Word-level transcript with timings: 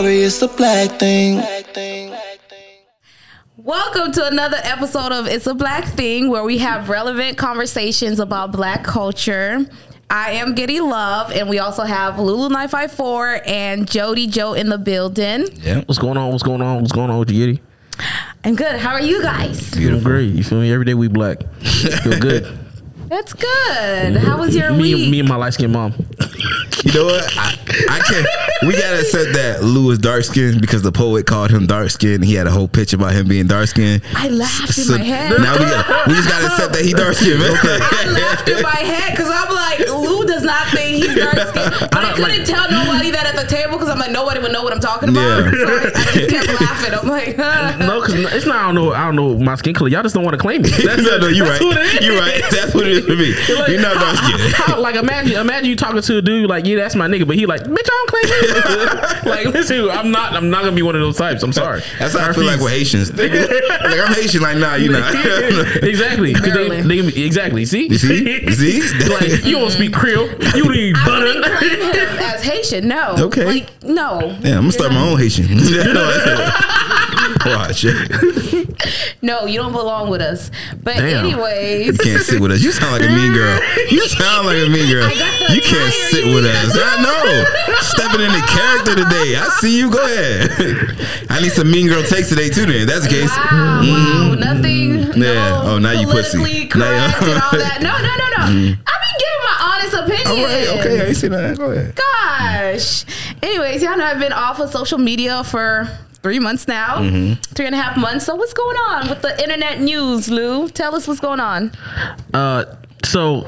sorry, 0.00 0.22
it's 0.22 0.42
a 0.42 0.48
black 0.48 0.98
thing. 0.98 1.36
Welcome 3.56 4.10
to 4.12 4.26
another 4.26 4.56
episode 4.64 5.12
of 5.12 5.28
It's 5.28 5.46
a 5.46 5.54
Black 5.54 5.84
Thing 5.84 6.30
where 6.30 6.42
we 6.42 6.58
have 6.58 6.88
relevant 6.88 7.38
conversations 7.38 8.18
about 8.18 8.50
black 8.50 8.82
culture. 8.82 9.64
I 10.10 10.32
am 10.32 10.56
Giddy 10.56 10.80
Love, 10.80 11.30
and 11.30 11.48
we 11.48 11.60
also 11.60 11.84
have 11.84 12.18
Lulu 12.18 12.48
nine 12.48 12.68
five 12.68 12.90
four 12.90 13.40
and 13.46 13.88
Jody 13.88 14.26
Joe 14.26 14.54
in 14.54 14.68
the 14.68 14.78
building. 14.78 15.46
Yeah. 15.62 15.84
What's 15.84 15.98
going 15.98 16.16
on? 16.16 16.32
What's 16.32 16.42
going 16.42 16.60
on? 16.60 16.80
What's 16.80 16.92
going 16.92 17.10
on 17.10 17.20
with 17.20 17.30
you, 17.30 17.46
Yeti? 17.46 17.60
I'm 18.42 18.56
good. 18.56 18.80
How 18.80 18.94
are 18.94 19.00
you 19.02 19.22
guys? 19.22 19.70
Feeling 19.70 20.02
great. 20.02 20.34
You 20.34 20.42
feel 20.42 20.60
me? 20.60 20.72
Every 20.72 20.84
day 20.84 20.94
we 20.94 21.06
black. 21.06 21.38
Feel 21.62 22.18
good. 22.18 22.63
That's 23.08 23.32
good. 23.32 24.16
How 24.16 24.38
was 24.38 24.56
your 24.56 24.72
me, 24.72 24.94
week? 24.94 25.10
me 25.10 25.20
and 25.20 25.28
my 25.28 25.36
light 25.36 25.54
skinned 25.54 25.72
mom. 25.72 25.94
You 26.84 26.92
know 26.92 27.04
what? 27.06 27.24
I, 27.38 27.56
I 27.88 27.98
can't. 28.00 28.26
We 28.66 28.72
gotta 28.74 29.00
accept 29.00 29.32
that 29.34 29.62
Lou 29.64 29.90
is 29.90 29.98
dark 29.98 30.24
skinned 30.24 30.60
because 30.60 30.82
the 30.82 30.92
poet 30.92 31.26
called 31.26 31.50
him 31.50 31.66
dark 31.66 31.90
skinned. 31.90 32.24
He 32.24 32.34
had 32.34 32.46
a 32.46 32.50
whole 32.50 32.68
pitch 32.68 32.92
about 32.92 33.12
him 33.12 33.26
being 33.26 33.46
dark 33.46 33.68
skinned. 33.68 34.02
I 34.14 34.28
laughed 34.28 34.78
in 34.78 34.88
my 34.90 35.02
head. 35.02 35.30
Now 35.40 35.54
we, 35.54 35.64
got, 35.64 36.06
we 36.08 36.14
just 36.14 36.28
gotta 36.28 36.46
accept 36.46 36.72
that 36.74 36.84
he 36.84 36.92
dark 36.92 37.14
skinned, 37.14 37.40
man. 37.40 37.56
I 37.62 38.10
laughed 38.10 38.48
in 38.48 38.62
my 38.62 38.76
head 38.76 39.12
because 39.12 39.30
I'm 39.30 39.54
like, 39.54 39.78
Lou 39.88 40.26
does 40.26 40.42
not 40.42 40.68
think 40.68 41.04
he's 41.04 41.14
dark 41.14 41.32
skinned. 41.32 41.43
But 41.94 41.94
I, 41.94 42.02
don't 42.02 42.14
couldn't 42.16 42.38
like- 42.38 42.44
tell 42.46 42.70
nobody 42.70 43.10
that 43.10 43.26
at 43.26 43.36
the 43.36 43.46
table 43.48 43.72
because 43.72 43.88
I'm 43.88 43.98
like, 43.98 44.10
nobody 44.10 44.40
would 44.40 44.52
know 44.52 44.62
what 44.62 44.72
I'm 44.72 44.80
talking 44.80 45.08
about. 45.10 45.44
Yeah. 45.44 45.50
So 45.64 45.66
I, 45.68 45.90
I 45.94 46.12
just 46.12 46.30
kept 46.30 46.60
laughing. 46.60 46.94
I'm 46.94 47.08
like, 47.08 47.38
No, 47.78 48.00
because 48.00 48.14
it's 48.34 48.46
not. 48.46 48.56
I 48.56 48.62
don't 48.66 48.74
know. 48.74 48.92
I 48.92 49.04
don't 49.06 49.16
know 49.16 49.38
my 49.38 49.54
skin 49.56 49.74
color. 49.74 49.88
Y'all 49.90 50.02
just 50.02 50.14
don't 50.14 50.24
want 50.24 50.34
to 50.34 50.38
claim 50.40 50.62
me. 50.62 50.68
That's, 50.84 51.02
no, 51.02 51.18
no, 51.18 51.28
you're 51.28 51.46
right. 51.46 51.60
it. 51.62 52.02
You're 52.02 52.18
right. 52.18 52.42
That's 52.50 52.74
what 52.74 52.86
it 52.86 52.92
is 52.98 53.04
for 53.04 53.14
me. 53.16 53.32
Like, 53.58 53.68
You're 53.70 53.80
not 53.80 53.96
how- 53.96 54.14
skinned. 54.14 54.80
like 54.82 54.96
imagine, 54.96 55.36
imagine 55.38 55.68
you 55.70 55.76
talking 55.76 56.00
to 56.00 56.18
a 56.18 56.22
dude 56.22 56.48
like, 56.48 56.66
yeah, 56.66 56.76
that's 56.76 56.94
my 56.94 57.06
nigga, 57.08 57.26
but 57.26 57.36
he 57.36 57.46
like, 57.46 57.62
bitch, 57.62 57.88
I 57.88 58.06
don't 58.06 58.08
claim 58.10 58.24
you. 59.24 59.30
like, 59.30 59.46
listen, 59.54 59.90
I'm 59.90 60.10
not. 60.10 60.34
I'm 60.34 60.50
not 60.50 60.62
gonna 60.64 60.76
be 60.76 60.82
one 60.82 60.94
of 60.94 61.00
those 61.00 61.16
types. 61.16 61.42
I'm 61.42 61.52
sorry. 61.52 61.82
That's 61.98 62.16
how 62.16 62.28
I 62.28 62.32
feel 62.32 62.44
like 62.44 62.60
with 62.60 62.72
Haitians. 62.72 63.12
like 63.16 63.30
I'm 63.30 64.12
Haitian. 64.14 64.42
Like 64.42 64.58
nah, 64.58 64.74
you 64.74 64.90
not. 64.92 65.14
exactly. 65.82 66.32
They, 66.34 67.00
they, 67.00 67.22
exactly. 67.24 67.64
See. 67.64 67.88
You 67.88 67.98
see? 67.98 68.50
See? 68.50 68.80
like 69.08 69.44
you 69.44 69.58
don't 69.58 69.70
speak 69.70 69.92
Creole. 69.92 70.28
You 70.54 70.70
need 70.70 70.94
butter. 71.04 71.33
Wouldn't 71.34 71.58
claim 71.58 71.80
him 71.80 72.18
as 72.18 72.42
Haitian. 72.42 72.88
No. 72.88 73.14
Okay. 73.18 73.44
Like, 73.44 73.82
no. 73.82 74.20
Yeah, 74.42 74.56
I'm 74.56 74.62
gonna 74.62 74.72
start 74.72 74.92
my 74.92 75.08
own 75.10 75.18
Haitian. 75.18 75.48
Watch. 77.46 77.84
No, 79.22 79.46
you 79.46 79.58
don't 79.58 79.72
belong 79.72 80.10
with 80.10 80.20
us. 80.20 80.50
But 80.82 80.96
Damn. 80.96 81.24
anyways, 81.24 81.86
you 81.86 81.92
can't 81.94 82.22
sit 82.22 82.40
with 82.40 82.52
us. 82.52 82.62
You 82.62 82.72
sound 82.72 82.92
like 82.92 83.02
a 83.02 83.12
mean 83.12 83.32
girl. 83.32 83.58
You 83.90 84.06
sound 84.08 84.46
like 84.46 84.56
a 84.58 84.68
mean 84.68 84.90
girl. 84.90 85.04
I 85.04 85.14
got 85.14 85.48
the 85.48 85.54
You 85.54 85.62
can't 85.62 85.92
sit 85.92 86.26
with 86.26 86.44
us. 86.44 86.76
I 86.76 87.02
know. 87.02 87.44
Stepping 87.80 88.20
into 88.20 88.40
character 88.46 88.94
today. 88.96 89.36
I 89.36 89.48
see 89.60 89.78
you. 89.78 89.90
Go 89.90 90.04
ahead. 90.04 90.96
I 91.30 91.40
need 91.40 91.52
some 91.52 91.70
mean 91.70 91.88
girl 91.88 92.02
takes 92.02 92.28
today 92.28 92.48
too. 92.48 92.66
Then 92.66 92.86
that's 92.86 93.04
the 93.04 93.10
case. 93.10 93.30
wow, 93.30 93.80
wow, 93.80 94.34
nothing. 94.34 95.12
Mm-hmm. 95.12 95.22
Yeah. 95.22 95.62
No 95.64 95.74
Oh, 95.74 95.78
now 95.78 95.92
you 95.92 96.06
pussy. 96.06 96.38
Now 96.38 96.44
all 96.44 97.58
that. 97.58 97.78
No, 97.80 97.92
no, 97.92 98.12
no, 98.20 98.26
no. 98.36 98.44
I 98.44 98.48
be 98.56 98.64
giving 98.64 98.78
my 98.84 99.03
honest 99.84 99.94
opinion. 99.94 100.26
All 100.28 100.44
right. 100.44 100.68
Okay. 100.80 101.00
I 101.00 101.04
ain't 101.08 101.16
seen 101.16 101.30
that. 101.32 101.56
Go 101.58 101.70
ahead. 101.70 101.94
Gosh. 101.96 103.04
Anyways, 103.42 103.82
y'all 103.82 103.96
know 103.96 104.04
I've 104.04 104.18
been 104.20 104.32
off 104.32 104.60
of 104.60 104.70
social 104.70 104.98
media 104.98 105.44
for 105.44 105.88
three 106.22 106.38
months 106.38 106.66
now, 106.66 106.96
Mm-hmm. 106.96 107.40
three 107.54 107.66
and 107.66 107.74
a 107.74 107.78
half 107.78 107.96
months. 107.98 108.24
So 108.24 108.34
what's 108.34 108.54
going 108.54 108.76
on 108.88 109.08
with 109.10 109.20
the 109.22 109.38
internet 109.42 109.80
news, 109.80 110.30
Lou? 110.30 110.68
Tell 110.68 110.94
us 110.94 111.06
what's 111.06 111.20
going 111.20 111.40
on. 111.40 111.70
Uh, 112.32 112.64
so 113.04 113.46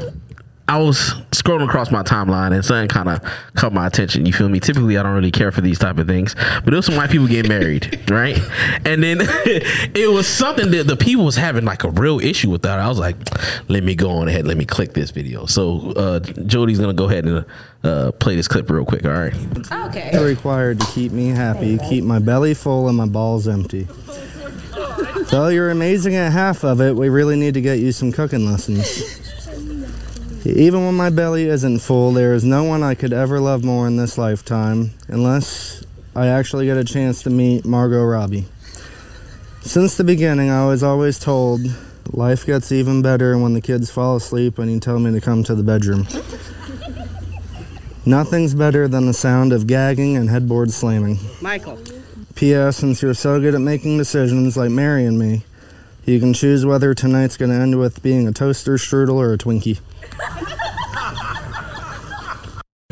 I 0.68 0.78
was 0.78 1.14
scrolling 1.30 1.64
across 1.64 1.92
my 1.92 2.02
timeline 2.02 2.52
and 2.52 2.64
something 2.64 2.88
kind 2.88 3.08
of 3.08 3.22
caught 3.54 3.72
my 3.72 3.86
attention. 3.86 4.26
You 4.26 4.32
feel 4.32 4.48
me? 4.48 4.58
Typically, 4.58 4.98
I 4.98 5.02
don't 5.04 5.14
really 5.14 5.30
care 5.30 5.52
for 5.52 5.60
these 5.60 5.78
type 5.78 5.98
of 5.98 6.08
things, 6.08 6.34
but 6.64 6.72
it 6.72 6.76
was 6.76 6.86
some 6.86 6.96
white 6.96 7.10
people 7.10 7.28
getting 7.28 7.48
married, 7.48 8.00
right? 8.10 8.36
And 8.84 9.00
then 9.00 9.18
it 9.20 10.12
was 10.12 10.26
something 10.26 10.72
that 10.72 10.88
the 10.88 10.96
people 10.96 11.24
was 11.24 11.36
having 11.36 11.64
like 11.64 11.84
a 11.84 11.90
real 11.90 12.18
issue 12.18 12.50
with 12.50 12.62
that. 12.62 12.80
I 12.80 12.88
was 12.88 12.98
like, 12.98 13.16
let 13.68 13.84
me 13.84 13.94
go 13.94 14.10
on 14.10 14.26
ahead, 14.26 14.44
let 14.46 14.56
me 14.56 14.64
click 14.64 14.92
this 14.92 15.12
video. 15.12 15.46
So 15.46 15.92
uh, 15.92 16.18
Jody's 16.20 16.80
gonna 16.80 16.94
go 16.94 17.04
ahead 17.04 17.26
and 17.26 17.44
uh, 17.84 18.10
play 18.12 18.34
this 18.34 18.48
clip 18.48 18.68
real 18.68 18.84
quick. 18.84 19.04
All 19.04 19.12
right. 19.12 19.34
Okay. 19.88 20.10
required 20.24 20.80
to 20.80 20.86
keep 20.86 21.12
me 21.12 21.28
happy, 21.28 21.78
keep 21.88 22.02
my 22.02 22.18
belly 22.18 22.54
full 22.54 22.88
and 22.88 22.96
my 22.96 23.06
balls 23.06 23.46
empty. 23.46 23.86
Though 25.30 25.48
you're 25.48 25.70
amazing 25.70 26.16
at 26.16 26.32
half 26.32 26.64
of 26.64 26.80
it, 26.80 26.94
we 26.94 27.08
really 27.08 27.36
need 27.36 27.54
to 27.54 27.60
get 27.60 27.78
you 27.78 27.92
some 27.92 28.10
cooking 28.10 28.46
lessons. 28.46 29.25
Even 30.54 30.84
when 30.86 30.94
my 30.94 31.10
belly 31.10 31.48
isn't 31.48 31.80
full, 31.80 32.12
there 32.12 32.32
is 32.32 32.44
no 32.44 32.62
one 32.62 32.80
I 32.80 32.94
could 32.94 33.12
ever 33.12 33.40
love 33.40 33.64
more 33.64 33.88
in 33.88 33.96
this 33.96 34.16
lifetime, 34.16 34.92
unless 35.08 35.84
I 36.14 36.28
actually 36.28 36.66
get 36.66 36.76
a 36.76 36.84
chance 36.84 37.20
to 37.24 37.30
meet 37.30 37.64
Margot 37.64 38.04
Robbie. 38.04 38.46
Since 39.62 39.96
the 39.96 40.04
beginning, 40.04 40.48
I 40.48 40.64
was 40.66 40.84
always 40.84 41.18
told 41.18 41.62
life 42.12 42.46
gets 42.46 42.70
even 42.70 43.02
better 43.02 43.36
when 43.36 43.54
the 43.54 43.60
kids 43.60 43.90
fall 43.90 44.14
asleep 44.14 44.60
and 44.60 44.70
you 44.70 44.78
tell 44.78 45.00
me 45.00 45.10
to 45.10 45.20
come 45.20 45.42
to 45.42 45.56
the 45.56 45.64
bedroom. 45.64 46.06
Nothing's 48.06 48.54
better 48.54 48.86
than 48.86 49.06
the 49.06 49.14
sound 49.14 49.52
of 49.52 49.66
gagging 49.66 50.16
and 50.16 50.30
headboard 50.30 50.70
slamming. 50.70 51.18
Michael. 51.40 51.76
P.S. 52.36 52.76
Since 52.76 53.02
you're 53.02 53.14
so 53.14 53.40
good 53.40 53.56
at 53.56 53.60
making 53.60 53.98
decisions 53.98 54.56
like 54.56 54.70
marrying 54.70 55.18
me, 55.18 55.42
you 56.04 56.20
can 56.20 56.32
choose 56.32 56.64
whether 56.64 56.94
tonight's 56.94 57.36
going 57.36 57.50
to 57.50 57.56
end 57.56 57.80
with 57.80 58.00
being 58.00 58.28
a 58.28 58.32
toaster 58.32 58.74
strudel 58.74 59.14
or 59.14 59.32
a 59.32 59.38
Twinkie. 59.38 59.80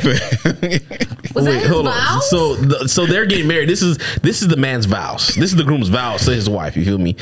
Was 1.35 1.47
his 1.47 1.67
hold 1.67 1.89
on. 1.89 2.21
So, 2.23 2.55
the, 2.57 2.89
so 2.89 3.07
they're 3.07 3.27
getting 3.27 3.49
married. 3.49 3.69
This 3.69 3.83
is 3.83 3.99
this 4.23 4.43
is 4.43 4.49
the 4.49 4.57
man's 4.57 4.87
vows. 4.87 5.29
This 5.29 5.51
is 5.51 5.57
the 5.57 5.65
groom's 5.65 5.89
vows 5.89 6.25
to 6.27 6.35
his 6.35 6.49
wife. 6.49 6.77
You 6.77 6.85
feel 6.85 6.99
me? 6.99 7.17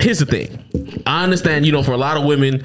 Here's 0.00 0.18
the 0.18 0.26
thing. 0.26 1.02
I 1.06 1.22
understand. 1.24 1.64
You 1.66 1.72
know, 1.72 1.82
for 1.82 1.92
a 1.92 1.96
lot 1.96 2.16
of 2.16 2.24
women, 2.24 2.64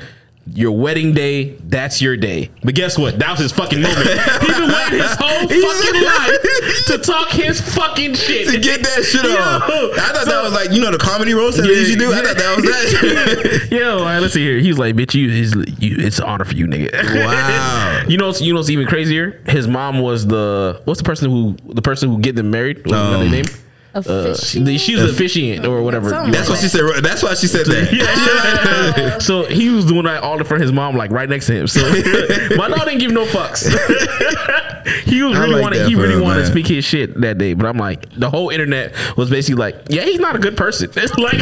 your 0.53 0.71
wedding 0.71 1.13
day, 1.13 1.55
that's 1.69 2.01
your 2.01 2.17
day. 2.17 2.49
But 2.63 2.75
guess 2.75 2.97
what? 2.97 3.19
That 3.19 3.31
was 3.31 3.39
his 3.39 3.51
fucking 3.51 3.81
moment. 3.81 4.07
He's 4.07 4.57
been 4.57 4.69
waiting 4.71 4.99
his 4.99 5.15
whole 5.15 5.47
fucking 5.47 6.03
life 6.03 6.85
to 6.87 6.97
talk 6.97 7.29
his 7.29 7.61
fucking 7.75 8.15
shit. 8.15 8.49
to 8.49 8.59
get 8.59 8.81
that 8.83 9.03
shit 9.03 9.23
Yo. 9.23 9.31
off. 9.37 9.63
I 9.63 10.13
thought 10.13 10.25
So- 10.25 10.31
that 10.31 10.43
was 10.43 10.53
like 10.53 10.71
you 10.71 10.81
know 10.81 10.91
the 10.91 10.97
comedy 10.97 11.33
roast 11.33 11.57
that 11.57 11.65
Yeah, 11.67 11.73
usually 11.73 11.97
do. 11.99 12.11
I 12.11 12.21
thought 12.21 12.37
that 12.37 12.55
was 12.55 12.65
that. 12.65 13.67
Yo, 13.71 13.99
all 13.99 14.03
right, 14.05 14.19
let's 14.19 14.33
see 14.33 14.43
here. 14.43 14.57
He 14.59 14.67
was 14.69 14.79
like, 14.79 14.95
"Bitch, 14.95 15.13
you, 15.13 15.29
is, 15.29 15.53
you 15.79 15.95
it's 15.99 16.19
an 16.19 16.25
honor 16.25 16.45
for 16.45 16.55
you, 16.55 16.65
nigga." 16.65 16.91
Wow. 17.25 18.03
you 18.07 18.17
know, 18.17 18.31
you 18.33 18.53
know, 18.53 18.59
what's 18.59 18.69
even 18.69 18.87
crazier. 18.87 19.41
His 19.47 19.67
mom 19.67 19.99
was 19.99 20.25
the 20.27 20.81
what's 20.85 20.99
the 20.99 21.05
person 21.05 21.29
who 21.29 21.55
the 21.73 21.81
person 21.81 22.09
who 22.09 22.19
get 22.19 22.35
them 22.35 22.49
married? 22.51 22.79
What's 22.85 22.93
Um, 22.93 23.21
their 23.21 23.29
name? 23.29 23.45
Uh, 23.93 23.99
Officiant? 23.99 24.67
she, 24.69 24.77
she 24.77 24.95
was 24.95 25.03
the 25.03 25.09
officiant 25.09 25.65
or 25.65 25.83
whatever. 25.83 26.09
Something 26.09 26.31
That's 26.31 26.47
what 26.49 26.59
she 26.59 26.67
said. 26.67 26.81
That's 27.03 27.21
why 27.23 27.33
she 27.33 27.47
said 27.47 27.65
that. 27.65 27.91
Yeah. 29.01 29.17
so 29.19 29.43
he 29.45 29.69
was 29.69 29.85
doing 29.85 30.03
that 30.05 30.23
all 30.23 30.37
in 30.37 30.43
front 30.45 30.61
of 30.63 30.67
his 30.67 30.71
mom, 30.71 30.95
like 30.95 31.11
right 31.11 31.27
next 31.27 31.47
to 31.47 31.53
him. 31.53 31.67
So 31.67 31.81
my 32.55 32.69
dog 32.69 32.85
didn't 32.85 32.99
give 32.99 33.11
no 33.11 33.25
fucks. 33.25 33.67
he 35.05 35.21
was 35.23 35.37
really 35.37 35.53
like 35.55 35.61
wanted. 35.61 35.87
He 35.87 35.95
really 35.95 36.13
him, 36.15 36.21
wanted 36.21 36.41
to 36.41 36.47
speak 36.47 36.67
his 36.67 36.85
shit 36.85 37.19
that 37.21 37.37
day. 37.37 37.53
But 37.53 37.65
I'm 37.65 37.77
like, 37.77 38.09
the 38.17 38.29
whole 38.29 38.49
internet 38.49 38.93
was 39.17 39.29
basically 39.29 39.59
like, 39.59 39.75
yeah, 39.89 40.03
he's 40.03 40.19
not 40.19 40.35
a 40.35 40.39
good 40.39 40.55
person. 40.55 40.89
It's 40.95 41.17
like 41.17 41.39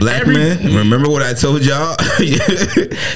Black 0.00 0.22
every- 0.22 0.34
man, 0.34 0.74
remember 0.74 1.08
what 1.08 1.22
I 1.22 1.34
told 1.34 1.62
y'all? 1.64 1.96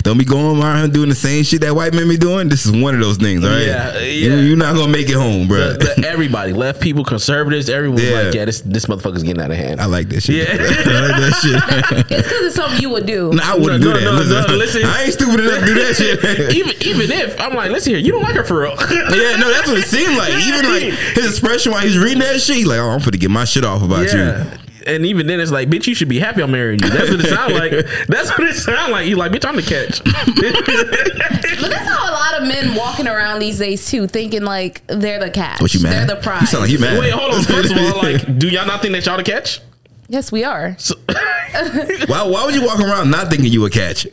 Don't 0.02 0.18
be 0.18 0.24
going 0.24 0.60
around 0.62 0.92
doing 0.92 1.08
the 1.08 1.14
same 1.14 1.42
shit 1.44 1.60
that 1.62 1.74
white 1.74 1.92
men 1.92 2.08
be 2.08 2.16
doing. 2.16 2.48
This 2.48 2.66
is 2.66 2.72
one 2.72 2.94
of 2.94 3.00
those 3.00 3.16
things, 3.16 3.44
all 3.44 3.50
right? 3.50 3.66
Yeah, 3.66 3.98
You, 3.98 4.30
yeah. 4.30 4.40
you're 4.42 4.56
not 4.56 4.76
gonna 4.76 4.92
make 4.92 5.08
it 5.08 5.14
home, 5.16 5.48
bro. 5.48 5.72
The- 5.72 5.94
the- 6.00 6.08
everybody, 6.08 6.52
left 6.52 6.80
people, 6.80 7.04
conservatives, 7.04 7.68
everyone 7.68 7.98
Yeah. 8.00 8.22
like, 8.22 8.34
yeah, 8.34 8.44
this 8.44 8.59
this 8.62 8.86
motherfucker's 8.86 9.22
getting 9.22 9.42
out 9.42 9.50
of 9.50 9.56
hand. 9.56 9.80
I 9.80 9.86
like 9.86 10.08
that 10.10 10.22
shit. 10.22 10.48
Yeah. 10.48 10.54
I 10.58 11.08
like 11.08 11.16
that 11.20 11.34
shit. 11.42 12.10
It's 12.20 12.28
because 12.28 12.42
it's 12.46 12.54
something 12.56 12.80
you 12.80 12.90
would 12.90 13.06
do. 13.06 13.32
No, 13.32 13.42
I 13.42 13.54
wouldn't 13.56 13.82
No, 13.84 13.92
do 13.92 13.98
that. 13.98 14.04
no, 14.04 14.12
no, 14.12 14.18
listen, 14.18 14.42
no, 14.50 14.56
listen. 14.56 14.84
I 14.84 15.02
ain't 15.04 15.12
stupid 15.12 15.40
enough 15.40 15.60
to 15.60 15.66
do 15.66 15.74
that 15.74 15.94
shit. 15.96 16.56
even 16.56 16.74
even 16.82 17.10
if 17.16 17.40
I'm 17.40 17.54
like, 17.54 17.70
listen 17.70 17.92
here, 17.94 18.00
you 18.02 18.12
don't 18.12 18.22
like 18.22 18.34
her 18.34 18.44
for 18.44 18.60
real. 18.60 18.74
yeah, 18.80 19.36
no, 19.36 19.50
that's 19.50 19.68
what 19.68 19.78
it 19.78 19.86
seemed 19.86 20.16
like. 20.16 20.32
Even 20.34 20.64
like 20.70 20.82
his 21.14 21.26
expression 21.30 21.72
while 21.72 21.82
he's 21.82 21.98
reading 21.98 22.20
that 22.20 22.40
shit, 22.40 22.56
he's 22.56 22.66
like, 22.66 22.78
"Oh, 22.78 22.90
I'm 22.90 23.00
finna 23.00 23.18
get 23.20 23.30
my 23.30 23.44
shit 23.44 23.64
off 23.64 23.82
about 23.82 24.12
you." 24.12 24.44
Yeah. 24.82 24.92
And 24.92 25.06
even 25.06 25.26
then, 25.26 25.40
it's 25.40 25.50
like, 25.50 25.68
bitch, 25.68 25.86
you 25.86 25.94
should 25.94 26.08
be 26.08 26.18
happy 26.18 26.42
I'm 26.42 26.50
marrying 26.50 26.80
you. 26.82 26.90
That's 26.90 27.10
what 27.10 27.20
it 27.20 27.28
sound 27.28 27.54
like. 27.54 27.70
That's 28.08 28.30
what 28.30 28.48
it 28.48 28.54
sound 28.54 28.92
like. 28.92 29.06
You 29.06 29.16
like, 29.16 29.32
bitch, 29.32 29.44
I'm 29.48 29.56
the 29.56 29.62
catch. 29.62 30.02
But 31.60 31.70
that's 31.70 31.88
how 31.88 32.10
a 32.10 32.12
lot 32.12 32.40
of 32.40 32.48
men 32.48 32.74
walking 32.74 33.06
around 33.06 33.40
these 33.40 33.58
days 33.58 33.88
too, 33.90 34.06
thinking 34.06 34.42
like 34.44 34.86
they're 34.86 35.18
the 35.20 35.30
catch. 35.30 35.60
What 35.60 35.74
you 35.74 35.82
mad? 35.82 36.08
They're 36.08 36.16
the 36.16 36.22
prize. 36.22 36.42
You 36.42 36.46
sound 36.46 36.62
like 36.62 36.70
you 36.70 36.78
mad. 36.78 36.98
Wait, 36.98 37.10
hold 37.10 37.34
on. 37.34 37.42
First 37.42 37.72
of 37.72 37.78
all, 37.78 37.96
like, 38.02 38.38
do 38.38 38.48
y'all 38.48 38.66
not 38.66 38.82
think 38.82 38.94
that 38.94 39.04
y'all 39.06 39.16
the 39.16 39.22
catch? 39.22 39.60
yes, 40.08 40.32
we 40.32 40.42
are. 40.44 40.74
So, 40.78 40.94
Why? 42.06 42.22
Why 42.22 42.44
would 42.44 42.54
you 42.54 42.64
walk 42.64 42.80
around 42.80 43.10
not 43.10 43.28
thinking 43.30 43.52
you 43.52 43.64
a 43.64 43.70
catch? 43.70 44.06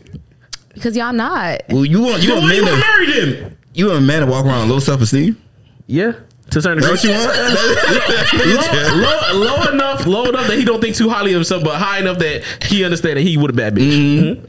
Because 0.73 0.95
y'all 0.95 1.13
not. 1.13 1.61
Well, 1.69 1.85
you 1.85 2.01
want 2.01 2.21
you 2.21 2.29
so 2.29 2.35
want 2.35 2.45
why 2.45 2.53
you 2.53 2.61
men 2.63 2.71
want 2.71 2.83
to 2.83 2.91
to 2.91 3.15
marry 3.25 3.35
them? 3.35 3.57
you 3.73 3.85
want 3.87 3.97
a 3.97 4.01
man 4.01 4.21
to 4.21 4.27
walk 4.27 4.45
around 4.45 4.61
with 4.61 4.71
low 4.71 4.79
self 4.79 5.01
esteem. 5.01 5.41
Yeah, 5.87 6.13
to 6.51 6.59
a 6.59 6.61
certain 6.61 6.81
That 6.81 6.91
what 6.91 7.03
you 7.03 7.11
degree. 7.11 8.55
want? 8.55 8.71
low, 8.97 9.19
low, 9.33 9.55
low 9.57 9.71
enough, 9.71 10.05
low 10.05 10.25
enough 10.29 10.47
that 10.47 10.57
he 10.57 10.63
don't 10.65 10.79
think 10.81 10.95
too 10.95 11.09
highly 11.09 11.31
of 11.33 11.37
himself, 11.37 11.63
but 11.63 11.75
high 11.77 11.99
enough 11.99 12.17
that 12.19 12.43
he 12.63 12.83
understand 12.85 13.17
that 13.17 13.23
he 13.23 13.35
would 13.37 13.49
a 13.51 13.53
bad 13.53 13.75
bitch. 13.75 13.91
Mm-hmm. 13.91 14.41
Mhm. 14.43 14.47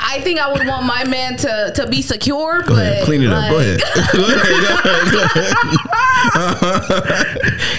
I 0.00 0.20
think 0.20 0.38
I 0.38 0.52
would 0.52 0.64
want 0.66 0.86
my 0.86 1.02
man 1.04 1.36
to 1.38 1.72
to 1.74 1.86
be 1.88 2.02
secure. 2.02 2.62
Go 2.62 2.74
but 2.76 2.82
ahead, 2.82 3.04
clean 3.04 3.20
it 3.22 3.32
up. 3.32 3.50
Go 3.50 3.58
ahead. 3.58 3.80
Go 4.12 4.24
ahead. 4.24 4.38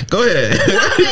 Go 0.09 0.23
ahead. 0.23 0.59
Go 0.67 1.03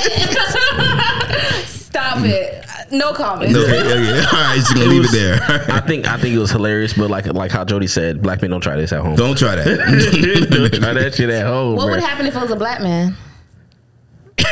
ahead. 0.93 1.67
Stop 1.67 2.19
it. 2.25 2.65
No 2.91 3.13
comment. 3.13 3.51
No, 3.51 3.63
okay, 3.63 3.79
okay. 3.79 4.19
All 4.31 4.43
right, 4.43 4.55
just 4.55 4.73
gonna 4.73 4.85
leave 4.87 5.05
it 5.05 5.11
there. 5.11 5.39
I 5.69 5.81
think 5.81 6.07
I 6.07 6.17
think 6.17 6.35
it 6.35 6.39
was 6.39 6.51
hilarious, 6.51 6.93
but 6.93 7.09
like 7.09 7.25
like 7.25 7.51
how 7.51 7.65
Jody 7.65 7.87
said, 7.87 8.21
black 8.21 8.41
men 8.41 8.51
don't 8.51 8.61
try 8.61 8.75
this 8.75 8.91
at 8.93 9.01
home. 9.01 9.15
Don't 9.15 9.37
try 9.37 9.55
that. 9.55 9.65
don't 10.49 10.73
try 10.81 10.93
that 10.93 11.15
shit 11.15 11.29
at 11.29 11.45
home. 11.45 11.75
What 11.75 11.87
bruh. 11.87 11.91
would 11.91 11.99
happen 11.99 12.25
if 12.25 12.35
it 12.35 12.41
was 12.41 12.51
a 12.51 12.55
black 12.55 12.81
man? 12.81 13.15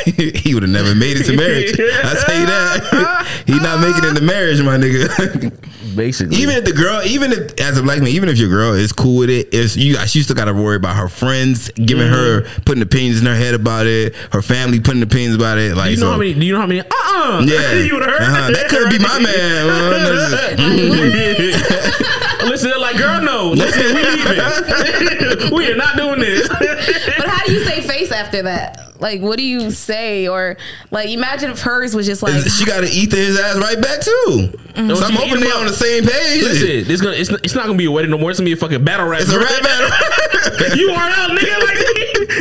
he 0.06 0.54
would 0.54 0.64
have 0.64 0.72
never 0.72 0.94
made 0.96 1.18
it 1.18 1.24
to 1.26 1.36
marriage. 1.36 1.74
I 1.80 2.24
tell 2.26 2.40
you 2.40 2.46
that. 2.46 3.44
he 3.46 3.60
not 3.60 3.80
making 3.80 4.10
it 4.10 4.16
to 4.16 4.22
marriage, 4.22 4.62
my 4.62 4.78
nigga. 4.78 5.54
Basically, 5.96 6.38
even 6.38 6.56
if 6.58 6.66
the 6.66 6.74
girl, 6.74 7.02
even 7.04 7.32
if 7.32 7.60
as 7.60 7.78
a 7.78 7.84
black 7.84 8.00
man, 8.00 8.10
even 8.10 8.30
if 8.30 8.38
your 8.38 8.50
girl 8.50 8.74
is 8.74 8.92
cool 8.92 9.20
with 9.20 9.30
it, 9.30 9.50
it's 9.54 9.76
you. 9.76 9.96
She 10.08 10.22
still 10.22 10.36
got 10.36 10.46
to 10.46 10.54
worry 10.54 10.76
about 10.76 10.96
her 10.96 11.08
friends 11.08 11.70
giving 11.72 12.08
her 12.08 12.42
putting 12.66 12.82
opinions 12.84 13.20
in 13.20 13.26
her 13.26 13.36
head 13.36 13.54
about 13.54 13.88
it, 13.88 14.16
her 14.32 14.42
family 14.42 14.80
putting 14.80 15.02
opinions 15.02 15.36
about 15.36 15.58
it. 15.58 15.76
Like 15.76 15.92
you 15.92 15.98
know 15.98 16.04
so, 16.08 16.12
how 16.12 16.18
many? 16.18 16.34
Do 16.34 16.46
you 16.46 16.54
know 16.54 16.62
how 16.62 16.68
many? 16.68 16.82
Uh 16.82 16.86
uh 16.92 17.44
yeah, 17.46 17.74
you 17.84 17.94
would 17.94 18.04
have 18.04 18.12
heard. 18.12 18.22
Uh-huh. 18.22 18.52
that 18.52 18.70
could 18.70 18.90
be 18.90 19.00
my 19.00 19.20
man. 19.20 19.66
Listen, 22.46 22.70
they're 22.70 22.80
like, 22.80 22.98
girl, 22.98 23.22
no. 23.22 23.52
Listen, 23.52 23.96
we 23.96 24.02
leaving. 24.26 25.54
we 25.56 25.72
are 25.72 25.76
not 25.76 25.98
doing 25.98 26.20
this. 26.20 26.48
But 27.18 27.28
how 27.28 27.46
do 27.46 27.54
you 27.54 27.64
say 27.64 27.82
face 27.82 28.12
after 28.12 28.44
that? 28.44 29.00
Like, 29.00 29.22
what 29.22 29.38
do 29.38 29.44
you 29.44 29.72
say? 29.72 30.28
Or 30.28 30.58
like, 30.92 31.10
imagine 31.10 31.52
if 31.52 31.62
hers 31.62 31.96
was 31.96 32.06
just 32.06 32.24
like, 32.24 32.46
she 32.48 32.66
got 32.66 32.82
to 32.82 32.88
eat 32.90 33.12
his 33.12 33.40
ass 33.40 33.58
right 33.58 33.80
back 33.82 34.02
too. 34.02 34.58
No, 34.78 34.96
So 34.96 35.06
I'm 35.06 35.12
she 35.12 35.18
hoping 35.18 35.40
they 35.42 35.48
him 35.48 35.58
on 35.58 35.66
the 35.68 35.74
same 35.74 36.04
page. 36.04 36.44
Listen, 36.44 36.92
it's 36.92 37.02
gonna 37.02 37.16
it's, 37.16 37.30
not- 37.30 37.44
it's 37.44 37.56
not 37.56 37.66
gonna 37.66 37.78
be 37.78 37.86
a 37.86 37.92
wedding 37.92 38.12
no 38.12 38.18
more. 38.18 38.30
It's 38.30 38.40
gonna 38.40 38.48
be 38.48 38.54
a 38.54 38.58
fucking 38.58 38.84
battle 38.84 39.08
rap. 39.08 39.22
It's 39.22 39.32
a 39.32 39.40
rap 39.40 39.64
battle. 39.64 40.76
you 40.78 40.90
are 40.90 41.10
out, 41.10 41.32
nigga. 41.32 41.60
Like, 41.64 41.78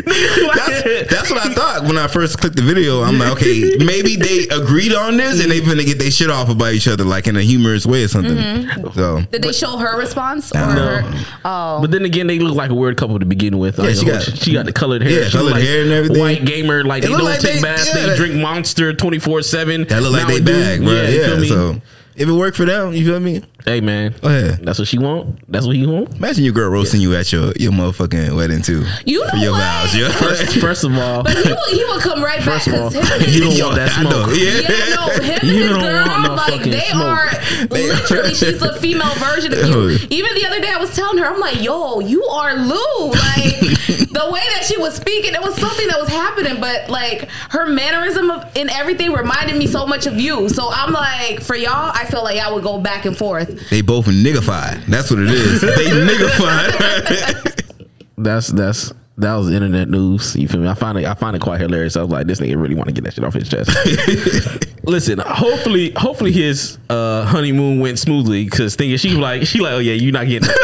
nigga, 0.04 0.48
like 0.48 0.56
That's, 0.56 1.10
that's 1.10 1.30
what 1.30 1.46
I 1.46 1.54
thought 1.54 1.82
when 1.84 1.96
I 1.96 2.08
first 2.08 2.38
clicked 2.40 2.56
the 2.56 2.62
video. 2.62 3.02
I'm 3.02 3.18
like, 3.18 3.32
okay, 3.32 3.76
maybe 3.78 4.16
they 4.16 4.48
agreed 4.48 4.92
on 4.94 5.16
this 5.16 5.42
and 5.42 5.50
they 5.50 5.60
mm-hmm. 5.60 5.70
finna 5.70 5.86
get 5.86 5.98
their 5.98 6.10
shit 6.10 6.30
off 6.30 6.48
about 6.48 6.72
each 6.72 6.88
other, 6.88 7.04
like 7.04 7.26
in 7.26 7.36
a 7.36 7.42
humorous 7.42 7.86
way 7.86 8.04
or 8.04 8.08
something. 8.08 8.36
Mm-hmm. 8.36 8.92
So 8.94 9.22
did 9.30 9.42
they 9.42 9.52
show 9.52 9.76
her 9.76 9.96
response? 9.98 10.52
Or 10.52 10.58
No. 10.58 11.00
her? 11.00 11.24
Oh, 11.44 11.73
But 11.80 11.90
then 11.90 12.04
again, 12.04 12.26
they 12.26 12.38
look 12.38 12.54
like 12.54 12.70
a 12.70 12.74
weird 12.74 12.96
couple 12.96 13.18
to 13.18 13.24
begin 13.26 13.58
with. 13.58 13.78
Yeah, 13.78 13.84
Like, 13.86 13.94
she 13.96 14.04
got- 14.06 14.22
she 14.38 14.52
got 14.52 14.66
the 14.66 14.72
colored 14.72 15.02
hair. 15.02 15.20
Yeah, 15.22 15.24
She 15.26 15.32
colored 15.32 15.44
look 15.46 15.54
like 15.54 15.62
hair 15.64 15.82
and 15.82 15.92
everything. 15.92 16.20
White 16.20 16.44
gamer, 16.44 16.84
like 16.84 17.04
It 17.04 17.08
they 17.08 17.12
don't 17.12 17.24
like 17.24 17.40
take 17.40 17.56
they- 17.56 17.62
baths. 17.62 17.86
yeah, 17.88 18.00
they 18.02 18.06
that- 18.10 18.16
drink 18.16 18.34
Monster 18.36 18.92
twenty 18.92 19.18
four 19.18 19.42
seven. 19.42 19.84
that 19.88 20.02
look 20.02 20.12
like 20.12 20.26
they 20.28 20.40
bag, 20.40 20.82
bro. 20.82 20.92
Yeah, 20.92 21.08
you 21.08 21.24
feel 21.24 21.36
me? 21.38 21.48
so 21.48 21.80
if 22.16 22.28
it 22.28 22.32
worked 22.32 22.56
for 22.56 22.64
them, 22.64 22.92
you 22.94 23.04
feel 23.04 23.20
me? 23.20 23.42
Hey 23.64 23.80
man, 23.80 24.14
Go 24.20 24.28
ahead. 24.28 24.60
that's 24.62 24.78
what 24.78 24.88
she 24.88 24.98
want. 24.98 25.40
That's 25.50 25.66
what 25.66 25.76
he 25.76 25.86
want. 25.86 26.14
Imagine 26.16 26.44
your 26.44 26.52
girl 26.52 26.70
roasting 26.70 27.00
you 27.00 27.14
at 27.14 27.32
your 27.32 27.52
your 27.52 27.72
motherfucking 27.72 28.36
wedding 28.36 28.62
too. 28.62 28.84
You 29.06 29.28
for 29.30 29.36
your 29.36 29.52
what? 29.52 29.60
vows. 29.60 29.96
Yeah. 29.96 30.08
First, 30.12 30.56
first 30.58 30.84
of 30.84 30.96
all, 30.96 31.22
but 31.22 31.36
he 31.36 31.42
will, 31.52 31.68
he 31.70 31.84
will 31.84 32.00
come 32.00 32.22
right 32.22 32.42
First 32.42 32.66
back. 32.66 32.74
of 32.76 32.82
all, 32.82 32.90
'cause 32.90 33.08
him 33.08 33.22
and 33.22 33.32
you 33.32 33.40
don't 33.42 33.58
want 33.64 33.76
that 33.76 33.90
smoke. 34.00 34.30
Yeah. 34.34 34.60
Yeah, 34.60 34.94
no, 34.94 35.08
him 35.08 35.38
and 35.40 35.48
You 35.48 35.62
his 35.68 35.76
girl, 35.76 36.06
want 36.08 36.22
no 36.24 36.34
like 36.34 36.62
they 36.64 36.80
smoke. 36.90 37.04
are 37.04 37.30
literally. 37.70 38.34
she's 38.34 38.62
a 38.62 38.78
female 38.80 39.14
version 39.16 39.52
of 39.52 39.58
you. 39.58 39.98
Even 40.10 40.34
the 40.34 40.46
other 40.46 40.60
day, 40.60 40.68
I 40.70 40.76
was 40.78 40.94
telling 40.94 41.18
her, 41.18 41.26
I'm 41.26 41.40
like, 41.40 41.62
"Yo, 41.62 42.00
you 42.00 42.24
are 42.26 42.54
Lou." 42.54 43.10
Like 43.10 43.60
the 44.14 44.28
way 44.30 44.40
that 44.54 44.64
she 44.66 44.76
was 44.78 44.94
speaking, 44.94 45.34
it 45.34 45.42
was 45.42 45.54
something 45.56 45.86
that 45.88 45.98
was 46.00 46.08
happening, 46.08 46.60
but 46.60 46.88
like 46.90 47.28
her 47.50 47.66
mannerism 47.66 48.30
of, 48.30 48.44
and 48.56 48.70
everything 48.70 49.12
reminded 49.12 49.56
me 49.56 49.66
so 49.66 49.86
much 49.86 50.06
of 50.06 50.18
you. 50.20 50.48
So 50.48 50.68
I'm 50.70 50.92
like, 50.92 51.40
for 51.42 51.56
y'all, 51.56 51.90
I 51.94 52.04
feel 52.04 52.22
like 52.22 52.38
I 52.38 52.52
would 52.52 52.62
go 52.62 52.78
back 52.80 53.04
and 53.06 53.16
forth. 53.16 53.53
They 53.70 53.80
both 53.82 54.06
niggified. 54.06 54.86
That's 54.86 55.10
what 55.10 55.20
it 55.20 55.30
is. 55.30 55.60
They 55.74 55.90
niggified. 55.90 57.60
That's 58.16 58.48
that's 58.48 58.92
that 59.16 59.34
was 59.36 59.50
internet 59.50 59.88
news. 59.88 60.34
You 60.34 60.48
feel 60.48 60.60
me? 60.60 60.68
I 60.68 60.74
find 60.74 60.98
it 60.98 61.04
I 61.04 61.14
find 61.14 61.36
it 61.36 61.42
quite 61.42 61.60
hilarious. 61.60 61.96
I 61.96 62.02
was 62.02 62.10
like, 62.10 62.26
this 62.26 62.40
nigga 62.40 62.60
really 62.60 62.74
want 62.74 62.88
to 62.88 62.92
get 62.92 63.04
that 63.04 63.14
shit 63.14 63.24
off 63.24 63.34
his 63.34 63.48
chest. 63.48 63.70
Listen, 64.84 65.18
hopefully, 65.20 65.92
hopefully 65.96 66.32
his 66.32 66.78
uh, 66.90 67.24
honeymoon 67.24 67.80
went 67.80 67.98
smoothly 67.98 68.44
because 68.44 68.76
thinking 68.76 68.96
she 68.98 69.10
like 69.10 69.46
she 69.46 69.60
like, 69.60 69.72
oh 69.72 69.78
yeah, 69.78 69.94
you're 69.94 70.12
not 70.12 70.26
getting. 70.26 70.48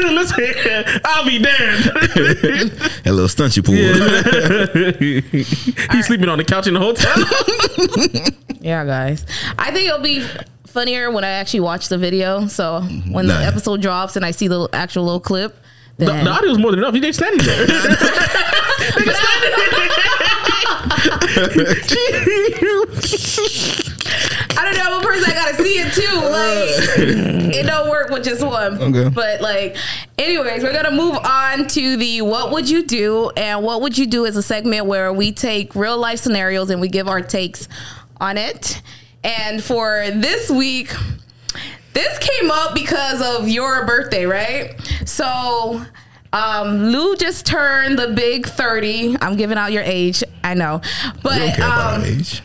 Listen, 0.00 0.44
I'll 1.04 1.24
be 1.24 1.38
damned. 1.38 1.84
that 1.84 3.12
little 3.12 3.28
stunt 3.28 3.56
you 3.56 3.62
pulled. 3.62 3.78
He's 5.92 6.06
sleeping 6.06 6.28
on 6.28 6.38
the 6.38 6.44
couch 6.44 6.66
in 6.66 6.74
the 6.74 6.80
hotel. 6.80 7.14
Yeah, 8.60 8.84
guys. 8.84 9.24
I 9.58 9.70
think 9.70 9.88
it'll 9.88 10.00
be 10.00 10.26
funnier 10.68 11.10
when 11.10 11.24
I 11.24 11.30
actually 11.30 11.60
watch 11.60 11.88
the 11.88 11.98
video. 11.98 12.46
So 12.46 12.80
when 13.10 13.26
Nah. 13.26 13.38
the 13.40 13.46
episode 13.46 13.82
drops 13.82 14.16
and 14.16 14.24
I 14.24 14.30
see 14.30 14.48
the 14.48 14.68
actual 14.72 15.04
little 15.04 15.20
clip, 15.20 15.56
the, 15.96 16.06
then 16.06 16.24
the 16.24 16.30
audio 16.30 16.50
was 16.50 16.58
more 16.58 16.70
than 16.70 16.80
enough. 16.80 16.94
He 16.94 17.00
just 17.00 17.18
standing 17.18 17.44
there. 17.44 17.66
I 24.56 24.64
don't 24.64 24.74
know. 24.76 24.84
I'm 24.84 25.00
a 25.00 25.04
person. 25.04 25.30
I 25.30 25.34
gotta 25.34 25.62
see 25.62 25.78
it 25.78 25.92
too. 25.92 26.16
Like 26.28 27.54
it 27.56 27.66
don't 27.66 27.88
work 27.90 28.10
with 28.10 28.24
just 28.24 28.44
one. 28.44 28.80
Okay. 28.80 29.08
But 29.08 29.40
like, 29.40 29.76
anyways, 30.18 30.62
we're 30.62 30.72
gonna 30.72 30.90
move 30.96 31.16
on 31.16 31.66
to 31.68 31.96
the 31.96 32.22
what 32.22 32.50
would 32.52 32.68
you 32.68 32.84
do 32.84 33.30
and 33.36 33.62
what 33.62 33.80
would 33.82 33.96
you 33.98 34.06
do 34.06 34.24
is 34.24 34.36
a 34.36 34.42
segment 34.42 34.86
where 34.86 35.12
we 35.12 35.32
take 35.32 35.74
real 35.74 35.98
life 35.98 36.18
scenarios 36.18 36.70
and 36.70 36.80
we 36.80 36.88
give 36.88 37.08
our 37.08 37.20
takes 37.20 37.68
on 38.20 38.36
it. 38.38 38.82
And 39.28 39.62
for 39.62 40.10
this 40.10 40.50
week, 40.50 40.90
this 41.92 42.18
came 42.18 42.50
up 42.50 42.74
because 42.74 43.20
of 43.20 43.48
your 43.48 43.84
birthday, 43.86 44.24
right? 44.24 44.74
So. 45.04 45.84
Um, 46.30 46.88
Lou 46.88 47.16
just 47.16 47.46
turned 47.46 47.98
the 47.98 48.08
big 48.08 48.46
30. 48.46 49.16
I'm 49.22 49.36
giving 49.36 49.56
out 49.56 49.72
your 49.72 49.82
age. 49.82 50.22
I 50.44 50.52
know. 50.52 50.82
But 51.22 51.40
You 51.40 51.46
don't 51.46 51.56
care 51.56 51.66
um, 51.66 52.04
age. 52.04 52.42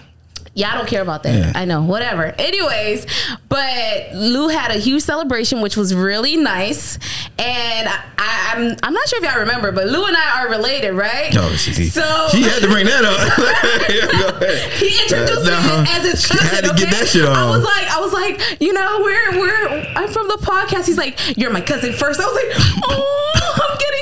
Yeah, 0.55 0.71
I 0.71 0.75
don't 0.77 0.87
care 0.87 1.01
about 1.01 1.23
that. 1.23 1.35
Yeah. 1.35 1.51
I 1.55 1.65
know, 1.65 1.81
whatever. 1.83 2.25
Anyways, 2.37 3.05
but 3.49 4.13
Lou 4.13 4.49
had 4.49 4.71
a 4.71 4.75
huge 4.77 5.01
celebration, 5.03 5.61
which 5.61 5.75
was 5.75 5.93
really 5.95 6.35
nice. 6.37 6.97
And 7.39 7.89
I, 7.89 8.53
I'm 8.55 8.75
I'm 8.83 8.93
not 8.93 9.07
sure 9.09 9.17
if 9.23 9.25
y'all 9.29 9.39
remember, 9.39 9.71
but 9.71 9.87
Lou 9.87 10.05
and 10.05 10.15
I 10.15 10.41
are 10.43 10.49
related, 10.49 10.93
right? 10.93 11.35
Oh, 11.35 11.49
she, 11.55 11.73
So- 11.85 12.27
she 12.31 12.43
had 12.43 12.61
to 12.61 12.67
bring 12.67 12.85
that 12.85 13.03
up. 13.03 13.19
Yeah, 13.93 14.07
go 14.11 14.27
ahead. 14.37 14.71
He 14.73 14.87
introduced 15.03 15.49
Uh, 15.49 15.83
me 15.83 15.89
as 15.91 16.05
his 16.11 16.27
cousin. 16.27 16.47
had 16.47 16.63
to 16.65 16.73
get 16.75 16.91
that 16.91 17.07
shit 17.07 17.25
on. 17.25 17.35
I 17.35 17.49
was 17.49 17.63
like, 17.63 17.87
I 17.89 17.99
was 17.99 18.13
like, 18.13 18.61
you 18.61 18.73
know, 18.73 18.99
we're 19.01 19.39
we're 19.39 19.67
I'm 19.95 20.07
from 20.09 20.27
the 20.27 20.37
podcast. 20.41 20.85
He's 20.85 20.97
like, 20.97 21.37
you're 21.37 21.51
my 21.51 21.61
cousin 21.61 21.93
first. 21.93 22.19
I 22.19 22.25
was 22.25 22.35
like, 22.35 22.83
oh, 22.89 23.69
I'm 23.69 23.77
getting. 23.77 23.92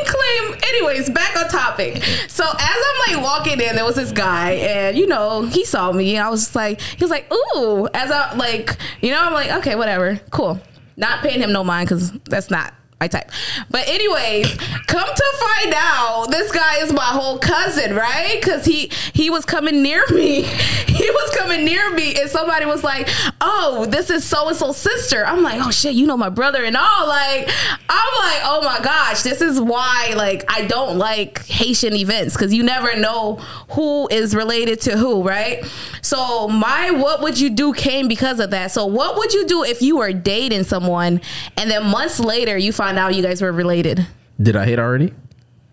Anyways, 0.72 1.10
back 1.10 1.36
on 1.36 1.50
topic. 1.50 2.02
So 2.28 2.44
as 2.46 2.60
I'm 2.60 3.16
like 3.16 3.24
walking 3.24 3.60
in, 3.60 3.76
there 3.76 3.86
was 3.86 3.96
this 3.96 4.12
guy, 4.12 4.52
and 4.52 4.98
you 4.98 5.08
know, 5.08 5.44
he 5.44 5.66
saw 5.66 5.92
me. 5.92 6.16
And 6.16 6.26
I 6.26 6.30
was 6.30 6.42
just 6.42 6.56
like, 6.56 6.80
he 6.82 7.04
was 7.04 7.12
like, 7.12 7.32
ooh. 7.34 7.88
As 7.94 8.10
I 8.12 8.34
like, 8.36 8.78
you 9.02 9.12
know, 9.12 9.22
I'm 9.22 9.34
like, 9.34 9.52
okay, 9.60 9.76
whatever, 9.76 10.20
cool. 10.30 10.60
Not 10.98 11.22
paying 11.24 11.42
him 11.42 11.52
no 11.52 11.64
mind 11.64 11.90
because 11.90 12.12
that's 12.26 12.50
not 12.50 12.74
my 13.02 13.08
type. 13.08 13.32
But 13.72 13.88
anyways, 13.88 14.54
come 14.86 15.08
to 15.08 15.34
find 15.40 15.74
out, 15.76 16.28
this 16.30 16.52
guy 16.52 16.78
is 16.78 16.94
my 16.94 17.02
whole 17.02 17.40
cousin, 17.40 17.96
right? 17.96 18.40
Because 18.40 18.64
he 18.64 18.92
he 19.14 19.30
was 19.30 19.44
coming 19.44 19.82
near 19.82 20.06
me. 20.12 20.48
He 20.92 21.10
was 21.10 21.36
coming 21.36 21.66
near 21.66 21.92
me, 21.94 22.16
and 22.20 22.30
somebody 22.30 22.66
was 22.66 22.84
like, 22.84 23.10
"Oh, 23.40 23.88
this 23.90 24.12
is 24.12 24.24
so 24.24 24.50
and 24.50 24.58
so 24.58 24.72
sister." 24.72 25.26
I'm 25.26 25.42
like, 25.42 25.60
"Oh 25.66 25.72
shit, 25.72 25.96
you 25.96 26.06
know 26.06 26.18
my 26.18 26.30
brother 26.30 26.64
and 26.64 26.76
all." 26.78 27.08
Like, 27.08 27.50
I'm 27.90 28.14
like, 28.20 28.42
"Oh 28.44 28.62
my 28.64 28.80
gosh, 28.84 29.24
this 29.24 29.42
is 29.42 29.60
why 29.60 30.14
like 30.16 30.44
I 30.48 30.66
don't 30.66 30.98
like 30.98 31.44
Haitian 31.48 31.96
events 31.96 32.36
because 32.36 32.54
you 32.54 32.62
never 32.62 32.96
know 32.98 33.36
who 33.70 34.10
is 34.10 34.36
related 34.36 34.82
to 34.82 34.98
who, 34.98 35.24
right?" 35.24 35.64
So 36.02 36.50
my 36.50 36.92
what 36.92 37.22
would 37.22 37.40
you 37.40 37.50
do 37.50 37.74
came 37.74 38.08
because 38.08 38.40
of 38.40 38.52
that. 38.52 38.72
So 38.72 38.86
what 38.86 39.18
would 39.18 39.34
you 39.34 39.48
do 39.48 39.64
if 39.64 39.82
you 39.82 39.98
were 39.98 40.12
dating 40.14 40.66
someone 40.66 41.22
and 41.58 41.72
then 41.72 41.86
months 41.86 42.20
later 42.20 42.58
you 42.58 42.74
find 42.74 42.91
out 42.98 43.16
you 43.16 43.24
guys 43.24 43.42
were 43.42 43.52
related? 43.52 44.06
Did 44.42 44.56
I 44.56 44.66
hit 44.66 44.80
already? 44.80 45.14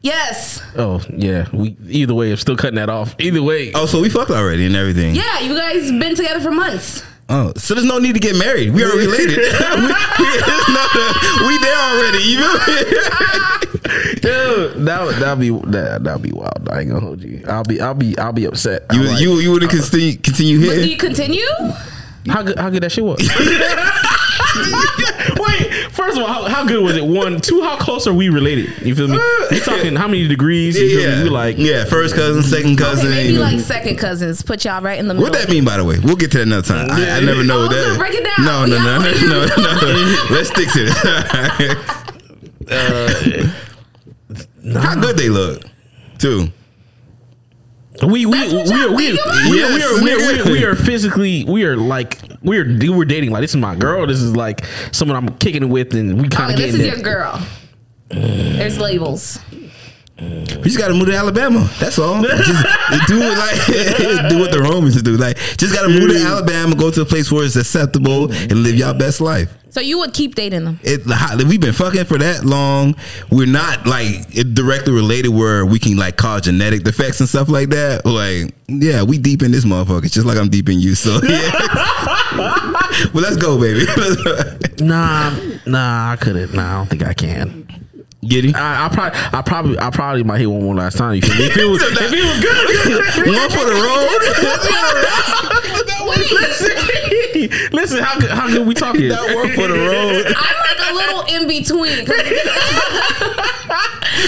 Yes. 0.02 0.62
Oh 0.76 1.00
yeah. 1.10 1.48
We 1.52 1.76
either 1.88 2.14
way, 2.14 2.30
I'm 2.30 2.36
still 2.36 2.56
cutting 2.56 2.76
that 2.76 2.88
off. 2.88 3.16
Either 3.18 3.42
way. 3.42 3.72
Oh, 3.74 3.86
so 3.86 4.00
we 4.00 4.08
fucked 4.08 4.30
already 4.30 4.64
and 4.66 4.76
everything. 4.76 5.14
Yeah, 5.16 5.40
you 5.40 5.54
guys 5.56 5.90
been 5.90 6.14
together 6.14 6.40
for 6.40 6.50
months. 6.52 7.02
Oh, 7.30 7.52
so 7.56 7.74
there's 7.74 7.84
no 7.86 7.98
need 7.98 8.14
to 8.14 8.20
get 8.20 8.36
married. 8.36 8.72
We 8.72 8.82
are 8.84 8.88
related. 8.96 9.36
we, 9.36 9.44
we, 9.44 9.48
it's 9.50 10.68
not 10.70 10.94
a- 10.96 11.46
we 11.46 11.58
there 11.58 11.76
already. 11.76 12.18
You 12.24 12.58
feel 12.58 12.74
me? 12.74 14.14
Dude, 14.20 14.86
that 14.86 15.02
would 15.04 15.16
that 15.16 15.38
be 15.38 15.50
that 15.50 16.04
that'd 16.04 16.22
be 16.22 16.32
wild. 16.32 16.68
I 16.70 16.80
ain't 16.80 16.90
gonna 16.90 17.00
hold 17.00 17.22
you. 17.22 17.42
I'll 17.48 17.64
be 17.64 17.80
I'll 17.80 17.94
be 17.94 18.16
I'll 18.18 18.32
be 18.32 18.44
upset. 18.46 18.84
You 18.92 19.02
like, 19.02 19.20
you 19.20 19.34
you 19.40 19.50
wouldn't 19.50 19.70
continue 19.70 20.16
continue 20.16 20.58
But 20.60 20.64
do 20.66 20.70
hitting. 20.70 20.90
you 20.90 20.96
continue? 20.96 21.46
how 22.28 22.42
good 22.42 22.58
how 22.58 22.70
good 22.70 22.82
that 22.82 22.92
shit 22.92 23.04
was? 23.04 23.18
Wait, 26.08 26.14
first 26.14 26.18
first 26.18 26.18
of 26.18 26.24
all, 26.24 26.48
how, 26.48 26.62
how 26.62 26.66
good 26.66 26.82
was 26.82 26.96
it? 26.96 27.04
One, 27.04 27.40
two, 27.40 27.60
how 27.62 27.76
close 27.76 28.06
are 28.06 28.12
we 28.12 28.28
related? 28.28 28.86
You 28.86 28.94
feel 28.94 29.08
me? 29.08 29.16
Uh, 29.16 29.20
you 29.50 29.60
talking 29.60 29.96
how 29.96 30.06
many 30.08 30.26
degrees? 30.28 30.78
You 30.78 30.88
feel 30.88 31.00
yeah, 31.10 31.16
me? 31.18 31.22
We 31.24 31.30
like 31.30 31.56
yeah, 31.58 31.84
first 31.84 32.14
cousin, 32.14 32.42
second 32.42 32.76
cousin. 32.78 33.06
Okay, 33.08 33.16
maybe 33.16 33.32
you 33.34 33.40
like 33.40 33.60
second 33.60 33.96
cousins. 33.98 34.42
Put 34.42 34.64
y'all 34.64 34.80
right 34.82 34.98
in 34.98 35.08
the 35.08 35.14
middle. 35.14 35.28
what 35.30 35.38
that 35.38 35.48
mean, 35.50 35.64
by 35.64 35.76
the 35.76 35.84
way? 35.84 35.98
We'll 35.98 36.16
get 36.16 36.30
to 36.32 36.38
that 36.38 36.46
another 36.46 36.66
time. 36.66 36.90
I, 36.90 37.10
I 37.10 37.20
never 37.20 37.44
know 37.44 37.58
Oh, 37.58 37.62
what 37.66 37.72
so 37.72 37.90
that. 37.90 37.98
break 37.98 38.14
it 38.14 38.24
down. 38.24 38.44
No, 38.46 38.64
no, 38.66 38.78
no, 38.82 38.98
Yeah. 39.06 39.26
no, 39.26 39.46
no, 39.46 39.92
no. 39.92 40.26
Let's 40.30 40.48
stick 40.50 40.68
to 40.72 40.86
it. 40.88 41.76
Uh, 42.70 43.48
how 44.80 44.94
good 45.00 45.16
they 45.16 45.28
look, 45.28 45.62
too. 46.18 46.48
We 48.06 48.26
we 48.26 48.48
we 48.48 48.48
we 48.48 48.72
are, 48.84 48.92
we, 48.94 49.16
think 49.16 49.20
are, 49.26 49.50
we, 49.50 49.62
are, 49.62 49.72
we, 49.72 49.72
are, 49.72 49.72
we, 49.72 49.82
are, 49.82 50.02
we, 50.02 50.12
are, 50.12 50.36
Yes, 50.36 50.46
we 50.48 50.64
are 50.64 50.74
physically 50.74 51.44
we 51.44 51.64
are 51.64 51.76
like 51.76 52.20
we 52.42 52.58
are 52.58 52.64
we're 52.92 53.04
dating 53.04 53.30
like 53.30 53.40
this 53.42 53.50
is 53.50 53.56
my 53.56 53.74
girl. 53.74 54.06
This 54.06 54.20
is 54.20 54.36
like 54.36 54.64
someone 54.92 55.16
I'm 55.16 55.36
kicking 55.38 55.62
it 55.64 55.66
with, 55.68 55.94
and 55.94 56.20
we 56.20 56.28
kind 56.28 56.54
Okay, 56.54 56.68
of 56.68 56.72
this 56.72 56.74
is 56.74 56.78
there. 56.86 56.94
your 56.94 57.02
girl. 57.02 57.40
There's 58.10 58.78
labels. 58.78 59.38
We 60.20 60.64
just 60.64 60.78
gotta 60.78 60.94
move 60.94 61.06
to 61.06 61.14
Alabama. 61.14 61.70
That's 61.78 61.98
all. 61.98 62.22
Just 62.24 63.06
do 63.06 63.22
it 63.22 63.38
like 63.38 63.66
do 64.28 64.38
what 64.40 64.50
the 64.50 64.60
Romans 64.60 65.00
do. 65.00 65.16
Like 65.16 65.36
just 65.56 65.72
gotta 65.72 65.88
move 65.88 66.10
to 66.10 66.20
Alabama, 66.20 66.74
go 66.74 66.90
to 66.90 67.02
a 67.02 67.04
place 67.04 67.30
where 67.30 67.44
it's 67.44 67.54
acceptable, 67.54 68.24
oh 68.24 68.46
and 68.50 68.64
live 68.64 68.74
your 68.74 68.94
best 68.94 69.20
life. 69.20 69.54
So 69.70 69.80
you 69.80 69.98
would 69.98 70.14
keep 70.14 70.34
dating 70.34 70.64
them. 70.64 70.80
It, 70.82 71.06
we've 71.46 71.60
been 71.60 71.72
fucking 71.72 72.06
for 72.06 72.18
that 72.18 72.44
long. 72.44 72.96
We're 73.30 73.46
not 73.46 73.86
like 73.86 74.36
it 74.36 74.54
directly 74.54 74.92
related 74.92 75.28
where 75.28 75.64
we 75.64 75.78
can 75.78 75.96
like 75.96 76.16
cause 76.16 76.42
genetic 76.42 76.82
defects 76.82 77.20
and 77.20 77.28
stuff 77.28 77.48
like 77.48 77.68
that. 77.68 78.04
Like, 78.04 78.54
yeah, 78.66 79.02
we 79.04 79.18
deep 79.18 79.42
in 79.42 79.52
this 79.52 79.64
motherfucker, 79.64 80.10
just 80.10 80.26
like 80.26 80.38
I'm 80.38 80.48
deep 80.48 80.68
in 80.68 80.80
you. 80.80 80.94
So 80.94 81.20
yeah. 81.28 81.50
well, 83.12 83.22
let's 83.22 83.36
go, 83.36 83.60
baby. 83.60 83.86
Nah, 84.80 85.38
nah, 85.66 86.12
I 86.12 86.16
couldn't. 86.16 86.54
Nah, 86.54 86.74
I 86.74 86.76
don't 86.78 86.90
think 86.90 87.04
I 87.04 87.14
can. 87.14 87.57
Giddy. 88.28 88.54
I, 88.54 88.86
I 88.86 88.88
probably, 88.88 89.18
I 89.32 89.42
probably, 89.42 89.78
I 89.78 89.90
probably 89.90 90.22
might 90.22 90.38
hit 90.40 90.46
one 90.50 90.62
more 90.62 90.74
last 90.74 90.96
time. 90.98 91.14
You 91.16 91.22
feel 91.22 91.36
me? 91.38 91.46
If 91.46 91.56
it 91.56 91.64
was, 91.64 91.82
if 91.86 92.12
it 92.12 92.24
was 92.24 92.40
good, 92.40 93.26
One 93.34 93.50
for 93.50 93.64
the 93.64 93.74
road. 93.74 94.08
listen, 96.30 97.72
listen, 97.72 98.02
how 98.02 98.18
good, 98.18 98.30
how 98.30 98.48
good 98.48 98.66
we 98.66 98.74
talking? 98.74 99.08
that 99.08 99.34
one 99.34 99.52
for 99.54 99.68
the 99.68 99.74
road. 99.78 100.26
I'm 100.26 100.56
like 100.66 100.80
a 100.90 100.94
little 100.94 101.22
in 101.34 101.48
between 101.48 102.04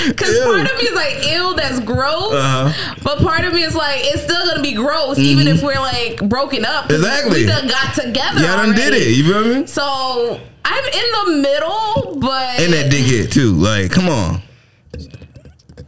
because 0.08 0.34
Ew. 0.36 0.44
part 0.44 0.70
of 0.70 0.76
me 0.78 0.84
is 0.84 0.94
like, 0.94 1.26
ill, 1.26 1.54
that's 1.54 1.80
gross. 1.80 2.32
Uh-huh. 2.32 2.94
But 3.02 3.18
part 3.18 3.44
of 3.44 3.52
me 3.52 3.62
is 3.64 3.74
like, 3.74 4.00
it's 4.04 4.22
still 4.22 4.46
gonna 4.46 4.62
be 4.62 4.74
gross, 4.74 5.18
even 5.18 5.48
if 5.48 5.62
we're 5.62 5.80
like 5.80 6.20
broken 6.28 6.64
up. 6.64 6.88
'cause 6.88 6.98
Exactly. 6.98 7.40
We 7.42 7.46
done 7.46 7.66
got 7.68 7.94
together. 7.94 8.40
Yeah, 8.40 8.54
I 8.54 8.66
done 8.66 8.74
did 8.74 8.94
it. 8.94 9.08
You 9.16 9.24
feel 9.24 9.44
me? 9.60 9.66
So 9.66 10.40
I'm 10.64 10.84
in 10.84 11.12
the 11.12 11.42
middle, 11.42 12.16
but 12.20 12.60
And 12.60 12.72
that 12.72 12.90
dick 12.90 13.04
hit 13.04 13.32
too. 13.32 13.52
Like, 13.52 13.90
come 13.90 14.08
on. 14.08 14.42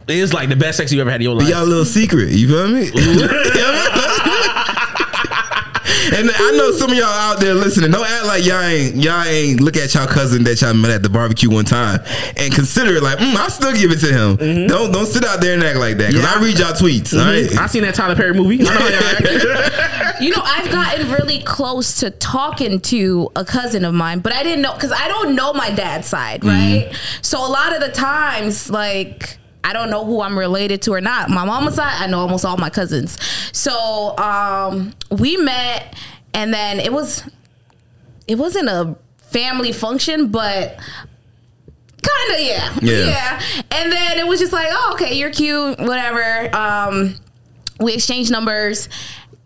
It's 0.07 0.33
like 0.33 0.49
the 0.49 0.55
best 0.55 0.77
sex 0.77 0.91
you 0.91 0.99
ever 1.01 1.09
had 1.09 1.21
in 1.21 1.25
your 1.25 1.37
Be 1.37 1.45
life. 1.45 1.53
y'all 1.53 1.65
little 1.65 1.85
secret. 1.85 2.29
You 2.31 2.47
feel 2.49 2.67
me? 2.67 2.91
and 6.11 6.29
I 6.33 6.51
know 6.57 6.71
some 6.71 6.91
of 6.91 6.97
y'all 6.97 7.05
out 7.07 7.39
there 7.39 7.53
listening. 7.53 7.91
Don't 7.91 8.07
act 8.07 8.25
like 8.25 8.45
y'all 8.45 8.61
ain't 8.61 8.95
y'all 8.95 9.23
ain't 9.23 9.61
look 9.61 9.77
at 9.77 9.93
y'all 9.93 10.07
cousin 10.07 10.43
that 10.43 10.61
y'all 10.61 10.73
met 10.73 10.91
at 10.91 11.03
the 11.03 11.09
barbecue 11.09 11.49
one 11.49 11.65
time 11.65 12.01
and 12.37 12.53
consider 12.53 12.95
it 12.95 13.03
like 13.03 13.19
mm, 13.19 13.35
I 13.35 13.47
still 13.47 13.73
give 13.73 13.91
it 13.91 13.99
to 13.99 14.11
him. 14.11 14.37
Mm-hmm. 14.37 14.67
Don't 14.67 14.91
don't 14.91 15.05
sit 15.05 15.23
out 15.23 15.41
there 15.41 15.53
and 15.53 15.63
act 15.63 15.77
like 15.77 15.97
that 15.97 16.11
because 16.11 16.23
Yeah. 16.23 16.33
I 16.35 16.43
read 16.43 16.59
y'all 16.59 16.73
tweets. 16.73 17.13
Mm-hmm. 17.13 17.19
all 17.19 17.25
right? 17.25 17.57
I 17.59 17.67
seen 17.67 17.83
that 17.83 17.95
Tyler 17.95 18.15
Perry 18.15 18.33
movie. 18.33 18.59
I 18.61 18.63
know 18.63 18.71
how 18.71 18.89
y'all. 18.89 20.09
You 20.23 20.29
know, 20.29 20.41
I've 20.43 20.71
gotten 20.71 21.11
really 21.11 21.41
close 21.41 21.99
to 21.99 22.11
talking 22.11 22.79
to 22.81 23.29
a 23.35 23.43
cousin 23.43 23.83
of 23.83 23.93
mine, 23.93 24.19
but 24.19 24.31
I 24.31 24.43
didn't 24.43 24.61
know 24.61 24.73
because 24.73 24.91
I 24.91 25.07
don't 25.07 25.35
know 25.35 25.53
my 25.53 25.69
dad's 25.69 26.07
side, 26.07 26.41
mm-hmm. 26.41 26.49
right? 26.85 26.95
So 27.21 27.39
a 27.39 27.49
lot 27.49 27.73
of 27.73 27.81
the 27.81 27.89
times, 27.89 28.69
like, 28.69 29.37
I 29.63 29.73
don't 29.73 29.89
know 29.89 30.05
who 30.05 30.21
I'm 30.21 30.37
related 30.37 30.81
to 30.83 30.91
or 30.91 31.01
not. 31.01 31.29
My 31.29 31.45
mama's 31.45 31.75
side, 31.75 32.01
I 32.01 32.07
know 32.07 32.19
almost 32.19 32.45
all 32.45 32.57
my 32.57 32.69
cousins. 32.69 33.17
So 33.51 34.17
um, 34.17 34.93
we 35.09 35.37
met, 35.37 35.95
and 36.33 36.53
then 36.53 36.79
it 36.79 36.91
was, 36.91 37.23
it 38.27 38.35
wasn't 38.35 38.69
a 38.69 38.95
family 39.17 39.71
function, 39.71 40.29
but 40.29 40.79
kind 42.01 42.35
of 42.35 42.39
yeah. 42.41 42.77
Yeah. 42.81 43.05
yeah 43.07 43.41
and 43.71 43.91
then 43.91 44.19
it 44.19 44.27
was 44.27 44.39
just 44.39 44.51
like 44.51 44.67
oh 44.69 44.91
okay 44.95 45.17
you're 45.17 45.31
cute 45.31 45.79
whatever 45.79 46.53
um 46.53 47.15
we 47.79 47.93
exchanged 47.93 48.29
numbers 48.29 48.89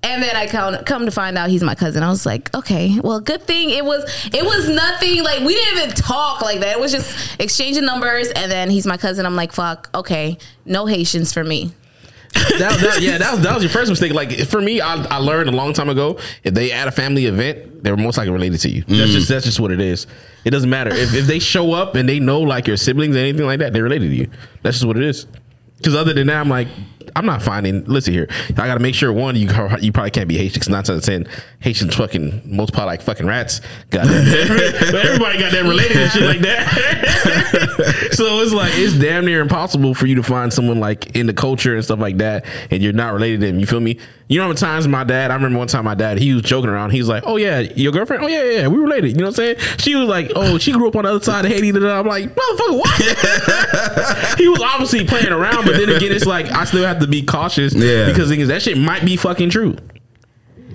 and 0.04 0.22
then 0.22 0.36
I 0.36 0.48
come, 0.48 0.84
come 0.86 1.06
to 1.06 1.12
find 1.12 1.38
out 1.38 1.50
he's 1.50 1.64
my 1.64 1.76
cousin. 1.76 2.04
I 2.04 2.10
was 2.10 2.26
like, 2.26 2.54
okay, 2.56 3.00
well, 3.00 3.20
good 3.20 3.42
thing 3.42 3.72
it 3.72 3.84
was. 3.84 4.04
It 4.34 4.44
was 4.44 4.70
nothing 4.70 5.24
like 5.24 5.40
we 5.40 5.56
didn't 5.56 5.78
even 5.78 5.90
talk 5.96 6.42
like 6.42 6.60
that. 6.60 6.78
It 6.78 6.80
was 6.80 6.92
just 6.92 7.40
exchanging 7.40 7.86
numbers, 7.86 8.30
and 8.30 8.52
then 8.52 8.70
he's 8.70 8.86
my 8.86 8.98
cousin. 8.98 9.26
I'm 9.26 9.36
like, 9.36 9.52
fuck, 9.52 9.90
okay, 9.96 10.38
no 10.66 10.86
Haitians 10.86 11.34
for 11.34 11.44
me. 11.44 11.72
that, 12.34 12.80
that, 12.82 13.02
yeah, 13.02 13.18
that 13.18 13.32
was 13.32 13.42
that 13.42 13.54
was 13.54 13.64
your 13.64 13.72
first 13.72 13.90
mistake. 13.90 14.14
Like 14.14 14.32
for 14.48 14.62
me, 14.62 14.82
I, 14.82 14.96
I 15.06 15.18
learned 15.18 15.50
a 15.50 15.54
long 15.54 15.74
time 15.74 15.90
ago. 15.90 16.20
If 16.44 16.54
they 16.54 16.72
at 16.72 16.88
a 16.88 16.92
family 16.92 17.26
event, 17.26 17.84
they're 17.84 17.98
most 17.98 18.18
likely 18.18 18.34
related 18.34 18.60
to 18.62 18.70
you. 18.70 18.82
That's 18.82 19.12
mm. 19.12 19.14
just 19.14 19.30
that's 19.30 19.46
just 19.46 19.60
what 19.60 19.72
it 19.72 19.80
is. 19.80 20.08
It 20.46 20.52
doesn't 20.52 20.70
matter 20.70 20.92
if, 20.94 21.14
if 21.14 21.26
they 21.26 21.40
show 21.40 21.74
up 21.74 21.96
and 21.96 22.08
they 22.08 22.20
know 22.20 22.42
like 22.42 22.68
your 22.68 22.78
siblings 22.78 23.16
or 23.16 23.20
anything 23.20 23.46
like 23.46 23.60
that, 23.60 23.74
they're 23.74 23.84
related 23.84 24.10
to 24.10 24.16
you. 24.16 24.30
That's 24.62 24.78
just 24.78 24.86
what 24.86 24.98
it 24.98 25.04
is. 25.04 25.26
Because 25.78 25.96
other 25.96 26.14
than 26.14 26.28
that, 26.28 26.38
I'm 26.38 26.50
like, 26.50 26.68
I'm 27.16 27.26
not 27.26 27.42
finding. 27.42 27.84
Listen 27.86 28.14
here, 28.14 28.28
I 28.50 28.68
got 28.68 28.76
to 28.76 28.80
make 28.80 28.96
sure 28.96 29.12
one, 29.12 29.36
you 29.36 29.48
you 29.80 29.92
probably 29.92 30.12
can't 30.12 30.28
be 30.28 30.38
Haitian. 30.38 30.54
Because 30.54 30.70
nine 30.70 30.84
times 30.84 30.90
out 30.90 30.98
of 30.98 31.04
ten, 31.04 31.28
Haitians 31.60 31.96
fucking 31.96 32.42
multiply 32.46 32.84
like 32.84 33.02
fucking 33.02 33.26
rats. 33.26 33.62
Got 33.90 34.08
everybody 34.08 35.40
got 35.40 35.52
that 35.52 35.64
related 35.64 35.98
and 35.98 36.12
shit 36.12 36.24
like 36.24 36.40
that. 36.40 38.10
so 38.12 38.40
it's 38.42 38.54
like 38.54 38.72
it's 38.76 38.94
damn 38.94 39.26
near 39.26 39.42
impossible 39.42 39.94
for 39.94 40.08
you 40.08 40.16
to 40.16 40.24
find 40.24 40.52
someone 40.52 40.80
like 40.80 41.16
in 41.16 41.28
the 41.28 41.34
culture 41.34 41.76
and 41.76 41.84
stuff 41.84 42.00
like 42.00 42.18
that, 42.18 42.46
and 42.72 42.82
you're 42.82 42.94
not 42.94 43.14
related 43.14 43.42
to 43.42 43.48
them. 43.48 43.60
You 43.60 43.66
feel 43.66 43.80
me? 43.80 44.00
You 44.30 44.40
know 44.40 44.44
how 44.44 44.50
many 44.50 44.58
times 44.58 44.88
my 44.90 45.06
dad? 45.06 45.32
I 45.32 45.36
remember 45.36 45.58
one 45.58 45.68
time 45.70 45.86
my 45.86 45.96
dad 45.96 46.18
he 46.18 46.34
was 46.34 46.44
joking 46.44 46.70
around. 46.70 46.92
He 46.92 47.00
was 47.00 47.08
like, 47.08 47.24
"Oh 47.26 47.38
yeah, 47.38 47.60
your 47.60 47.94
girlfriend? 47.94 48.24
Oh 48.24 48.28
yeah, 48.28 48.44
yeah, 48.44 48.68
we 48.68 48.78
related." 48.78 49.12
You 49.12 49.18
know 49.18 49.28
what 49.28 49.40
I'm 49.40 49.56
saying? 49.56 49.58
She 49.78 49.96
was 49.96 50.10
like, 50.10 50.32
"Oh, 50.36 50.58
she 50.58 50.74
grew 50.74 50.90
up 50.90 50.96
on 50.98 51.06
the 51.06 51.12
other 51.12 51.24
side 51.24 51.46
of 51.46 51.52
Haiti." 51.52 51.70
I'm 51.70 52.06
like, 52.06 52.36
"Motherfucker, 52.36 52.78
what?" 52.78 54.38
he 54.38 54.50
was 54.50 54.62
obviously 54.62 55.06
playing 55.06 55.32
around, 55.32 55.66
but 55.66 55.78
then 55.78 55.90
again, 55.90 56.12
it's 56.12 56.26
like 56.26 56.52
I 56.52 56.66
still 56.66 56.86
have 56.86 56.97
to 57.02 57.08
be 57.08 57.22
cautious, 57.24 57.74
Yeah. 57.74 58.08
because 58.08 58.30
things 58.30 58.48
that 58.48 58.62
shit 58.62 58.78
might 58.78 59.06
be 59.06 59.16
fucking 59.18 59.50
true. 59.50 59.76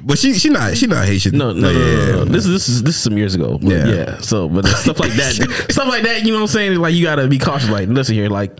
But 0.04 0.18
she 0.18 0.34
she 0.34 0.48
not 0.48 0.76
she 0.76 0.86
not 0.88 1.04
Haitian. 1.06 1.38
No, 1.38 1.52
no, 1.52 1.60
no, 1.60 1.70
yeah, 1.70 2.06
no, 2.06 2.12
no. 2.12 2.24
This 2.24 2.44
is 2.46 2.52
this 2.52 2.68
is 2.68 2.82
this 2.82 2.96
is 2.96 3.00
some 3.02 3.16
years 3.16 3.34
ago. 3.36 3.58
Yeah. 3.62 3.86
yeah. 3.86 4.18
So, 4.18 4.48
but 4.48 4.66
stuff 4.66 4.98
like 4.98 5.12
that, 5.12 5.32
stuff 5.70 5.86
like 5.86 6.02
that. 6.02 6.22
You 6.24 6.28
know 6.32 6.38
what 6.38 6.40
I'm 6.42 6.46
saying? 6.48 6.78
Like 6.78 6.94
you 6.94 7.04
gotta 7.04 7.28
be 7.28 7.38
cautious. 7.38 7.70
Like 7.70 7.88
listen 7.88 8.16
here. 8.16 8.28
Like 8.28 8.58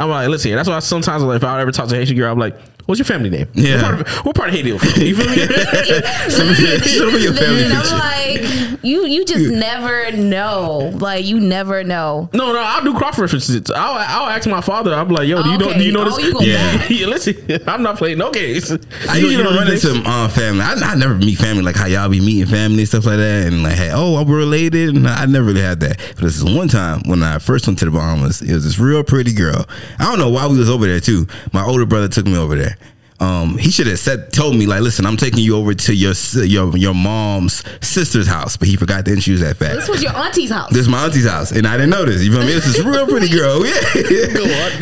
I'm 0.00 0.10
like 0.10 0.28
listen 0.28 0.48
here. 0.48 0.56
That's 0.56 0.68
why 0.68 0.80
sometimes 0.80 1.22
like 1.22 1.36
if 1.36 1.44
I 1.44 1.60
ever 1.60 1.70
talk 1.70 1.88
to 1.90 1.94
a 1.94 1.98
Haitian 1.98 2.16
girl, 2.16 2.32
I'm 2.32 2.38
like, 2.40 2.56
what's 2.90 2.98
your 2.98 3.06
family 3.06 3.30
name? 3.30 3.48
Yeah. 3.54 3.76
What 3.76 3.82
part 3.84 4.00
of, 4.00 4.08
what 4.26 4.36
part 4.36 4.48
of 4.50 4.54
Haiti? 4.54 4.68
you 4.70 4.78
from? 4.78 5.00
You 5.00 5.14
feel 5.16 5.30
me? 5.30 5.36
Some 6.30 6.48
of 6.48 6.58
your, 6.58 6.78
some 6.80 7.14
of 7.14 7.22
your 7.22 7.32
family 7.34 7.64
And 7.64 7.72
picture. 7.72 7.94
I'm 7.94 7.98
like, 8.00 8.82
you 8.84 9.04
you 9.06 9.24
just 9.24 9.50
never 9.52 10.10
know. 10.12 10.90
Like 10.94 11.24
you 11.24 11.38
never 11.40 11.84
know. 11.84 12.28
No, 12.32 12.52
no, 12.52 12.58
I'll 12.60 12.82
do 12.84 12.94
cross 12.94 13.18
references. 13.18 13.70
I'll, 13.70 13.94
I'll 14.24 14.28
ask 14.30 14.48
my 14.48 14.60
father. 14.60 14.94
I'm 14.94 15.08
like, 15.08 15.28
yo, 15.28 15.42
do 15.42 15.50
you 15.50 15.58
know? 15.58 15.72
Do 15.74 15.82
you 15.84 15.92
know 15.92 16.02
Okay. 16.06 16.22
this? 16.24 16.34
Oh, 16.34 16.40
you 16.40 16.50
Yeah. 16.52 16.86
yeah. 16.88 17.06
Listen, 17.06 17.68
I'm 17.68 17.82
not 17.82 17.96
playing 17.96 18.18
no 18.18 18.30
games. 18.30 18.70
I 18.70 18.74
You 18.74 18.78
know- 18.78 19.14
usually 19.14 19.32
you 19.32 19.38
know 19.38 19.44
don't 19.44 19.54
run 19.56 19.68
into 19.72 19.92
things? 19.94 20.06
um, 20.06 20.30
family. 20.30 20.62
I, 20.62 20.72
I 20.74 20.94
never 20.96 21.14
meet 21.14 21.38
family 21.38 21.62
like 21.62 21.76
how 21.76 21.86
y'all 21.86 22.08
be 22.08 22.20
meeting 22.20 22.46
family 22.46 22.80
and 22.80 22.88
stuff 22.88 23.06
like 23.06 23.18
that, 23.18 23.46
and 23.46 23.62
like, 23.62 23.74
hey, 23.74 23.90
oh, 23.92 24.22
we're 24.24 24.36
related. 24.38 24.94
And 24.96 25.06
I 25.08 25.26
never 25.26 25.46
really 25.46 25.62
had 25.62 25.80
that. 25.80 25.98
But 26.16 26.24
this 26.24 26.36
is 26.36 26.44
one 26.44 26.68
time 26.68 27.02
when 27.06 27.22
I 27.22 27.38
first 27.38 27.66
went 27.66 27.78
to 27.80 27.84
the 27.84 27.90
Bahamas. 27.90 28.42
It 28.42 28.52
was 28.52 28.64
this 28.64 28.78
real 28.78 29.04
pretty 29.04 29.32
girl. 29.32 29.66
I 29.98 30.04
don't 30.04 30.18
know 30.18 30.30
why 30.30 30.46
we 30.46 30.58
was 30.58 30.70
over 30.70 30.86
there 30.86 31.00
too. 31.00 31.26
My 31.52 31.64
older 31.64 31.86
brother 31.86 32.08
took 32.08 32.26
me 32.26 32.36
over 32.36 32.56
there. 32.56 32.76
Um, 33.20 33.58
he 33.58 33.70
should 33.70 33.86
have 33.86 33.98
said, 33.98 34.32
told 34.32 34.56
me 34.56 34.64
like, 34.66 34.80
listen, 34.80 35.04
I'm 35.04 35.18
taking 35.18 35.40
you 35.40 35.54
over 35.56 35.74
to 35.74 35.94
your 35.94 36.14
your 36.36 36.74
your 36.76 36.94
mom's 36.94 37.62
sister's 37.82 38.26
house, 38.26 38.56
but 38.56 38.66
he 38.66 38.76
forgot 38.76 39.04
to 39.04 39.12
introduce 39.12 39.40
that 39.40 39.58
fact. 39.58 39.74
This 39.74 39.88
was 39.90 40.02
your 40.02 40.16
auntie's 40.16 40.50
house. 40.50 40.70
This 40.70 40.80
is 40.80 40.88
my 40.88 41.04
auntie's 41.04 41.28
house, 41.28 41.52
and 41.52 41.66
I 41.66 41.76
didn't 41.76 41.90
know 41.90 42.06
this. 42.06 42.22
You 42.24 42.32
feel 42.32 42.40
me? 42.40 42.46
This 42.46 42.66
is 42.66 42.82
real 42.82 43.06
pretty 43.06 43.28
girl. 43.36 43.64
Yeah, 43.64 43.74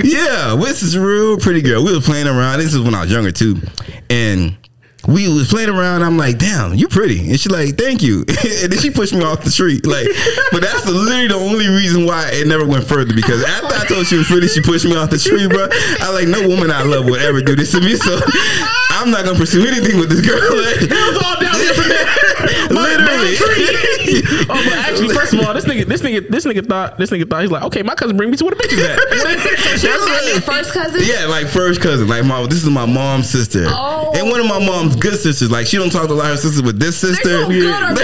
yeah. 0.05 0.55
This 0.57 0.83
is 0.83 0.97
real 0.97 1.37
pretty 1.37 1.63
girl. 1.63 1.85
We 1.85 1.93
was 1.93 2.05
playing 2.05 2.29
around. 2.29 2.61
This 2.61 2.75
is 2.75 2.81
when 2.81 2.95
I 2.95 3.03
was 3.03 3.11
younger 3.11 3.33
too, 3.33 3.61
and 4.09 4.57
we 5.07 5.29
was 5.29 5.49
playing 5.49 5.71
around. 5.71 6.03
I'm 6.03 6.17
like, 6.19 6.39
damn, 6.39 6.75
you 6.75 6.89
pretty, 6.89 7.31
and 7.31 7.39
she 7.41 7.49
like, 7.49 7.77
thank 7.79 8.03
you, 8.03 8.21
and 8.63 8.73
then 8.73 8.79
she 8.79 8.91
pushed 8.91 9.15
me 9.15 9.23
off 9.23 9.45
the 9.45 9.51
street. 9.51 9.87
Like, 9.87 10.07
but 10.53 10.61
that's 10.61 10.85
the, 10.85 10.93
literally 10.93 11.29
the 11.29 11.35
only 11.37 11.69
reason 11.69 12.05
why 12.05 12.29
it 12.33 12.47
never 12.47 12.67
went 12.67 12.85
further 12.85 13.15
because 13.15 13.45
after 13.45 13.75
I 13.75 13.85
told 13.87 14.07
she 14.07 14.17
was 14.17 14.27
pretty, 14.27 14.49
she 14.49 14.61
pushed 14.61 14.85
me 14.85 14.97
off 14.97 15.11
the 15.11 15.19
tree, 15.19 15.47
bro. 15.49 15.69
I 16.01 16.11
like 16.13 16.29
no 16.29 16.47
woman 16.47 16.71
I 16.71 16.83
love 16.83 17.05
would 17.07 17.21
ever 17.23 17.41
do 17.41 17.55
this 17.57 17.71
to 17.73 17.81
me, 17.81 17.95
so 17.97 18.19
I'm 18.91 19.11
not 19.11 19.25
gonna 19.25 19.39
pursue 19.39 19.65
anything 19.67 19.99
with 19.99 20.11
this 20.11 20.21
girl. 20.21 20.41
Like, 20.41 20.83
It 20.83 20.91
was 20.91 21.19
all 21.23 21.41
down 21.41 21.55
here 21.55 21.75
from 21.75 21.89
there. 21.95 22.07
Literally. 22.69 23.37
Damn 24.13 24.23
tree. 24.23 24.39
oh, 24.41 24.47
but 24.47 24.73
actually, 24.73 25.09
first 25.15 25.33
of 25.35 25.41
all, 25.41 25.55
this 25.55 25.65
nigga, 25.65 25.85
this 25.87 26.03
nigga, 26.03 26.29
this 26.29 26.45
nigga 26.45 26.67
thought, 26.67 26.97
this 26.99 27.11
nigga 27.11 27.29
thought 27.29 27.43
he's 27.43 27.51
like, 27.51 27.63
okay, 27.65 27.83
my 27.83 27.95
cousin 27.95 28.17
bring 28.17 28.31
me 28.31 28.37
to 28.37 28.45
where 28.45 28.55
the 28.55 28.63
bitches 28.63 28.79
at. 28.85 28.99
Your 30.29 30.41
first 30.41 30.73
cousin? 30.73 31.01
Yeah, 31.05 31.27
like 31.27 31.47
first 31.47 31.81
cousin. 31.81 32.07
Like 32.09 32.25
my 32.25 32.43
this 32.47 32.63
is 32.63 32.71
my 32.71 32.87
mom's 32.87 33.29
sister. 33.31 33.65
Oh. 33.69 34.13
And 34.15 34.29
one 34.31 34.41
of 34.41 34.47
my 34.47 34.59
mom's 34.65 34.97
good 34.97 35.19
sisters. 35.19 35.51
Like 35.51 35.67
she 35.67 35.77
don't 35.77 35.91
talk 35.91 36.07
to 36.09 36.13
a 36.13 36.15
lot 36.15 36.27
of 36.27 36.31
her 36.33 36.37
sisters, 36.37 36.63
but 36.63 36.79
this 36.79 36.97
sister. 36.99 37.29
no 37.43 37.49
good 37.49 37.67
or 37.67 37.69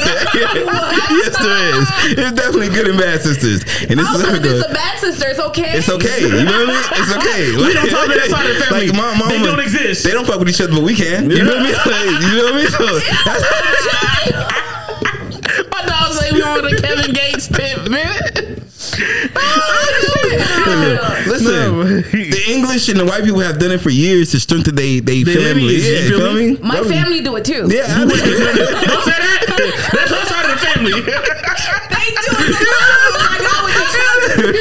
yes, 0.00 1.36
there 1.38 1.58
is. 1.80 1.88
It's 2.18 2.32
definitely 2.32 2.68
good 2.70 2.88
and 2.88 2.98
bad 2.98 3.22
sisters. 3.22 3.62
And 3.88 3.98
this 4.00 4.06
Oh, 4.10 4.14
is 4.16 4.20
so 4.22 4.28
her 4.30 4.36
if 4.36 4.44
it's 4.44 4.62
good. 4.62 4.70
a 4.70 4.74
bad 4.74 4.98
sister, 4.98 5.28
it's 5.28 5.38
okay. 5.40 5.76
It's 5.78 5.88
okay. 5.88 6.20
You 6.22 6.44
know 6.44 6.66
what 6.66 6.70
I 6.70 6.72
mean? 6.72 6.82
It's 6.98 7.12
okay. 7.16 7.56
We 7.56 7.72
don't 7.72 7.88
talk 7.90 8.06
to 8.06 8.14
that 8.14 8.28
side 8.30 8.50
of 8.50 8.56
the 8.56 8.64
family. 8.64 8.88
Like 8.88 8.96
my 8.96 9.14
mama, 9.18 9.32
They 9.38 9.42
don't 9.44 9.60
exist. 9.60 10.04
They 10.04 10.10
don't 10.12 10.26
fuck 10.26 10.38
with 10.38 10.48
each 10.48 10.60
other, 10.60 10.72
but 10.72 10.82
we 10.82 10.94
can. 10.94 11.30
You 11.30 11.44
know 11.44 11.54
what 11.54 11.62
I 11.62 11.64
mean? 11.64 11.74
Like, 11.74 12.22
you 12.24 12.36
know 12.36 12.44
what 12.44 12.54
I 12.54 12.58
mean? 12.58 12.70
So, 12.70 12.86
My 16.10 16.16
dog 16.16 16.22
say 16.22 16.32
we 16.32 16.42
on 16.42 16.62
the 16.64 16.76
Kevin 16.80 17.12
Gates 17.14 17.46
tip, 17.48 17.88
man. 17.90 18.56
listen, 21.26 21.76
the 22.30 22.42
English 22.48 22.88
and 22.88 22.98
the 22.98 23.04
white 23.04 23.22
people 23.24 23.40
have 23.40 23.58
done 23.58 23.70
it 23.72 23.80
for 23.80 23.90
years 23.90 24.30
to 24.32 24.40
strengthen 24.40 24.74
they 24.74 25.00
they 25.00 25.22
Their 25.22 25.34
family. 25.54 25.76
Yeah, 25.76 25.80
you 25.80 25.94
you 25.94 26.08
feel 26.08 26.18
feel 26.18 26.32
me? 26.34 26.50
me? 26.52 26.58
My 26.62 26.82
family 26.82 27.20
do 27.20 27.36
it 27.36 27.44
too. 27.44 27.68
Yeah, 27.70 27.84
I 27.88 28.04
mean, 28.04 28.08
Don't 28.08 29.04
say 29.04 29.12
that. 29.12 29.90
That's 29.92 30.12
our 30.12 30.24
side 30.26 30.50
of 30.50 30.58
the 30.58 30.66
family. 30.66 30.92
They 31.90 32.06
do 32.16 32.32
it. 32.32 32.56
Oh 32.62 32.66
my 33.20 33.36
God, 33.44 33.60
with 33.66 33.84
each 33.84 33.98
other. 34.08 34.52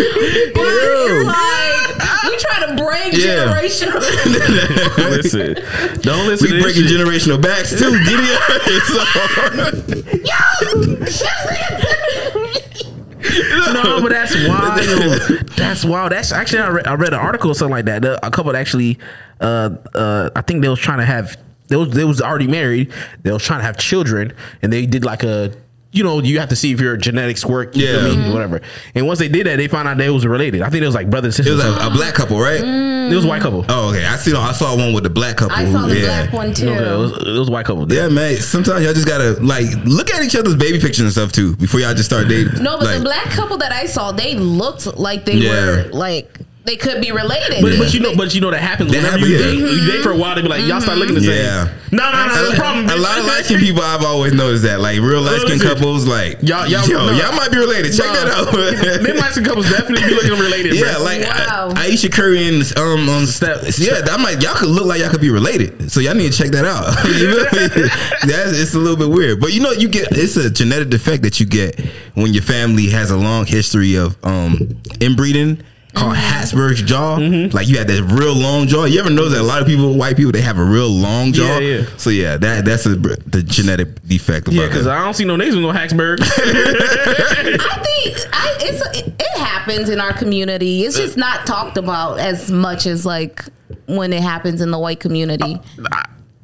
But 0.53 0.67
it's 0.67 1.25
like 1.25 2.29
we 2.29 2.33
try 2.37 2.57
to 2.67 2.73
break 2.89 3.13
Yeah. 3.13 3.45
generational. 3.45 3.99
listen, 5.11 5.53
don't 6.01 6.25
listen 6.27 6.45
we 6.45 6.49
to 6.49 6.53
this 6.55 6.63
breaking 6.63 6.87
shit. 6.87 6.99
generational 6.99 7.39
backs 7.41 7.69
too. 7.77 7.91
Get 8.05 8.19
it? 12.59 13.73
no, 13.73 14.01
but 14.01 14.09
that's 14.09 14.35
wild. 14.47 15.49
That's 15.55 15.85
wild. 15.85 16.11
That's 16.11 16.31
actually 16.31 16.59
I 16.59 16.69
read, 16.69 16.87
I 16.87 16.95
read 16.95 17.13
an 17.13 17.19
article 17.19 17.51
or 17.51 17.53
something 17.53 17.71
like 17.71 17.85
that. 17.85 18.05
A 18.23 18.31
couple 18.31 18.55
actually, 18.55 18.97
uh, 19.41 19.69
uh, 19.93 20.29
I 20.35 20.41
think 20.41 20.61
they 20.61 20.69
was 20.69 20.79
trying 20.79 20.99
to 20.99 21.05
have 21.05 21.37
they 21.67 21.75
was 21.75 21.89
they 21.91 22.05
was 22.05 22.21
already 22.21 22.47
married. 22.47 22.91
They 23.23 23.31
was 23.31 23.43
trying 23.43 23.59
to 23.59 23.65
have 23.65 23.77
children, 23.77 24.33
and 24.61 24.71
they 24.73 24.85
did 24.85 25.05
like 25.05 25.23
a. 25.23 25.53
You 25.91 26.03
know, 26.03 26.19
you 26.21 26.39
have 26.39 26.49
to 26.49 26.55
see 26.55 26.71
if 26.71 26.79
your 26.79 26.97
genetics 26.97 27.43
work, 27.43 27.75
you 27.75 27.87
feel 27.87 28.07
Yeah. 28.07 28.15
me? 28.15 28.21
Mm-hmm. 28.21 28.33
whatever. 28.33 28.61
And 28.93 29.07
once 29.07 29.17
they 29.17 29.27
did 29.27 29.47
that, 29.47 29.55
they 29.57 29.67
found 29.67 29.87
out 29.87 29.97
they 29.97 30.09
was 30.11 30.23
related. 30.25 30.61
I 30.61 30.69
think 30.69 30.83
it 30.83 30.85
was 30.85 30.93
like 30.93 31.09
brother 31.09 31.27
and 31.29 31.33
sister. 31.33 31.51
It 31.51 31.55
was 31.55 31.65
a, 31.65 31.87
a 31.87 31.89
black 31.89 32.13
couple, 32.13 32.39
right? 32.39 32.61
Mm. 32.61 33.11
it 33.11 33.15
was 33.15 33.25
a 33.25 33.27
white 33.27 33.41
couple. 33.41 33.65
Oh, 33.69 33.89
okay. 33.89 34.05
I 34.05 34.15
see. 34.17 34.35
I 34.35 34.51
saw 34.51 34.75
one 34.77 34.93
with 34.93 35.03
the 35.03 35.09
black 35.09 35.37
couple. 35.37 35.55
I 35.55 35.65
saw 35.71 35.87
the 35.87 35.95
yeah. 35.99 36.05
black 36.27 36.33
one 36.33 36.53
too. 36.53 36.67
No, 36.67 36.73
it, 36.73 36.97
was, 36.99 37.11
it 37.27 37.39
was 37.39 37.49
a 37.49 37.51
white 37.51 37.65
couple. 37.65 37.91
Yeah, 37.91 38.07
man. 38.07 38.35
Sometimes 38.37 38.83
y'all 38.85 38.93
just 38.93 39.07
gotta 39.07 39.31
like 39.43 39.65
look 39.85 40.11
at 40.11 40.21
each 40.21 40.35
other's 40.35 40.55
baby 40.55 40.79
pictures 40.79 40.99
and 41.05 41.11
stuff 41.11 41.31
too 41.31 41.55
before 41.55 41.79
y'all 41.79 41.93
just 41.95 42.05
start 42.05 42.27
dating. 42.27 42.61
No, 42.61 42.77
but 42.77 42.85
like, 42.85 42.97
the 42.99 43.03
black 43.03 43.25
couple 43.31 43.57
that 43.57 43.71
I 43.71 43.85
saw, 43.87 44.11
they 44.11 44.35
looked 44.35 44.85
like 44.97 45.25
they 45.25 45.33
Yeah. 45.37 45.65
were 45.65 45.83
like 45.91 46.37
they 46.65 46.75
could 46.75 47.01
be 47.01 47.11
related. 47.11 47.61
But, 47.63 47.77
but 47.79 47.93
you 47.93 47.99
know, 47.99 48.15
but 48.15 48.35
you 48.35 48.41
know 48.41 48.51
that 48.51 48.61
happens. 48.61 48.91
That 48.91 48.97
Whenever 48.97 49.17
happen, 49.17 49.31
you 49.31 49.37
yeah. 49.37 49.45
date, 49.45 49.57
you 49.81 49.91
date 49.91 50.03
for 50.03 50.11
a 50.11 50.17
while, 50.17 50.35
they 50.35 50.41
be 50.43 50.49
like, 50.49 50.65
y'all 50.67 50.81
start 50.81 50.97
looking 50.99 51.15
the 51.15 51.21
same. 51.21 51.31
Yeah. 51.43 51.73
No, 51.91 52.11
no, 52.11 52.27
no. 52.27 52.33
That's 52.35 52.49
the 52.51 52.55
problem. 52.57 52.85
A 52.89 52.95
lot 53.01 53.17
of 53.17 53.25
light 53.25 53.45
skinned 53.45 53.61
people 53.61 53.81
I've 53.81 54.05
always 54.05 54.33
noticed 54.33 54.63
that. 54.63 54.79
Like 54.79 54.99
real 54.99 55.21
light 55.21 55.41
skinned 55.41 55.59
listen. 55.61 55.67
couples, 55.75 56.05
like 56.05 56.37
Y'all- 56.43 56.67
y'all- 56.67 56.85
yo, 56.87 57.07
no. 57.07 57.11
y'all 57.17 57.33
might 57.33 57.49
be 57.49 57.57
related. 57.57 57.95
Check 57.95 58.05
that 58.13 58.27
out. 58.27 58.53
Them 59.03 59.17
light 59.17 59.31
skin 59.31 59.43
couples 59.45 59.67
definitely 59.69 60.07
be 60.09 60.13
looking 60.13 60.37
related. 60.37 60.75
Yeah, 60.75 60.95
bro. 60.95 61.03
like 61.03 61.21
Wow. 61.21 61.73
I, 61.75 61.85
Ayesha 61.87 62.09
Curry 62.09 62.47
and 62.47 62.61
um 62.77 63.09
on 63.09 63.25
Step- 63.25 63.63
yeah, 63.79 64.01
that 64.01 64.19
might 64.19 64.43
y'all 64.43 64.53
could 64.53 64.69
look 64.69 64.85
like 64.85 64.99
y'all 65.01 65.09
could 65.09 65.21
be 65.21 65.31
related. 65.31 65.89
So 65.91 66.01
y'all 66.01 66.13
need 66.13 66.31
to 66.31 66.37
check 66.37 66.51
that 66.51 66.65
out. 66.65 66.85
you 67.17 67.31
know 67.31 67.37
what 67.37 67.53
I 67.55 67.75
mean? 67.75 67.89
That's 68.27 68.59
it's 68.59 68.73
a 68.75 68.79
little 68.79 68.97
bit 68.97 69.09
weird, 69.09 69.39
but 69.41 69.53
you 69.53 69.61
know 69.61 69.71
you 69.71 69.87
get 69.89 70.09
it's 70.11 70.35
a 70.37 70.49
genetic 70.51 70.89
defect 70.89 71.23
that 71.23 71.39
you 71.39 71.47
get 71.47 71.79
when 72.13 72.33
your 72.33 72.43
family 72.43 72.89
has 72.89 73.09
a 73.09 73.17
long 73.17 73.45
history 73.47 73.95
of 73.95 74.17
um 74.23 74.77
inbreeding. 74.99 75.63
Called 75.95 76.15
Habsburg's 76.15 76.83
jaw, 76.83 77.17
Mm-hmm. 77.17 77.55
like 77.55 77.67
you 77.67 77.77
had 77.77 77.87
that 77.87 78.03
real 78.03 78.35
long 78.35 78.67
jaw. 78.67 78.85
You 78.85 78.99
ever 78.99 79.09
know 79.09 79.27
that 79.27 79.41
a 79.41 79.43
lot 79.43 79.59
of 79.61 79.67
people, 79.67 79.95
white 79.95 80.15
people, 80.15 80.31
they 80.31 80.41
have 80.41 80.57
a 80.59 80.63
real 80.63 80.87
long 80.87 81.33
jaw. 81.33 81.57
Yeah, 81.57 81.77
yeah. 81.79 81.85
So 81.97 82.09
yeah, 82.11 82.37
that 82.37 82.63
that's 82.63 82.85
a, 82.85 82.95
the 82.95 83.41
genetic 83.43 84.01
defect. 84.07 84.47
About 84.47 84.55
Yeah, 84.55 84.67
because. 84.67 84.85
I 84.87 85.03
don't 85.03 85.15
see 85.15 85.25
no 85.25 85.35
niggas 85.35 85.55
with 85.55 85.63
no 85.63 85.71
Hacksburg. 85.73 86.19
I 86.21 87.83
think 87.83 88.17
I, 88.33 88.57
it's 88.61 88.97
it, 88.99 89.13
it 89.19 89.37
happens 89.39 89.89
in 89.89 89.99
our 89.99 90.13
community. 90.13 90.83
It's 90.83 90.95
just 90.95 91.17
not 91.17 91.47
talked 91.47 91.77
about 91.77 92.19
as 92.19 92.51
much 92.51 92.85
as 92.85 93.05
like 93.05 93.43
when 93.87 94.13
it 94.13 94.21
happens 94.21 94.61
in 94.61 94.69
the 94.71 94.79
white 94.79 94.99
community. 94.99 95.59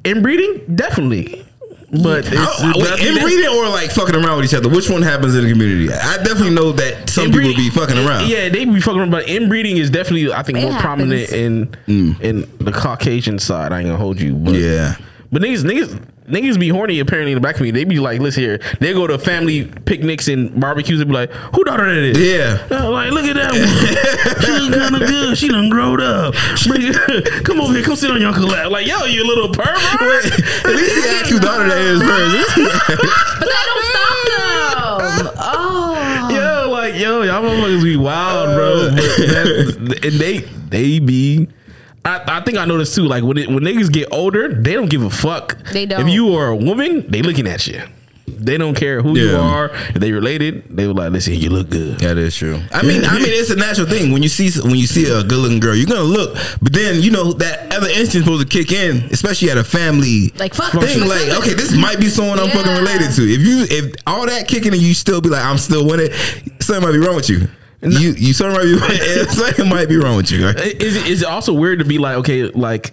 Inbreeding, 0.04 0.74
definitely. 0.76 1.45
But 2.02 2.26
it's, 2.26 2.34
but 2.34 2.40
I 2.40 2.72
wait, 2.76 2.84
think 2.86 2.98
that- 3.00 3.08
inbreeding 3.18 3.48
or 3.48 3.68
like 3.68 3.90
fucking 3.90 4.14
around 4.14 4.36
with 4.36 4.46
each 4.46 4.54
other? 4.54 4.68
Which 4.68 4.88
one 4.90 5.02
happens 5.02 5.34
in 5.34 5.44
the 5.44 5.50
community? 5.50 5.92
I 5.92 6.16
definitely 6.18 6.50
know 6.54 6.72
that 6.72 7.08
some 7.10 7.26
people 7.32 7.54
be 7.54 7.70
fucking 7.70 7.98
around. 7.98 8.28
Yeah, 8.28 8.48
they 8.48 8.64
be 8.64 8.80
fucking 8.80 9.00
around, 9.00 9.10
but 9.10 9.28
inbreeding 9.28 9.76
is 9.76 9.90
definitely 9.90 10.32
I 10.32 10.42
think 10.42 10.58
It 10.58 10.62
more 10.70 10.78
prominent 10.80 11.30
in 11.32 11.74
in 11.86 12.48
the 12.58 12.72
Caucasian 12.72 13.38
side. 13.38 13.72
I 13.72 13.78
ain't 13.80 13.86
gonna 13.86 13.98
hold 13.98 14.20
you, 14.20 14.34
but 14.34 14.54
Mm. 14.54 14.60
Yeah. 14.62 14.96
But 15.32 15.42
niggas, 15.42 15.64
niggas, 15.64 16.00
niggas 16.28 16.58
be 16.58 16.68
horny. 16.68 17.00
Apparently, 17.00 17.32
in 17.32 17.36
the 17.36 17.40
black 17.40 17.56
community, 17.56 17.84
they 17.84 17.88
be 17.88 17.98
like, 18.00 18.20
"Listen 18.20 18.42
here." 18.42 18.60
They 18.80 18.92
go 18.92 19.06
to 19.06 19.18
family 19.18 19.66
picnics 19.84 20.28
and 20.28 20.58
barbecues 20.60 21.00
and 21.00 21.08
be 21.08 21.14
like, 21.14 21.30
"Who 21.54 21.64
daughter 21.64 21.86
that 21.86 22.02
is?" 22.02 22.18
Yeah. 22.18 22.66
Uh, 22.70 22.90
like, 22.90 23.10
look 23.12 23.24
at 23.24 23.34
that 23.36 23.52
one. 23.52 23.66
she 24.44 24.52
look 24.70 24.78
kind 24.78 25.02
of 25.02 25.08
good. 25.08 25.38
She 25.38 25.48
done 25.48 25.68
growed 25.70 26.00
up. 26.00 26.34
Come 27.44 27.60
over 27.60 27.72
here. 27.72 27.82
Come 27.82 27.96
sit 27.96 28.10
on 28.10 28.20
your 28.20 28.28
uncle 28.30 28.46
lap. 28.48 28.70
Like, 28.70 28.86
yo, 28.86 29.04
you 29.04 29.22
a 29.22 29.26
little 29.26 29.48
pervert. 29.48 30.24
At 30.64 30.74
least 30.74 30.96
he 30.96 31.08
asked 31.10 31.30
who 31.30 31.38
daughter 31.38 31.68
that 31.68 31.78
is 31.78 32.02
first. 32.02 32.56
But 33.38 33.46
that 33.46 33.64
don't 33.66 33.84
stop 33.90 35.26
them. 35.26 35.32
Oh, 35.38 36.28
Yo, 36.30 36.70
like, 36.70 36.94
yo, 36.94 37.22
y'all 37.22 37.42
motherfuckers 37.42 37.82
be 37.82 37.96
wild, 37.96 38.54
bro. 38.56 38.90
But 38.90 38.96
that, 38.96 40.00
and 40.04 40.14
they, 40.14 40.38
they 40.68 40.98
be. 40.98 41.48
I, 42.06 42.38
I 42.38 42.40
think 42.42 42.56
I 42.58 42.64
noticed 42.64 42.94
too. 42.94 43.04
Like 43.04 43.24
when 43.24 43.36
it, 43.36 43.48
when 43.48 43.60
niggas 43.60 43.92
get 43.92 44.08
older, 44.12 44.48
they 44.48 44.72
don't 44.74 44.88
give 44.88 45.02
a 45.02 45.10
fuck. 45.10 45.56
They 45.72 45.86
don't. 45.86 46.06
If 46.06 46.14
you 46.14 46.34
are 46.36 46.48
a 46.48 46.56
woman, 46.56 47.04
they 47.10 47.22
looking 47.22 47.46
at 47.48 47.66
you. 47.66 47.82
They 48.28 48.58
don't 48.58 48.74
care 48.74 49.00
who 49.02 49.16
you 49.16 49.30
Yeah. 49.30 49.38
are. 49.38 49.70
If 49.88 49.94
they 49.94 50.12
related, 50.12 50.64
they 50.76 50.86
were 50.86 50.92
like, 50.94 51.10
"Listen, 51.12 51.34
you 51.34 51.48
look 51.48 51.70
good." 51.70 51.98
That 52.00 52.18
is 52.18 52.36
true. 52.36 52.60
I 52.72 52.82
mean, 52.82 53.04
I 53.04 53.14
mean, 53.14 53.28
it's 53.28 53.50
a 53.50 53.56
natural 53.56 53.86
thing 53.88 54.12
when 54.12 54.22
you 54.22 54.28
see 54.28 54.50
when 54.60 54.74
you 54.76 54.86
see 54.86 55.04
a 55.10 55.22
good 55.22 55.38
looking 55.38 55.58
girl, 55.60 55.74
you're 55.74 55.86
gonna 55.86 56.02
look. 56.02 56.36
But 56.60 56.72
then 56.72 57.00
you 57.02 57.10
know 57.12 57.32
that 57.34 57.72
other 57.72 57.88
instinct 57.88 58.26
supposed 58.26 58.48
to 58.48 58.58
kick 58.58 58.72
in, 58.72 59.08
especially 59.12 59.50
at 59.50 59.58
a 59.58 59.64
family 59.64 60.32
Like, 60.38 60.54
fuck 60.54 60.72
thing. 60.72 60.80
this. 60.82 60.96
Like, 60.98 61.38
okay, 61.38 61.54
this 61.54 61.72
might 61.74 61.98
be 61.98 62.08
someone 62.08 62.38
I'm 62.38 62.50
fucking 62.50 62.72
related 62.72 63.12
to. 63.14 63.22
If 63.22 63.40
you 63.40 63.66
if 63.70 63.94
all 64.06 64.26
that 64.26 64.46
kicking 64.48 64.72
and 64.72 64.82
you 64.82 64.92
still 64.94 65.20
be 65.20 65.28
like, 65.30 65.44
I'm 65.44 65.58
still 65.58 65.86
with 65.86 66.00
it, 66.00 66.12
something 66.62 66.84
might 66.84 66.92
be 66.92 66.98
wrong 67.04 67.16
with 67.16 67.30
you. 67.30 67.48
You 67.82 68.12
you 68.12 68.32
something 68.32 68.56
might 68.56 68.64
be 68.64 69.24
something 69.26 69.68
might 69.68 69.88
be 69.88 69.96
wrong 69.96 70.16
with 70.16 70.30
you. 70.30 70.46
Right? 70.46 70.56
Is 70.56 70.96
is 71.06 71.22
it 71.22 71.28
also 71.28 71.52
weird 71.52 71.78
to 71.80 71.84
be 71.84 71.98
like, 71.98 72.16
okay, 72.18 72.44
like 72.44 72.92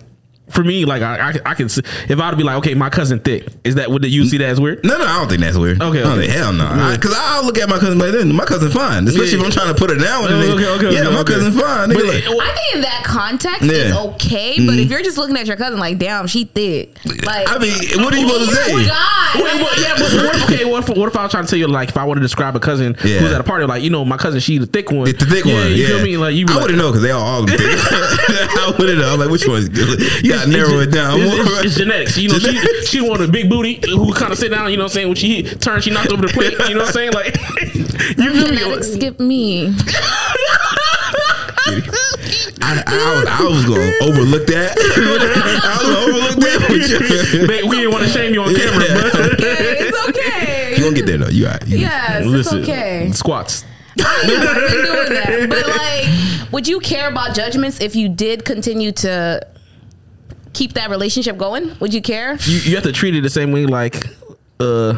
for 0.54 0.63
me, 0.63 0.86
like 0.86 1.02
I, 1.02 1.32
I, 1.32 1.34
I 1.52 1.54
can 1.56 1.68
see, 1.70 1.82
if 2.08 2.20
I 2.20 2.30
would 2.30 2.38
be 2.38 2.44
like, 2.44 2.58
okay, 2.58 2.74
my 2.74 2.89
cousin 2.89 3.20
thick, 3.20 3.48
is 3.63 3.76
that 3.76 3.89
would 3.89 4.06
you 4.06 4.26
see 4.26 4.38
that 4.38 4.50
as 4.50 4.60
weird? 4.62 4.84
No, 4.84 4.98
no, 4.98 5.06
I 5.06 5.20
don't 5.20 5.30
think 5.30 5.42
that's 5.42 5.58
weird. 5.58 5.82
Okay, 5.82 6.00
I 6.00 6.04
don't 6.04 6.20
okay. 6.20 6.28
hell 6.32 6.54
no. 6.54 6.63
Yeah. 6.63 6.96
Because 6.96 7.13
I'll 7.16 7.46
look 7.46 7.58
at 7.58 7.68
my 7.70 7.80
cousin 7.80 7.98
like 7.98 8.12
then 8.12 8.34
my 8.34 8.46
cousin 8.46 8.72
fine, 8.72 9.08
especially 9.08 9.32
Yeah. 9.32 9.39
if 9.39 9.46
I'm 9.46 9.52
trying 9.52 9.74
to 9.74 9.80
put 9.80 9.89
her 9.89 9.98
down 9.98 10.24
with 10.24 10.32
a 10.32 10.36
Oh, 10.36 10.42
nigga. 10.42 10.54
okay, 10.56 10.88
okay, 10.88 10.96
yeah, 10.96 11.02
okay, 11.02 11.13
my 11.13 11.20
okay. 11.22 11.34
cousin 11.34 11.52
fine. 11.54 11.89
But 11.89 11.98
Nigga, 11.98 12.36
like, 12.36 12.50
I 12.50 12.56
think 12.56 12.76
in 12.76 12.82
that 12.82 13.04
context 13.06 13.63
it's 13.63 13.96
okay. 13.96 14.56
But 14.58 14.74
mm-hmm. 14.74 14.80
if 14.80 14.89
you're 14.89 15.02
just 15.02 15.18
looking 15.18 15.38
at 15.38 15.48
your 15.48 15.58
cousin 15.58 15.80
like, 15.80 15.98
damn, 15.98 16.28
she 16.28 16.46
thick. 16.46 16.98
Like, 17.26 17.50
I 17.50 17.58
mean, 17.58 17.74
what 18.04 18.13
are 18.13 18.18
you 18.18 18.26
oh 18.28 18.46
supposed 18.46 18.52
to 18.52 18.58
oh 18.58 18.78
say? 18.80 18.88
God. 18.88 19.36
Wait, 19.36 19.62
what, 19.62 19.80
yeah, 19.80 19.94
but 19.98 20.12
what 20.13 20.36
if, 20.36 20.44
okay, 20.44 20.66
what 20.66 20.89
if, 20.89 20.98
what 20.98 21.10
if 21.10 21.18
I 21.18 21.24
was 21.24 21.32
trying 21.32 21.46
to 21.46 21.50
tell 21.50 21.60
you, 21.60 21.68
like, 21.68 21.89
if 21.89 21.98
I 21.98 22.04
want 22.06 22.18
to 22.18 22.22
describe 22.22 22.56
a 22.56 22.60
cousin 22.60 22.96
Yeah. 23.04 23.20
who's 23.20 23.32
at 23.32 23.42
a 23.42 23.44
party, 23.44 23.66
like, 23.66 23.82
you 23.82 23.89
know, 23.89 24.06
my 24.06 24.18
cousin, 24.18 24.39
she 24.39 24.58
the 24.58 24.66
thick 24.68 24.92
one. 24.92 25.08
It's 25.08 25.20
the 25.24 25.30
thick 25.30 25.46
yeah, 25.46 25.54
one. 25.56 25.72
You 25.72 25.76
yeah. 25.76 25.88
feel 25.88 26.04
me? 26.04 26.18
Like, 26.18 26.36
you 26.36 26.46
I 26.50 26.54
like, 26.54 26.62
wouldn't 26.62 26.80
know 26.80 26.89
because 26.89 27.02
they 27.02 27.12
all 27.12 27.24
all 27.24 27.46
them 27.46 27.58
thick. 27.58 27.62
I 27.70 28.74
wouldn't 28.78 29.00
know. 29.00 29.13
I'm 29.13 29.20
like, 29.20 29.30
which 29.30 29.48
one's 29.48 29.70
good? 29.70 30.00
You 30.24 30.34
gotta 30.46 30.58
narrow 30.58 30.80
it 30.80 30.92
down. 30.92 31.20
It's, 31.20 31.36
more. 31.36 31.42
it's, 31.58 31.66
it's 31.66 31.76
genetics. 31.76 32.18
You 32.18 32.30
know, 32.30 32.40
she, 32.40 32.52
Genetics. 32.52 32.88
she 32.90 33.02
wanted 33.02 33.30
a 33.30 33.32
big 33.32 33.50
booty 33.50 33.80
who 33.90 34.14
kind 34.14 34.32
of 34.32 34.38
sit 34.38 34.50
down, 34.50 34.70
you 34.72 34.78
know 34.78 34.84
what 34.84 34.92
I'm 34.92 34.96
saying? 34.96 35.08
When 35.08 35.16
she 35.16 35.44
turned, 35.44 35.84
she 35.84 35.92
knocked 35.92 36.12
over 36.12 36.22
the 36.26 36.34
plate, 36.34 36.54
you 36.70 36.76
know 36.76 36.82
what 36.82 36.88
I'm 36.88 36.94
saying? 36.94 37.14
Like, 37.14 37.36
you 38.18 38.32
feel 38.34 38.50
me? 38.52 38.58
Genetics 38.58 38.94
skip 38.94 39.20
me. 39.20 39.74
I, 42.66 42.84
I, 42.88 43.16
was, 43.16 43.26
I 43.28 43.44
was 43.44 43.66
gonna 43.66 43.92
overlook 44.04 44.48
that. 44.48 44.74
I 45.64 45.78
was 45.78 45.96
gonna 45.96 46.18
overlook 46.18 46.40
that. 46.40 46.70
with 46.70 47.34
you. 47.34 47.48
Babe, 47.48 47.66
we 47.70 47.78
didn't 47.78 47.92
want 47.92 48.04
to 48.06 48.10
shame 48.10 48.34
you 48.34 48.42
on 48.42 48.56
camera, 48.56 48.80
but 48.80 49.34
Okay, 49.34 49.78
it's 49.80 50.10
okay. 50.10 50.76
You 50.76 50.84
gonna 50.84 50.96
get 50.96 51.06
there 51.06 51.18
though. 51.18 51.30
You 51.30 51.46
all 51.46 51.52
right. 51.54 51.68
You- 51.68 51.78
Yes, 51.80 52.26
listen, 52.26 52.60
it's 52.60 52.70
okay. 52.70 53.12
squats. 53.14 53.66
I've 54.00 54.28
been 54.28 54.40
doing 54.40 55.14
that. 55.14 55.50
But 55.50 55.68
like, 55.68 56.52
would 56.52 56.68
you 56.68 56.80
care 56.80 57.08
about 57.10 57.36
judgments 57.36 57.80
if 57.82 57.96
you 57.96 58.10
did 58.10 58.44
continue 58.46 58.92
to 58.94 59.46
keep 60.54 60.74
that 60.74 60.89
relationship 60.89 61.38
going? 61.38 61.76
Would 61.80 61.94
you 61.94 62.02
care? 62.02 62.36
You, 62.42 62.58
you 62.60 62.76
have 62.76 62.84
to 62.86 62.92
treat 62.92 63.16
it 63.16 63.22
the 63.22 63.30
same 63.30 63.52
way, 63.52 63.66
like, 63.66 64.06
uh, 64.60 64.98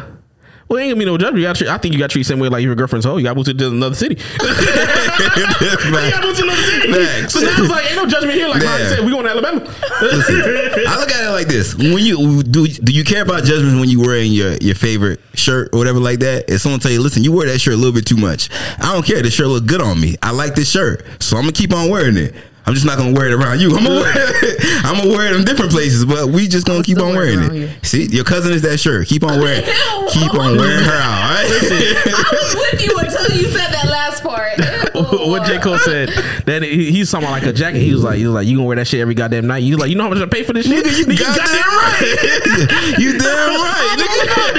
Well, 0.68 0.78
ain't 0.80 0.90
gonna 0.90 0.98
be 0.98 1.04
no 1.04 1.16
judgment. 1.16 1.38
You 1.38 1.44
gotta 1.44 1.58
treat, 1.58 1.70
I 1.70 1.78
think 1.78 1.94
you 1.94 1.98
got 2.00 2.10
to 2.10 2.12
treat 2.12 2.22
the 2.22 2.28
same 2.28 2.40
way 2.40 2.48
like 2.48 2.62
your 2.62 2.74
girlfriend's 2.74 3.06
hoe. 3.06 3.16
You 3.18 3.22
got 3.24 3.34
to 3.34 3.36
move 3.36 3.58
to 3.58 3.66
another 3.68 3.94
city. 3.94 4.16
you 4.40 4.46
got 4.48 6.20
to 6.20 6.26
move 6.26 6.36
to 6.36 6.42
another 6.42 6.62
city. 6.62 6.92
Facts. 6.92 7.34
So 7.34 7.40
now 7.40 7.54
it's 7.56 7.70
like 7.70 7.86
ain't 7.86 7.96
no 7.96 8.06
judgment 8.06 8.34
here. 8.34 8.48
Like 8.48 8.62
I 8.64 8.78
said, 8.88 9.04
we 9.04 9.10
going 9.12 9.24
to 9.24 9.30
Alabama. 9.30 9.60
I 9.64 10.96
look 10.98 11.10
at 11.10 11.24
it 11.24 11.30
like 11.30 11.46
this: 11.46 11.74
when 11.74 11.98
you 11.98 12.42
do, 12.42 12.66
do 12.66 12.92
you 12.92 13.04
care 13.04 13.22
about 13.22 13.44
judgments 13.44 13.78
when 13.78 13.88
you 13.88 14.00
wearing 14.00 14.32
your 14.32 14.56
your 14.56 14.74
favorite 14.74 15.20
shirt 15.34 15.70
or 15.72 15.78
whatever 15.78 16.00
like 16.00 16.18
that? 16.20 16.50
If 16.50 16.60
someone 16.62 16.80
tell 16.80 16.90
you, 16.90 17.00
"Listen, 17.00 17.22
you 17.24 17.32
wear 17.32 17.46
that 17.46 17.60
shirt 17.60 17.74
a 17.74 17.76
little 17.76 17.92
bit 17.92 18.06
too 18.06 18.16
much," 18.16 18.50
I 18.78 18.92
don't 18.92 19.06
care. 19.06 19.22
This 19.22 19.34
shirt 19.34 19.46
look 19.48 19.66
good 19.66 19.80
on 19.80 20.00
me. 20.00 20.16
I 20.22 20.32
like 20.32 20.54
this 20.54 20.70
shirt, 20.70 21.06
so 21.22 21.36
I'm 21.36 21.44
gonna 21.44 21.52
keep 21.52 21.72
on 21.72 21.90
wearing 21.90 22.16
it. 22.16 22.34
I'm 22.66 22.74
just 22.74 22.84
not 22.84 22.98
gonna 22.98 23.12
wear 23.12 23.26
it 23.26 23.32
around 23.32 23.60
you. 23.60 23.68
I'm 23.76 23.84
gonna 23.84 24.00
wear 24.00 24.12
it, 24.16 24.84
I'm 24.84 24.96
gonna 24.96 25.10
wear 25.10 25.32
it 25.32 25.36
in 25.36 25.44
different 25.44 25.70
places, 25.70 26.04
but 26.04 26.26
we 26.26 26.48
just 26.48 26.66
gonna 26.66 26.82
keep 26.82 26.98
on 27.00 27.14
wearing 27.14 27.42
it. 27.42 27.52
you. 27.52 27.70
See, 27.82 28.06
your 28.06 28.24
cousin 28.24 28.52
is 28.52 28.62
that 28.62 28.78
shirt. 28.78 29.06
Keep 29.06 29.22
on 29.22 29.38
wearing, 29.38 29.64
Ew. 29.64 30.08
keep 30.10 30.34
on 30.34 30.56
wearing 30.56 30.84
her 30.84 30.98
out. 30.98 31.22
All 31.22 31.30
right? 31.30 31.46
I 31.50 32.28
was 32.32 32.56
with 32.56 32.84
you 32.84 32.98
until 32.98 33.36
you 33.36 33.48
said 33.50 33.70
that 33.70 33.86
last 33.88 34.22
part. 34.24 34.58
Ew. 34.58 35.30
what 35.30 35.46
J 35.46 35.58
Cole 35.60 35.78
said. 35.78 36.10
Then 36.44 36.64
he, 36.64 36.90
he's 36.90 37.10
talking 37.10 37.28
about 37.28 37.40
like 37.40 37.46
a 37.46 37.52
jacket. 37.52 37.80
He 37.80 37.92
was 37.92 38.02
like, 38.02 38.18
he 38.18 38.24
was 38.24 38.34
like, 38.34 38.46
you 38.48 38.56
gonna 38.56 38.66
wear 38.66 38.76
that 38.76 38.88
shit 38.88 39.00
every 39.00 39.14
goddamn 39.14 39.46
night. 39.46 39.62
You 39.62 39.76
like, 39.76 39.90
you 39.90 39.96
know 39.96 40.04
how 40.04 40.10
much 40.10 40.18
I 40.18 40.26
pay 40.26 40.42
for 40.42 40.52
this 40.52 40.66
shit? 40.66 40.84
Nigga, 40.84 40.98
you 40.98 41.18
goddamn 41.18 41.70
right. 41.70 42.98
you 42.98 43.18
damn 43.18 43.60
right, 43.60 43.95
nigga. 43.95 43.95
nigga. 43.95 43.95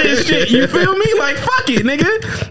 This 0.08 0.26
shit. 0.26 0.50
You 0.50 0.66
feel 0.66 0.96
me? 0.96 1.14
Like 1.18 1.36
fuck 1.36 1.68
it, 1.70 1.84
nigga. 1.86 2.08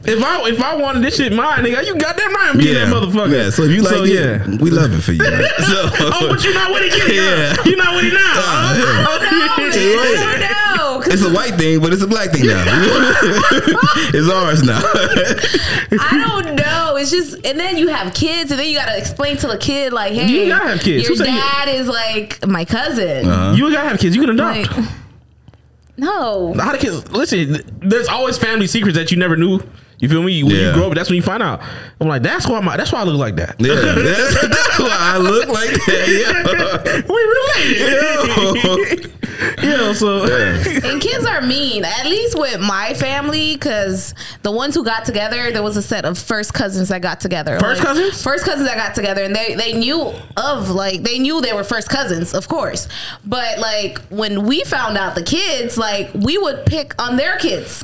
If 0.08 0.24
I 0.24 0.50
if 0.50 0.62
I 0.62 0.76
wanted 0.76 1.04
this 1.04 1.18
shit 1.18 1.34
mine, 1.34 1.64
nigga, 1.64 1.86
you 1.86 1.96
got 1.98 2.16
that 2.18 2.28
right 2.28 2.50
I'm 2.50 2.58
getting 2.60 2.76
that 2.76 2.88
motherfucker. 2.94 3.32
Yeah, 3.44 3.50
so 3.50 3.64
if 3.64 3.72
you 3.72 3.82
like 3.82 3.94
So, 3.94 4.04
it, 4.04 4.14
yeah. 4.14 4.58
we 4.62 4.70
love 4.70 4.94
it 4.94 5.02
for 5.02 5.12
you. 5.14 5.20
man. 5.24 5.44
So, 5.68 5.90
Oh, 6.00 6.28
but 6.30 6.44
you 6.44 6.54
not 6.54 6.72
with 6.72 6.84
it 6.84 6.98
yet. 6.98 7.10
Yeah. 7.14 7.56
Yeah. 7.58 7.66
You 7.66 7.76
not 7.76 7.96
with 7.96 8.06
it 8.06 8.14
now. 8.14 8.34
Uh, 8.36 8.74
huh? 8.78 9.20
No, 9.20 9.20
man, 9.26 9.42
I 9.50 10.18
don't 10.18 10.40
know. 10.40 11.02
'Cause 11.02 11.14
It's 11.14 11.24
a 11.24 11.34
white 11.34 11.56
thing, 11.56 11.80
but 11.82 11.94
it's 11.94 12.02
a 12.02 12.08
black 12.08 12.32
thing 12.32 12.48
now. 12.48 12.64
it's 14.14 14.30
ours 14.32 14.64
now. 14.64 14.80
I 14.84 16.24
don't 16.44 16.56
know. 16.56 16.96
It's 16.98 17.12
just, 17.12 17.46
and 17.46 17.60
then 17.60 17.78
you 17.78 17.88
have 17.90 18.14
kids, 18.14 18.52
and 18.52 18.60
then 18.60 18.68
you 18.70 18.76
gotta 18.78 18.98
explain 18.98 19.38
to 19.38 19.48
the 19.48 19.58
kid, 19.58 19.94
like, 19.94 20.14
hey, 20.14 20.28
You 20.28 20.48
gotta 20.50 20.70
have 20.70 20.80
kids. 20.82 21.04
Your 21.04 21.12
Who 21.12 21.16
said 21.18 21.28
you- 21.28 21.40
dad 21.40 21.70
is 21.70 21.88
like 21.88 22.46
my 22.48 22.66
cousin. 22.66 23.28
Uh-huh. 23.28 23.56
You 23.56 23.72
gotta 23.72 23.90
have 23.90 24.00
kids. 24.00 24.16
You 24.16 24.22
can 24.22 24.32
adopt. 24.32 24.72
Like, 24.78 24.90
no. 25.98 26.54
How 26.54 26.78
kids? 26.78 27.10
Listen, 27.12 27.62
there's 27.80 28.08
always 28.08 28.38
family 28.38 28.68
secrets 28.68 28.98
that 28.98 29.12
you 29.12 29.18
never 29.18 29.36
knew. 29.36 29.60
You 30.00 30.08
feel 30.10 30.22
me? 30.22 30.44
When 30.44 30.54
Yeah. 30.56 30.68
you 30.68 30.74
grow 30.74 30.88
up, 30.90 30.94
that's 30.94 31.10
when 31.10 31.16
you 31.16 31.24
find 31.24 31.42
out. 31.42 31.60
I'm 32.00 32.08
like, 32.08 32.22
that's 32.22 32.48
why 32.48 32.60
my, 32.62 32.78
that's 32.78 32.92
why 32.92 33.00
I 33.02 33.04
look 33.04 33.18
like 33.18 33.36
that. 33.38 33.56
Yeah, 33.60 33.74
that's, 33.76 34.42
that's 34.48 34.80
why 34.80 34.96
I 34.96 35.18
look 35.18 35.48
like 35.50 35.72
that. 35.72 36.08
Yeah. 36.08 37.02
we 37.10 37.22
related. 37.82 39.12
yeah. 39.64 39.94
So 39.94 40.26
Yeah. 40.26 40.92
And 40.92 41.02
kids 41.02 41.26
are 41.26 41.42
mean. 41.42 41.84
At 41.84 42.06
least 42.06 42.38
with 42.38 42.60
my 42.60 42.94
family, 42.94 43.56
because 43.56 44.14
the 44.44 44.52
ones 44.52 44.76
who 44.76 44.84
got 44.84 45.06
together, 45.06 45.52
there 45.52 45.64
was 45.64 45.78
a 45.78 45.82
set 45.82 46.06
of 46.06 46.18
first 46.18 46.54
cousins 46.54 46.90
that 46.90 47.02
got 47.02 47.20
together. 47.20 47.60
First 47.60 47.82
cousins? 47.82 48.22
First 48.22 48.46
cousins 48.46 48.68
that 48.68 48.78
got 48.78 48.94
together, 48.96 49.24
and 49.24 49.36
they 49.36 49.56
they 49.56 49.74
knew 49.74 50.12
of 50.38 50.70
like 50.70 51.02
they 51.04 51.18
knew 51.20 51.42
they 51.42 51.54
were 51.54 51.64
first 51.64 51.90
cousins, 51.90 52.34
of 52.36 52.48
course. 52.48 52.88
But 53.26 53.58
like 53.60 54.00
when 54.10 54.46
we 54.46 54.64
found 54.64 54.98
out 54.98 55.16
the 55.16 55.24
kids, 55.24 55.78
like 55.78 56.12
we 56.14 56.38
would 56.38 56.66
pick 56.68 57.00
on 57.02 57.18
their 57.18 57.38
kids. 57.38 57.84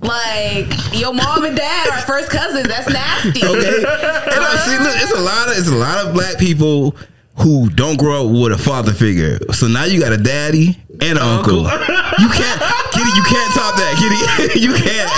Like 0.00 0.72
your 0.92 1.12
mom 1.14 1.41
and 1.44 1.56
dad 1.56 1.88
are 1.90 2.00
first 2.02 2.30
cousins. 2.30 2.68
That's 2.68 2.88
nasty. 2.88 3.44
Okay. 3.44 3.76
And 3.78 4.42
I 4.44 4.56
see, 4.64 4.78
look, 4.78 4.94
it's 4.96 5.12
a 5.12 5.20
lot 5.20 5.48
of 5.48 5.56
it's 5.58 5.68
a 5.68 5.74
lot 5.74 6.06
of 6.06 6.14
black 6.14 6.38
people 6.38 6.96
who 7.36 7.70
don't 7.70 7.98
grow 7.98 8.26
up 8.26 8.32
with 8.32 8.52
a 8.52 8.58
father 8.58 8.92
figure. 8.92 9.38
So 9.52 9.66
now 9.66 9.84
you 9.84 10.00
got 10.00 10.12
a 10.12 10.18
daddy 10.18 10.76
and 11.00 11.18
an 11.18 11.24
uncle. 11.24 11.62
You 11.62 12.28
can't, 12.28 12.60
Giddy. 12.92 13.10
You 13.16 13.24
can't 13.24 13.52
top 13.54 13.74
that, 13.76 13.96
Giddy. 13.98 14.60
you 14.66 14.74
can't. 14.74 15.10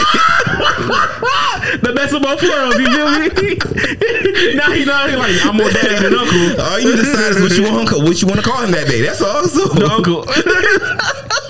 the 1.83 1.93
best 1.93 2.15
of 2.15 2.23
both 2.23 2.43
worlds. 2.43 2.79
You 2.79 2.87
feel 2.87 3.11
me? 3.11 3.29
now 4.55 4.71
he 4.71 4.85
now 4.85 5.09
he 5.09 5.17
like 5.17 5.35
I'm 5.45 5.57
more 5.57 5.71
daddy 5.71 6.03
than 6.05 6.15
uncle. 6.15 6.61
All 6.63 6.79
you 6.79 6.97
decide 6.97 7.33
is 7.33 7.43
what 7.43 7.53
you 7.57 7.65
want, 7.65 7.91
what 8.03 8.23
you 8.23 8.29
want 8.29 8.41
to 8.41 8.47
call 8.49 8.63
him 8.63 8.71
that 8.73 8.87
day. 8.87 9.01
That's 9.03 9.21
all. 9.21 9.45
So, 9.49 9.67
The 9.75 9.91
uncle. 9.91 10.25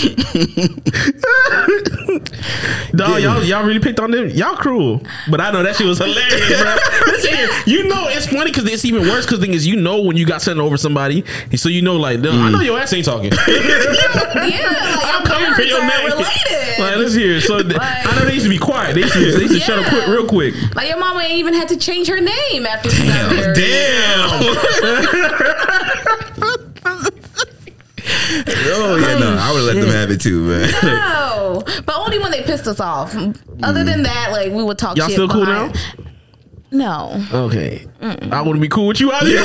Dog, 2.96 3.22
y'all, 3.22 3.42
y'all 3.44 3.64
really 3.64 3.80
picked 3.80 4.00
on 4.00 4.10
them. 4.10 4.28
Y'all 4.30 4.56
cruel, 4.56 5.02
but 5.30 5.40
I 5.40 5.50
know 5.50 5.62
that 5.62 5.76
shit 5.76 5.86
was 5.86 5.98
hilarious, 5.98 6.60
bro. 6.60 6.76
Listen 7.12 7.30
you 7.66 7.88
know 7.88 8.08
it's 8.08 8.26
funny 8.26 8.50
because 8.50 8.70
it's 8.70 8.84
even 8.84 9.02
worse. 9.02 9.26
Because 9.26 9.40
thing 9.40 9.54
is, 9.54 9.66
you 9.66 9.76
know 9.76 10.02
when 10.02 10.16
you 10.16 10.26
got 10.26 10.42
sent 10.42 10.58
over 10.58 10.76
somebody, 10.76 11.24
so 11.56 11.68
you 11.68 11.82
know 11.82 11.96
like, 11.96 12.22
"Duh, 12.22 12.30
I 12.30 12.32
mm. 12.32 12.52
know 12.52 12.60
your 12.60 12.78
ass 12.78 12.92
ain't 12.92 13.04
talking. 13.04 13.32
Yeah, 14.40 14.96
like 14.96 15.14
I'm 15.14 15.24
coming 15.24 15.54
for 15.54 15.62
your 15.62 15.80
name. 15.80 16.06
related. 16.06 16.78
Like, 16.78 16.96
let's 16.96 17.14
hear. 17.14 17.40
So 17.40 17.62
th- 17.62 17.76
I 17.78 18.16
know 18.16 18.24
they 18.24 18.34
used 18.34 18.46
to 18.46 18.50
be 18.50 18.58
quiet. 18.58 18.94
They 18.94 19.02
used 19.02 19.12
to, 19.12 19.20
they 19.20 19.42
used 19.42 19.54
to 19.54 19.60
shut 19.60 19.78
up 19.78 19.86
quick, 19.86 20.06
real 20.06 20.26
quick. 20.26 20.54
Like 20.74 20.88
your 20.88 20.98
mama 20.98 21.20
ain't 21.20 21.38
even 21.38 21.54
had 21.54 21.68
to 21.68 21.76
change 21.76 22.08
her 22.08 22.20
name 22.20 22.66
after 22.66 22.90
she 22.90 23.06
got 23.06 23.30
married. 23.30 23.56
Damn. 23.56 25.56
Oh 28.52 28.96
yeah, 28.96 29.14
oh, 29.14 29.18
no, 29.20 29.36
I 29.40 29.52
would 29.52 29.62
let 29.62 29.76
them 29.76 29.88
have 29.90 30.10
it 30.10 30.20
too, 30.20 30.40
man. 30.42 30.70
No, 30.82 31.62
but 31.86 31.96
only 31.96 32.18
when 32.18 32.30
they 32.30 32.42
pissed 32.42 32.66
us 32.66 32.80
off. 32.80 33.14
Other 33.62 33.84
than 33.84 34.02
that, 34.04 34.28
like 34.32 34.52
we 34.52 34.62
would 34.62 34.78
talk. 34.78 34.96
Y'all 34.96 35.06
shit 35.06 35.14
still 35.14 35.28
cool 35.28 35.44
behind- 35.46 35.76
No. 36.70 37.24
Okay, 37.32 37.86
I 38.00 38.42
want 38.42 38.56
to 38.56 38.60
be 38.60 38.68
cool 38.68 38.86
with 38.86 39.00
you 39.00 39.12
out 39.12 39.26
here. 39.26 39.40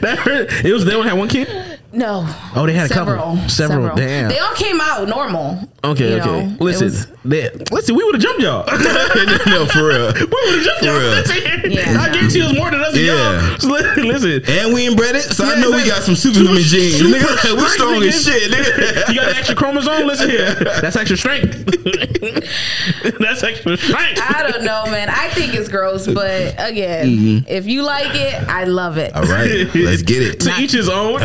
that 0.00 0.18
hurt. 0.18 0.52
It 0.64 0.72
was 0.72 0.84
they 0.84 0.94
only 0.94 1.08
had 1.08 1.18
one 1.18 1.28
kid. 1.28 1.48
No. 1.92 2.24
Oh, 2.54 2.66
they 2.66 2.72
had 2.74 2.90
a 2.90 2.94
several, 2.94 3.16
couple. 3.34 3.48
Several, 3.48 3.96
damn. 3.96 4.28
They 4.28 4.38
all 4.38 4.54
came 4.54 4.80
out 4.80 5.08
normal. 5.08 5.68
Okay, 5.82 6.10
you 6.14 6.20
okay. 6.20 6.46
know? 6.46 6.56
Listen, 6.60 6.86
was- 6.86 7.06
they, 7.24 7.50
listen, 7.72 7.94
we 7.96 8.04
would 8.04 8.14
have 8.14 8.22
jumped 8.22 8.40
y'all. 8.42 8.64
no, 9.46 9.66
for 9.66 9.88
real. 9.88 10.12
we 10.12 10.20
would 10.20 10.54
have 10.54 10.62
jumped 10.64 10.78
For 10.80 10.84
y'all. 10.86 10.98
real. 10.98 11.10
Listen, 11.10 11.36
Yeah, 11.70 11.90
I 11.90 12.06
no. 12.06 12.12
guarantee 12.12 12.40
it 12.40 12.44
was 12.44 12.54
more 12.56 12.70
than 12.70 12.80
us 12.80 12.94
and 12.94 13.04
Yeah. 13.06 13.48
y'all. 13.50 13.58
So 13.58 13.68
listen, 13.68 14.04
listen. 14.08 14.42
And 14.48 14.74
we 14.74 14.86
inbred 14.86 15.16
it, 15.16 15.22
so 15.22 15.44
I 15.44 15.54
Yeah, 15.54 15.60
know 15.60 15.70
we 15.72 15.84
got 15.86 16.02
some 16.02 16.14
superhuman 16.14 16.62
genes. 16.62 16.96
Super 16.98 17.16
Nigga, 17.18 17.54
we 17.54 17.68
strength, 17.68 17.70
strong 17.72 18.02
as 18.02 18.24
shit, 18.24 18.50
nigga. 18.52 19.08
You 19.08 19.14
got 19.20 19.30
an 19.30 19.36
extra 19.36 19.56
chromosome? 19.56 20.06
Listen 20.06 20.30
here. 20.30 20.54
That's 20.54 20.96
extra 20.96 21.16
strength. 21.16 21.64
That's 23.18 23.42
extra 23.42 23.76
strength. 23.76 24.20
I 24.22 24.48
don't 24.50 24.64
know, 24.64 24.84
man. 24.86 25.08
I 25.10 25.28
think 25.30 25.54
it's 25.54 25.68
gross, 25.68 26.06
but 26.06 26.54
again, 26.58 26.90
Mm-hmm. 27.00 27.48
if 27.48 27.66
you 27.66 27.82
like 27.82 28.14
it, 28.14 28.34
I 28.48 28.64
love 28.64 28.96
it. 28.98 29.14
All 29.14 29.22
right, 29.22 29.68
let's 29.74 30.02
get 30.02 30.22
it. 30.22 30.40
to 30.40 30.54
each 30.60 30.72
his 30.72 30.88
own. 30.88 31.20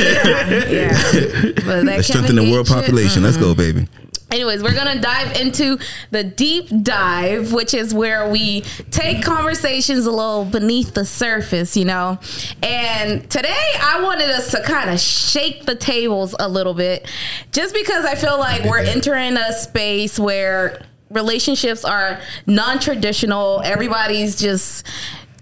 Yeah. 0.00 1.52
But 1.64 1.84
Let's 1.84 2.08
strengthen 2.08 2.36
the 2.36 2.42
world 2.50 2.66
Gates 2.66 2.70
shit, 2.70 2.84
population. 2.84 3.22
Let's 3.22 3.36
go, 3.36 3.54
mm-hmm. 3.54 3.80
baby. 3.80 3.88
Anyways, 4.32 4.62
we're 4.62 4.74
gonna 4.74 5.00
dive 5.00 5.36
into 5.40 5.76
the 6.12 6.22
deep 6.22 6.68
dive, 6.84 7.52
which 7.52 7.74
is 7.74 7.92
where 7.92 8.30
we 8.30 8.60
take 8.92 9.24
conversations 9.24 10.06
a 10.06 10.12
little 10.12 10.44
beneath 10.44 10.94
the 10.94 11.04
surface, 11.04 11.76
you 11.76 11.84
know. 11.84 12.16
And 12.62 13.28
today 13.28 13.72
I 13.80 14.00
wanted 14.00 14.30
us 14.30 14.52
to 14.52 14.62
kind 14.62 14.88
of 14.88 15.00
shake 15.00 15.66
the 15.66 15.74
tables 15.74 16.36
a 16.38 16.48
little 16.48 16.74
bit, 16.74 17.10
just 17.50 17.74
because 17.74 18.04
I 18.04 18.14
feel 18.14 18.38
like 18.38 18.62
we're 18.64 18.78
entering 18.78 19.36
a 19.36 19.52
space 19.52 20.16
where 20.16 20.80
relationships 21.10 21.84
are 21.84 22.20
non-traditional. 22.46 23.62
Everybody's 23.64 24.36
just 24.40 24.86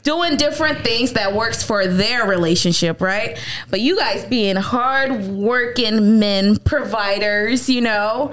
doing 0.09 0.39
different 0.39 0.79
things 0.83 1.13
that 1.13 1.35
works 1.35 1.63
for 1.63 1.87
their 1.87 2.27
relationship, 2.27 3.03
right? 3.03 3.39
But 3.69 3.81
you 3.81 3.95
guys 3.99 4.25
being 4.25 4.57
hard 4.57 5.27
working 5.27 6.19
men 6.19 6.57
providers, 6.57 7.69
you 7.69 7.83
know, 7.83 8.33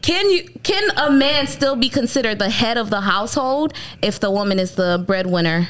can 0.00 0.30
you 0.30 0.44
can 0.62 0.88
a 0.96 1.10
man 1.10 1.48
still 1.48 1.74
be 1.74 1.88
considered 1.88 2.38
the 2.38 2.50
head 2.50 2.78
of 2.78 2.90
the 2.90 3.00
household 3.00 3.74
if 4.00 4.20
the 4.20 4.30
woman 4.30 4.60
is 4.60 4.76
the 4.76 5.02
breadwinner? 5.04 5.66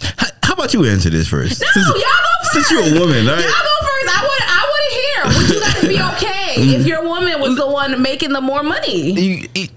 How, 0.00 0.26
how 0.44 0.54
about 0.54 0.72
you 0.72 0.86
answer 0.86 1.10
this 1.10 1.28
first? 1.28 1.60
No, 1.60 1.66
Since- 1.74 1.86
y'all 1.88 1.96
go 1.96 2.00
first. 2.00 2.52
Since 2.52 2.70
you're 2.70 2.80
a 2.80 3.00
woman, 3.00 3.28
all 3.28 3.36
Y'all 3.36 3.36
right? 3.36 3.44
go 3.44 3.86
first. 3.86 4.18
I 4.18 4.22
want 4.24 4.42
I 4.46 4.62
want 4.70 4.82
to 4.88 4.94
hear. 4.98 5.40
Would 5.42 5.48
you 5.50 5.60
guys 5.60 5.80
be 5.82 6.16
okay 6.16 6.54
mm. 6.74 6.80
if 6.80 6.86
your 6.86 7.04
woman 7.06 7.38
was 7.40 7.54
the 7.56 7.68
one 7.70 8.00
making 8.00 8.32
the 8.32 8.40
more 8.40 8.62
money? 8.62 9.12
you, 9.12 9.48
you- 9.54 9.68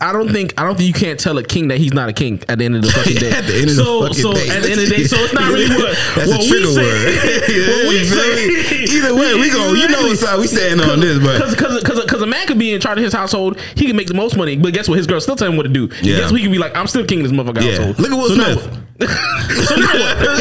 I 0.00 0.12
don't 0.12 0.30
think 0.30 0.54
I 0.58 0.64
don't 0.64 0.76
think 0.76 0.86
you 0.88 0.94
can't 0.94 1.18
tell 1.18 1.38
a 1.38 1.42
king 1.44 1.68
that 1.68 1.78
he's 1.78 1.92
not 1.92 2.08
a 2.08 2.12
king 2.12 2.42
at 2.48 2.58
the 2.58 2.64
end 2.64 2.76
of 2.76 2.82
the 2.82 2.90
fucking 2.90 3.16
day. 3.16 3.30
At 3.38 3.46
the 3.46 3.54
end 3.54 3.70
of 3.70 3.76
the 3.76 3.84
so, 3.84 4.00
fucking 4.02 4.22
so 4.22 4.32
day. 4.32 4.48
at 4.48 4.62
the 4.62 4.70
end 4.72 4.80
of 4.80 4.88
the 4.88 4.96
day, 4.96 5.04
so 5.04 5.16
it's 5.18 5.32
not 5.34 5.52
really 5.52 5.68
what 5.76 5.94
That's 6.16 6.28
what 6.30 6.40
a 6.40 6.42
we 6.42 6.48
trigger 6.48 6.72
say. 6.72 6.82
word. 6.82 7.04
what 7.74 7.88
we 7.88 8.04
say. 8.04 8.96
Either 8.96 9.14
way, 9.14 9.34
we 9.34 9.50
go. 9.50 9.72
You 9.74 9.88
know 9.88 10.02
what 10.02 10.18
side 10.18 10.38
we 10.38 10.46
standing 10.46 10.88
on 10.88 11.00
this, 11.00 11.18
but 11.22 11.50
Because 11.50 11.80
because 11.80 12.00
because 12.04 12.22
a 12.22 12.26
man 12.26 12.46
could 12.46 12.58
be 12.58 12.72
in 12.74 12.80
charge 12.80 12.98
of 12.98 13.04
his 13.04 13.12
household, 13.12 13.60
he 13.76 13.86
can 13.86 13.96
make 13.96 14.08
the 14.08 14.14
most 14.14 14.36
money. 14.36 14.56
But 14.56 14.72
guess 14.72 14.88
what? 14.88 14.96
His 14.98 15.06
girl 15.06 15.20
still 15.20 15.36
tell 15.36 15.48
him 15.48 15.56
what 15.56 15.64
to 15.64 15.68
do. 15.68 15.88
Yeah. 16.02 16.18
Guess 16.18 16.30
what? 16.32 16.38
He 16.40 16.44
can 16.44 16.52
be 16.52 16.58
like, 16.58 16.74
I'm 16.76 16.86
still 16.86 17.04
king 17.04 17.20
of 17.24 17.30
this 17.30 17.32
motherfucker 17.38 17.62
yeah. 17.62 17.76
household. 17.76 17.98
Look 18.00 18.10
at 18.12 18.16
Will 18.16 18.28
so 18.28 18.34
Smith. 18.34 18.66
what? 18.72 18.80
So 19.00 19.76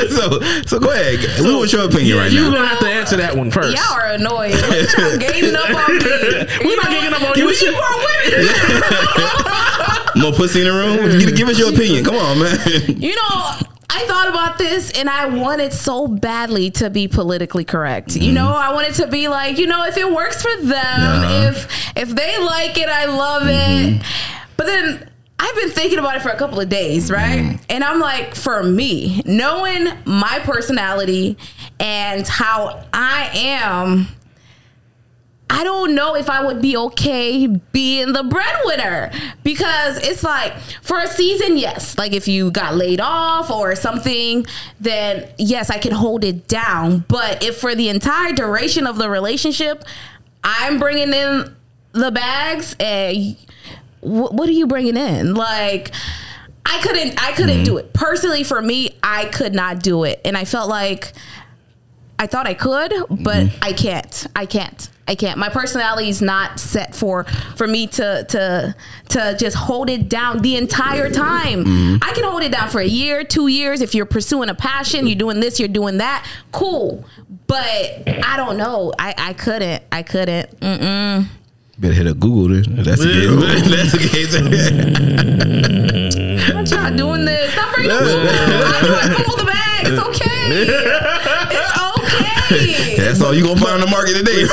so, 0.09 0.41
so 0.65 0.79
go 0.79 0.89
ahead. 0.91 1.19
we 1.41 1.53
want 1.55 1.71
your 1.71 1.83
opinion 1.85 2.07
Yeah, 2.17 2.21
right 2.23 2.31
you're 2.31 2.45
now. 2.49 2.55
gonna 2.57 2.67
have 2.67 2.79
to 2.79 2.87
answer 2.87 3.17
that 3.17 3.35
one 3.37 3.51
first. 3.51 3.75
Y'all 3.77 3.93
are 3.99 4.07
annoying. 4.13 4.51
Y'all 4.53 5.17
gaining 5.17 5.55
up 5.55 5.69
on 5.69 5.97
me. 5.97 6.03
We're 6.65 6.75
not 6.77 6.89
ganging 6.89 7.13
up 7.13 7.21
on 7.21 7.37
you. 7.37 7.49
You 7.51 7.75
are 7.75 7.97
women. 7.97 8.49
More 10.21 10.31
pussy 10.33 10.61
in 10.61 10.65
the 10.67 10.73
room. 10.73 11.19
Give, 11.19 11.35
give 11.35 11.47
us 11.49 11.59
your 11.59 11.69
opinion. 11.71 12.03
Come 12.03 12.15
on, 12.15 12.39
man. 12.39 12.57
You 12.99 13.13
know, 13.15 13.59
I 13.89 14.03
thought 14.07 14.27
about 14.29 14.57
this 14.57 14.89
and 14.91 15.07
I 15.09 15.27
wanted 15.27 15.71
so 15.73 16.07
badly 16.07 16.71
to 16.71 16.89
be 16.89 17.07
politically 17.07 17.63
correct. 17.65 18.15
You 18.15 18.31
know, 18.31 18.47
I 18.51 18.73
wanted 18.73 18.95
to 18.95 19.07
be 19.07 19.27
like, 19.27 19.59
you 19.59 19.67
know, 19.67 19.83
if 19.85 19.95
it 19.97 20.11
works 20.11 20.41
for 20.41 20.55
them, 20.61 20.73
Uh-huh. 20.73 21.49
if 21.51 21.67
if 21.95 22.09
they 22.15 22.37
like 22.39 22.77
it, 22.79 22.89
I 22.89 23.05
love 23.05 23.43
it. 23.45 24.01
But 24.55 24.65
then 24.65 25.09
I've 25.39 25.55
been 25.55 25.69
thinking 25.69 25.99
about 25.99 26.15
it 26.15 26.21
for 26.21 26.29
a 26.29 26.37
couple 26.37 26.59
of 26.59 26.67
days, 26.69 27.11
right? 27.11 27.39
Mm-hmm. 27.39 27.63
And 27.69 27.83
I'm 27.83 27.99
like, 27.99 28.33
for 28.33 28.63
me, 28.63 29.21
knowing 29.25 29.87
my 30.05 30.39
personality 30.43 31.37
and 31.79 32.27
how 32.27 32.85
I 32.91 33.29
am, 33.33 34.07
I 35.49 35.63
don't 35.63 35.95
know 35.95 36.15
if 36.15 36.29
I 36.29 36.43
would 36.43 36.61
be 36.61 36.75
okay 36.75 37.47
being 37.47 38.11
the 38.11 38.23
breadwinner 38.23 39.11
because 39.43 39.97
it's 39.99 40.23
like 40.23 40.53
for 40.81 40.99
a 40.99 41.07
season, 41.07 41.57
yes. 41.57 41.97
Like 41.97 42.11
if 42.13 42.27
you 42.27 42.51
got 42.51 42.75
laid 42.75 42.99
off 42.99 43.49
or 43.49 43.75
something, 43.75 44.45
then 44.79 45.29
yes, 45.37 45.69
I 45.69 45.77
can 45.77 45.93
hold 45.93 46.25
it 46.25 46.47
down. 46.47 47.05
But 47.07 47.43
if 47.43 47.57
for 47.57 47.75
the 47.75 47.89
entire 47.89 48.33
duration 48.33 48.85
of 48.85 48.97
the 48.97 49.09
relationship, 49.09 49.85
I'm 50.43 50.79
bringing 50.79 51.13
in 51.13 51.55
the 51.93 52.11
bags, 52.11 52.75
and 52.79 53.37
wh- 54.01 54.33
what 54.33 54.47
are 54.49 54.53
you 54.53 54.67
bringing 54.67 54.97
in? 54.97 55.33
Like, 55.33 55.91
I 56.65 56.79
couldn't, 56.81 57.21
I 57.21 57.31
couldn't 57.33 57.63
do 57.63 57.75
mm-hmm. 57.75 57.87
it 57.87 57.93
personally. 57.93 58.43
For 58.43 58.61
me, 58.61 58.97
I 59.01 59.25
could 59.25 59.53
not 59.53 59.81
do 59.81 60.03
it, 60.03 60.21
and 60.25 60.37
I 60.37 60.45
felt 60.45 60.69
like. 60.69 61.13
I 62.19 62.25
thought 62.25 62.47
I 62.47 62.55
could, 62.55 62.91
but 63.11 63.45
mm-hmm. 63.45 63.63
I 63.63 63.73
can't. 63.73 64.25
I 64.35 64.47
can't. 64.47 64.89
I 65.07 65.15
can't. 65.15 65.37
My 65.37 65.49
personality 65.49 66.09
is 66.09 66.21
not 66.21 66.59
set 66.59 66.95
for 66.95 67.23
for 67.55 67.67
me 67.67 67.87
to 67.87 68.25
to 68.27 68.75
to 69.09 69.37
just 69.39 69.55
hold 69.55 69.89
it 69.89 70.09
down 70.09 70.39
the 70.39 70.57
entire 70.57 71.09
time. 71.09 71.63
Mm-hmm. 71.63 71.97
I 72.01 72.11
can 72.13 72.23
hold 72.23 72.43
it 72.43 72.51
down 72.51 72.69
for 72.69 72.81
a 72.81 72.87
year, 72.87 73.23
two 73.23 73.47
years. 73.47 73.81
If 73.81 73.95
you're 73.95 74.05
pursuing 74.05 74.49
a 74.49 74.55
passion, 74.55 75.07
you're 75.07 75.15
doing 75.15 75.39
this, 75.39 75.59
you're 75.59 75.69
doing 75.69 75.99
that. 75.99 76.27
Cool, 76.51 77.05
but 77.45 78.03
I 78.07 78.33
don't 78.35 78.57
know. 78.57 78.93
I 78.99 79.13
I 79.17 79.33
couldn't. 79.33 79.83
I 79.91 80.03
couldn't. 80.03 80.59
Mm-mm. 80.59 81.27
Better 81.79 81.93
hit 81.93 82.07
up 82.07 82.19
Google 82.19 82.47
then. 82.55 82.83
That's 82.83 83.01
the 83.01 83.07
case. 83.07 83.29
That's 83.69 83.91
the 83.91 83.99
case. 84.09 84.33
I'm 86.49 86.63
not 86.81 86.97
doing 86.97 87.25
this. 87.25 87.53
Stop 87.53 87.73
bringing 87.75 87.91
up 87.91 87.99
Google. 87.99 88.27
I 88.29 89.13
fumble 89.13 89.37
the 89.37 89.45
bag. 89.45 89.87
It's 89.87 89.99
okay. 90.07 90.37
It's 91.51 91.73
okay. 92.51 92.95
That's 92.97 93.21
all 93.21 93.33
you 93.33 93.43
gonna 93.43 93.59
find 93.59 93.73
on 93.75 93.81
the 93.81 93.87
market 93.87 94.15
today. 94.17 94.47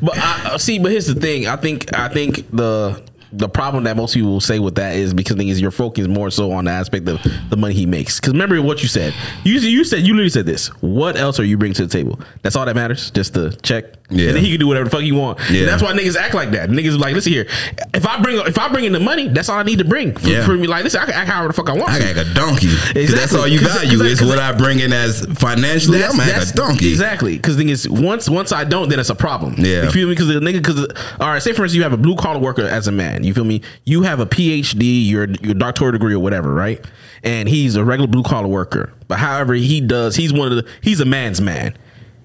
but 0.00 0.16
I, 0.16 0.50
uh, 0.54 0.58
see, 0.58 0.78
but 0.78 0.90
here's 0.90 1.06
the 1.06 1.14
thing. 1.20 1.46
I 1.48 1.56
think 1.56 1.94
I 1.94 2.08
think 2.08 2.50
the 2.50 3.02
the 3.36 3.48
problem 3.48 3.84
that 3.84 3.96
most 3.96 4.14
people 4.14 4.30
will 4.30 4.40
say 4.40 4.58
with 4.58 4.74
that 4.76 4.96
is 4.96 5.12
because 5.14 5.36
thing 5.36 5.48
is 5.48 5.60
you're 5.60 5.70
focused 5.70 6.08
more 6.08 6.30
so 6.30 6.52
on 6.52 6.64
the 6.66 6.70
aspect 6.70 7.08
of 7.08 7.20
the 7.50 7.56
money 7.56 7.74
he 7.74 7.86
makes. 7.86 8.18
Because 8.20 8.32
remember 8.32 8.60
what 8.62 8.82
you 8.82 8.88
said. 8.88 9.14
You 9.44 9.58
you 9.60 9.84
said 9.84 10.00
you 10.06 10.14
literally 10.14 10.30
said 10.30 10.46
this. 10.46 10.68
What 10.82 11.16
else 11.16 11.38
are 11.40 11.44
you 11.44 11.56
bringing 11.58 11.74
to 11.74 11.86
the 11.86 11.92
table? 11.92 12.18
That's 12.42 12.56
all 12.56 12.66
that 12.66 12.74
matters. 12.76 13.10
Just 13.10 13.34
the 13.34 13.50
check. 13.62 13.84
Yeah. 14.08 14.28
And 14.28 14.36
then 14.36 14.44
he 14.44 14.50
can 14.52 14.60
do 14.60 14.68
whatever 14.68 14.84
the 14.84 14.90
fuck 14.90 15.00
he 15.00 15.10
want. 15.10 15.38
Yeah. 15.50 15.60
And 15.60 15.68
that's 15.68 15.82
why 15.82 15.92
niggas 15.92 16.14
act 16.16 16.32
like 16.32 16.52
that. 16.52 16.70
Niggas 16.70 16.96
like, 16.96 17.12
listen 17.14 17.32
here. 17.32 17.46
If 17.92 18.06
I 18.06 18.20
bring 18.22 18.38
if 18.46 18.56
I 18.58 18.68
bring 18.68 18.84
in 18.84 18.92
the 18.92 19.00
money, 19.00 19.26
that's 19.28 19.48
all 19.48 19.58
I 19.58 19.64
need 19.64 19.78
to 19.80 19.84
bring 19.84 20.14
for, 20.16 20.28
Yeah. 20.28 20.44
for 20.46 20.52
me. 20.56 20.68
Like, 20.68 20.84
listen, 20.84 21.00
I 21.00 21.06
can 21.06 21.14
act 21.14 21.28
however 21.28 21.48
the 21.48 21.54
fuck 21.54 21.68
I 21.68 21.72
want. 21.72 21.90
I 21.90 21.98
got 21.98 22.16
like 22.16 22.26
a 22.26 22.34
donkey. 22.34 22.68
'Cause 22.68 23.12
That's 23.14 23.34
all 23.34 23.48
you 23.48 23.58
value 23.60 24.00
is 24.02 24.22
what 24.22 24.38
I- 24.38 24.52
bring 24.52 24.78
in 24.78 24.92
as 24.92 25.26
financially. 25.34 26.02
I'm 26.04 26.18
a 26.20 26.44
donkey. 26.54 26.88
Exactly. 26.88 27.36
Because 27.36 27.56
thing 27.56 27.68
is, 27.68 27.88
once 27.88 28.28
once 28.30 28.52
I 28.52 28.62
don't, 28.64 28.88
then 28.88 29.00
it's 29.00 29.10
a 29.10 29.14
problem. 29.14 29.56
Yeah. 29.58 29.84
You 29.84 29.90
feel 29.90 30.06
me? 30.08 30.12
Because 30.14 30.28
the 30.28 30.34
nigga, 30.34 30.58
because 30.62 30.86
all 31.20 31.28
right, 31.28 31.42
say 31.42 31.52
for 31.52 31.64
instance, 31.64 31.74
you 31.74 31.82
have 31.82 31.92
a 31.92 31.96
blue 31.96 32.14
collar 32.16 32.38
worker 32.38 32.62
as 32.62 32.86
a 32.86 32.92
man. 32.92 33.24
You 33.26 33.34
feel 33.34 33.44
me? 33.44 33.62
You 33.84 34.02
have 34.02 34.20
a 34.20 34.26
PhD, 34.26 35.06
your 35.08 35.28
your 35.42 35.54
doctoral 35.54 35.92
degree 35.92 36.14
or 36.14 36.20
whatever, 36.20 36.52
right? 36.54 36.84
And 37.22 37.48
he's 37.48 37.76
a 37.76 37.84
regular 37.84 38.08
blue 38.08 38.22
collar 38.22 38.48
worker. 38.48 38.92
But 39.08 39.18
however, 39.18 39.54
he 39.54 39.80
does. 39.80 40.16
He's 40.16 40.32
one 40.32 40.50
of 40.52 40.56
the. 40.56 40.70
He's 40.80 41.00
a 41.00 41.04
man's 41.04 41.40
man. 41.40 41.76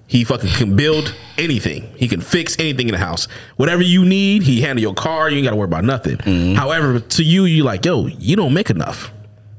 He 0.06 0.24
fucking 0.24 0.50
can 0.50 0.76
build 0.76 1.14
anything. 1.38 1.90
He 1.96 2.06
can 2.06 2.20
fix 2.20 2.58
anything 2.58 2.86
in 2.88 2.92
the 2.92 2.98
house. 2.98 3.28
Whatever 3.56 3.80
you 3.80 4.04
need, 4.04 4.42
he 4.42 4.60
handle 4.60 4.82
your 4.82 4.92
car. 4.92 5.30
You 5.30 5.38
ain't 5.38 5.44
got 5.44 5.52
to 5.52 5.56
worry 5.56 5.64
about 5.64 5.84
nothing. 5.84 6.18
Mm-hmm. 6.18 6.54
However, 6.54 7.00
to 7.00 7.24
you, 7.24 7.46
you 7.46 7.64
like, 7.64 7.86
yo, 7.86 8.06
you 8.06 8.36
don't 8.36 8.52
make 8.52 8.68
enough. 8.68 9.10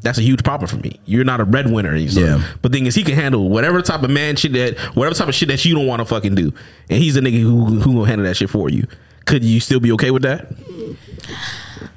That's 0.01 0.19
a 0.19 0.21
huge 0.21 0.43
problem 0.43 0.67
for 0.69 0.75
me. 0.75 0.99
You're 1.05 1.23
not 1.23 1.39
a 1.41 1.45
breadwinner. 1.45 1.97
So, 2.09 2.19
Yeah. 2.19 2.43
But 2.61 2.71
thing 2.71 2.85
is, 2.85 2.93
he 2.93 3.03
can 3.03 3.15
handle 3.15 3.49
whatever 3.49 3.81
type 3.81 4.03
of 4.03 4.11
man 4.11 4.35
shit 4.35 4.53
that, 4.53 4.77
whatever 4.95 5.15
type 5.15 5.29
of 5.29 5.33
shit 5.33 5.47
that 5.47 5.63
you 5.65 5.73
don't 5.73 5.87
want 5.87 6.01
to 6.01 6.05
fucking 6.05 6.35
do, 6.35 6.53
and 6.89 7.01
he's 7.01 7.15
the 7.15 7.21
nigga 7.21 7.39
who 7.39 7.79
who 7.79 7.93
will 7.93 8.05
handle 8.05 8.27
that 8.27 8.35
shit 8.35 8.49
for 8.49 8.69
you. 8.69 8.85
Could 9.25 9.45
you 9.45 9.61
still 9.61 9.79
be 9.79 9.91
okay 9.93 10.11
with 10.11 10.23
that? 10.23 10.51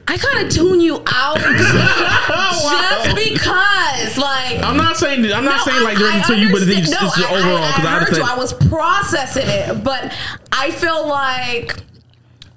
I 0.09 0.17
kind 0.19 0.47
of 0.47 0.53
tune 0.53 0.81
you 0.81 1.03
out 1.07 1.37
just 1.39 3.15
because, 3.17 4.19
like, 4.19 4.63
I'm 4.63 4.77
not 4.77 4.97
saying 4.97 5.25
I'm 5.33 5.45
not 5.45 5.67
No, 5.67 5.73
saying 5.73 5.85
like 5.85 5.97
I- 5.97 6.01
directly 6.01 6.21
I 6.21 6.27
to 6.27 6.37
you, 6.39 6.53
but 6.53 6.63
it's, 6.63 6.71
it's 6.71 6.91
no, 6.91 6.99
just 7.01 7.19
I- 7.19 7.35
overall 7.35 7.67
because 7.67 7.85
I, 7.85 7.89
I, 7.89 7.91
heard 7.91 7.99
understand. 8.03 8.27
you. 8.29 8.33
I 8.33 8.37
was 8.37 8.53
processing 8.69 9.45
it, 9.47 9.85
but 9.85 10.13
I 10.53 10.71
feel 10.71 11.09
like 11.09 11.77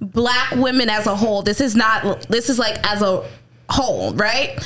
black 0.01 0.51
women 0.51 0.89
as 0.89 1.07
a 1.07 1.15
whole. 1.15 1.41
This 1.41 1.59
is 1.61 1.75
not. 1.75 2.27
This 2.29 2.49
is 2.49 2.59
like 2.59 2.77
as 2.87 3.01
a 3.01 3.27
whole, 3.69 4.13
right? 4.13 4.57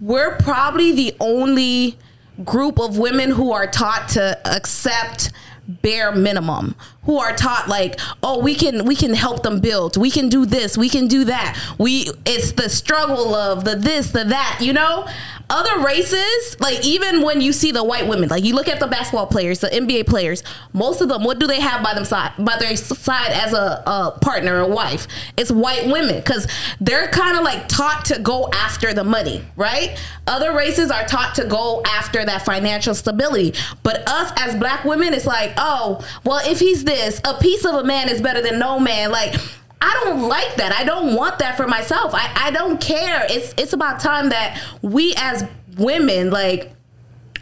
We're 0.00 0.36
probably 0.36 0.92
the 0.92 1.14
only 1.20 1.98
group 2.44 2.78
of 2.80 2.96
women 2.96 3.30
who 3.30 3.52
are 3.52 3.66
taught 3.66 4.08
to 4.10 4.38
accept 4.50 5.30
bare 5.68 6.12
minimum 6.12 6.74
who 7.04 7.18
are 7.18 7.34
taught 7.34 7.68
like 7.68 7.98
oh 8.22 8.38
we 8.38 8.54
can 8.54 8.84
we 8.84 8.94
can 8.94 9.14
help 9.14 9.42
them 9.42 9.60
build. 9.60 9.96
We 9.96 10.10
can 10.10 10.28
do 10.28 10.46
this. 10.46 10.76
We 10.76 10.88
can 10.88 11.08
do 11.08 11.24
that. 11.24 11.58
We 11.78 12.08
it's 12.26 12.52
the 12.52 12.68
struggle 12.68 13.34
of 13.34 13.64
the 13.64 13.76
this 13.76 14.10
the 14.10 14.24
that 14.24 14.58
you 14.60 14.72
know? 14.72 15.06
Other 15.48 15.82
races 15.82 16.56
like 16.60 16.86
even 16.86 17.22
when 17.22 17.40
you 17.40 17.52
see 17.52 17.72
the 17.72 17.82
white 17.82 18.06
women 18.06 18.28
like 18.28 18.44
you 18.44 18.54
look 18.54 18.68
at 18.68 18.78
the 18.78 18.86
basketball 18.86 19.26
players 19.26 19.58
the 19.58 19.66
nba 19.66 20.06
players 20.06 20.44
most 20.72 21.00
of 21.00 21.08
them 21.08 21.24
what 21.24 21.40
do 21.40 21.48
they 21.48 21.58
have 21.58 21.82
by 21.82 21.92
them 21.92 22.04
side 22.04 22.30
by 22.38 22.56
their 22.56 22.76
side 22.76 23.32
as 23.32 23.52
a, 23.52 23.82
a 23.86 24.18
partner 24.20 24.62
or 24.62 24.70
wife? 24.70 25.08
It's 25.36 25.50
white 25.50 25.86
women 25.86 26.16
because 26.16 26.46
they're 26.80 27.08
kind 27.08 27.36
of 27.36 27.42
like 27.42 27.66
taught 27.66 28.04
to 28.06 28.20
go 28.20 28.48
after 28.52 28.94
the 28.94 29.02
money 29.02 29.42
right? 29.56 29.98
Other 30.28 30.54
races 30.54 30.92
are 30.92 31.04
taught 31.06 31.34
to 31.36 31.44
go 31.44 31.82
after 31.84 32.24
that 32.24 32.44
financial 32.44 32.94
stability. 32.94 33.54
But 33.82 34.08
us 34.08 34.30
as 34.36 34.54
black 34.54 34.84
women 34.84 35.14
it's 35.14 35.26
like 35.26 35.49
oh 35.56 36.06
well 36.24 36.40
if 36.48 36.58
he's 36.58 36.84
this 36.84 37.20
a 37.24 37.34
piece 37.34 37.64
of 37.64 37.74
a 37.74 37.84
man 37.84 38.08
is 38.08 38.20
better 38.20 38.42
than 38.42 38.58
no 38.58 38.78
man 38.78 39.10
like 39.10 39.34
I 39.82 39.98
don't 40.04 40.28
like 40.28 40.56
that. 40.56 40.72
I 40.72 40.84
don't 40.84 41.14
want 41.14 41.38
that 41.38 41.56
for 41.56 41.66
myself. 41.66 42.14
I, 42.14 42.30
I 42.36 42.50
don't 42.50 42.78
care. 42.80 43.26
It's 43.30 43.54
it's 43.56 43.72
about 43.72 43.98
time 43.98 44.28
that 44.28 44.60
we 44.82 45.14
as 45.16 45.44
women 45.78 46.30
like 46.30 46.72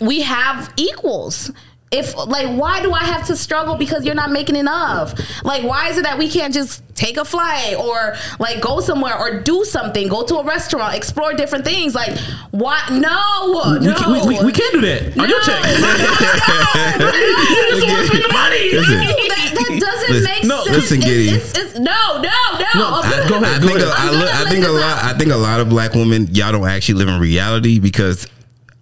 we 0.01 0.23
have 0.23 0.73
equals. 0.77 1.51
If 1.91 2.15
like 2.17 2.49
why 2.59 2.83
do 2.83 2.93
I 2.93 3.03
have 3.05 3.27
to 3.29 3.37
struggle 3.37 3.75
because 3.77 4.05
you're 4.05 4.15
not 4.15 4.31
making 4.31 4.57
enough? 4.57 5.15
Like 5.45 5.63
why 5.63 5.89
is 5.89 5.97
it 5.97 6.03
that 6.05 6.19
we 6.19 6.29
can't 6.29 6.53
just 6.53 6.83
take 6.95 7.17
a 7.17 7.25
flight 7.25 7.77
or 7.77 8.15
like 8.39 8.61
go 8.61 8.81
somewhere 8.81 9.19
or 9.19 9.41
do 9.41 9.65
something, 9.65 10.07
go 10.09 10.23
to 10.25 10.37
a 10.37 10.45
restaurant, 10.45 10.95
explore 10.95 11.33
different 11.33 11.65
things? 11.65 11.95
Like 11.95 12.15
why 12.51 12.83
no, 12.91 13.79
we, 13.81 13.87
no. 13.87 13.95
can, 13.95 14.13
we, 14.13 14.21
we, 14.39 14.45
we 14.47 14.53
can't 14.53 14.73
do 14.75 14.83
that 14.83 15.17
on 15.19 15.29
your 15.31 15.41
check. 15.41 15.65
you 15.65 15.71
just 17.71 17.87
want 17.87 17.99
to 18.01 18.07
spend 18.07 18.25
the 18.25 18.33
money. 18.33 18.73
Listen. 18.73 18.95
No, 18.95 19.01
that, 19.07 19.51
that 19.55 19.79
doesn't 19.81 20.11
Listen- 20.15 20.25
make 20.25 20.45
no, 20.45 20.65
sense. 20.65 20.77
listen, 20.77 20.99
It's- 20.99 21.11
Giddy. 21.11 21.29
it's- 21.31 21.57
it's- 21.59 21.79
no, 21.79 22.21
no, 22.21 22.23
no. 22.23 22.65
No, 22.75 23.01
I'm 23.03 23.29
go 23.29 23.37
ahead, 23.37 23.63
I 23.63 23.67
think, 23.67 23.81
a, 23.81 23.87
I'm 23.87 23.93
I, 23.93 23.95
gonna 24.11 24.19
look, 24.19 24.35
I 24.35 24.51
think 24.51 24.65
a 24.67 24.71
lot. 24.71 24.83
out. 24.83 25.05
I 25.15 25.19
think 25.19 25.33
a 25.33 25.37
lot 25.37 25.61
of 25.61 25.69
black 25.69 25.95
women, 25.95 26.29
y'all 26.35 26.53
don't 26.53 26.67
actually 26.69 26.97
live 26.97 27.09
in 27.09 27.21
reality 27.21 27.79
because 27.79 28.27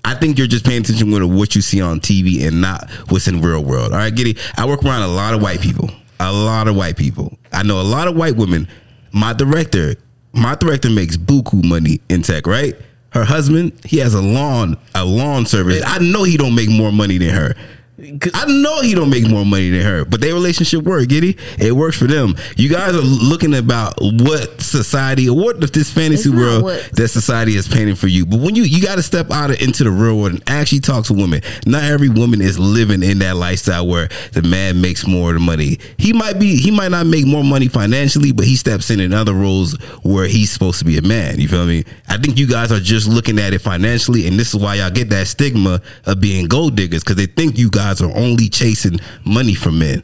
I 0.07 0.14
think 0.14 0.38
you're 0.38 0.47
just 0.47 0.64
paying 0.64 0.83
attention 0.83 1.11
to 1.11 1.27
what 1.27 1.57
you 1.57 1.61
see 1.61 1.83
on 1.83 1.99
TV 1.99 2.47
and 2.47 2.61
not 2.61 2.88
what's 3.09 3.27
in 3.27 3.42
real 3.42 3.64
world. 3.64 3.90
All 3.90 3.99
right, 3.99 4.14
Giddy. 4.14 4.37
I 4.57 4.64
work 4.64 4.85
around 4.85 5.03
a 5.03 5.09
lot 5.09 5.35
of 5.35 5.42
white 5.42 5.61
people. 5.61 5.90
A 6.21 6.33
lot 6.33 6.69
of 6.69 6.77
white 6.77 6.97
people. 6.97 7.37
I 7.53 7.64
know 7.64 7.81
a 7.81 7.83
lot 7.83 8.07
of 8.07 8.14
white 8.14 8.37
women. 8.37 8.69
My 9.11 9.33
director, 9.33 9.97
my 10.33 10.55
director 10.55 10.90
makes 10.90 11.16
buku 11.16 11.64
money 11.64 12.01
in 12.09 12.23
tech. 12.23 12.47
Right. 12.47 12.77
Her 13.11 13.25
husband, 13.25 13.73
he 13.85 13.99
has 13.99 14.14
a 14.14 14.23
lawn, 14.23 14.77
a 14.95 15.05
lawn 15.05 15.45
service. 15.45 15.83
I 15.85 15.99
know 15.99 16.23
he 16.23 16.37
don't 16.37 16.55
make 16.55 16.71
more 16.71 16.92
money 16.92 17.19
than 17.19 17.31
her. 17.31 17.57
I 17.99 18.45
know 18.47 18.83
he 18.83 18.95
don't 18.95 19.09
make 19.09 19.27
more 19.27 19.45
money 19.47 19.71
than 19.71 19.81
her, 19.81 20.05
but 20.05 20.21
their 20.21 20.35
relationship 20.35 20.83
work, 20.85 21.09
Giddy. 21.09 21.37
It 21.59 21.73
works 21.73 21.97
for 21.97 22.07
them. 22.07 22.35
You 22.57 22.69
guys 22.69 22.95
are 22.95 23.01
looking 23.01 23.55
about 23.55 23.95
what 24.01 24.61
society 24.61 25.31
or 25.31 25.37
what 25.37 25.63
if 25.63 25.73
this 25.73 25.91
fantasy 25.91 26.29
world 26.29 26.63
what- 26.65 26.91
that 26.93 27.09
society 27.09 27.57
is 27.57 27.67
painting 27.67 27.95
for 27.95 28.07
you. 28.09 28.27
But 28.27 28.41
when 28.41 28.55
you 28.55 28.65
you 28.65 28.83
got 28.83 28.97
to 28.97 29.03
step 29.03 29.31
out 29.31 29.51
of, 29.51 29.63
into 29.63 29.83
the 29.85 29.91
real 29.91 30.19
world 30.19 30.33
and 30.33 30.43
actually 30.47 30.81
talk 30.81 31.07
to 31.07 31.15
women. 31.15 31.41
Not 31.65 31.85
every 31.85 32.11
woman 32.11 32.43
is 32.43 32.59
living 32.59 33.03
in 33.03 33.19
that 33.21 33.37
lifestyle 33.37 33.87
where 33.87 34.09
the 34.33 34.43
man 34.43 34.81
makes 34.83 35.07
more 35.07 35.31
of 35.31 35.35
the 35.35 35.41
money. 35.41 35.79
He 35.97 36.13
might 36.13 36.39
be 36.39 36.57
he 36.57 36.71
might 36.71 36.91
not 36.91 37.07
make 37.07 37.27
more 37.27 37.45
money 37.45 37.69
financially, 37.69 38.33
but 38.33 38.45
he 38.45 38.57
steps 38.57 38.91
in 38.91 39.01
in 39.01 39.15
other 39.15 39.33
roles 39.33 39.73
where 40.03 40.27
he's 40.27 40.51
supposed 40.51 40.81
to 40.81 40.85
be 40.85 40.99
a 40.99 41.03
man. 41.03 41.41
You 41.41 41.49
feel 41.49 41.65
me? 41.65 41.85
I 42.09 42.19
think 42.19 42.39
you 42.39 42.47
guys 42.47 42.71
are 42.73 42.81
just 42.81 43.09
looking 43.09 43.39
at 43.39 43.55
it 43.55 43.61
financially, 43.61 44.27
and 44.27 44.39
this 44.39 44.49
is 44.55 44.61
why 44.61 44.75
y'all 44.77 44.91
get 44.91 45.09
that 45.11 45.29
stigma 45.29 45.81
of 46.05 46.21
being 46.21 46.47
gold 46.47 46.77
diggers 46.77 47.03
because 47.03 47.17
they 47.17 47.27
think 47.27 47.57
you 47.59 47.71
guys 47.71 47.86
are 48.01 48.14
only 48.16 48.49
chasing 48.49 48.99
money 49.25 49.55
from 49.55 49.79
men. 49.79 50.03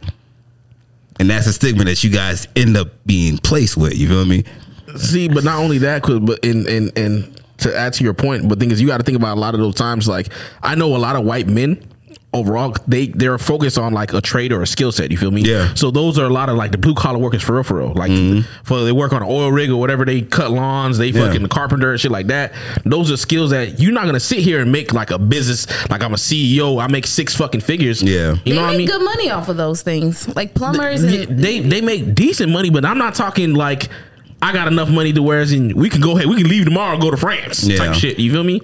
And 1.21 1.31
that's 1.31 1.47
a 1.47 1.53
stigma 1.53 1.85
that 1.85 2.03
you 2.03 2.11
guys 2.11 2.49
end 2.57 2.77
up 2.77 2.89
being 3.07 3.39
placed 3.39 3.77
with. 3.77 3.97
You 3.97 4.09
feel 4.09 4.25
me? 4.25 4.45
See, 4.97 5.29
but 5.29 5.45
not 5.45 5.59
only 5.59 5.79
that, 5.79 6.03
but 6.03 6.39
in 6.45 6.67
in 6.67 6.91
and 6.97 7.41
to 7.59 7.77
add 7.77 7.93
to 7.95 8.05
your 8.05 8.15
point, 8.15 8.49
but 8.49 8.59
thing 8.59 8.71
is, 8.71 8.81
you 8.81 8.89
got 8.89 8.99
to 8.99 9.05
think 9.05 9.17
about 9.17 9.37
a 9.37 9.41
lot 9.41 9.55
of 9.55 9.61
those 9.61 9.75
times. 9.75 10.09
Like 10.09 10.29
I 10.63 10.75
know 10.75 10.97
a 10.97 10.99
lot 10.99 11.17
of 11.17 11.25
white 11.25 11.47
men 11.47 11.83
overall 12.35 12.75
they 12.89 13.09
they're 13.09 13.37
focused 13.39 13.77
on 13.77 13.93
like 13.93 14.13
a 14.15 14.21
trade 14.21 14.53
or 14.53 14.63
a 14.63 14.67
skill 14.67 14.91
set 14.91 15.11
you 15.11 15.19
feel 15.19 15.31
me 15.31 15.43
Yeah. 15.43 15.75
so 15.75 15.91
those 15.91 16.19
are 16.19 16.25
a 16.25 16.31
lot 16.31 16.49
of 16.49 16.57
like 16.57 16.73
the 16.73 16.79
blue 16.79 16.95
collar 16.95 17.19
workers 17.19 17.43
for 17.43 17.55
real 17.55 17.63
for 17.63 17.77
real 17.79 17.93
like 17.95 18.11
mm-hmm. 18.11 18.41
for 18.65 18.81
they 18.85 18.93
work 18.93 19.13
on 19.13 19.23
an 19.23 19.29
oil 19.29 19.53
rig 19.53 19.71
or 19.71 19.77
whatever 19.77 20.05
they 20.07 20.23
cut 20.23 20.51
lawns 20.51 20.97
they 20.97 21.09
Yeah. 21.09 21.27
fucking 21.27 21.47
carpenter 21.49 21.91
and 21.91 22.01
shit 22.01 22.11
like 22.11 22.29
that 22.29 22.55
those 22.85 23.11
are 23.13 23.17
skills 23.19 23.51
that 23.51 23.81
you're 23.81 23.93
not 23.93 24.07
gonna 24.07 24.19
sit 24.21 24.39
here 24.39 24.61
and 24.61 24.73
make 24.73 24.93
like 24.95 25.11
a 25.11 25.19
business 25.19 25.67
like 25.91 26.03
i'm 26.03 26.15
a 26.15 26.17
ceo 26.17 26.83
i 26.83 26.87
make 26.87 27.07
six 27.07 27.35
fucking 27.37 27.61
figures 27.61 28.03
Yeah. 28.03 28.37
you 28.45 28.55
they 28.55 28.61
know 28.61 28.63
make 28.63 28.67
what 28.67 28.75
i 28.75 28.77
mean 28.79 28.87
good 28.89 29.05
money 29.05 29.31
off 29.31 29.49
of 29.49 29.57
those 29.59 29.83
things, 29.83 30.35
like 30.35 30.55
plumbers. 30.55 31.05
yeah, 31.05 31.23
and, 31.23 31.39
they 31.39 31.61
they 31.61 31.81
make 31.81 32.15
decent 32.15 32.51
money, 32.51 32.71
but 32.71 32.85
I'm 32.85 32.99
not 32.99 33.15
talking 33.15 33.55
like 33.55 33.89
I 34.41 34.53
got 34.53 34.67
enough 34.69 34.89
money 34.91 35.13
to 35.13 35.23
where 35.23 35.41
as 35.41 35.53
in 35.53 35.77
we 35.77 35.89
can 35.91 36.01
go 36.01 36.17
ahead, 36.17 36.29
we 36.29 36.37
can 36.37 36.49
leave 36.49 36.65
tomorrow 36.65 36.95
and 36.95 37.03
go 37.03 37.11
to 37.11 37.17
France 37.17 37.63
Yeah. 37.65 37.77
type 37.77 37.95
shit. 37.95 38.19
You 38.19 38.33
feel 38.33 38.43
me? 38.45 38.61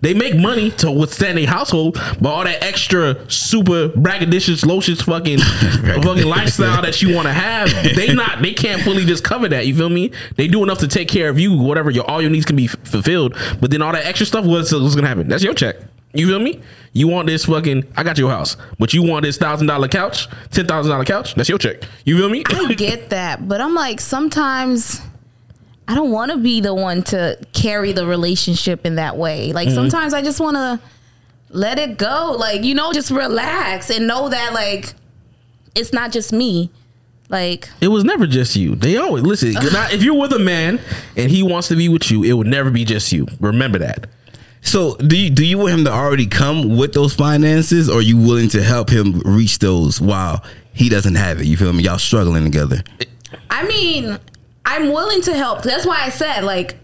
They 0.00 0.14
make 0.14 0.36
money 0.36 0.70
to 0.72 0.90
withstand 0.90 1.38
a 1.38 1.44
household, 1.44 1.94
but 2.20 2.28
all 2.28 2.44
that 2.44 2.62
extra 2.62 3.28
super 3.30 3.88
braggadocious, 3.88 4.64
locious 4.64 5.02
fucking 5.02 5.38
fucking 6.02 6.26
lifestyle 6.26 6.82
that 6.82 7.02
you 7.02 7.14
want 7.14 7.26
to 7.26 7.32
have, 7.32 7.68
they 7.96 8.12
not 8.12 8.40
they 8.40 8.52
can't 8.52 8.82
fully 8.82 9.04
just 9.04 9.24
cover 9.24 9.48
that. 9.48 9.66
You 9.66 9.74
feel 9.74 9.88
me? 9.88 10.12
They 10.36 10.46
do 10.48 10.62
enough 10.62 10.78
to 10.78 10.88
take 10.88 11.08
care 11.08 11.28
of 11.28 11.38
you, 11.38 11.56
whatever 11.58 11.90
your 11.90 12.08
all 12.08 12.22
your 12.22 12.30
needs 12.30 12.44
can 12.46 12.56
be 12.56 12.66
f- 12.66 12.76
fulfilled. 12.84 13.36
But 13.60 13.70
then 13.70 13.82
all 13.82 13.92
that 13.92 14.06
extra 14.06 14.26
stuff, 14.26 14.44
what's, 14.44 14.72
what's 14.72 14.94
gonna 14.94 15.08
happen? 15.08 15.28
That's 15.28 15.42
your 15.42 15.54
check. 15.54 15.76
You 16.14 16.26
feel 16.28 16.40
me? 16.40 16.60
You 16.92 17.06
want 17.08 17.26
this 17.26 17.44
fucking? 17.44 17.84
I 17.96 18.02
got 18.02 18.16
your 18.18 18.30
house, 18.30 18.56
but 18.78 18.94
you 18.94 19.02
want 19.02 19.24
this 19.24 19.36
thousand 19.36 19.66
dollar 19.66 19.88
couch, 19.88 20.26
ten 20.50 20.66
thousand 20.66 20.90
dollar 20.90 21.04
couch? 21.04 21.34
That's 21.34 21.48
your 21.48 21.58
check. 21.58 21.82
You 22.04 22.16
feel 22.16 22.28
me? 22.28 22.44
I 22.46 22.72
get 22.74 23.10
that, 23.10 23.46
but 23.46 23.60
I'm 23.60 23.74
like 23.74 24.00
sometimes 24.00 25.00
I 25.88 25.94
don't 25.94 26.12
want 26.12 26.30
to 26.30 26.36
be 26.36 26.60
the 26.60 26.74
one 26.74 27.02
to 27.04 27.38
carry 27.54 27.92
the 27.92 28.06
relationship 28.06 28.84
in 28.84 28.96
that 28.96 29.16
way. 29.16 29.52
Like 29.52 29.68
mm-hmm. 29.68 29.74
sometimes 29.74 30.12
I 30.12 30.20
just 30.20 30.38
want 30.38 30.56
to 30.56 30.78
let 31.48 31.78
it 31.78 31.96
go. 31.96 32.36
Like 32.38 32.62
you 32.62 32.74
know, 32.74 32.92
just 32.92 33.10
relax 33.10 33.90
and 33.90 34.06
know 34.06 34.28
that 34.28 34.52
like 34.52 34.92
it's 35.74 35.92
not 35.92 36.12
just 36.12 36.32
me. 36.32 36.70
Like 37.30 37.68
It 37.80 37.88
was 37.88 38.04
never 38.04 38.26
just 38.26 38.54
you. 38.54 38.74
They 38.74 38.96
always 38.96 39.22
listen. 39.22 39.52
not- 39.52 39.92
if 39.92 40.02
you're 40.02 40.18
with 40.18 40.32
a 40.32 40.38
man 40.38 40.80
and 41.16 41.30
he 41.30 41.42
wants 41.42 41.68
to 41.68 41.76
be 41.76 41.88
with 41.88 42.10
you, 42.10 42.22
it 42.22 42.32
would 42.32 42.46
never 42.46 42.70
be 42.70 42.84
just 42.84 43.10
you. 43.12 43.26
Remember 43.40 43.78
that. 43.78 44.08
So 44.60 44.96
do 44.96 45.16
you 45.16 45.30
do 45.30 45.44
you 45.44 45.56
want 45.56 45.70
him 45.70 45.84
to 45.84 45.92
already 45.92 46.26
come 46.26 46.76
with 46.76 46.92
those 46.92 47.14
finances, 47.14 47.88
or 47.88 47.98
are 47.98 48.02
you 48.02 48.18
willing 48.18 48.48
to 48.50 48.62
help 48.62 48.90
him 48.90 49.20
reach 49.20 49.58
those 49.58 50.00
while 50.00 50.44
he 50.74 50.90
doesn't 50.90 51.14
have 51.14 51.40
it? 51.40 51.46
You 51.46 51.56
feel 51.56 51.72
me? 51.72 51.84
Y'all 51.84 51.98
struggling 51.98 52.44
together. 52.44 52.82
I 53.50 53.66
mean, 53.66 54.18
I'm 54.68 54.92
willing 54.92 55.22
to 55.22 55.34
help. 55.34 55.62
That's 55.62 55.86
why 55.86 56.02
I 56.02 56.10
said 56.10 56.44
like 56.44 56.76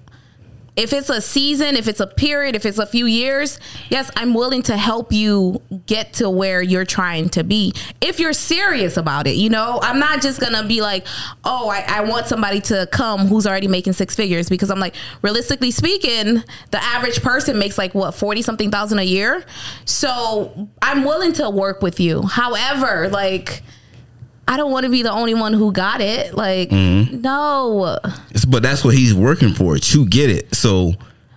if 0.76 0.92
it's 0.92 1.08
a 1.08 1.20
season, 1.20 1.76
if 1.76 1.86
it's 1.86 2.00
a 2.00 2.06
period, 2.06 2.56
if 2.56 2.66
it's 2.66 2.78
a 2.78 2.86
few 2.86 3.06
years, 3.06 3.60
yes, 3.90 4.10
I'm 4.16 4.34
willing 4.34 4.62
to 4.62 4.76
help 4.76 5.12
you 5.12 5.62
get 5.86 6.14
to 6.14 6.28
where 6.28 6.62
you're 6.62 6.84
trying 6.84 7.28
to 7.30 7.44
be. 7.44 7.72
If 8.00 8.18
you're 8.18 8.32
serious 8.32 8.96
about 8.96 9.28
it, 9.28 9.36
you 9.36 9.50
know, 9.50 9.78
I'm 9.82 10.00
not 10.00 10.20
just 10.20 10.40
gonna 10.40 10.66
be 10.66 10.80
like, 10.80 11.06
oh, 11.44 11.68
I, 11.68 11.84
I 11.86 12.00
want 12.00 12.26
somebody 12.26 12.60
to 12.62 12.88
come 12.90 13.28
who's 13.28 13.46
already 13.46 13.68
making 13.68 13.92
six 13.92 14.16
figures 14.16 14.48
because 14.48 14.70
I'm 14.70 14.80
like, 14.80 14.96
realistically 15.22 15.70
speaking, 15.70 16.42
the 16.72 16.82
average 16.82 17.22
person 17.22 17.56
makes 17.58 17.78
like 17.78 17.94
what, 17.94 18.12
40 18.14 18.42
something 18.42 18.70
thousand 18.70 18.98
a 18.98 19.04
year. 19.04 19.44
So 19.84 20.68
I'm 20.82 21.04
willing 21.04 21.34
to 21.34 21.50
work 21.50 21.82
with 21.82 22.00
you. 22.00 22.22
However, 22.22 23.08
like, 23.10 23.62
I 24.46 24.57
don't 24.57 24.70
want 24.70 24.85
to 24.85 24.90
be 24.90 25.02
the 25.02 25.12
only 25.12 25.35
one 25.35 25.52
who 25.52 25.72
got 25.72 26.00
it. 26.00 26.35
Like, 26.35 26.70
mm-hmm. 26.70 27.20
no. 27.20 27.98
But 28.48 28.62
that's 28.62 28.85
what 28.85 28.94
he's 28.94 29.14
working 29.14 29.54
for 29.54 29.78
to 29.78 30.07
get 30.07 30.30
it. 30.30 30.54
So 30.54 30.94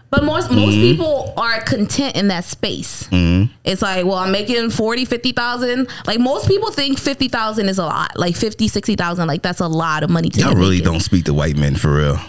But 0.09 0.23
most 0.23 0.49
most 0.51 0.75
mm-hmm. 0.75 0.81
people 0.81 1.33
are 1.35 1.59
content 1.61 2.15
in 2.15 2.29
that 2.29 2.45
space. 2.45 3.03
Mm-hmm. 3.07 3.51
It's 3.65 3.81
like, 3.81 4.05
well, 4.05 4.15
I'm 4.15 4.31
making 4.31 4.69
40, 4.69 5.03
50,000. 5.03 5.89
Like 6.05 6.19
most 6.19 6.47
people 6.47 6.71
think 6.71 6.97
50,000 6.97 7.67
is 7.67 7.77
a 7.77 7.85
lot. 7.85 8.17
Like 8.17 8.35
50, 8.35 8.69
60,000, 8.69 9.27
like 9.27 9.41
that's 9.41 9.59
a 9.59 9.67
lot 9.67 10.03
of 10.03 10.09
money 10.09 10.29
to 10.29 10.39
y'all 10.39 10.55
really 10.55 10.77
making. 10.77 10.91
don't 10.93 10.99
speak 11.01 11.25
to 11.25 11.33
white 11.33 11.57
men 11.57 11.75
for 11.75 11.93
real. 11.93 12.19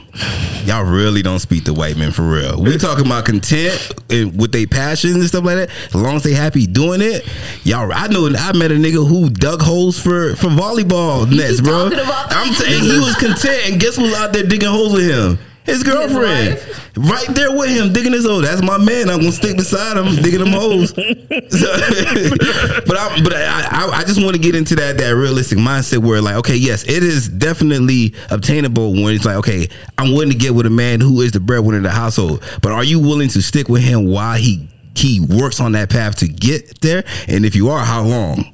Y'all 0.65 0.85
really 0.85 1.23
don't 1.23 1.39
speak 1.39 1.65
to 1.65 1.73
white 1.73 1.97
men 1.97 2.11
for 2.11 2.23
real. 2.23 2.61
We 2.61 2.77
talking 2.79 3.07
about 3.07 3.25
content 3.25 3.93
and 4.11 4.39
with 4.39 4.51
their 4.51 4.67
passions 4.67 5.15
and 5.15 5.25
stuff 5.25 5.45
like 5.45 5.57
that. 5.57 5.71
As 5.87 5.95
long 5.95 6.17
as 6.17 6.25
they 6.25 6.35
happy 6.35 6.67
doing 6.67 7.01
it, 7.01 7.25
y'all. 7.63 7.93
I 7.93 8.09
know. 8.09 8.29
I 8.37 8.53
met 8.57 8.73
a 8.73 8.75
nigga 8.75 9.07
who 9.07 9.31
dug 9.31 9.63
holes 9.63 9.99
for 10.01 10.35
for 10.35 10.49
volleyball 10.49 11.31
nets, 11.31 11.61
bro. 11.61 11.87
about. 11.87 12.33
I'm 12.35 12.53
saying 12.53 12.83
he 12.83 12.99
was 12.99 13.15
content, 13.15 13.71
and 13.71 13.81
guess 13.81 13.97
who's 13.97 14.15
out 14.15 14.33
there 14.33 14.43
digging 14.43 14.69
holes 14.69 14.95
with 14.95 15.09
him? 15.09 15.39
His 15.69 15.83
girlfriend, 15.83 16.55
wife? 16.55 16.97
right 16.97 17.27
there 17.35 17.57
with 17.57 17.71
him, 17.71 17.93
digging 17.93 18.13
his 18.13 18.25
hole. 18.27 18.41
That's 18.41 18.63
my 18.63 18.79
man. 18.79 19.09
I'm 19.11 19.19
gonna 19.19 19.33
stick 19.33 19.57
beside 19.57 19.97
him, 19.97 20.17
digging 20.23 20.41
them 20.41 20.53
holes. 20.53 20.93
So- 21.51 21.73
but 22.87 22.97
I, 22.97 23.21
but 23.23 23.35
I, 23.35 23.69
I, 23.71 23.91
I 24.01 24.05
just 24.05 24.23
want 24.23 24.35
to 24.35 24.41
get 24.41 24.55
into 24.55 24.75
that 24.77 24.99
that 24.99 25.11
realistic 25.11 25.59
mindset 25.59 25.99
where 25.99 26.21
like, 26.21 26.37
okay, 26.37 26.57
yes, 26.57 26.85
it 26.85 27.03
is 27.03 27.29
definitely 27.29 28.15
obtainable 28.31 28.93
when 28.93 29.15
it's 29.15 29.25
like, 29.25 29.37
okay, 29.37 29.69
I'm 29.97 30.13
willing 30.13 30.31
to 30.31 30.37
get 30.37 30.55
with 30.55 30.67
a 30.67 30.71
man 30.71 31.01
who 31.01 31.21
is 31.21 31.33
the 31.33 31.41
breadwinner 31.41 31.79
of 31.79 31.83
the 31.85 31.91
household. 31.91 32.43
But 32.63 32.73
are 32.73 32.85
you 32.85 32.99
willing 33.01 33.29
to 33.31 33.43
stick 33.43 33.69
with 33.69 33.83
him 33.83 34.07
while 34.11 34.37
he 34.37 34.69
he 34.95 35.21
works 35.21 35.61
on 35.61 35.73
that 35.73 35.91
path 35.91 36.17
to 36.17 36.29
get 36.29 36.81
there? 36.81 37.05
And 37.29 37.45
if 37.47 37.55
you 37.55 37.69
are, 37.71 37.85
how 37.85 38.03
long? 38.03 38.53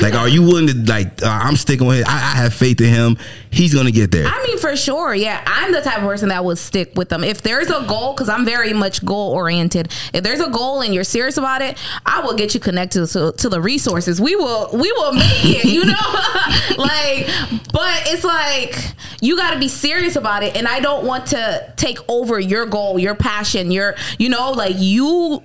Like, 0.00 0.14
are 0.14 0.28
you 0.28 0.42
willing 0.42 0.68
to 0.68 0.74
like? 0.74 1.22
Uh, 1.22 1.28
I'm 1.28 1.56
sticking 1.56 1.86
with. 1.86 2.06
I, 2.08 2.12
I 2.12 2.36
have 2.36 2.54
faith 2.54 2.80
in 2.80 2.88
him. 2.88 3.18
He's 3.50 3.74
gonna 3.74 3.90
get 3.90 4.10
there. 4.10 4.26
I 4.26 4.42
mean, 4.46 4.58
for 4.58 4.76
sure. 4.76 5.14
Yeah. 5.14 5.42
I'm 5.46 5.72
the 5.72 5.80
type 5.80 5.98
of 5.98 6.04
person 6.04 6.30
that 6.30 6.44
would 6.44 6.58
stick 6.58 6.92
with 6.96 7.08
them. 7.08 7.22
If 7.24 7.42
there's 7.42 7.68
a 7.68 7.84
goal, 7.86 8.14
because 8.14 8.28
I'm 8.28 8.44
very 8.44 8.72
much 8.72 9.04
goal 9.04 9.32
oriented, 9.32 9.92
if 10.12 10.22
there's 10.22 10.40
a 10.40 10.48
goal 10.48 10.80
and 10.80 10.94
you're 10.94 11.04
serious 11.04 11.36
about 11.36 11.62
it, 11.62 11.78
I 12.06 12.20
will 12.20 12.34
get 12.34 12.54
you 12.54 12.60
connected 12.60 13.06
to, 13.08 13.32
to 13.32 13.48
the 13.48 13.60
resources. 13.60 14.20
We 14.20 14.36
will, 14.36 14.70
we 14.72 14.90
will 14.92 15.12
make 15.12 15.44
it, 15.44 15.64
you 15.64 15.84
know? 15.84 15.92
like, 16.82 17.28
but 17.72 18.02
it's 18.06 18.24
like, 18.24 18.94
you 19.20 19.36
got 19.36 19.52
to 19.52 19.58
be 19.60 19.68
serious 19.68 20.16
about 20.16 20.42
it. 20.42 20.56
And 20.56 20.66
I 20.66 20.80
don't 20.80 21.04
want 21.06 21.26
to 21.26 21.72
take 21.76 21.98
over 22.08 22.40
your 22.40 22.66
goal, 22.66 22.98
your 22.98 23.14
passion, 23.14 23.70
your, 23.70 23.94
you 24.18 24.28
know, 24.28 24.52
like 24.52 24.76
you 24.78 25.42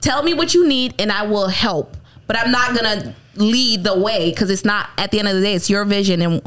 tell 0.00 0.22
me 0.22 0.34
what 0.34 0.54
you 0.54 0.68
need 0.68 0.94
and 0.98 1.10
I 1.10 1.26
will 1.26 1.48
help. 1.48 1.96
But 2.26 2.38
I'm 2.38 2.50
not 2.50 2.74
gonna 2.74 3.14
lead 3.36 3.84
the 3.84 3.98
way 3.98 4.30
because 4.30 4.50
it's 4.50 4.64
not 4.64 4.88
at 4.98 5.10
the 5.10 5.18
end 5.18 5.28
of 5.28 5.34
the 5.34 5.40
day, 5.40 5.54
it's 5.54 5.70
your 5.70 5.84
vision 5.84 6.22
and 6.22 6.42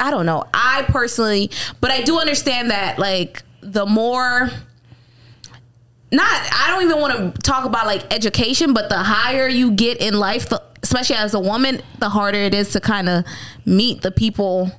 I 0.00 0.10
don't 0.10 0.26
know. 0.26 0.44
I 0.54 0.84
personally 0.88 1.50
but 1.80 1.90
I 1.90 2.02
do 2.02 2.18
understand 2.18 2.70
that 2.70 2.98
like 2.98 3.42
the 3.60 3.86
more 3.86 4.50
not 6.12 6.28
I 6.52 6.66
don't 6.68 6.84
even 6.84 7.00
want 7.00 7.34
to 7.34 7.42
talk 7.42 7.64
about 7.64 7.86
like 7.86 8.12
education, 8.12 8.74
but 8.74 8.88
the 8.88 8.98
higher 8.98 9.48
you 9.48 9.72
get 9.72 10.00
in 10.00 10.14
life, 10.14 10.48
the, 10.48 10.62
especially 10.82 11.16
as 11.16 11.34
a 11.34 11.40
woman, 11.40 11.80
the 11.98 12.10
harder 12.10 12.38
it 12.38 12.54
is 12.54 12.70
to 12.72 12.80
kind 12.80 13.08
of 13.08 13.24
meet 13.64 14.02
the 14.02 14.10
people 14.10 14.70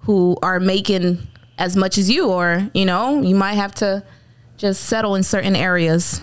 who 0.00 0.38
are 0.42 0.58
making 0.58 1.18
as 1.58 1.76
much 1.76 1.98
as 1.98 2.08
you 2.10 2.30
or, 2.30 2.70
you 2.72 2.86
know, 2.86 3.20
you 3.20 3.34
might 3.34 3.54
have 3.54 3.74
to 3.74 4.02
just 4.56 4.84
settle 4.84 5.14
in 5.14 5.22
certain 5.22 5.54
areas 5.54 6.22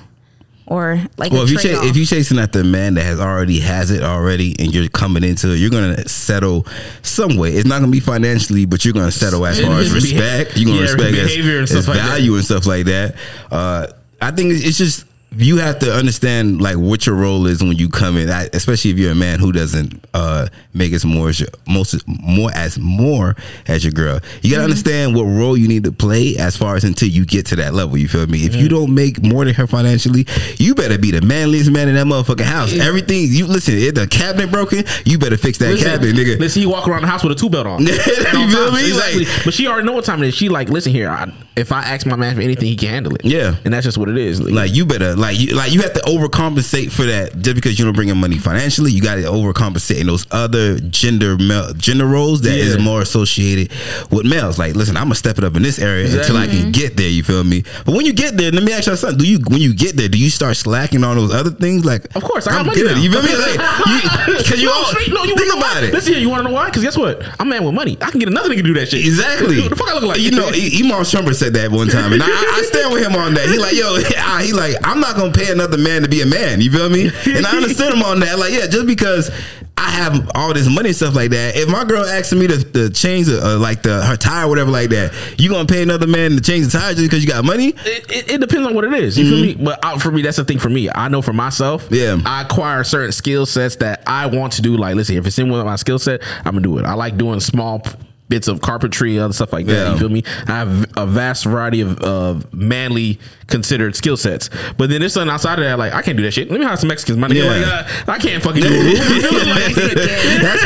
or 0.67 0.99
like 1.17 1.31
Well, 1.31 1.41
a 1.41 1.43
if 1.45 1.51
you 1.51 1.57
trade-off. 1.59 1.85
if 1.85 1.95
you 1.97 2.05
chasing 2.05 2.39
after 2.39 2.61
a 2.61 2.63
man 2.63 2.95
that 2.95 3.03
has 3.03 3.19
already 3.19 3.59
has 3.59 3.91
it 3.91 4.01
already, 4.03 4.55
and 4.59 4.73
you're 4.73 4.87
coming 4.89 5.23
into 5.23 5.51
it, 5.51 5.57
you're 5.57 5.69
gonna 5.69 6.07
settle 6.07 6.65
some 7.01 7.37
way. 7.37 7.53
It's 7.53 7.67
not 7.67 7.79
gonna 7.79 7.91
be 7.91 7.99
financially, 7.99 8.65
but 8.65 8.83
you're 8.83 8.93
gonna 8.93 9.11
settle 9.11 9.45
as 9.45 9.59
far 9.61 9.79
as 9.79 9.91
respect. 9.93 10.57
You're 10.57 10.65
gonna 10.65 10.77
yeah, 10.77 10.81
respect 10.83 11.13
as, 11.15 11.27
behavior 11.27 11.53
and 11.59 11.63
as 11.63 11.69
stuff 11.71 11.87
like 11.87 11.97
that. 11.97 12.07
value 12.07 12.35
and 12.35 12.43
stuff 12.45 12.65
like 12.65 12.85
that. 12.85 13.15
Uh, 13.51 13.87
I 14.21 14.31
think 14.31 14.53
it's 14.53 14.65
it's 14.65 14.77
just 14.77 15.05
you 15.37 15.57
have 15.57 15.79
to 15.79 15.93
understand 15.93 16.61
like 16.61 16.77
what 16.77 17.05
your 17.05 17.15
role 17.15 17.45
is 17.47 17.63
when 17.63 17.77
you 17.77 17.89
come 17.89 18.17
in, 18.17 18.29
I- 18.29 18.49
especially 18.53 18.91
if 18.91 18.97
you're 18.97 19.11
a 19.11 19.15
man 19.15 19.39
who 19.39 19.51
doesn't 19.51 20.03
uh, 20.13 20.47
make 20.73 20.93
as 20.93 21.05
more 21.05 21.29
as 21.29 21.39
your, 21.39 21.49
most 21.67 22.07
more 22.07 22.51
as 22.53 22.77
more 22.79 23.35
as 23.67 23.83
your 23.83 23.91
girl. 23.93 24.19
You 24.41 24.51
gotta 24.51 24.63
understand 24.63 25.15
what 25.15 25.23
role 25.23 25.57
you 25.57 25.67
need 25.67 25.83
to 25.85 25.91
play 25.91 26.37
as 26.37 26.55
far 26.57 26.75
as 26.75 26.83
until 26.83 27.09
you 27.09 27.25
get 27.25 27.45
to 27.47 27.55
that 27.57 27.73
level. 27.73 27.97
You 27.97 28.07
feel 28.07 28.27
me? 28.27 28.45
If 28.45 28.55
you 28.55 28.67
don't 28.69 28.93
make 28.93 29.21
more 29.23 29.45
than 29.45 29.53
her 29.55 29.67
financially, 29.67 30.25
you 30.57 30.75
better 30.75 30.97
be 30.97 31.11
the 31.11 31.21
manliest 31.21 31.71
man 31.71 31.87
in 31.89 31.95
that 31.95 32.05
motherfucking 32.07 32.41
house. 32.45 32.73
Everything 32.77 33.27
you 33.29 33.45
listen, 33.47 33.75
if 33.77 33.95
the 33.95 34.07
cabinet 34.07 34.51
broken, 34.51 34.83
you 35.05 35.17
better 35.17 35.37
fix 35.37 35.57
that 35.59 35.71
Listen, 35.71 35.89
cabinet, 35.91 36.15
nigga. 36.15 36.39
Listen, 36.39 36.61
you 36.61 36.69
walk 36.69 36.87
around 36.87 37.01
the 37.01 37.07
house 37.07 37.23
with 37.23 37.31
a 37.31 37.35
two 37.35 37.49
belt 37.49 37.67
on. 37.67 37.85
You 38.35 38.51
feel 38.51 38.71
me? 38.71 38.87
Exactly. 38.87 39.25
Like- 39.25 39.43
but 39.45 39.53
she 39.53 39.67
already 39.67 39.85
know 39.85 39.93
what 39.93 40.05
time 40.05 40.21
it 40.23 40.27
is. 40.27 40.35
She 40.35 40.49
like, 40.49 40.69
listen 40.69 40.91
here. 40.91 41.09
I, 41.09 41.31
if 41.55 41.71
I 41.71 41.81
ask 41.83 42.05
my 42.05 42.15
man 42.15 42.35
for 42.35 42.41
anything, 42.41 42.67
he 42.67 42.75
can 42.75 42.89
handle 42.89 43.15
it. 43.15 43.23
Yeah. 43.23 43.55
and 43.63 43.73
that's 43.73 43.85
just 43.85 43.97
what 43.97 44.09
it 44.09 44.17
is. 44.17 44.41
Like 44.41 44.73
you 44.73 44.85
better 44.85 45.15
Like 45.15 45.24
you, 45.31 45.55
like 45.55 45.71
you 45.73 45.81
have 45.81 45.93
to 45.93 46.01
overcompensate 46.01 46.91
for 46.91 47.03
that 47.05 47.37
just 47.39 47.55
because 47.55 47.77
you 47.79 47.85
don't 47.85 47.93
bring 47.95 48.09
in 48.09 48.17
money 48.17 48.37
financially. 48.37 48.91
You 48.91 49.01
got 49.01 49.15
to 49.15 49.21
overcompensate 49.23 49.99
in 49.99 50.07
those 50.07 50.25
other 50.31 50.79
gender 50.79 51.37
male, 51.37 51.73
gender 51.73 52.05
roles 52.05 52.41
that 52.41 52.57
is 52.57 52.75
Yeah. 52.75 52.81
more 52.81 53.01
associated 53.01 53.71
with 54.11 54.25
males. 54.25 54.59
Like, 54.59 54.75
listen, 54.75 54.97
I'm 54.97 55.05
gonna 55.05 55.15
step 55.15 55.37
it 55.37 55.43
up 55.43 55.55
in 55.55 55.63
this 55.63 55.79
area 55.79 56.05
until 56.19 56.37
I 56.37 56.47
can 56.47 56.71
get 56.71 56.97
there. 56.97 57.09
You 57.09 57.23
feel 57.23 57.43
me? 57.43 57.63
But 57.85 57.95
when 57.95 58.05
you 58.05 58.13
get 58.13 58.37
there, 58.37 58.51
let 58.51 58.63
me 58.63 58.71
ask 58.73 58.87
you 58.87 58.95
something. 58.95 59.17
Do 59.17 59.27
you 59.27 59.39
when 59.47 59.61
you 59.61 59.73
get 59.73 59.95
there, 59.95 60.07
do 60.09 60.17
you 60.17 60.29
start 60.29 60.57
slacking 60.57 61.03
on 61.03 61.15
those 61.17 61.33
other 61.33 61.51
things? 61.51 61.85
Like, 61.85 62.05
Of 62.15 62.23
course, 62.23 62.47
I 62.47 62.51
got 62.51 62.59
I'm 62.61 62.65
money 62.67 62.81
good. 62.81 62.97
You 62.97 63.11
feel 63.11 63.23
me? 63.23 63.35
Like, 63.35 63.59
because 64.37 64.61
you, 64.61 64.67
no, 64.67 64.73
all 64.73 64.85
straight- 64.85 65.09
no, 65.13 65.23
you 65.23 65.35
think 65.35 65.53
about 65.53 65.75
why? 65.75 65.81
it. 65.83 65.93
Listen 65.93 66.13
here, 66.13 66.21
you 66.21 66.29
want 66.29 66.43
to 66.43 66.49
know 66.49 66.55
why? 66.55 66.65
Because 66.65 66.83
guess 66.83 66.97
what? 66.97 67.21
I'm 67.39 67.47
a 67.47 67.49
man 67.49 67.63
with 67.63 67.73
money. 67.73 67.97
I 68.01 68.09
can 68.11 68.19
get 68.19 68.29
another 68.29 68.49
nigga 68.49 68.57
to 68.57 68.63
do 68.63 68.73
that 68.75 68.89
shit. 68.89 69.05
Exactly. 69.05 69.61
What 69.61 69.69
the 69.69 69.75
fuck 69.75 69.89
I 69.89 69.93
look 69.93 70.03
like? 70.03 70.19
You 70.19 70.31
know, 70.31 70.47
Iman 70.47 71.03
Shumpert 71.05 71.35
said 71.35 71.53
that 71.53 71.71
one 71.71 71.87
time, 71.87 72.13
and 72.13 72.21
I, 72.23 72.27
I 72.27 72.61
stand 72.63 72.93
with 72.93 73.03
him 73.05 73.15
on 73.15 73.33
that. 73.35 73.47
He 73.49 73.57
like, 73.57 73.73
yo, 73.75 73.95
he 74.45 74.53
like, 74.53 74.75
I'm 74.83 74.99
not 74.99 75.14
gonna 75.15 75.31
pay 75.31 75.51
another 75.51 75.77
man 75.77 76.01
to 76.03 76.09
be 76.09 76.21
a 76.21 76.25
man. 76.25 76.61
You 76.61 76.71
feel 76.71 76.89
me? 76.89 77.11
And 77.25 77.45
I 77.45 77.55
understand 77.57 77.95
him 77.95 78.03
on 78.03 78.19
that. 78.21 78.39
Like, 78.39 78.53
yeah, 78.53 78.67
just 78.67 78.87
because 78.87 79.31
I 79.77 79.89
have 79.89 80.31
all 80.35 80.53
this 80.53 80.69
money 80.69 80.89
and 80.89 80.95
stuff 80.95 81.15
like 81.15 81.31
that, 81.31 81.55
if 81.55 81.67
my 81.67 81.83
girl 81.83 82.03
asking 82.05 82.39
me 82.39 82.47
to, 82.47 82.63
to 82.63 82.89
change 82.89 83.27
the, 83.27 83.45
uh, 83.45 83.59
like 83.59 83.83
the 83.83 84.01
her 84.03 84.15
tire, 84.15 84.45
or 84.45 84.49
whatever, 84.49 84.71
like 84.71 84.89
that, 84.91 85.13
you 85.37 85.49
gonna 85.49 85.67
pay 85.67 85.83
another 85.83 86.07
man 86.07 86.31
to 86.31 86.41
change 86.41 86.65
the 86.65 86.77
tire 86.77 86.93
just 86.93 87.03
because 87.03 87.23
you 87.23 87.29
got 87.29 87.43
money? 87.43 87.69
it, 87.69 88.11
it, 88.11 88.31
it 88.31 88.41
depends 88.41 88.67
on 88.67 88.73
what 88.73 88.83
it 88.85 88.93
is. 88.93 89.17
You 89.17 89.29
feel 89.29 89.41
me? 89.41 89.55
But 89.55 89.83
uh, 89.83 89.99
for 89.99 90.11
me, 90.11 90.21
that's 90.21 90.37
the 90.37 90.45
thing. 90.45 90.59
For 90.59 90.69
me, 90.69 90.89
I 90.89 91.07
know 91.09 91.21
for 91.21 91.33
myself. 91.33 91.87
Yeah. 91.91 92.19
I 92.25 92.43
acquire 92.43 92.83
certain 92.83 93.11
skill 93.11 93.45
sets 93.45 93.75
that 93.77 94.03
I 94.07 94.27
want 94.27 94.53
to 94.53 94.61
do. 94.61 94.77
Like, 94.77 94.95
listen, 94.95 95.17
if 95.17 95.27
it's 95.27 95.39
in 95.39 95.49
one 95.49 95.59
of 95.59 95.65
my 95.65 95.75
skill 95.75 95.99
set, 95.99 96.21
I'm 96.39 96.53
gonna 96.53 96.61
do 96.61 96.77
it. 96.77 96.85
I 96.85 96.93
like 96.93 97.17
doing 97.17 97.39
small 97.39 97.83
bits 98.27 98.47
of 98.47 98.61
carpentry, 98.61 99.15
and 99.15 99.25
other 99.25 99.33
stuff 99.33 99.53
like 99.53 99.65
that. 99.67 99.73
Yeah. 99.73 99.93
You 99.93 99.99
feel 99.99 100.09
me? 100.09 100.23
I 100.47 100.51
have 100.51 100.91
a 100.97 101.05
vast 101.05 101.45
variety 101.45 101.81
of, 101.81 101.99
of 101.99 102.51
manly 102.53 103.19
considered 103.47 103.95
skill 103.95 104.17
sets. 104.17 104.49
But 104.77 104.89
then 104.89 105.01
there's 105.01 105.13
something 105.13 105.31
outside 105.31 105.59
of 105.59 105.65
that, 105.65 105.77
like 105.77 105.93
I 105.93 106.01
can't 106.01 106.17
do 106.17 106.23
that 106.23 106.31
shit. 106.31 106.49
Let 106.49 106.59
me 106.59 106.65
hire 106.65 106.75
some 106.77 106.89
Mexicans, 106.89 107.17
my 107.17 107.27
nigga. 107.27 107.43
Yeah. 107.43 107.77
Like, 107.77 108.07
uh, 108.07 108.11
I 108.11 108.17
can't 108.17 108.43
fucking 108.43 108.61
do 108.61 108.67
a 108.67 108.71
roof. 108.71 109.09
You? 109.09 109.21
Like, 109.21 109.75
That's. 109.75 110.63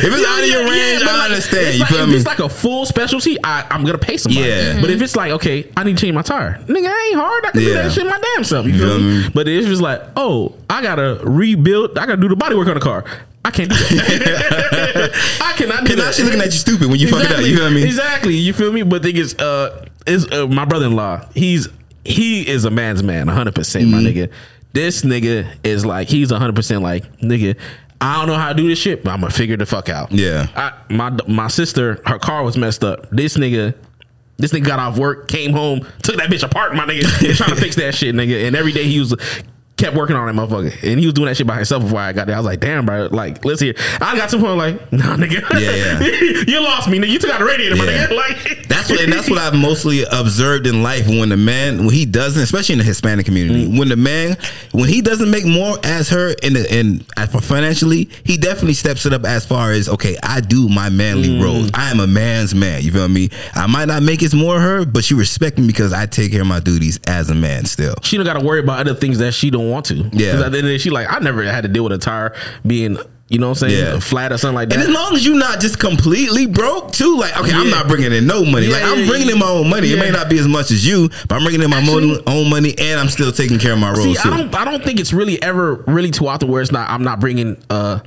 If 0.00 0.12
it's 0.12 0.26
out 0.26 0.40
of 0.40 0.48
your 0.48 0.68
range, 0.68 1.02
I 1.02 1.24
understand. 1.24 1.74
You 1.74 1.80
like, 1.80 1.88
feel 1.88 2.00
if 2.02 2.08
me? 2.08 2.16
it's 2.16 2.26
like 2.26 2.38
a 2.38 2.48
full 2.48 2.86
specialty, 2.86 3.38
I, 3.42 3.66
I'm 3.70 3.84
gonna 3.84 3.98
pay 3.98 4.16
somebody. 4.16 4.46
Yeah. 4.46 4.80
But 4.80 4.90
if 4.90 5.00
it's 5.02 5.16
like, 5.16 5.32
okay, 5.32 5.70
I 5.76 5.84
need 5.84 5.96
to 5.96 6.00
change 6.00 6.14
my 6.14 6.22
tire, 6.22 6.58
nigga, 6.66 6.86
I 6.86 7.06
ain't 7.08 7.16
hard. 7.16 7.46
I 7.46 7.50
can 7.50 7.60
do 7.60 7.74
that 7.74 7.92
shit 7.92 8.06
my 8.06 8.20
damn 8.34 8.44
self. 8.44 8.66
You 8.66 8.78
feel 8.78 8.98
me? 8.98 9.22
me? 9.22 9.28
But 9.34 9.48
it's 9.48 9.66
just 9.66 9.82
like, 9.82 10.02
oh, 10.16 10.54
I 10.68 10.82
gotta 10.82 11.20
rebuild. 11.24 11.98
I 11.98 12.06
gotta 12.06 12.20
do 12.20 12.28
the 12.28 12.36
body 12.36 12.54
work 12.54 12.68
on 12.68 12.74
the 12.74 12.80
car. 12.80 13.04
I 13.44 13.50
can't 13.50 13.70
do 13.70 13.76
that. 13.76 15.38
I 15.42 15.52
cannot 15.56 15.84
do 15.84 15.94
Because 15.94 15.96
that. 15.96 16.04
now 16.04 16.10
she 16.12 16.22
looking 16.24 16.40
at 16.40 16.46
you 16.46 16.52
stupid 16.52 16.88
when 16.88 16.98
you 16.98 17.08
fuck 17.08 17.24
it 17.24 17.32
up. 17.32 17.40
You 17.44 17.56
feel 17.56 17.70
me? 17.70 17.82
Exactly. 17.84 18.34
You 18.36 18.52
feel 18.52 18.72
me? 18.72 18.82
But 18.82 19.02
thing 19.02 19.16
is, 19.16 19.34
uh, 19.36 19.86
is 20.06 20.30
uh, 20.30 20.46
my 20.48 20.64
brother-in-law. 20.64 21.26
He's 21.34 21.68
he 22.04 22.46
is 22.48 22.64
a 22.64 22.70
man's 22.70 23.02
man, 23.02 23.28
hundred 23.28 23.54
percent, 23.54 23.88
my 23.88 23.98
Mm-hmm. 23.98 24.06
nigga. 24.18 24.32
This 24.72 25.02
nigga 25.02 25.46
is 25.64 25.84
like 25.86 26.08
he's 26.08 26.30
hundred 26.30 26.56
percent 26.56 26.82
like 26.82 27.04
nigga. 27.20 27.56
I 28.00 28.18
don't 28.18 28.28
know 28.28 28.36
how 28.36 28.48
to 28.50 28.54
do 28.54 28.68
this 28.68 28.78
shit, 28.78 29.02
but 29.02 29.10
I'm 29.12 29.20
gonna 29.20 29.32
figure 29.32 29.56
the 29.56 29.66
fuck 29.66 29.88
out. 29.88 30.12
Yeah. 30.12 30.46
I, 30.54 30.72
my 30.92 31.16
my 31.26 31.48
sister, 31.48 32.00
her 32.06 32.18
car 32.18 32.42
was 32.44 32.56
messed 32.56 32.84
up. 32.84 33.08
This 33.10 33.36
nigga. 33.36 33.74
This 34.40 34.52
nigga 34.52 34.66
got 34.66 34.78
off 34.78 34.96
work, 34.98 35.26
came 35.26 35.52
home, 35.52 35.80
took 36.04 36.14
that 36.18 36.30
bitch 36.30 36.44
apart, 36.44 36.72
my 36.72 36.84
nigga, 36.86 37.02
trying 37.36 37.50
to 37.50 37.56
fix 37.56 37.74
that 37.74 37.92
shit, 37.96 38.14
nigga. 38.14 38.46
And 38.46 38.54
every 38.54 38.70
day 38.70 38.84
he 38.84 39.00
was 39.00 39.12
kept 39.78 39.96
working 39.96 40.16
on 40.16 40.26
that 40.26 40.34
motherfucker, 40.34 40.72
and 40.90 41.00
he 41.00 41.06
was 41.06 41.14
doing 41.14 41.26
that 41.26 41.36
shit 41.36 41.46
by 41.46 41.56
himself 41.56 41.84
before 41.84 42.00
I 42.00 42.12
got 42.12 42.26
there. 42.26 42.36
I 42.36 42.38
was 42.38 42.46
like, 42.46 42.60
damn, 42.60 42.84
bro, 42.84 43.08
like 43.10 43.44
let's 43.44 43.60
hear. 43.60 43.74
I 44.00 44.16
got 44.16 44.28
to 44.30 44.36
the 44.36 44.42
point 44.44 44.58
like, 44.58 44.92
nah, 44.92 45.16
nigga, 45.16 45.40
Yeah, 45.58 46.44
you 46.46 46.60
lost 46.62 46.90
me, 46.90 46.98
nigga. 46.98 47.08
You 47.08 47.18
took 47.18 47.30
out 47.30 47.38
the 47.38 47.46
radiator, 47.46 47.76
my 47.76 47.86
nigga. 47.86 48.08
Like 48.18 48.67
That's 48.78 48.90
what, 48.90 49.00
and 49.00 49.12
that's 49.12 49.28
what 49.28 49.38
I've 49.38 49.54
mostly 49.54 50.04
observed 50.04 50.66
in 50.66 50.82
life. 50.82 51.08
When 51.08 51.28
the 51.30 51.36
man, 51.36 51.84
when 51.84 51.94
he 51.94 52.06
doesn't, 52.06 52.40
especially 52.42 52.74
in 52.74 52.78
the 52.78 52.84
Hispanic 52.84 53.26
community, 53.26 53.66
Mm. 53.66 53.78
when 53.78 53.88
the 53.88 53.96
man, 53.96 54.36
when 54.72 54.88
he 54.88 55.00
doesn't 55.02 55.30
make 55.30 55.44
more 55.44 55.78
as 55.82 56.08
her 56.10 56.34
in 56.42 56.52
the 56.52 56.72
in 56.74 57.00
financially, 57.40 58.08
he 58.24 58.36
definitely 58.36 58.74
steps 58.74 59.04
it 59.06 59.12
up 59.12 59.24
as 59.24 59.44
far 59.44 59.72
as 59.72 59.88
okay, 59.88 60.16
I 60.22 60.40
do 60.40 60.68
my 60.68 60.88
manly 60.90 61.28
Mm. 61.28 61.42
roles. 61.42 61.70
I 61.74 61.90
am 61.90 62.00
a 62.00 62.06
man's 62.06 62.54
man. 62.54 62.82
You 62.82 62.92
feel 62.92 63.08
me? 63.08 63.30
I 63.54 63.66
might 63.66 63.86
not 63.88 64.02
make 64.02 64.22
as 64.22 64.34
more 64.34 64.60
her, 64.60 64.84
but 64.84 65.04
she 65.04 65.14
respect 65.14 65.58
me 65.58 65.66
because 65.66 65.92
I 65.92 66.06
take 66.06 66.30
care 66.32 66.42
of 66.42 66.46
my 66.46 66.60
duties 66.60 67.00
as 67.06 67.30
a 67.30 67.34
man. 67.34 67.64
Still, 67.64 67.94
she 68.02 68.16
don't 68.16 68.26
got 68.26 68.34
to 68.34 68.44
worry 68.44 68.60
about 68.60 68.78
other 68.80 68.94
things 68.94 69.18
that 69.18 69.34
she 69.34 69.50
don't 69.50 69.70
want 69.70 69.86
to. 69.86 69.94
Yeah. 70.12 70.34
At 70.34 70.38
the 70.38 70.44
end 70.44 70.44
of 70.46 70.52
the 70.52 70.62
day, 70.62 70.78
she 70.78 70.90
like, 70.90 71.12
I 71.12 71.18
never 71.18 71.42
had 71.44 71.62
to 71.62 71.68
deal 71.68 71.84
with 71.84 71.92
a 71.92 71.98
tire 71.98 72.34
being, 72.66 72.98
you 73.28 73.38
know 73.38 73.48
what 73.50 73.62
I'm 73.62 73.68
saying, 73.68 73.84
Yeah. 73.94 73.98
flat 74.00 74.32
or 74.32 74.38
something 74.38 74.54
like 74.54 74.68
that. 74.70 74.78
And 74.78 74.88
as 74.88 74.94
long 74.94 75.14
as 75.14 75.24
you're 75.26 75.38
not 75.38 75.60
just 75.60 75.78
completely 75.78 76.46
broke 76.46 76.92
too, 76.92 77.16
like 77.18 77.36
okay, 77.38 77.52
I'm 77.52 77.68
not 77.70 77.86
bringing 77.88 78.12
in 78.12 78.26
no 78.26 78.44
money. 78.44 78.66
Yeah, 78.66 78.72
like 78.74 78.84
I'm 78.84 79.00
yeah, 79.00 79.06
bringing 79.06 79.28
in 79.30 79.38
my 79.38 79.48
own 79.48 79.68
money. 79.68 79.92
It 79.92 79.98
may 79.98 80.10
not 80.10 80.28
be 80.30 80.38
as 80.38 80.48
much 80.48 80.70
as 80.70 80.86
you, 80.86 81.08
but 81.28 81.32
I'm 81.32 81.42
bringing 81.42 81.62
in 81.62 81.70
my 81.70 81.78
Actually- 81.78 82.22
own, 82.26 82.48
money, 82.50 82.74
and 82.78 82.98
I'm 82.98 83.08
still 83.08 83.30
taking 83.32 83.58
care 83.58 83.72
of 83.74 83.78
my 83.78 83.90
roles 83.90 84.02
See, 84.04 84.14
too. 84.14 84.20
I 84.30 84.36
don't, 84.36 84.54
I 84.54 84.64
don't 84.64 84.82
think 84.82 84.98
it's 85.00 85.12
really 85.12 85.40
ever 85.42 85.74
really 85.86 86.10
too 86.10 86.28
out 86.28 86.40
the 86.40 86.46
where 86.46 86.62
it's 86.62 86.72
not. 86.72 86.88
I'm 86.90 87.02
not 87.04 87.20
bringing, 87.20 87.62
uh, 87.68 87.98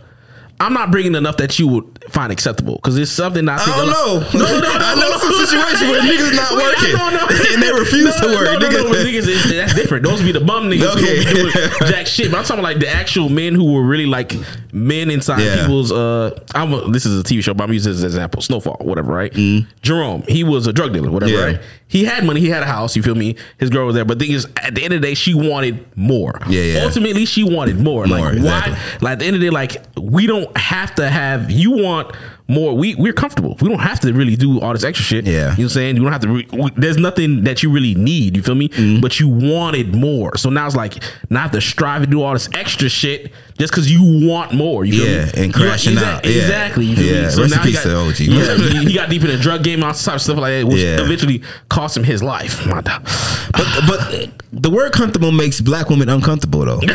I'm 0.62 0.74
not 0.74 0.92
bringing 0.92 1.16
enough 1.16 1.38
that 1.38 1.58
you 1.58 1.68
would 1.68 2.04
find 2.10 2.32
acceptable 2.32 2.76
because 2.76 2.98
it's 2.98 3.10
something 3.12 3.50
I 3.50 3.56
I 3.58 3.66
don't 3.66 3.88
know. 3.88 4.20
No, 4.40 4.46
no, 4.46 4.60
no, 4.60 4.70
I 4.72 4.96
know 4.96 5.10
no, 5.10 5.18
some 5.18 5.30
no. 5.32 5.44
situations 5.46 5.82
where 5.92 6.02
niggas 6.02 6.36
not 6.36 6.52
working 6.54 6.94
no, 6.94 7.10
no. 7.10 7.28
and 7.54 7.64
they 7.64 7.72
refuse 7.72 8.16
to 8.18 8.28
work. 8.28 8.46
No, 8.46 8.60
no, 8.60 8.70
Niggas- 8.70 8.92
no, 8.92 8.92
niggas 9.04 9.28
is, 9.28 9.50
that's 9.52 9.74
different. 9.82 10.04
Those 10.04 10.22
be 10.22 10.32
the 10.32 10.40
bum 10.40 10.70
niggas 10.70 10.96
Okay. 10.98 11.24
who 11.24 11.52
doing 11.52 11.92
jack 11.92 12.06
shit. 12.08 12.30
But 12.32 12.38
I'm 12.40 12.44
talking 12.46 12.64
like 12.64 12.80
the 12.80 12.88
actual 12.90 13.30
men 13.30 13.56
who 13.56 13.74
were 13.74 13.84
really 13.84 14.06
like 14.06 14.34
men 14.72 15.10
inside 15.10 15.42
Yeah. 15.42 15.62
people's. 15.62 15.92
Uh, 15.92 16.40
I'm 16.54 16.74
a, 16.74 16.92
this 16.92 17.06
is 17.06 17.20
a 17.20 17.24
TV 17.24 17.44
show, 17.44 17.54
but 17.54 17.64
I'm 17.64 17.74
using 17.74 17.92
this 17.92 17.98
as 18.00 18.04
an 18.04 18.08
example. 18.10 18.42
Snowfall, 18.42 18.78
whatever, 18.82 19.14
right? 19.14 19.34
Jerome, 19.82 20.22
he 20.28 20.44
was 20.44 20.68
a 20.68 20.74
drug 20.74 20.94
dealer, 20.94 21.10
whatever, 21.12 21.32
Mm. 21.32 21.36
Yeah. 21.38 21.46
right? 21.46 21.62
He 21.88 22.06
had 22.06 22.24
money, 22.24 22.40
he 22.40 22.48
had 22.50 22.64
a 22.64 22.68
house. 22.68 22.96
You 22.96 23.04
feel 23.04 23.16
me? 23.16 23.36
His 23.58 23.70
girl 23.70 23.86
was 23.86 23.96
there, 23.96 24.06
but 24.06 24.18
the 24.18 24.26
thing 24.26 24.34
is, 24.34 24.48
at 24.58 24.76
the 24.76 24.84
end 24.84 24.94
of 24.94 25.02
the 25.02 25.08
day, 25.08 25.14
she 25.14 25.34
wanted 25.34 25.86
more. 25.98 26.40
Yeah, 26.48 26.62
yeah. 26.62 26.84
Ultimately, 26.86 27.26
she 27.26 27.44
wanted 27.44 27.80
more. 27.80 28.06
More, 28.06 28.20
like 28.20 28.36
exactly. 28.36 28.74
why? 28.74 28.80
Like 29.02 29.12
at 29.14 29.20
the 29.20 29.26
end 29.26 29.36
of 29.36 29.42
the 29.42 29.48
day, 29.48 29.52
like 29.52 29.84
we 30.00 30.26
don't 30.26 30.50
have 30.58 30.96
to 30.96 31.10
have. 31.10 31.50
You 31.52 31.72
want 31.72 32.16
more. 32.48 32.76
We 32.76 32.96
we're 32.96 33.14
comfortable. 33.14 33.58
We 33.62 33.70
don't 33.70 33.80
have 33.80 34.00
to 34.02 34.14
really 34.14 34.36
do 34.36 34.60
all 34.60 34.74
this 34.74 34.84
extra 34.84 35.06
shit. 35.06 35.26
Yeah. 35.26 35.32
You 35.32 35.40
know 35.42 35.48
what 35.50 35.60
I'm 35.60 35.70
saying? 35.70 35.96
You 35.98 36.04
don't 36.04 36.12
have 36.12 36.22
to. 36.22 36.28
Re- 36.30 36.48
we- 36.52 36.72
there's 36.76 36.98
nothing 36.98 37.44
that 37.44 37.64
you 37.64 37.72
really 37.72 37.96
need. 37.96 38.36
You 38.36 38.44
feel 38.44 38.56
me? 38.56 38.70
Mm-hmm. 38.70 39.02
But 39.02 39.20
you 39.20 39.28
wanted 39.28 39.96
more. 39.96 40.38
So 40.38 40.50
now 40.50 40.66
it's 40.68 40.76
like 40.76 41.02
not 41.30 41.54
to 41.54 41.62
strive 41.62 42.02
to 42.02 42.08
do 42.08 42.22
all 42.22 42.34
this 42.34 42.50
extra 42.54 42.90
shit 42.90 43.32
just 43.62 43.72
because 43.72 43.92
you 43.92 44.28
want 44.28 44.52
more. 44.54 44.84
You 44.84 45.04
Yeah, 45.04 45.26
me? 45.26 45.32
and 45.44 45.54
crashing 45.54 45.98
out. 45.98 46.26
Yeah. 46.26 46.32
Exactly. 46.32 46.86
You 46.86 46.96
feel 46.96 47.06
Yeah. 47.06 47.14
me? 47.14 47.24
Rest 47.26 47.38
in 47.40 47.50
now 47.52 47.62
he 47.64 47.74
got, 47.74 47.84
to 47.84 47.96
OG. 47.96 48.20
Yeah, 48.20 48.56
he, 48.82 48.86
he 48.88 48.94
got 48.94 49.10
deep 49.10 49.22
in 49.22 49.28
the 49.30 49.38
drug 49.38 49.64
game, 49.64 49.84
all 49.84 49.94
type 49.94 50.16
of 50.16 50.22
stuff 50.22 50.38
like 50.38 50.62
that, 50.62 50.68
which 50.68 50.80
Yeah. 50.82 51.00
eventually 51.02 51.44
cost 51.70 51.96
him 51.96 52.04
his 52.04 52.22
life. 52.24 52.66
My. 52.66 52.82
But 52.82 53.84
but 53.88 54.30
the 54.52 54.70
word 54.70 54.92
comfortable 54.94 55.32
makes 55.32 55.62
black 55.62 55.90
women 55.90 56.10
uncomfortable 56.10 56.66
though. 56.66 56.82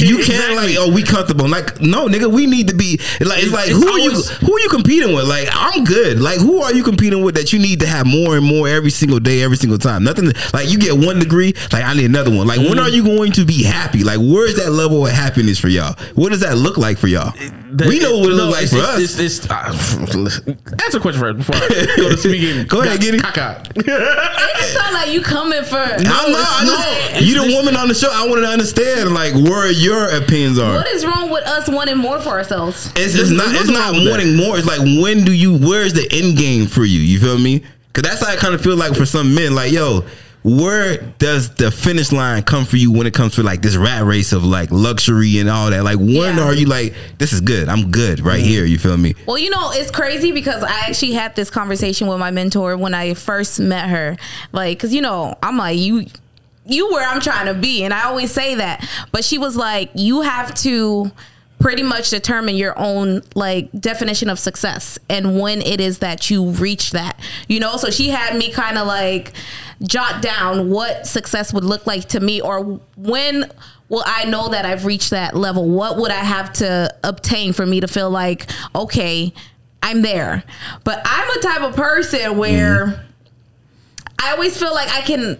You 0.00 0.22
can't 0.22 0.54
like 0.54 0.76
oh 0.78 0.92
we 0.92 1.02
comfortable 1.02 1.48
like 1.48 1.80
no 1.80 2.06
nigga 2.06 2.30
we 2.30 2.46
need 2.46 2.68
to 2.68 2.74
be 2.74 2.98
like 3.20 3.42
it's 3.42 3.50
like 3.52 3.68
It's 3.68 3.76
who 3.76 3.88
are 3.88 3.98
you 3.98 4.12
who 4.12 4.54
are 4.54 4.60
you 4.60 4.68
competing 4.68 5.12
with 5.12 5.26
like 5.28 5.48
I'm 5.52 5.82
good 5.82 6.20
like 6.20 6.38
who 6.38 6.60
are 6.62 6.72
you 6.72 6.84
competing 6.84 7.24
with 7.24 7.34
that 7.34 7.52
you 7.52 7.58
need 7.58 7.80
to 7.80 7.86
have 7.86 8.06
more 8.06 8.36
and 8.36 8.46
more 8.46 8.68
every 8.68 8.90
single 8.90 9.18
day 9.18 9.42
every 9.42 9.56
single 9.56 9.76
time 9.78 10.04
nothing 10.04 10.30
like 10.52 10.68
you 10.70 10.78
get 10.78 10.96
one 10.96 11.18
degree 11.18 11.52
like 11.72 11.82
I 11.82 11.94
need 11.94 12.04
another 12.04 12.30
one 12.30 12.46
like 12.46 12.60
Mm-hmm. 12.60 12.68
when 12.68 12.78
are 12.78 12.88
you 12.88 13.02
going 13.02 13.32
to 13.32 13.44
be 13.44 13.64
happy 13.64 14.04
like 14.04 14.18
where's 14.20 14.54
that 14.56 14.70
level 14.70 15.04
of 15.06 15.12
happiness 15.12 15.58
for 15.58 15.68
y'all 15.68 15.96
what 16.14 16.30
does 16.30 16.40
that 16.40 16.56
look 16.56 16.76
like 16.78 16.98
for 16.98 17.06
y'all 17.08 17.32
we 17.86 17.98
know 18.00 18.18
what 18.18 18.30
it 18.30 18.36
No, 18.36 18.48
looks 18.48 18.60
like 18.60 18.68
for 18.70 18.76
it's, 19.00 19.18
us 19.18 19.18
It's, 19.18 19.38
it's, 19.40 19.50
uh, 19.50 20.84
answer 20.84 20.98
a 20.98 21.00
question 21.00 21.20
first 21.20 21.36
before 21.38 21.56
I 21.56 21.96
go 21.96 22.08
to 22.10 22.16
speaking. 22.16 22.66
Go 22.66 22.80
ahead, 22.82 23.00
Giddy. 23.00 23.18
Caca. 23.18 23.66
It 23.76 24.56
just 24.60 24.72
sound 24.74 24.94
like 24.94 25.10
you 25.12 25.20
coming 25.20 25.62
for. 25.64 25.76
I'm 25.76 26.02
not, 26.02 26.08
I 26.08 26.64
no, 26.64 26.72
just, 26.72 27.22
it's 27.22 27.26
you 27.26 27.34
the 27.46 27.54
woman 27.54 27.76
on 27.76 27.88
the 27.88 27.94
show 27.94 28.08
I 28.10 28.26
want 28.26 28.42
to 28.42 28.48
understand 28.48 29.12
like 29.14 29.34
where 29.34 29.70
your 29.70 30.08
opinions 30.16 30.58
are 30.58 30.74
What 30.76 30.88
is 30.88 31.04
wrong 31.04 31.30
with 31.30 31.44
us 31.46 31.68
wanting 31.68 31.98
more 31.98 32.20
for 32.20 32.30
ourselves? 32.30 32.92
It's, 32.96 33.14
it's 33.14 33.30
not. 33.30 33.54
It's 33.54 33.68
not 33.70 33.92
wrong 33.92 34.04
with 34.04 34.10
wanting 34.10 34.36
more. 34.36 34.56
It's 34.58 34.66
like 34.66 34.80
when 34.80 35.24
do 35.24 35.32
you? 35.32 35.56
Where's 35.58 35.92
the 35.92 36.08
end 36.10 36.36
game 36.38 36.66
for 36.66 36.84
you? 36.84 37.00
You 37.00 37.20
feel 37.20 37.38
me? 37.38 37.62
Because 37.92 38.08
that's 38.08 38.24
how 38.26 38.32
I 38.32 38.36
kind 38.36 38.54
of 38.54 38.62
feel 38.62 38.76
like 38.76 38.94
for 38.96 39.06
some 39.06 39.34
men. 39.34 39.54
Like 39.54 39.72
yo, 39.72 40.04
where 40.56 40.98
does 41.18 41.50
the 41.54 41.70
finish 41.70 42.12
line 42.12 42.42
come 42.42 42.64
for 42.64 42.76
you 42.76 42.90
when 42.92 43.06
it 43.06 43.14
comes 43.14 43.34
to 43.34 43.42
like 43.42 43.60
this 43.62 43.76
rat 43.76 44.04
race 44.04 44.32
of 44.32 44.44
like 44.44 44.70
luxury 44.70 45.38
and 45.38 45.48
all 45.50 45.70
that? 45.70 45.84
Like 45.84 45.98
when 45.98 46.36
Yeah. 46.36 46.44
are 46.44 46.54
you 46.54 46.66
like 46.66 46.94
this 47.18 47.32
is 47.32 47.40
good? 47.40 47.68
I'm 47.68 47.90
good 47.90 48.20
right 48.20 48.40
Mm-hmm. 48.40 48.48
here. 48.48 48.64
You 48.64 48.78
feel 48.78 48.96
me? 48.96 49.14
Well, 49.26 49.38
you 49.38 49.50
know, 49.50 49.70
it's 49.72 49.90
crazy 49.90 50.32
because 50.32 50.62
I 50.62 50.70
actually 50.88 51.12
had 51.12 51.36
this 51.36 51.50
conversation 51.50 52.06
with 52.08 52.18
my 52.18 52.30
mentor 52.30 52.76
when 52.76 52.94
I 52.94 53.14
first 53.14 53.60
met 53.60 53.88
her. 53.88 54.16
Like, 54.52 54.78
cause 54.78 54.92
you 54.94 55.00
know, 55.02 55.36
I'm 55.42 55.56
like, 55.58 55.78
you, 55.78 56.06
you 56.66 56.90
where 56.90 57.08
I'm 57.08 57.20
trying 57.20 57.46
to 57.46 57.54
be. 57.54 57.82
And 57.84 57.92
I 57.94 58.04
always 58.04 58.30
say 58.30 58.54
that. 58.56 58.86
But 59.12 59.24
she 59.24 59.38
was 59.38 59.56
like, 59.56 59.90
you 59.94 60.20
have 60.22 60.54
to 60.56 61.10
pretty 61.58 61.82
much 61.82 62.10
determine 62.10 62.54
your 62.56 62.78
own 62.78 63.22
like 63.34 63.68
definition 63.72 64.30
of 64.30 64.38
success 64.38 64.98
and 65.08 65.40
when 65.40 65.60
it 65.62 65.80
is 65.80 65.98
that 65.98 66.30
you 66.30 66.50
reach 66.50 66.92
that. 66.92 67.18
You 67.48 67.60
know, 67.60 67.76
so 67.76 67.90
she 67.90 68.08
had 68.08 68.36
me 68.36 68.50
kind 68.50 68.78
of 68.78 68.86
like 68.86 69.32
jot 69.82 70.22
down 70.22 70.70
what 70.70 71.06
success 71.06 71.52
would 71.52 71.64
look 71.64 71.86
like 71.86 72.08
to 72.08 72.20
me 72.20 72.40
or 72.40 72.80
when 72.96 73.50
will 73.88 74.04
I 74.06 74.24
know 74.24 74.48
that 74.48 74.64
I've 74.64 74.84
reached 74.84 75.10
that 75.10 75.34
level? 75.34 75.68
What 75.68 75.96
would 75.96 76.10
I 76.10 76.22
have 76.24 76.52
to 76.54 76.94
obtain 77.02 77.52
for 77.52 77.66
me 77.66 77.80
to 77.80 77.88
feel 77.88 78.10
like, 78.10 78.50
okay, 78.74 79.32
I'm 79.82 80.02
there? 80.02 80.44
But 80.84 81.02
I'm 81.04 81.38
a 81.38 81.40
type 81.40 81.62
of 81.62 81.74
person 81.74 82.36
where 82.36 82.86
mm-hmm. 82.86 83.02
I 84.20 84.32
always 84.32 84.58
feel 84.58 84.74
like 84.74 84.90
I 84.90 85.00
can 85.00 85.38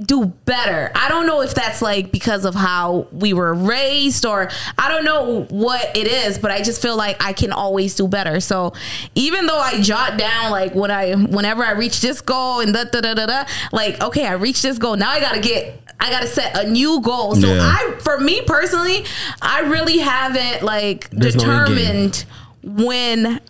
do 0.00 0.26
better. 0.26 0.90
I 0.94 1.08
don't 1.08 1.26
know 1.26 1.40
if 1.40 1.54
that's 1.54 1.80
like 1.80 2.10
because 2.10 2.44
of 2.44 2.54
how 2.54 3.06
we 3.12 3.32
were 3.32 3.54
raised 3.54 4.26
or 4.26 4.50
I 4.76 4.88
don't 4.88 5.04
know 5.04 5.44
what 5.50 5.96
it 5.96 6.08
is, 6.08 6.38
but 6.38 6.50
I 6.50 6.62
just 6.62 6.82
feel 6.82 6.96
like 6.96 7.22
I 7.22 7.32
can 7.32 7.52
always 7.52 7.94
do 7.94 8.08
better. 8.08 8.40
So 8.40 8.72
even 9.14 9.46
though 9.46 9.58
I 9.58 9.80
jot 9.80 10.18
down 10.18 10.50
like 10.50 10.74
when 10.74 10.90
I 10.90 11.14
whenever 11.14 11.64
I 11.64 11.72
reach 11.72 12.00
this 12.00 12.20
goal 12.20 12.60
and 12.60 12.74
da 12.74 12.84
da 12.84 13.00
da 13.00 13.14
da 13.14 13.26
da, 13.26 13.44
like 13.72 14.02
okay, 14.02 14.26
I 14.26 14.32
reached 14.32 14.62
this 14.62 14.78
goal. 14.78 14.96
Now 14.96 15.10
I 15.10 15.20
gotta 15.20 15.40
get 15.40 15.80
I 16.00 16.10
gotta 16.10 16.26
set 16.26 16.58
a 16.58 16.68
new 16.68 17.00
goal. 17.00 17.36
So 17.36 17.46
Yeah. 17.46 17.60
I 17.62 17.96
for 18.00 18.18
me 18.18 18.42
personally, 18.42 19.04
I 19.40 19.60
really 19.60 19.98
haven't 19.98 20.62
like 20.64 21.08
There's 21.10 21.36
no 21.36 21.42
determined 21.42 22.24
when 22.62 23.40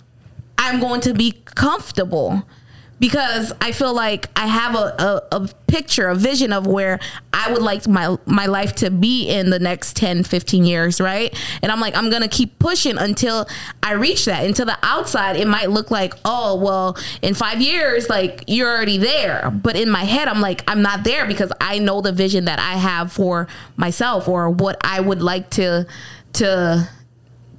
I'm 0.59 0.79
going 0.81 1.01
to 1.03 1.15
be 1.15 1.33
comfortable 1.47 2.45
because 3.05 3.53
I 3.61 3.73
feel 3.73 3.93
like 3.93 4.31
I 4.35 4.47
have 4.47 4.75
a, 4.75 5.23
a, 5.31 5.37
a 5.37 5.49
picture, 5.67 6.09
a 6.09 6.15
vision 6.15 6.55
of 6.55 6.67
where 6.67 6.99
I 7.35 7.53
would 7.53 7.61
like 7.61 7.87
my 7.87 8.17
my 8.25 8.47
life 8.47 8.77
to 8.77 8.91
be 8.91 9.29
in 9.29 9.51
the 9.51 9.59
next 9.59 9.95
10, 9.97 10.25
15 10.25 10.65
years, 10.65 11.03
right? 11.03 11.39
And 11.61 11.71
I'm 11.71 11.81
like, 11.81 11.95
I'm 11.99 12.09
gonna 12.09 12.29
keep 12.29 12.59
pushing 12.59 12.97
until 12.97 13.47
I 13.83 13.93
reach 13.93 14.25
that. 14.25 14.47
Until 14.47 14.65
the 14.65 14.79
outside, 14.83 15.37
it 15.37 15.47
might 15.47 15.69
look 15.69 15.91
like, 15.91 16.15
oh, 16.25 16.57
well, 16.57 16.97
in 17.21 17.35
five 17.35 17.61
years, 17.61 18.09
like 18.09 18.43
you're 18.47 18.75
already 18.75 18.97
there. 18.97 19.51
But 19.51 19.77
in 19.77 19.91
my 19.91 20.05
head, 20.05 20.27
I'm 20.27 20.41
like, 20.41 20.65
I'm 20.67 20.81
not 20.81 21.05
there 21.05 21.27
because 21.27 21.53
I 21.61 21.81
know 21.81 22.01
the 22.01 22.13
vision 22.13 22.47
that 22.47 22.59
I 22.59 22.79
have 22.79 23.13
for 23.13 23.49
myself 23.77 24.29
or 24.29 24.49
what 24.49 24.79
I 24.81 25.01
would 25.01 25.21
like 25.21 25.51
to 25.51 25.87
to 26.35 26.89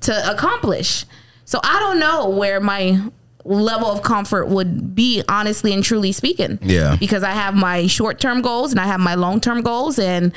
to 0.02 0.32
accomplish. 0.32 1.06
So 1.48 1.60
I 1.64 1.80
don't 1.82 2.00
know 2.00 2.30
where 2.30 2.60
my 2.60 3.00
level 3.46 3.88
of 3.88 4.02
comfort 4.02 4.48
would 4.48 4.96
be 4.96 5.24
honestly 5.30 5.72
and 5.72 5.84
truly 5.84 6.12
speaking. 6.12 6.60
Yeah. 6.62 6.98
Because 7.00 7.24
I 7.24 7.32
have 7.32 7.54
my 7.56 7.88
short-term 7.88 8.42
goals 8.42 8.72
and 8.72 8.80
I 8.80 8.86
have 8.88 9.00
my 9.00 9.16
long-term 9.16 9.62
goals 9.62 10.00
and 10.00 10.34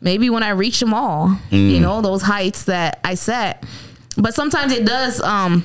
maybe 0.00 0.30
when 0.30 0.42
I 0.44 0.50
reach 0.50 0.78
them 0.80 0.94
all, 0.94 1.36
you 1.50 1.80
know, 1.80 2.00
those 2.00 2.22
heights 2.22 2.64
that 2.64 3.00
I 3.04 3.14
set. 3.14 3.64
But 4.16 4.34
sometimes 4.34 4.72
it 4.72 4.84
does 4.86 5.20
um 5.20 5.64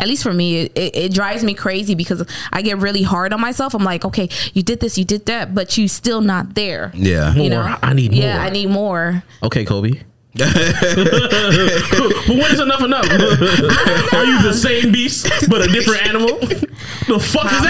at 0.00 0.08
least 0.08 0.24
for 0.24 0.32
me, 0.32 0.62
it, 0.62 0.72
it, 0.76 0.96
it 0.96 1.14
drives 1.14 1.44
me 1.44 1.54
crazy 1.54 1.94
because 1.94 2.26
I 2.52 2.62
get 2.62 2.78
really 2.78 3.02
hard 3.02 3.32
on 3.32 3.40
myself. 3.40 3.74
I'm 3.74 3.84
like, 3.84 4.04
okay, 4.04 4.28
you 4.52 4.62
did 4.62 4.80
this, 4.80 4.98
you 4.98 5.04
did 5.04 5.26
that, 5.26 5.54
but 5.54 5.78
you 5.78 5.86
still 5.86 6.20
not 6.20 6.56
there. 6.56 6.90
Yeah. 6.94 7.32
You 7.34 7.50
More. 7.50 7.64
know? 7.68 7.78
I 7.80 7.92
need 7.92 8.12
Yeah, 8.12 8.34
more. 8.38 8.42
I 8.46 8.50
need 8.50 8.68
more. 8.70 9.22
Okay, 9.44 9.64
Kobe. 9.64 10.02
But 10.36 12.28
when 12.28 12.50
is 12.52 12.60
enough 12.60 12.82
enough? 12.82 13.04
Are 13.10 14.24
you 14.24 14.42
the 14.42 14.52
same 14.52 14.90
beast 14.92 15.28
but 15.48 15.62
a 15.62 15.68
different 15.72 16.06
animal? 16.06 16.38
the 16.38 17.20
fuck 17.20 17.44
is 17.52 17.60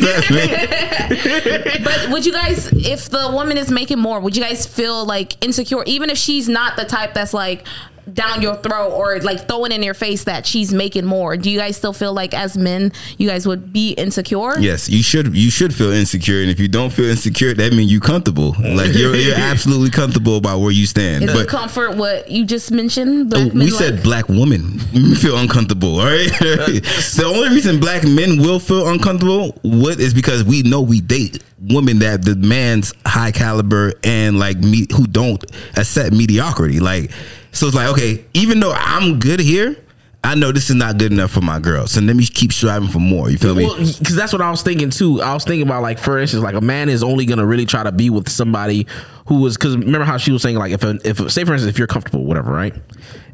that? 0.00 1.80
But 1.84 2.10
would 2.10 2.24
you 2.26 2.32
guys, 2.32 2.70
if 2.72 3.10
the 3.10 3.30
woman 3.32 3.58
is 3.58 3.70
making 3.70 3.98
more, 3.98 4.20
would 4.20 4.36
you 4.36 4.42
guys 4.42 4.66
feel 4.66 5.04
like 5.04 5.42
insecure, 5.44 5.82
even 5.84 6.08
if 6.10 6.16
she's 6.18 6.48
not 6.48 6.76
the 6.76 6.84
type 6.84 7.12
that's 7.14 7.34
like 7.34 7.66
down 8.14 8.42
your 8.42 8.56
throat 8.56 8.90
or 8.90 9.18
like 9.20 9.46
throwing 9.46 9.72
in 9.72 9.82
your 9.82 9.94
face 9.94 10.24
that 10.24 10.46
she's 10.46 10.72
making 10.72 11.04
more? 11.04 11.36
Do 11.36 11.50
you 11.50 11.58
guys 11.58 11.76
still 11.76 11.92
feel 11.92 12.12
like 12.12 12.34
as 12.34 12.56
men, 12.56 12.92
you 13.16 13.28
guys 13.28 13.46
would 13.46 13.72
be 13.72 13.92
insecure? 13.92 14.58
Yes, 14.58 14.88
you 14.88 15.02
should 15.02 15.36
you 15.36 15.50
should 15.50 15.74
feel 15.74 15.90
insecure, 15.90 16.40
and 16.40 16.50
if 16.50 16.60
you 16.60 16.68
don't 16.68 16.90
feel 16.90 17.06
insecure, 17.06 17.54
that 17.54 17.72
means 17.72 17.90
you're 17.90 18.00
comfortable. 18.00 18.54
Like 18.58 18.94
you're 18.94 19.14
you're 19.14 19.34
absolutely 19.36 19.90
comfortable 19.90 20.36
about 20.36 20.60
where 20.60 20.70
you 20.70 20.86
stand. 20.86 21.24
Is 21.24 21.32
but 21.32 21.42
it 21.42 21.48
comfort 21.48 21.96
what 21.96 22.30
you 22.30 22.44
just 22.44 22.70
mentioned? 22.70 23.32
Oh, 23.34 23.40
black 23.40 23.52
we 23.52 23.58
men 23.58 23.70
said 23.70 23.94
like? 23.94 24.02
black 24.02 24.28
women 24.28 24.78
feel 25.16 25.36
uncomfortable. 25.38 26.00
All 26.00 26.06
right. 26.06 26.28
the 26.38 27.24
only 27.26 27.48
reason 27.50 27.80
black 27.80 28.04
men 28.04 28.38
will 28.38 28.60
feel 28.60 28.88
uncomfortable 28.88 29.52
what 29.62 30.00
is 30.00 30.14
because 30.14 30.44
we 30.44 30.62
know 30.62 30.80
we 30.80 31.00
date 31.00 31.42
women 31.60 31.98
that 32.00 32.22
demands 32.22 32.94
high 33.06 33.32
caliber 33.32 33.92
and 34.04 34.38
like 34.38 34.58
me 34.58 34.86
who 34.94 35.06
don't 35.06 35.44
accept 35.76 36.14
mediocrity. 36.14 36.80
Like 36.80 37.10
so, 37.52 37.66
it's 37.66 37.76
like 37.76 37.88
okay, 37.90 38.24
even 38.34 38.60
though 38.60 38.72
I'm 38.72 39.18
good 39.18 39.40
here. 39.40 39.76
I 40.24 40.34
know 40.34 40.50
this 40.50 40.68
is 40.68 40.74
not 40.74 40.98
good 40.98 41.12
enough 41.12 41.30
for 41.30 41.40
my 41.40 41.60
girl, 41.60 41.86
so 41.86 42.00
let 42.00 42.16
me 42.16 42.26
keep 42.26 42.52
striving 42.52 42.88
for 42.88 42.98
more. 42.98 43.30
You 43.30 43.38
feel 43.38 43.54
me? 43.54 43.66
Because 43.68 44.16
that's 44.16 44.32
what 44.32 44.42
I 44.42 44.50
was 44.50 44.62
thinking 44.62 44.90
too. 44.90 45.22
I 45.22 45.32
was 45.32 45.44
thinking 45.44 45.62
about 45.66 45.80
like, 45.80 46.00
for 46.00 46.18
instance, 46.18 46.42
like 46.42 46.56
a 46.56 46.60
man 46.60 46.88
is 46.88 47.04
only 47.04 47.24
gonna 47.24 47.46
really 47.46 47.64
try 47.64 47.84
to 47.84 47.92
be 47.92 48.10
with 48.10 48.28
somebody 48.28 48.88
who 49.26 49.40
was. 49.40 49.56
because 49.56 49.76
remember 49.76 50.04
how 50.04 50.16
she 50.16 50.32
was 50.32 50.42
saying 50.42 50.56
like 50.56 50.72
if 50.72 50.82
if 50.82 51.18
say 51.30 51.44
for 51.44 51.52
instance 51.52 51.66
if 51.66 51.78
you're 51.78 51.86
comfortable, 51.86 52.24
whatever, 52.24 52.50
right? 52.50 52.74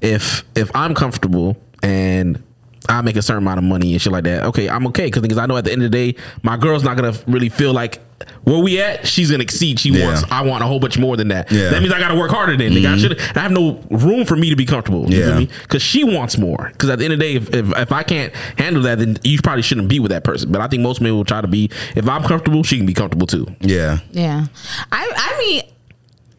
If 0.03 0.45
if 0.55 0.71
I'm 0.77 0.95
comfortable 0.95 1.57
and 1.83 2.43
I 2.89 3.01
make 3.03 3.17
a 3.17 3.23
certain 3.23 3.43
amount 3.43 3.59
of 3.59 3.65
money 3.65 3.93
and 3.93 4.01
shit 4.03 4.13
like 4.13 4.25
that, 4.25 4.45
okay, 4.45 4.69
I'm 4.69 4.87
okay 4.89 5.11
because 5.11 5.39
I 5.39 5.47
know 5.47 5.57
at 5.57 5.65
the 5.65 5.73
end 5.73 5.83
of 5.83 5.91
the 5.91 6.13
day, 6.13 6.19
my 6.43 6.57
girl's 6.57 6.85
not 6.85 6.97
gonna 6.97 7.15
really 7.27 7.49
feel 7.49 7.73
like 7.73 8.01
where 8.45 8.59
we 8.59 8.81
at. 8.81 9.07
She's 9.07 9.31
gonna 9.31 9.43
exceed. 9.43 9.79
She 9.79 9.91
Yeah. 9.91 10.07
wants. 10.07 10.25
I 10.31 10.43
want 10.43 10.63
a 10.63 10.67
whole 10.67 10.79
bunch 10.81 10.99
more 10.99 11.17
than 11.17 11.29
that. 11.29 11.51
Yeah. 11.51 11.71
That 11.71 11.83
means 11.83 11.93
I 11.93 11.99
gotta 11.99 12.15
work 12.15 12.31
harder 12.31 12.57
than. 12.57 12.73
nigga. 12.73 12.87
I 12.87 12.97
mm-hmm. 12.97 12.99
should. 12.99 13.21
I 13.37 13.41
have 13.41 13.53
no 13.53 13.81
room 13.91 14.25
for 14.25 14.37
me 14.37 14.51
to 14.51 14.57
be 14.57 14.65
comfortable. 14.67 15.11
You 15.11 15.19
Yeah. 15.19 15.27
feel 15.27 15.37
me? 15.41 15.49
because 15.63 15.83
she 15.83 16.05
wants 16.05 16.39
more. 16.39 16.71
Because 16.73 16.91
at 16.91 16.99
the 16.99 17.05
end 17.05 17.15
of 17.15 17.19
the 17.19 17.25
day, 17.25 17.35
if, 17.35 17.55
if, 17.55 17.77
if 17.77 17.93
I 17.93 18.03
can't 18.03 18.35
handle 18.57 18.83
that, 18.83 18.99
then 18.99 19.19
you 19.25 19.39
probably 19.43 19.63
shouldn't 19.63 19.89
be 19.89 19.99
with 20.01 20.11
that 20.11 20.25
person. 20.25 20.53
But 20.53 20.61
I 20.61 20.69
think 20.69 20.83
most 20.83 21.01
men 21.01 21.15
will 21.15 21.25
try 21.25 21.41
to 21.41 21.49
be. 21.49 21.71
If 21.97 22.09
I'm 22.09 22.23
comfortable, 22.23 22.63
she 22.63 22.77
can 22.77 22.87
be 22.87 22.95
comfortable 22.95 23.27
too. 23.27 23.47
Yeah. 23.61 23.99
Yeah. 24.13 24.47
I 24.93 25.11
I 25.17 25.39
mean 25.39 25.63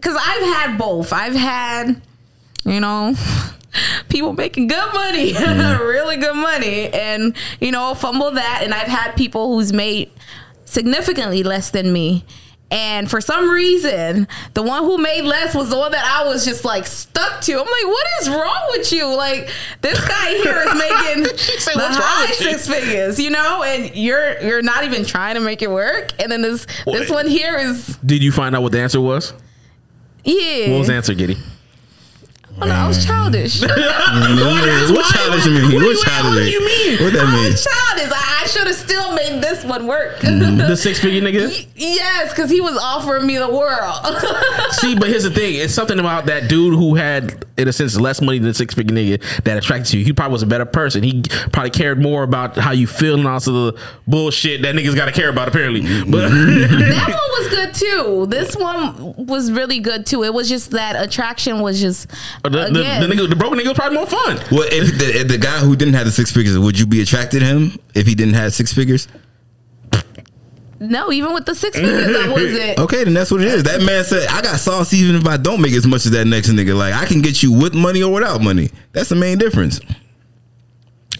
cuz 0.01 0.15
I've 0.15 0.43
had 0.43 0.77
both. 0.77 1.11
I've 1.11 1.35
had 1.35 2.01
you 2.65 2.79
know 2.79 3.15
people 4.09 4.33
making 4.33 4.67
good 4.67 4.93
money, 4.93 5.33
mm-hmm. 5.33 5.83
really 5.83 6.17
good 6.17 6.35
money 6.35 6.89
and 6.89 7.35
you 7.59 7.71
know 7.71 7.93
fumble 7.95 8.31
that 8.31 8.61
and 8.63 8.73
I've 8.73 8.87
had 8.87 9.13
people 9.13 9.53
who's 9.55 9.73
made 9.73 10.11
significantly 10.65 11.43
less 11.43 11.69
than 11.69 11.91
me. 11.93 12.25
And 12.71 13.09
for 13.09 13.21
some 13.21 13.49
reason, 13.49 14.27
the 14.55 14.63
one 14.63 14.83
who 14.83 14.97
made 14.97 15.21
less 15.21 15.53
was 15.53 15.69
the 15.69 15.77
one 15.77 15.91
that 15.91 16.03
I 16.03 16.27
was 16.27 16.43
just 16.43 16.65
like 16.65 16.87
stuck 16.87 17.39
to. 17.41 17.53
I'm 17.53 17.59
like, 17.59 17.67
what 17.67 18.07
is 18.21 18.29
wrong 18.29 18.67
with 18.71 18.91
you? 18.91 19.05
Like 19.15 19.49
this 19.81 20.03
guy 20.05 20.29
here 20.31 20.63
is 20.67 20.73
making 20.73 21.23
the 21.23 21.71
"What's 21.75 21.77
wrong 21.77 22.01
high 22.01 22.25
with 22.25 22.41
you?" 22.41 22.51
six 22.51 22.67
figures, 22.67 23.19
you 23.19 23.29
know, 23.29 23.61
and 23.61 23.95
you're 23.95 24.41
you're 24.41 24.63
not 24.63 24.83
even 24.83 25.05
trying 25.05 25.35
to 25.35 25.41
make 25.41 25.61
it 25.61 25.69
work. 25.69 26.11
And 26.19 26.31
then 26.31 26.41
this 26.41 26.65
this 26.85 27.09
one 27.09 27.27
here 27.27 27.55
is 27.55 27.97
Did 28.03 28.23
you 28.23 28.31
find 28.31 28.55
out 28.55 28.63
what 28.63 28.71
the 28.71 28.81
answer 28.81 28.99
was? 28.99 29.33
yeah. 30.23 30.71
What 30.71 30.79
was 30.79 30.87
the 30.87 30.95
answer, 30.95 31.13
Giddy? 31.13 31.37
Oh, 32.61 32.65
no, 32.67 32.73
I 32.73 32.87
was 32.87 33.05
childish. 33.05 33.61
I 33.67 34.91
What 34.93 35.05
childish 35.13 35.45
mean? 35.47 35.63
What 35.63 35.71
do 35.71 35.75
What 35.77 35.83
you- 35.97 36.03
childish? 36.03 36.35
what 36.35 36.43
do 36.45 36.49
you 36.51 36.65
mean? 36.65 37.03
What 37.03 37.13
that 37.13 37.31
mean? 37.33 37.51
was 37.51 37.63
childish. 37.65 38.11
I, 38.13 38.41
I 38.43 38.47
should 38.47 38.67
have 38.67 38.75
still 38.75 39.13
made 39.13 39.41
this 39.43 39.63
one 39.65 39.87
work. 39.87 40.19
The 40.65 40.75
six 40.77 40.99
figure 40.99 41.21
nigga. 41.21 41.67
yes, 41.75 42.29
because 42.33 42.49
he 42.49 42.59
was 42.61 42.75
offering 42.77 43.27
me 43.27 43.37
the 43.37 43.47
world. 43.49 43.95
See, 44.71 44.95
but 44.97 45.09
here's 45.09 45.23
the 45.23 45.29
thing: 45.31 45.55
it's 45.55 45.73
something 45.73 45.99
about 45.99 46.25
that 46.27 46.49
dude 46.49 46.73
who 46.73 46.95
had, 46.95 47.45
in 47.57 47.67
a 47.67 47.73
sense, 47.73 47.99
less 47.99 48.19
money 48.21 48.39
than 48.39 48.47
the 48.47 48.53
six 48.53 48.73
figure 48.73 48.95
nigga 48.95 49.21
that 49.43 49.57
attracted 49.57 49.93
you. 49.93 50.03
He 50.03 50.11
probably 50.13 50.31
was 50.33 50.41
a 50.43 50.47
better 50.47 50.65
person. 50.65 51.03
He 51.03 51.21
probably 51.51 51.69
cared 51.69 52.01
more 52.01 52.23
about 52.23 52.57
how 52.57 52.71
you 52.71 52.87
feel 52.87 53.15
and 53.15 53.27
also 53.27 53.71
the 53.71 53.81
bullshit 54.07 54.61
that 54.63 54.73
niggas 54.75 54.95
got 54.95 55.05
to 55.05 55.11
care 55.11 55.29
about. 55.29 55.47
Apparently, 55.49 55.81
but 56.09 56.29
that 56.29 57.05
one 57.07 57.43
was 57.43 57.47
good 57.49 57.73
too. 57.73 58.25
This 58.27 58.55
one 58.55 59.13
was 59.27 59.51
really 59.51 59.79
good 59.79 60.05
too. 60.05 60.23
It 60.23 60.33
was 60.33 60.49
just 60.49 60.71
that 60.71 60.95
attraction 61.01 61.59
was 61.59 61.79
just 61.79 62.09
Uh, 62.45 62.49
the, 62.49 62.65
the, 62.65 63.07
the 63.07 63.13
nigga, 63.13 63.29
the 63.29 63.35
broken 63.35 63.57
nigga 63.57 63.69
was 63.69 63.73
probably 63.73 63.97
more 63.97 64.07
fun. 64.07 64.37
Well, 64.51 64.67
if 64.71 64.97
the, 64.99 65.21
if 65.21 65.27
the 65.27 65.37
guy 65.37 65.59
who 65.59 65.75
didn't 65.75 65.95
have 65.95 66.05
the 66.05 66.11
six 66.11 66.31
figures, 66.31 66.57
would 66.57 66.79
you 66.79 66.85
be 66.85 67.01
attracted 67.01 67.39
to 67.39 67.45
him 67.45 67.79
if 67.93 68.05
he 68.05 68.15
didn't 68.15 68.35
have 68.35 68.53
six 68.53 68.71
figures? 68.71 69.07
no, 70.79 71.11
even 71.11 71.33
with 71.33 71.45
the 71.45 71.55
six 71.55 71.77
figures, 71.77 72.15
I 72.15 72.27
wasn't. 72.31 72.79
Okay, 72.79 73.03
then 73.03 73.13
that's 73.13 73.31
what 73.31 73.41
it 73.41 73.47
is. 73.47 73.63
That 73.63 73.81
man 73.81 74.03
said, 74.03 74.27
"I 74.29 74.41
got 74.41 74.59
sauce 74.59 74.93
even 74.93 75.15
if 75.15 75.27
I 75.27 75.37
don't 75.37 75.61
make 75.61 75.73
as 75.73 75.87
much 75.87 76.05
as 76.05 76.11
that 76.11 76.25
next 76.25 76.49
nigga. 76.49 76.77
Like 76.77 76.93
I 76.93 77.05
can 77.05 77.21
get 77.21 77.41
you 77.41 77.51
with 77.51 77.73
money 77.73 78.03
or 78.03 78.13
without 78.13 78.41
money. 78.41 78.69
That's 78.91 79.09
the 79.09 79.15
main 79.15 79.37
difference." 79.37 79.79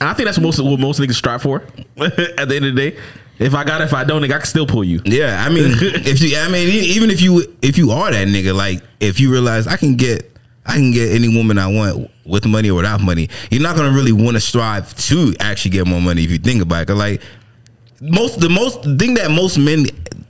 I 0.02 0.14
think 0.14 0.26
that's 0.28 0.40
most 0.40 0.60
what 0.60 0.80
most 0.80 1.00
niggas 1.00 1.14
strive 1.14 1.42
for. 1.42 1.62
At 1.98 2.16
the 2.50 2.56
end 2.56 2.66
of 2.66 2.76
the 2.76 2.92
day, 2.92 2.98
if 3.40 3.54
I 3.54 3.64
got 3.64 3.82
it, 3.82 3.86
if 3.86 3.94
I 3.94 4.04
don't, 4.04 4.22
nigga, 4.22 4.34
I 4.34 4.38
can 4.38 4.46
still 4.46 4.68
pull 4.68 4.84
you. 4.84 5.02
Yeah, 5.06 5.44
I 5.46 5.50
mean, 5.50 5.66
if 5.80 6.22
you, 6.22 6.38
I 6.38 6.50
mean, 6.50 6.68
even 6.70 7.10
if 7.10 7.22
you, 7.22 7.56
if 7.62 7.78
you 7.78 7.92
are 7.92 8.12
that 8.12 8.28
nigga, 8.28 8.54
like 8.54 8.84
if 9.00 9.20
you 9.20 9.32
realize 9.32 9.68
I 9.68 9.78
can 9.78 9.96
get, 9.96 10.35
I 10.66 10.74
can 10.74 10.92
get 10.92 11.12
any 11.14 11.28
woman 11.36 11.58
I 11.58 11.68
want 11.68 12.10
with 12.26 12.46
money 12.46 12.70
or 12.72 12.76
without 12.78 13.02
money, 13.02 13.30
you're 13.52 13.62
not 13.62 13.76
gonna 13.76 13.92
really 13.96 14.12
want 14.12 14.36
to 14.36 14.42
strive 14.42 14.96
to 15.08 15.34
actually 15.40 15.72
get 15.72 15.86
more 15.86 16.02
money 16.02 16.24
if 16.24 16.32
you 16.32 16.40
think 16.40 16.62
about 16.62 16.82
it. 16.84 16.86
'Cause, 16.88 16.98
like 16.98 17.22
most, 18.02 18.40
the 18.40 18.50
most 18.50 18.84
thing 19.00 19.14
that 19.16 19.32
most 19.32 19.58
men. 19.58 19.88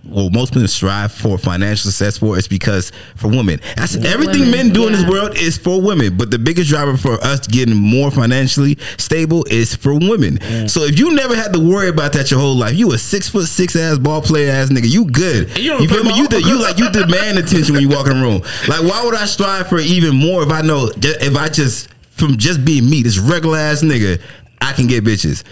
Well, 0.08 0.30
most 0.30 0.56
men 0.56 0.68
strive 0.68 1.12
for 1.12 1.38
financial 1.38 1.90
success 1.90 2.20
for 2.20 2.38
is 2.38 2.48
because 2.48 2.92
for 3.16 3.28
women. 3.28 3.60
That's 3.76 3.96
everything 3.96 4.42
Women, 4.42 4.52
men 4.52 4.70
do 4.70 4.86
in 4.88 4.94
this 4.94 5.06
world 5.06 5.36
is 5.38 5.58
for 5.58 5.82
women. 5.82 6.16
But 6.16 6.30
the 6.32 6.38
biggest 6.38 6.70
driver 6.70 6.96
for 6.96 7.14
us 7.24 7.48
getting 7.48 7.76
more 7.76 8.12
financially 8.12 8.78
stable 8.98 9.46
is 9.50 9.76
for 9.76 9.94
women. 9.94 10.40
So 10.70 10.84
if 10.84 11.00
you 11.00 11.14
never 11.16 11.36
had 11.36 11.54
to 11.54 11.60
worry 11.60 11.90
about 11.90 12.14
that 12.14 12.30
your 12.30 12.40
whole 12.40 12.56
life, 12.56 12.76
you 12.76 12.92
a 12.94 12.98
six 12.98 13.30
foot 13.30 13.48
six 13.48 13.76
ass 13.76 13.98
ball 13.98 14.22
player 14.22 14.52
ass 14.52 14.70
nigga, 14.70 14.90
you 14.90 15.06
good. 15.06 15.58
You 15.58 15.80
You 15.80 15.88
feel 15.90 16.04
me? 16.04 16.16
You, 16.16 16.28
de- 16.28 16.42
you 16.42 16.62
like 16.62 16.78
you 16.78 16.92
demand 16.92 17.40
attention 17.40 17.74
when 17.74 17.82
you 17.82 17.90
walk 17.90 18.08
in 18.08 18.18
the 18.20 18.22
room. 18.22 18.42
Like 18.68 18.84
why 18.84 19.04
would 19.04 19.16
I 19.16 19.26
strive 19.26 19.68
for 19.68 19.80
even 19.80 20.16
more 20.16 20.44
if 20.44 20.50
I 20.50 20.62
know 20.62 20.90
if 20.96 21.36
I 21.36 21.50
just 21.50 21.90
from 22.12 22.38
just 22.38 22.64
being 22.64 22.90
me, 22.90 23.02
this 23.02 23.18
regular 23.18 23.58
ass 23.58 23.82
nigga, 23.82 24.22
I 24.62 24.74
can 24.74 24.88
get 24.88 25.04
bitches. 25.04 25.44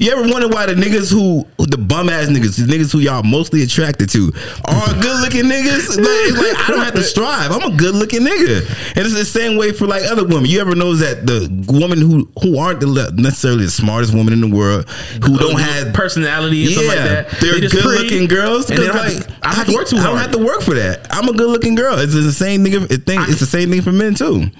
You 0.00 0.12
ever 0.12 0.22
wonder 0.30 0.46
why 0.46 0.66
the 0.66 0.74
niggas 0.74 1.12
who 1.12 1.44
the 1.66 1.76
bum 1.76 2.08
ass 2.08 2.28
niggas, 2.28 2.56
the 2.56 2.72
niggas 2.72 2.92
who 2.92 3.00
y'all 3.00 3.24
mostly 3.24 3.64
attracted 3.64 4.08
to, 4.10 4.32
are 4.64 4.94
good 5.02 5.20
looking 5.22 5.44
niggas? 5.46 5.88
Like, 5.88 6.06
it's 6.06 6.38
like 6.38 6.68
I 6.68 6.72
don't 6.72 6.84
have 6.84 6.94
to 6.94 7.02
strive. 7.02 7.50
I'm 7.50 7.72
a 7.72 7.76
good 7.76 7.96
looking 7.96 8.20
nigga, 8.20 8.58
and 8.96 9.04
it's 9.04 9.14
the 9.16 9.24
same 9.24 9.56
way 9.58 9.72
for 9.72 9.88
like 9.88 10.04
other 10.04 10.24
women. 10.24 10.46
You 10.46 10.60
ever 10.60 10.76
notice 10.76 11.00
that 11.00 11.26
the 11.26 11.48
women 11.72 11.98
who 12.00 12.28
who 12.40 12.58
aren't 12.58 12.78
the, 12.78 13.12
necessarily 13.16 13.64
the 13.64 13.70
smartest 13.72 14.14
woman 14.14 14.32
in 14.32 14.40
the 14.40 14.48
world, 14.56 14.88
who 15.24 15.36
don't 15.36 15.58
have 15.58 15.92
personality 15.92 16.62
and 16.66 16.70
yeah, 16.70 16.76
stuff 16.76 16.88
like 16.88 16.98
that. 16.98 17.40
they're 17.40 17.54
They 17.60 17.60
good 17.68 17.82
pretty, 17.82 18.02
looking 18.04 18.28
girls. 18.28 18.70
and 18.70 18.78
they 18.78 18.86
'cause, 18.86 18.94
don't 18.94 19.04
have 19.04 19.14
like 19.16 19.26
to- 19.26 19.32
I 19.42 19.50
don't 19.50 19.56
have 19.56 19.66
to 19.66 19.74
work 19.74 19.86
too 19.88 19.96
I 19.96 20.02
don't 20.04 20.18
have 20.18 20.30
to 20.32 20.38
work 20.38 20.62
for 20.62 20.74
that. 20.74 21.08
I'm 21.10 21.28
a 21.28 21.32
good 21.32 21.48
looking 21.50 21.74
girl. 21.74 21.98
It's 21.98 22.14
the 22.14 22.30
same 22.32 22.64
nigga 22.64 22.86
thing. 23.04 23.18
It's 23.22 23.40
the 23.40 23.46
same 23.46 23.70
thing 23.70 23.82
for 23.82 23.92
men 23.92 24.14
too. 24.14 24.50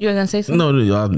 You 0.00 0.08
were 0.08 0.14
gonna 0.14 0.28
say 0.28 0.42
something? 0.42 0.58
No, 0.58 0.70
no, 0.70 0.78
y'all, 0.78 1.12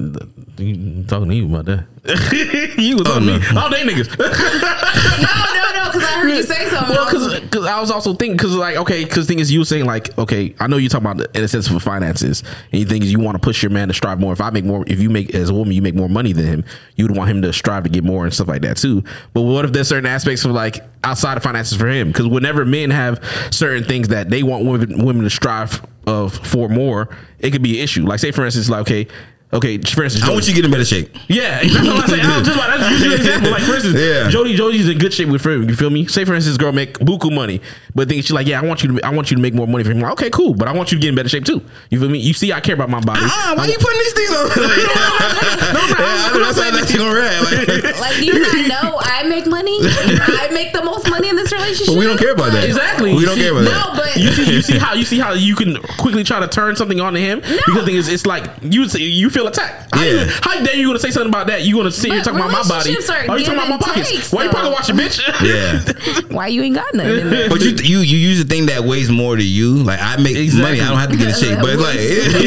you 0.58 1.04
talking 1.04 1.28
to 1.28 1.34
you 1.34 1.44
about 1.54 1.66
that. 1.66 1.84
you 2.78 2.96
was 2.96 3.06
Oh, 3.06 3.16
on 3.16 3.26
no. 3.26 3.38
me. 3.38 3.46
All 3.58 3.68
day 3.68 3.82
niggas. 3.82 4.08
no, 4.18 4.24
no, 4.24 5.84
no, 5.84 5.90
because 5.92 6.02
I 6.02 6.18
heard 6.20 6.28
you 6.30 6.42
say 6.42 6.66
something. 6.70 6.96
well, 6.96 7.06
I 7.36 7.40
because 7.40 7.66
I 7.66 7.78
was 7.78 7.90
also 7.90 8.14
thinking 8.14 8.38
because 8.38 8.54
like 8.54 8.76
okay, 8.76 9.04
because 9.04 9.26
thing 9.26 9.38
is 9.38 9.52
you 9.52 9.58
were 9.58 9.64
saying 9.66 9.84
like 9.84 10.16
okay, 10.18 10.54
I 10.58 10.66
know 10.66 10.78
you 10.78 10.88
talking 10.88 11.06
about 11.10 11.18
the- 11.18 11.38
in 11.38 11.44
a 11.44 11.48
sense 11.48 11.68
for 11.68 11.78
finances, 11.78 12.42
and 12.72 12.80
you 12.80 12.86
think 12.86 13.04
is 13.04 13.12
you 13.12 13.20
want 13.20 13.34
to 13.34 13.38
push 13.38 13.62
your 13.62 13.68
man 13.68 13.88
to 13.88 13.94
strive 13.94 14.18
more. 14.18 14.32
If 14.32 14.40
I 14.40 14.48
make 14.48 14.64
more, 14.64 14.82
if 14.86 14.98
you 14.98 15.10
make 15.10 15.34
as 15.34 15.50
a 15.50 15.54
woman, 15.54 15.74
you 15.74 15.82
make 15.82 15.94
more 15.94 16.08
money 16.08 16.32
than 16.32 16.46
him, 16.46 16.64
you 16.96 17.06
would 17.06 17.14
want 17.14 17.30
him 17.30 17.42
to 17.42 17.52
strive 17.52 17.82
to 17.84 17.90
get 17.90 18.02
more 18.02 18.24
and 18.24 18.32
stuff 18.32 18.48
like 18.48 18.62
that 18.62 18.78
too. 18.78 19.04
But 19.34 19.42
what 19.42 19.66
if 19.66 19.72
there's 19.72 19.88
certain 19.88 20.06
aspects 20.06 20.42
of 20.46 20.52
like 20.52 20.80
outside 21.04 21.36
of 21.36 21.42
finances 21.42 21.76
for 21.76 21.86
him? 21.86 22.08
Because 22.08 22.28
whenever 22.28 22.64
men 22.64 22.88
have 22.90 23.22
certain 23.50 23.84
things 23.84 24.08
that 24.08 24.30
they 24.30 24.42
want 24.42 24.64
women 24.64 25.04
women 25.04 25.22
to 25.24 25.30
strive 25.30 25.82
of 26.06 26.34
for 26.46 26.68
more, 26.68 27.08
it 27.38 27.50
could 27.50 27.62
be 27.62 27.78
an 27.78 27.84
issue. 27.84 28.04
Like 28.06 28.18
say 28.20 28.30
for 28.30 28.44
instance, 28.44 28.68
like 28.68 28.82
okay. 28.82 29.06
Okay, 29.52 29.78
for 29.78 30.04
instance, 30.04 30.24
I 30.24 30.30
want 30.30 30.46
you 30.46 30.54
to 30.54 30.54
get 30.54 30.64
in 30.64 30.70
better 30.70 30.84
shape. 30.84 31.10
yeah, 31.26 31.58
that's 31.60 31.74
what 31.74 32.04
I'm 32.04 32.08
saying. 32.08 32.24
I 32.24 32.38
was 32.38 32.46
just 32.46 32.56
about, 32.56 32.78
that's 32.78 32.88
usually 32.92 33.14
an 33.16 33.20
example. 33.20 33.50
Like 33.50 33.62
for 33.62 33.74
instance, 33.74 33.98
Yeah. 33.98 34.28
Jody, 34.30 34.54
Jody's 34.54 34.88
in 34.88 34.96
good 34.98 35.12
shape 35.12 35.28
with 35.28 35.44
him. 35.44 35.68
You 35.68 35.74
feel 35.74 35.90
me? 35.90 36.06
Say 36.06 36.24
for 36.24 36.36
instance, 36.36 36.56
girl 36.56 36.70
make 36.70 36.96
buku 37.00 37.34
money, 37.34 37.60
but 37.92 38.08
then 38.08 38.18
she's 38.22 38.30
like, 38.30 38.46
yeah, 38.46 38.60
I 38.60 38.64
want 38.64 38.84
you 38.84 38.96
to, 39.00 39.04
I 39.04 39.10
want 39.10 39.28
you 39.32 39.36
to 39.36 39.42
make 39.42 39.52
more 39.52 39.66
money 39.66 39.82
for 39.82 39.90
him. 39.90 39.98
Like, 39.98 40.12
okay, 40.12 40.30
cool, 40.30 40.54
but 40.54 40.68
I 40.68 40.72
want 40.72 40.92
you 40.92 40.98
to 40.98 41.02
get 41.02 41.08
in 41.08 41.16
better 41.16 41.28
shape 41.28 41.44
too. 41.46 41.66
You 41.90 41.98
feel 41.98 42.08
me? 42.08 42.20
You 42.20 42.32
see, 42.32 42.52
I 42.52 42.60
care 42.60 42.76
about 42.76 42.90
my 42.90 43.00
body. 43.00 43.18
Ah, 43.24 43.54
why 43.56 43.66
you 43.66 43.76
putting 43.76 43.98
these 43.98 44.12
things 44.12 44.30
on? 44.30 44.46
yeah, 44.46 45.20
I 45.26 46.30
know 46.32 46.44
that's 46.44 46.60
how 46.60 46.70
that 46.70 46.86
shit 46.88 46.98
gonna 46.98 47.14
rap. 47.18 47.42
Like, 47.42 47.98
like, 47.98 48.22
you 48.22 48.38
not 48.38 48.54
know 48.68 48.98
I 49.02 49.24
make 49.24 49.46
money? 49.46 49.78
I 49.82 50.48
make 50.52 50.72
the 50.72 50.84
most 50.84 51.10
money 51.10 51.28
in 51.28 51.34
this 51.34 51.50
relationship. 51.50 51.94
but 51.94 51.98
we 51.98 52.04
don't 52.04 52.18
care 52.18 52.32
about 52.34 52.52
that. 52.52 52.62
Exactly. 52.64 53.14
We 53.14 53.24
don't 53.24 53.34
see- 53.34 53.42
care 53.42 53.50
about 53.50 53.64
No, 53.64 53.70
that. 53.70 53.92
but 53.96 54.09
You 54.16 54.30
see, 54.32 54.54
you 54.54 54.62
see 54.62 54.78
how 54.84 54.94
you 54.94 55.04
see 55.04 55.18
how 55.18 55.32
you 55.32 55.54
can 55.56 55.76
quickly 55.98 56.24
try 56.24 56.40
to 56.40 56.48
turn 56.48 56.76
something 56.76 57.00
on 57.00 57.14
to 57.14 57.20
him 57.20 57.40
because 57.40 57.74
the 57.74 57.82
thing 57.84 57.96
is, 57.96 58.08
it's 58.08 58.26
like 58.26 58.44
you 58.62 58.84
you 58.84 59.30
feel 59.30 59.46
attacked. 59.46 59.94
How, 59.94 60.02
Yeah. 60.02 60.24
you, 60.24 60.30
how 60.42 60.62
dare 60.64 60.76
you 60.76 60.86
gonna 60.86 60.98
say 60.98 61.10
something 61.10 61.28
about 61.30 61.46
that? 61.48 61.62
You 61.62 61.76
gonna 61.76 61.90
sit 61.90 62.10
here 62.12 62.20
But 62.20 62.24
talking 62.32 62.40
about 62.40 62.52
my 62.52 62.68
body? 62.68 62.90
relationships 62.90 63.10
are 63.10 63.30
Are 63.30 63.38
you 63.38 63.44
talking 63.44 63.58
about 63.58 63.68
my 63.68 63.74
and 63.76 63.84
pockets? 63.84 64.10
takes, 64.10 64.32
Why 64.32 64.44
you 64.44 64.48
though. 64.50 64.54
pocket 64.56 64.72
watching, 64.72 64.96
bitch? 64.96 65.20
Yeah. 66.30 66.34
why 66.34 66.46
you 66.48 66.62
ain't 66.62 66.74
got 66.76 66.92
nothing 66.94 67.18
in 67.18 67.30
there? 67.30 67.48
But 67.48 67.60
you 67.62 67.70
you 67.72 67.98
you 68.00 68.16
use 68.18 68.40
a 68.40 68.44
thing 68.44 68.66
that 68.66 68.84
weighs 68.84 69.10
more 69.10 69.36
to 69.36 69.44
you. 69.44 69.74
Like 69.82 70.00
I 70.00 70.16
make 70.16 70.36
Exactly. 70.36 70.62
money, 70.62 70.80
I 70.80 70.88
don't 70.88 70.98
have 70.98 71.10
to 71.10 71.16
get 71.16 71.28
a 71.28 71.34
shape. 71.34 71.58
But 71.60 71.70
it's 71.70 71.82
like 71.82 71.98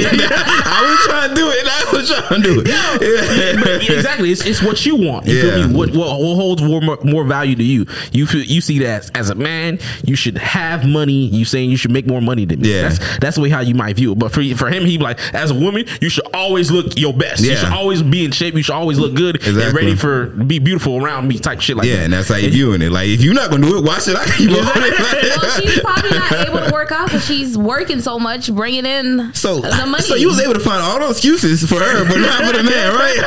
I 0.04 0.82
was 0.90 1.06
trying 1.08 1.30
to 1.30 1.36
do 1.36 1.50
it. 1.50 1.60
And 1.64 1.70
I 1.70 1.92
was 1.94 2.10
trying 2.10 2.42
to 2.42 2.54
do 2.54 2.62
it. 2.62 2.68
Yeah, 2.68 3.96
exactly. 3.98 4.32
It's, 4.32 4.46
it's 4.46 4.62
what 4.62 4.86
you 4.86 4.96
want. 4.96 5.26
You 5.28 5.36
Yeah. 5.36 5.42
feel 5.56 5.68
me? 5.70 5.76
What, 5.76 5.90
what, 5.92 6.20
what 6.20 6.36
holds 6.36 6.62
more, 6.62 6.82
more 7.04 7.24
value 7.24 7.56
to 7.56 7.64
you? 7.64 7.86
You 8.12 8.26
feel 8.26 8.42
you 8.44 8.62
see 8.62 8.80
that 8.80 9.04
as, 9.04 9.10
as 9.12 9.30
a 9.30 9.36
man, 9.36 9.80
you 10.06 10.16
should 10.16 10.38
have 10.38 10.86
money. 10.86 11.28
You 11.28 11.46
saying 11.54 11.70
you 11.70 11.78
should 11.78 11.92
make 11.92 12.06
more 12.08 12.22
money 12.22 12.46
than 12.46 12.60
me. 12.62 12.74
Yeah. 12.74 12.90
That's 12.90 13.18
that's 13.20 13.36
the 13.38 13.42
way 13.44 13.50
how 13.50 13.62
you 13.62 13.76
might 13.76 13.96
view 13.96 14.12
it. 14.12 14.20
But 14.20 14.32
for 14.34 14.44
for 14.56 14.70
him, 14.70 14.86
he 14.86 14.98
be 14.98 15.04
like 15.04 15.20
as 15.34 15.52
a 15.52 15.56
woman, 15.56 15.86
you 16.02 16.10
should 16.10 16.26
always 16.34 16.72
look 16.72 16.98
your 16.98 17.14
best. 17.14 17.44
You 17.44 17.56
should 17.56 17.72
always 17.72 18.02
be 18.04 18.26
in 18.26 18.32
shape. 18.32 18.56
You 18.56 18.64
should 18.64 18.74
always 18.76 18.98
look 19.00 19.14
good 19.14 19.46
and 19.48 19.74
ready 19.74 19.96
for 19.96 20.26
be 20.28 20.60
beautiful 20.60 20.98
around 21.04 21.28
me 21.28 21.38
type 21.40 21.62
shit 21.62 21.78
like 21.78 21.88
Yeah, 21.88 21.98
that. 21.98 22.04
and 22.06 22.14
that's 22.14 22.30
how 22.30 22.36
you 22.36 22.50
viewing 22.50 22.82
it. 22.82 22.92
Like 22.92 23.08
if 23.10 23.22
you're 23.22 23.34
not 23.34 23.50
gonna 23.52 23.66
do 23.68 23.78
it, 23.78 23.84
why 23.86 24.00
should 24.00 24.16
I 24.18 24.26
keep 24.26 24.50
on 24.52 24.58
it? 24.58 25.38
well, 25.42 25.62
she's 25.62 25.80
probably 25.80 26.10
not 26.12 26.32
able 26.48 26.60
to 26.68 26.72
work 26.74 26.92
out 26.92 27.06
because 27.08 27.26
she's 27.26 27.58
working 27.58 28.02
so 28.02 28.20
much, 28.20 28.52
bringing 28.54 28.86
in 28.86 29.32
So, 29.34 29.60
the 29.62 29.86
money. 29.86 30.04
so 30.04 30.16
you 30.16 30.28
was 30.28 30.40
able 30.40 30.54
to 30.56 30.60
find 30.60 30.82
all 30.82 31.00
those 31.00 31.18
excuses 31.18 31.64
for 31.70 31.80
her, 31.80 32.04
but 32.06 32.18
not 32.18 32.44
for 32.46 32.58
the 32.58 32.64
man, 32.64 32.94
right? 33.04 33.18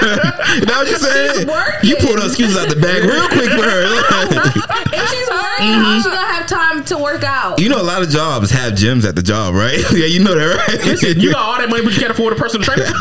that 0.67 0.67
what 0.77 0.89
you 0.91 0.97
saying? 0.97 1.49
She's. 1.81 1.91
You 1.91 1.97
pulled 1.97 2.19
those 2.19 2.33
excuses 2.33 2.57
out 2.57 2.69
the 2.69 2.77
bag 2.81 3.05
real 3.05 3.27
quick 3.29 3.51
for 3.51 3.63
her. 3.65 3.83
if 4.93 5.11
she's 5.11 5.29
working, 5.31 5.73
mm-hmm. 5.73 5.83
how's 5.85 6.03
she 6.03 6.11
gonna 6.11 6.33
have 6.33 6.47
time 6.47 6.85
to 6.85 6.99
work 6.99 7.23
out? 7.25 7.59
you 7.61 7.69
know, 7.69 7.81
a 7.81 7.85
lot 7.85 8.03
of 8.03 8.11
jobs 8.17 8.51
have 8.51 8.73
gyms 8.73 9.07
at 9.07 9.15
the 9.15 9.23
job, 9.23 9.55
right? 9.55 9.79
yeah, 9.93 10.07
you 10.07 10.25
know 10.25 10.35
that, 10.35 10.57
right? 10.57 10.85
Listen, 10.87 11.21
you 11.21 11.33
got 11.33 11.43
all 11.43 11.59
that 11.59 11.69
money, 11.69 11.85
but 11.85 11.93
you 11.93 12.01
can't 12.01 12.13
afford 12.13 12.33
a 12.33 12.37
personal 12.37 12.65
trainer. 12.65 12.85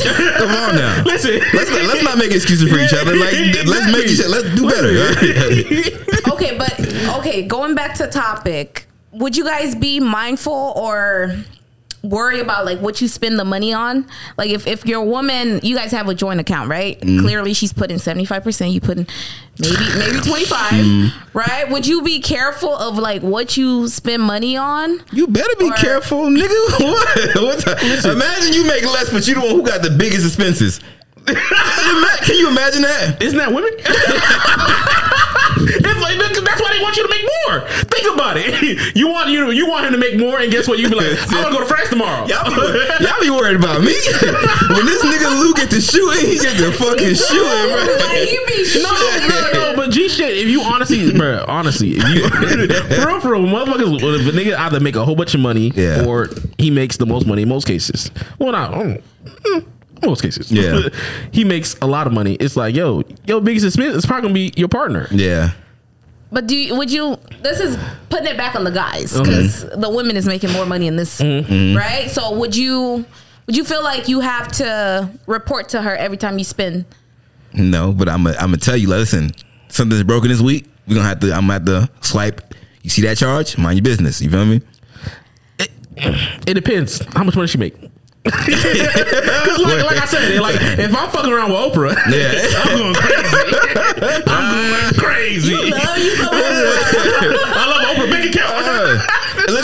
Come 0.00 0.48
on 0.48 0.76
now. 0.76 1.02
Listen, 1.04 1.40
Let's 1.52 1.70
not, 1.70 1.82
let's 1.82 2.02
not 2.02 2.16
make 2.16 2.32
excuses 2.32 2.72
for 2.72 2.78
each 2.78 2.94
other. 2.94 3.14
Like 3.16 3.34
let's 3.66 3.92
make 3.92 4.08
each 4.08 4.20
other. 4.20 4.30
Let's 4.30 4.54
do 4.56 4.66
better. 4.66 4.96
right? 4.96 6.28
okay, 6.32 6.56
but 6.56 6.72
okay, 7.18 7.42
going 7.42 7.74
back 7.74 7.94
to 7.96 8.06
topic, 8.06 8.86
would 9.12 9.36
you 9.36 9.44
guys 9.44 9.74
be 9.74 10.00
mindful 10.00 10.72
or 10.74 11.36
worry 12.02 12.40
about 12.40 12.64
like 12.64 12.78
what 12.78 13.00
you 13.00 13.08
spend 13.08 13.38
the 13.38 13.44
money 13.44 13.72
on? 13.72 14.06
Like 14.36 14.50
if, 14.50 14.66
if 14.66 14.86
your 14.86 15.02
woman, 15.04 15.60
you 15.62 15.76
guys 15.76 15.92
have 15.92 16.08
a 16.08 16.14
joint 16.14 16.40
account, 16.40 16.70
right? 16.70 17.00
Mm-hmm. 17.00 17.20
Clearly 17.20 17.52
she's 17.54 17.72
putting 17.72 17.98
75%, 17.98 18.72
you 18.72 18.80
putting 18.80 19.06
maybe 19.58 19.76
maybe 19.98 20.20
25, 20.20 20.72
mm-hmm. 20.72 21.38
right? 21.38 21.68
Would 21.70 21.86
you 21.86 22.02
be 22.02 22.20
careful 22.20 22.74
of 22.74 22.98
like 22.98 23.22
what 23.22 23.56
you 23.56 23.88
spend 23.88 24.22
money 24.22 24.56
on? 24.56 25.00
You 25.12 25.26
better 25.26 25.54
be 25.58 25.70
Or- 25.70 25.74
careful, 25.74 26.26
nigga. 26.26 26.48
What? 26.80 27.34
what 27.36 27.64
the- 27.64 28.10
imagine 28.12 28.52
you 28.54 28.66
make 28.66 28.84
less, 28.84 29.10
but 29.10 29.26
you 29.26 29.34
the 29.34 29.40
one 29.40 29.50
who 29.50 29.62
got 29.62 29.82
the 29.82 29.90
biggest 29.90 30.26
expenses. 30.26 30.80
Ima- 31.28 32.18
Can 32.22 32.36
you 32.36 32.48
imagine 32.48 32.82
that? 32.82 33.18
Isn't 33.22 33.38
that 33.38 33.52
women? 33.52 33.70
It's 35.62 36.00
like, 36.00 36.16
that's 36.18 36.40
that's 36.40 36.60
why 36.62 36.72
they 36.72 36.82
want 36.82 36.96
you 36.96 37.02
to 37.02 37.08
make 37.10 37.24
more. 37.46 37.60
Think 37.90 38.14
about 38.14 38.36
it. 38.38 38.94
You 38.96 39.08
want 39.08 39.28
you 39.30 39.50
you 39.50 39.68
want 39.68 39.86
him 39.86 39.92
to 39.92 39.98
make 39.98 40.18
more, 40.18 40.38
and 40.38 40.50
guess 40.50 40.66
what? 40.68 40.78
You 40.78 40.88
be 40.88 40.94
like, 40.94 41.06
I 41.30 41.42
want 41.42 41.46
to 41.48 41.52
go 41.52 41.60
to 41.60 41.66
France 41.66 41.90
tomorrow. 41.90 42.26
Y'all 42.26 42.44
be, 42.48 43.04
y'all 43.04 43.20
be 43.20 43.30
worried 43.30 43.56
about 43.56 43.80
me. 43.82 43.92
when 44.70 44.86
this 44.86 45.02
nigga 45.04 45.40
Lou 45.40 45.52
get 45.54 45.70
the 45.70 45.80
shooting, 45.80 46.26
he 46.30 46.38
get 46.38 46.56
the 46.56 46.72
fucking 46.72 47.14
shooting, 47.14 47.70
Like 47.70 48.00
right? 48.08 48.28
you 48.30 48.40
be 48.46 48.82
No, 48.82 48.92
no, 49.28 49.52
no, 49.72 49.76
but 49.76 49.90
G 49.90 50.08
shit. 50.08 50.36
If 50.38 50.48
you 50.48 50.62
honestly, 50.62 51.12
bro, 51.16 51.44
honestly, 51.46 51.94
if 51.98 52.04
you 52.08 52.28
for 52.28 53.06
real, 53.06 53.20
for 53.20 53.30
real, 53.32 53.42
motherfuckers, 53.42 54.20
if 54.20 54.34
a 54.34 54.36
nigga 54.36 54.56
either 54.56 54.80
make 54.80 54.96
a 54.96 55.04
whole 55.04 55.16
bunch 55.16 55.34
of 55.34 55.40
money 55.40 55.72
Yeah. 55.74 56.04
or 56.06 56.28
he 56.58 56.70
makes 56.70 56.96
the 56.96 57.06
most 57.06 57.26
money 57.26 57.42
in 57.42 57.48
most 57.48 57.66
cases. 57.66 58.10
Well, 58.38 58.52
not 58.52 58.72
mm, 58.72 59.02
mm, 59.24 59.66
most 60.08 60.22
cases. 60.22 60.50
Yeah. 60.50 60.88
he 61.32 61.44
makes 61.44 61.76
a 61.82 61.86
lot 61.86 62.06
of 62.06 62.12
money. 62.12 62.34
It's 62.34 62.56
like, 62.56 62.74
yo, 62.74 63.02
your 63.26 63.40
biggest 63.40 63.66
expense 63.66 63.94
is 63.96 64.06
probably 64.06 64.22
gonna 64.22 64.34
be 64.34 64.52
your 64.56 64.68
partner. 64.68 65.06
Yeah. 65.10 65.52
But 66.32 66.46
do 66.46 66.56
you, 66.56 66.76
would 66.76 66.92
you? 66.92 67.16
This 67.42 67.58
is 67.60 67.76
putting 68.08 68.28
it 68.28 68.36
back 68.36 68.54
on 68.54 68.62
the 68.64 68.70
guys 68.70 69.12
Mm-hmm. 69.12 69.22
because 69.24 69.62
the 69.68 69.90
women 69.90 70.16
is 70.16 70.26
making 70.26 70.52
more 70.52 70.64
money 70.64 70.86
in 70.86 70.96
this, 70.96 71.20
right? 71.20 72.08
So 72.10 72.32
would 72.38 72.54
you? 72.56 73.04
Would 73.46 73.56
you 73.56 73.64
feel 73.64 73.82
like 73.82 74.06
you 74.06 74.20
have 74.20 74.46
to 74.58 75.10
report 75.26 75.70
to 75.70 75.82
her 75.82 75.96
every 75.96 76.16
time 76.16 76.38
you 76.38 76.44
spend? 76.44 76.84
No, 77.52 77.92
but 77.92 78.08
I'm 78.08 78.22
gonna 78.22 78.36
I'm 78.36 78.46
gonna 78.46 78.58
tell 78.58 78.76
you. 78.76 78.86
Listen, 78.88 79.32
something's 79.68 80.04
broken 80.04 80.28
this 80.28 80.40
week. 80.40 80.66
We're 80.86 80.94
gonna 80.94 81.08
have 81.08 81.18
to. 81.20 81.32
I'm 81.34 81.48
gonna 81.48 81.52
have 81.54 81.64
to 81.64 81.90
swipe. 82.00 82.54
You 82.82 82.90
see 82.90 83.02
that 83.02 83.16
charge? 83.16 83.58
Mind 83.58 83.76
your 83.78 83.82
business. 83.82 84.20
You 84.22 84.30
feel 84.30 84.46
me? 84.46 84.60
It 85.96 86.54
depends 86.54 87.04
how 87.14 87.24
much 87.24 87.34
money 87.36 87.48
she 87.48 87.58
make. 87.58 87.74
'Cause 88.24 89.58
like, 89.60 89.82
like 89.84 89.96
I 90.02 90.04
said, 90.04 90.40
like 90.40 90.56
if 90.60 90.94
I'm 90.94 91.08
fucking 91.10 91.32
around 91.32 91.50
with 91.50 91.58
Oprah, 91.72 91.96
Yeah. 92.12 92.36
I'm 92.64 92.76
going 92.76 92.94
crazy. 92.94 94.24
I'm 94.26 94.70
going 94.70 94.94
crazy. 95.00 95.54
Love 95.70 95.98
you 95.98 96.16
so 96.16 96.24
much. 96.24 96.34
I 96.36 97.64
love 97.66 97.79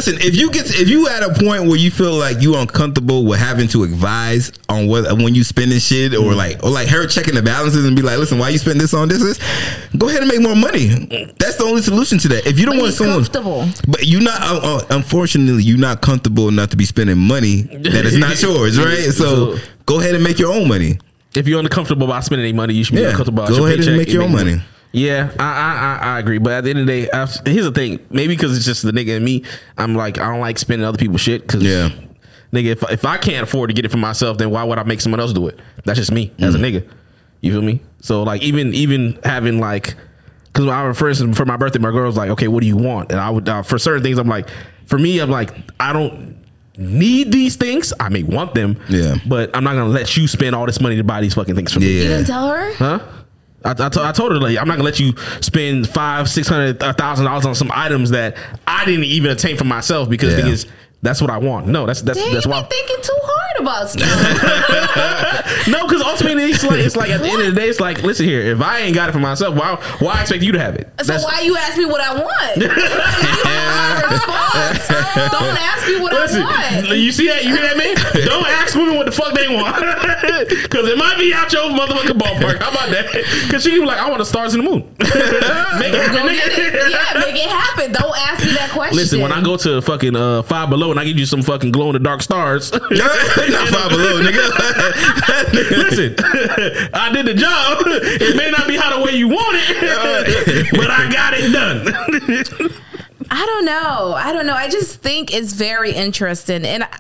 listen, 0.07 0.27
if 0.27 0.37
you 0.37 0.51
get 0.51 0.67
if 0.71 0.89
you 0.89 1.09
at 1.09 1.23
a 1.23 1.33
point 1.35 1.65
where 1.67 1.77
you 1.77 1.91
feel 1.91 2.15
like 2.15 2.41
you 2.41 2.57
uncomfortable 2.57 3.25
with 3.25 3.39
having 3.39 3.69
to 3.69 3.83
advise 3.85 4.53
on 4.69 4.87
what 4.87 5.05
when 5.19 5.35
you 5.35 5.45
spending 5.45 5.79
shit 5.79 6.15
or 6.15 6.33
Mm. 6.33 6.37
like 6.37 6.63
or 6.65 6.71
like 6.71 6.89
her 6.89 7.07
checking 7.07 7.35
the 7.35 7.43
balances 7.43 7.85
and 7.85 7.95
be 7.97 8.03
like, 8.03 8.19
listen, 8.19 8.39
why 8.39 8.49
you 8.51 8.59
spend 8.59 8.81
this 8.81 8.95
on 8.95 9.09
this? 9.09 9.21
this? 9.23 9.39
Go 9.97 10.09
ahead 10.09 10.23
and 10.23 10.29
make 10.31 10.41
more 10.43 10.57
money. 10.57 10.89
That's 11.39 11.57
the 11.57 11.65
only 11.65 11.83
solution 11.83 12.19
to 12.19 12.29
that. 12.29 12.47
If 12.47 12.59
you 12.59 12.67
don't 12.67 12.77
But 12.77 12.83
want 12.83 12.95
someone, 12.95 13.17
comfortable. 13.25 13.69
but 13.89 14.07
you're 14.07 14.23
not. 14.23 14.41
Uh, 14.43 14.77
uh, 14.77 14.87
unfortunately, 14.91 15.63
you're 15.65 15.79
not 15.79 16.01
comfortable 16.03 16.49
enough 16.49 16.71
to 16.71 16.77
be 16.77 16.85
spending 16.85 17.19
money 17.19 17.63
that 17.63 18.05
is 18.07 18.17
not 18.17 18.41
yours, 18.43 18.79
right? 18.79 18.99
So 19.13 19.57
So- 19.57 19.59
go 19.87 20.01
ahead 20.01 20.15
and 20.15 20.23
make 20.25 20.39
your 20.39 20.53
own 20.53 20.69
money. 20.69 20.99
If 21.35 21.47
you're 21.47 21.61
uncomfortable 21.61 22.07
about 22.07 22.25
spending 22.25 22.47
any 22.47 22.55
money, 22.57 22.73
you 22.75 22.83
should 22.85 22.95
be 22.95 23.03
Yeah, 23.03 23.09
uncomfortable 23.11 23.43
about 23.45 23.51
go 23.51 23.57
your 23.59 23.67
ahead 23.69 23.87
and 23.87 23.97
make 23.99 24.09
your 24.09 24.23
own 24.23 24.33
making 24.33 24.47
money. 24.57 24.63
Yeah, 24.97 25.31
I, 25.39 25.45
I 25.45 25.75
I 26.11 26.17
I 26.17 26.19
agree. 26.21 26.39
But 26.39 26.53
at 26.55 26.65
the 26.65 26.71
end 26.71 26.79
of 26.81 26.87
the 26.87 26.93
day, 27.03 27.11
i 27.13 27.27
here's 27.45 27.67
the 27.67 27.73
thing. 27.73 28.01
Maybe 28.11 28.35
because 28.35 28.57
it's 28.57 28.65
just 28.65 28.83
the 28.83 28.93
nigga 28.93 29.17
and 29.17 29.25
me. 29.25 29.45
I'm 29.77 29.95
like 29.95 30.17
I 30.19 30.31
don't 30.31 30.41
like 30.41 30.59
spending 30.59 30.87
other 30.87 30.97
people's 30.97 31.21
shit. 31.21 31.47
Cause 31.47 31.63
Yeah. 31.63 31.91
nigga, 32.53 32.67
if 32.69 32.83
if 32.91 33.05
I 33.05 33.19
can't 33.19 33.43
afford 33.43 33.69
to 33.69 33.75
get 33.75 33.85
it 33.85 33.91
for 33.91 33.99
myself, 33.99 34.39
then 34.39 34.51
why 34.51 34.65
would 34.65 34.79
I 34.79 34.85
make 34.85 35.03
someone 35.03 35.21
else 35.21 35.35
do 35.35 35.49
it? 35.49 35.59
That's 35.85 35.99
just 35.99 36.13
me 36.13 36.33
as 36.39 36.55
a 36.55 36.59
Mm. 36.59 36.63
nigga. 36.81 36.89
You 37.43 37.53
feel 37.53 37.61
me? 37.63 37.83
So 38.01 38.23
like 38.23 38.43
even 38.43 38.73
even 38.75 39.19
having 39.23 39.61
like. 39.61 39.95
Because 40.47 40.65
when 40.65 40.75
I 40.75 40.91
for 40.95 41.11
instance, 41.11 41.37
for 41.37 41.45
my 41.45 41.59
birthday, 41.59 41.79
my 41.79 41.91
girl 41.91 42.07
was 42.07 42.17
like, 42.17 42.31
"Okay, 42.31 42.49
what 42.49 42.63
do 42.63 42.67
you 42.67 42.79
want?" 42.79 43.13
And 43.13 43.21
I 43.21 43.29
would 43.29 43.47
uh, 43.47 43.61
for 43.63 43.79
certain 43.79 44.03
things, 44.03 44.17
I'm 44.17 44.27
like, 44.29 44.49
for 44.87 44.99
me, 44.99 45.19
I'm 45.19 45.29
like, 45.31 45.51
I 45.79 45.93
don't. 45.93 46.35
need 46.79 47.33
these 47.33 47.57
things. 47.57 47.93
I 48.01 48.09
may 48.11 48.23
want 48.23 48.55
them. 48.55 48.79
Yeah. 48.89 49.17
But 49.27 49.55
I'm 49.55 49.65
not 49.65 49.75
gonna 49.75 49.89
let 49.91 50.17
you 50.17 50.27
spend 50.29 50.55
all 50.55 50.65
this 50.67 50.81
money 50.81 50.97
to 50.97 51.05
buy 51.05 51.21
these 51.21 51.35
fucking 51.35 51.55
things 51.55 51.73
for 51.73 51.81
me. 51.81 51.87
You 51.93 52.09
didn't 52.09 52.27
tell 52.27 52.49
her? 52.49 52.73
Huh? 52.75 52.99
I, 53.67 53.87
I, 53.87 53.89
to- 53.89 54.03
I 54.05 54.13
told 54.13 54.33
her 54.33 54.39
like 54.39 54.57
I'm 54.59 54.69
not 54.69 54.75
gonna 54.75 54.85
let 54.85 55.01
you 55.01 55.13
spend 55.41 55.89
five, 55.89 56.29
six 56.29 56.49
hundred, 56.49 56.79
thousand 56.81 57.25
dollars 57.27 57.45
on 57.47 57.55
some 57.55 57.71
items 57.75 58.11
that 58.11 58.37
I 58.67 58.85
didn't 58.85 59.05
even 59.05 59.31
attain 59.31 59.57
for 59.57 59.65
myself 59.65 60.09
because 60.09 60.33
Yeah. 60.39 60.47
That's 61.07 61.21
what 61.23 61.31
I 61.31 61.39
want. 61.39 61.67
No, 61.69 61.87
that's 61.87 62.03
that's 62.03 62.19
Dang, 62.19 62.33
that's 62.35 62.45
you 62.47 62.51
why. 62.51 62.63
be 62.63 62.69
thinking 62.69 62.97
too 63.03 63.19
hard 63.23 63.61
about 63.61 63.89
stuff. 63.95 65.43
No, 65.69 65.85
because 65.87 66.01
ultimately 66.03 66.45
it's 66.45 66.63
like 66.63 66.79
it's 66.81 66.95
like 66.97 67.11
at 67.11 67.21
the 67.23 67.29
end 67.29 67.43
of 67.43 67.55
the 67.55 67.61
day, 67.61 67.69
it's 67.69 67.81
like 67.81 68.03
listen 68.03 68.25
here. 68.27 68.41
If 68.41 68.61
I 68.61 68.81
ain't 68.81 68.95
got 68.95 69.09
it 69.09 69.13
for 69.13 69.19
myself, 69.19 69.57
why 69.57 69.75
why 69.99 70.15
I 70.15 70.21
expect 70.21 70.43
you 70.45 70.53
to 70.53 70.61
have 70.61 70.77
it? 70.77 70.89
so 71.01 71.05
That's- 71.07 71.25
why 71.25 71.41
you 71.41 71.57
ask 71.57 71.77
me 71.77 71.87
what 71.87 72.01
I 72.01 72.15
want? 72.15 72.57
You 73.57 74.13
response. 74.13 74.89
Don't 75.33 75.57
ask 75.59 75.87
me 75.89 76.01
what 76.01 76.13
Listen, 76.13 76.43
I 76.43 76.83
want. 76.87 76.99
you 76.99 77.13
see 77.13 77.27
that? 77.29 77.45
You 77.45 77.51
hear 77.57 77.63
that, 77.63 77.77
man? 77.77 77.95
Don't 78.27 78.47
ask 78.47 78.75
women 78.75 78.97
what 78.97 79.07
the 79.07 79.13
fuck 79.13 79.35
they 79.35 79.49
want, 79.49 79.75
because 80.63 80.89
it 80.89 80.97
might 80.99 81.19
be 81.19 81.33
out 81.35 81.53
your 81.53 81.63
motherfucking 81.71 82.19
ballpark. 82.19 82.61
How 82.61 82.71
about 82.71 82.91
that? 82.91 83.13
Because 83.45 83.63
she 83.63 83.71
be 83.71 83.85
like, 83.85 83.99
I 83.99 84.07
want 84.09 84.19
the 84.19 84.25
stars 84.25 84.55
in 84.55 84.65
the 84.65 84.71
moon. 84.71 84.83
Make 84.99 85.09
it 85.11 85.43
happen, 85.43 86.23
Go 86.23 86.29
get 86.29 86.53
it. 86.59 86.91
Yeah, 86.91 87.21
make 87.21 87.35
it 87.37 87.49
happen. 87.51 87.93
Don't 87.93 88.17
ask 88.19 88.45
me 88.45 88.53
that 88.53 88.71
question. 88.73 88.97
Listen, 88.97 89.21
when 89.21 89.33
I 89.33 89.43
go 89.43 89.57
to 89.57 89.81
fucking 89.83 90.15
uh, 90.17 90.43
Five 90.43 90.71
Below 90.71 90.93
and 90.97 91.03
I 91.03 91.05
give 91.05 91.19
you 91.19 91.27
some 91.27 91.43
fucking 91.43 91.73
glow 91.73 91.89
in 91.89 91.93
the 91.93 91.99
dark 91.99 92.23
stars, 92.23 92.73
Not 92.91 93.69
five 93.69 93.91
below, 93.91 94.23
nigga. 94.23 95.53
listen, 95.53 96.15
I 96.95 97.13
did 97.13 97.27
the 97.27 97.35
job. 97.35 97.83
It 97.87 98.35
may 98.35 98.51
not 98.51 98.67
be 98.67 98.79
how 98.79 98.99
the 98.99 99.05
way 99.05 99.13
you 99.13 99.29
want 99.29 99.59
it, 99.59 100.71
but 100.73 100.91
I 100.91 101.11
got 101.13 101.35
it 101.35 101.53
done. 101.53 102.73
I 103.31 103.45
don't 103.45 103.67
know. 103.67 104.15
I 104.17 104.33
don't 104.33 104.47
know. 104.47 104.55
I 104.55 104.71
just 104.71 105.03
think 105.03 105.35
it's 105.35 105.53
very 105.53 105.93
interesting, 105.93 106.65
and 106.65 106.85
I, 106.85 106.99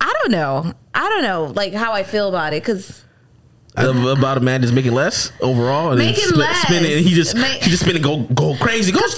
I 0.00 0.14
don't 0.22 0.32
know. 0.32 0.72
I 0.94 1.06
don't 1.10 1.22
know, 1.22 1.52
like 1.54 1.74
how 1.74 1.92
I 1.92 2.04
feel 2.04 2.30
about 2.30 2.54
it, 2.54 2.62
because 2.62 3.04
About 3.76 4.38
a 4.38 4.40
man 4.40 4.62
just 4.62 4.72
making 4.72 4.92
less 4.94 5.32
overall, 5.40 5.90
and 5.90 5.98
Making 5.98 6.24
spend- 6.24 6.36
less. 6.38 6.62
spending, 6.62 6.92
and 6.92 7.04
he 7.04 7.14
just 7.14 7.36
Ma- 7.36 7.44
he 7.44 7.68
just 7.70 7.82
spending 7.82 8.02
go 8.02 8.20
go 8.22 8.56
crazy, 8.56 8.90
go 8.92 9.00
Cause 9.00 9.14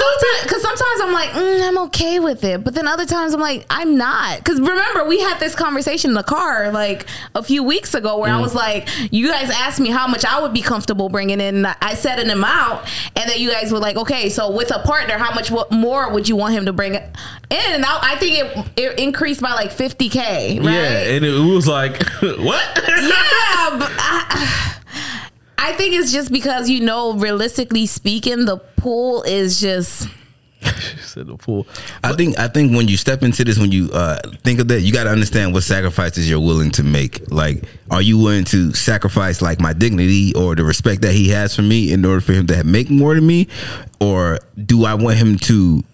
sometimes, 0.63 1.01
I'm 1.01 1.13
like, 1.13 1.31
mm, 1.31 1.69
I'm 1.69 1.79
okay 1.87 2.19
with 2.21 2.43
it, 2.45 2.65
but 2.65 2.75
then 2.75 2.87
other 2.89 3.07
times 3.07 3.35
I'm 3.35 3.41
like, 3.41 3.65
I'm 3.71 3.97
not. 3.97 4.45
Cause 4.45 4.61
remember, 4.61 5.05
we 5.05 5.21
had 5.21 5.39
this 5.39 5.55
conversation 5.55 6.11
in 6.11 6.15
the 6.15 6.23
car 6.23 6.71
like 6.73 7.07
a 7.35 7.43
few 7.43 7.63
weeks 7.63 7.95
ago 7.95 8.19
where 8.19 8.33
I 8.33 8.41
was 8.41 8.55
like, 8.55 8.89
you 9.13 9.29
guys 9.29 9.51
asked 9.51 9.79
me 9.81 9.91
how 9.91 10.07
much 10.09 10.25
I 10.25 10.41
would 10.41 10.53
be 10.53 10.63
comfortable 10.63 11.09
bringing 11.09 11.41
in. 11.41 11.65
I 11.67 11.95
said 11.95 12.19
an 12.19 12.31
amount, 12.31 12.85
and 13.17 13.31
then 13.31 13.39
you 13.39 13.51
guys 13.51 13.73
were 13.73 13.79
like, 13.79 13.97
okay, 13.97 14.29
so 14.29 14.51
with 14.51 14.71
a 14.75 14.81
partner, 14.81 15.19
how 15.19 15.33
much 15.35 15.51
more 15.71 16.11
would 16.13 16.29
you 16.29 16.37
want 16.37 16.55
him 16.55 16.67
to 16.67 16.73
bring 16.73 16.95
in? 16.97 17.03
And 17.51 17.85
I, 17.85 17.99
I 18.15 18.17
think 18.17 18.39
it, 18.39 18.67
it 18.77 18.99
increased 18.99 19.41
by 19.41 19.53
like 19.55 19.71
50k, 19.71 20.17
right? 20.59 20.65
Yeah, 20.65 21.15
and 21.15 21.25
it 21.25 21.31
was 21.55 21.67
like 21.69 22.03
what? 22.21 22.39
yeah, 22.77 23.77
but 23.79 23.91
I, 23.99 24.48
I 25.59 25.73
think 25.73 25.95
it's 25.95 26.13
just 26.13 26.33
because 26.33 26.71
you 26.71 26.81
know, 26.81 27.15
realistically 27.15 27.87
speaking, 27.87 28.45
the 28.45 28.57
pool 28.57 29.23
is 29.23 29.61
just. 29.61 30.09
Said 31.01 31.29
the 31.29 31.39
fool. 31.39 31.67
I 32.03 32.15
think 32.15 32.39
I 32.39 32.49
think 32.49 32.75
when 32.75 32.89
you 32.89 32.97
step 32.97 33.23
into 33.23 33.45
this, 33.45 33.59
when 33.59 33.71
you 33.71 33.91
uh, 33.93 34.19
think 34.43 34.61
of 34.61 34.69
that, 34.69 34.81
you 34.81 34.93
got 34.93 35.05
to 35.05 35.11
understand 35.11 35.53
what 35.55 35.63
sacrifices 35.63 36.29
you're 36.29 36.41
willing 36.41 36.71
to 36.73 36.83
make. 36.83 37.31
Like, 37.31 37.65
are 37.91 38.03
you 38.03 38.19
willing 38.19 38.45
to 38.47 38.73
sacrifice 38.73 39.41
like 39.41 39.61
my 39.61 39.73
dignity 39.73 40.35
or 40.35 40.57
the 40.57 40.65
respect 40.65 41.03
that 41.03 41.13
he 41.13 41.29
has 41.29 41.55
for 41.55 41.63
me 41.63 41.93
in 41.93 42.05
order 42.05 42.21
for 42.21 42.33
him 42.33 42.47
to 42.49 42.65
make 42.65 42.91
more 42.91 43.15
than 43.15 43.27
me, 43.27 43.47
or 44.01 44.39
do 44.57 44.85
I 44.85 44.95
want 44.95 45.17
him 45.17 45.37
to 45.39 45.85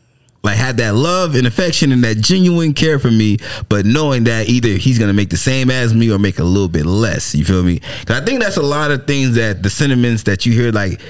like 0.44 0.56
have 0.56 0.76
that 0.76 0.94
love 0.94 1.34
and 1.34 1.46
affection 1.46 1.90
and 1.90 2.04
that 2.04 2.18
genuine 2.18 2.74
care 2.74 2.98
for 3.00 3.10
me, 3.10 3.38
but 3.68 3.84
knowing 3.86 4.24
that 4.24 4.48
either 4.48 4.68
he's 4.68 4.98
gonna 4.98 5.12
make 5.14 5.30
the 5.30 5.36
same 5.36 5.70
as 5.70 5.92
me 5.94 6.12
or 6.12 6.18
make 6.18 6.38
a 6.38 6.44
little 6.44 6.68
bit 6.68 6.86
less. 6.86 7.34
You 7.34 7.44
feel 7.44 7.62
me? 7.64 7.80
'Cause 7.80 8.20
I 8.20 8.24
think 8.24 8.40
that's 8.42 8.58
a 8.58 8.62
lot 8.62 8.90
of 8.92 9.06
things 9.06 9.34
that 9.34 9.62
the 9.62 9.70
sentiments 9.70 10.24
that 10.24 10.46
you 10.46 10.52
hear 10.52 10.70
like 10.70 11.00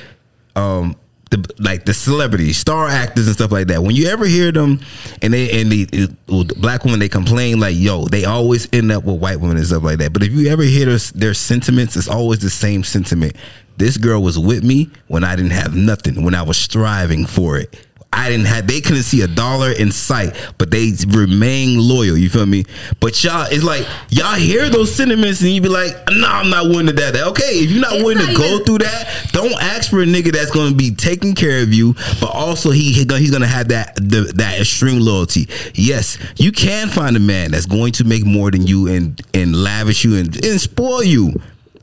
um 0.56 0.96
the 1.30 1.44
like 1.58 1.84
the 1.84 1.92
celebrities, 1.94 2.56
star 2.56 2.86
actors 2.88 3.26
and 3.26 3.34
stuff 3.34 3.50
like 3.50 3.66
that. 3.66 3.82
When 3.82 3.96
you 3.96 4.06
ever 4.06 4.24
hear 4.24 4.52
them 4.52 4.78
and 5.20 5.34
they 5.34 5.60
and 5.60 5.72
the, 5.72 5.84
the 5.86 6.54
black 6.58 6.84
women 6.84 7.00
they 7.00 7.08
complain 7.08 7.58
like, 7.58 7.74
yo, 7.76 8.04
they 8.06 8.24
always 8.24 8.68
end 8.72 8.92
up 8.92 9.04
with 9.04 9.18
white 9.20 9.40
women 9.40 9.56
and 9.56 9.66
stuff 9.66 9.82
like 9.82 9.98
that. 9.98 10.12
But 10.12 10.22
if 10.22 10.30
you 10.32 10.48
ever 10.48 10.62
hear 10.62 10.86
their, 10.86 10.98
their 11.14 11.34
sentiments, 11.34 11.96
it's 11.96 12.06
always 12.08 12.38
the 12.38 12.50
same 12.50 12.84
sentiment. 12.84 13.34
This 13.78 13.96
girl 13.96 14.22
was 14.22 14.38
with 14.38 14.62
me 14.62 14.90
when 15.08 15.24
I 15.24 15.34
didn't 15.34 15.50
have 15.52 15.74
nothing, 15.74 16.22
when 16.22 16.36
I 16.36 16.42
was 16.42 16.56
striving 16.56 17.26
for 17.26 17.56
it. 17.58 17.74
I 18.16 18.30
didn't 18.30 18.46
have 18.46 18.66
they 18.66 18.80
couldn't 18.80 19.02
see 19.02 19.22
a 19.22 19.26
dollar 19.26 19.72
in 19.72 19.90
sight, 19.90 20.34
but 20.56 20.70
they 20.70 20.92
remain 21.08 21.78
loyal. 21.80 22.16
You 22.16 22.30
feel 22.30 22.46
me? 22.46 22.64
But 23.00 23.22
y'all, 23.24 23.46
it's 23.50 23.64
like 23.64 23.86
y'all 24.08 24.34
hear 24.36 24.70
those 24.70 24.94
sentiments 24.94 25.40
and 25.42 25.50
you 25.50 25.60
be 25.60 25.68
like, 25.68 25.94
"No, 26.10 26.26
I'm 26.28 26.48
not 26.48 26.66
willing 26.66 26.86
to 26.86 26.92
that." 26.92 27.16
Okay, 27.16 27.60
if 27.60 27.70
you're 27.70 27.80
not 27.80 27.94
It's 27.94 28.02
willing 28.04 28.18
not 28.18 28.30
to 28.30 28.36
go 28.36 28.64
through 28.64 28.78
that, 28.78 29.28
don't 29.32 29.52
ask 29.60 29.90
for 29.90 30.00
a 30.00 30.06
nigga 30.06 30.32
that's 30.32 30.50
going 30.52 30.70
to 30.70 30.76
be 30.76 30.94
taking 30.94 31.34
care 31.34 31.60
of 31.62 31.74
you, 31.74 31.94
but 32.20 32.30
also 32.30 32.70
he 32.70 32.92
he 32.92 33.04
gonna- 33.04 33.20
he's 33.20 33.30
going 33.30 33.42
to 33.42 33.48
have 33.48 33.68
that 33.68 33.96
the, 33.96 34.32
that 34.36 34.60
extreme 34.60 35.00
loyalty. 35.00 35.48
Yes, 35.74 36.16
you 36.36 36.52
can 36.52 36.88
find 36.88 37.16
a 37.16 37.20
man 37.20 37.50
that's 37.50 37.66
going 37.66 37.92
to 37.92 38.04
make 38.04 38.24
more 38.24 38.50
than 38.50 38.66
you 38.66 38.86
and 38.88 39.20
and 39.34 39.56
lavish 39.56 40.04
you 40.04 40.16
and, 40.16 40.44
and 40.44 40.60
spoil 40.60 41.02
you, 41.02 41.34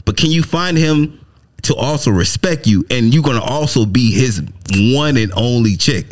but 0.06 0.16
can 0.18 0.32
you 0.32 0.44
find 0.44 0.78
him? 0.78 1.18
To 1.66 1.76
also 1.76 2.10
respect 2.10 2.66
you, 2.66 2.84
and 2.90 3.14
you're 3.14 3.22
gonna 3.22 3.40
also 3.44 3.86
be 3.86 4.12
his 4.12 4.42
one 4.96 5.16
and 5.16 5.32
only 5.36 5.78
chick. 5.78 6.08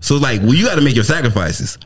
So 0.00 0.16
like, 0.16 0.40
well, 0.40 0.54
you 0.54 0.64
got 0.66 0.76
to 0.76 0.80
make 0.80 0.94
your 0.94 1.04
sacrifices. 1.04 1.78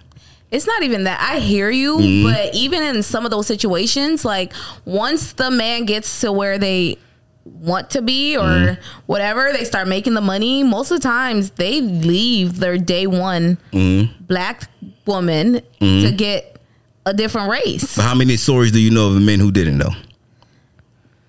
It's 0.51 0.67
not 0.67 0.83
even 0.83 1.05
that. 1.05 1.19
I 1.21 1.39
hear 1.39 1.71
you, 1.71 1.97
Mm-hmm. 1.97 2.25
but 2.31 2.55
even 2.55 2.83
in 2.83 3.03
some 3.03 3.25
of 3.25 3.31
those 3.31 3.47
situations, 3.47 4.25
like 4.25 4.53
once 4.85 5.33
the 5.33 5.51
man 5.51 5.87
gets 5.87 6.21
to 6.21 6.31
where 6.31 6.59
they 6.59 6.99
want 7.45 7.89
to 7.91 8.03
be 8.03 8.37
or 8.37 8.43
Mm-hmm. 8.43 8.83
whatever, 9.07 9.51
they 9.53 9.65
start 9.65 9.89
making 9.89 10.13
the 10.15 10.21
money. 10.21 10.63
Most 10.63 10.91
of 10.91 11.01
the 11.01 11.09
times, 11.09 11.51
they 11.53 11.81
leave 11.81 12.59
their 12.59 12.77
day 12.77 13.07
one 13.07 13.57
Mm-hmm. 13.73 14.25
black 14.27 14.65
woman 15.07 15.63
to 15.81 16.13
get 16.13 16.59
a 17.07 17.15
different 17.15 17.51
race. 17.51 17.97
But 17.97 18.03
how 18.05 18.15
many 18.15 18.37
stories 18.37 18.73
do 18.73 18.79
you 18.81 18.91
know 18.91 19.09
of 19.09 19.15
the 19.15 19.21
men 19.21 19.41
who 19.41 19.51
didn't 19.51 19.79
know? 19.79 19.91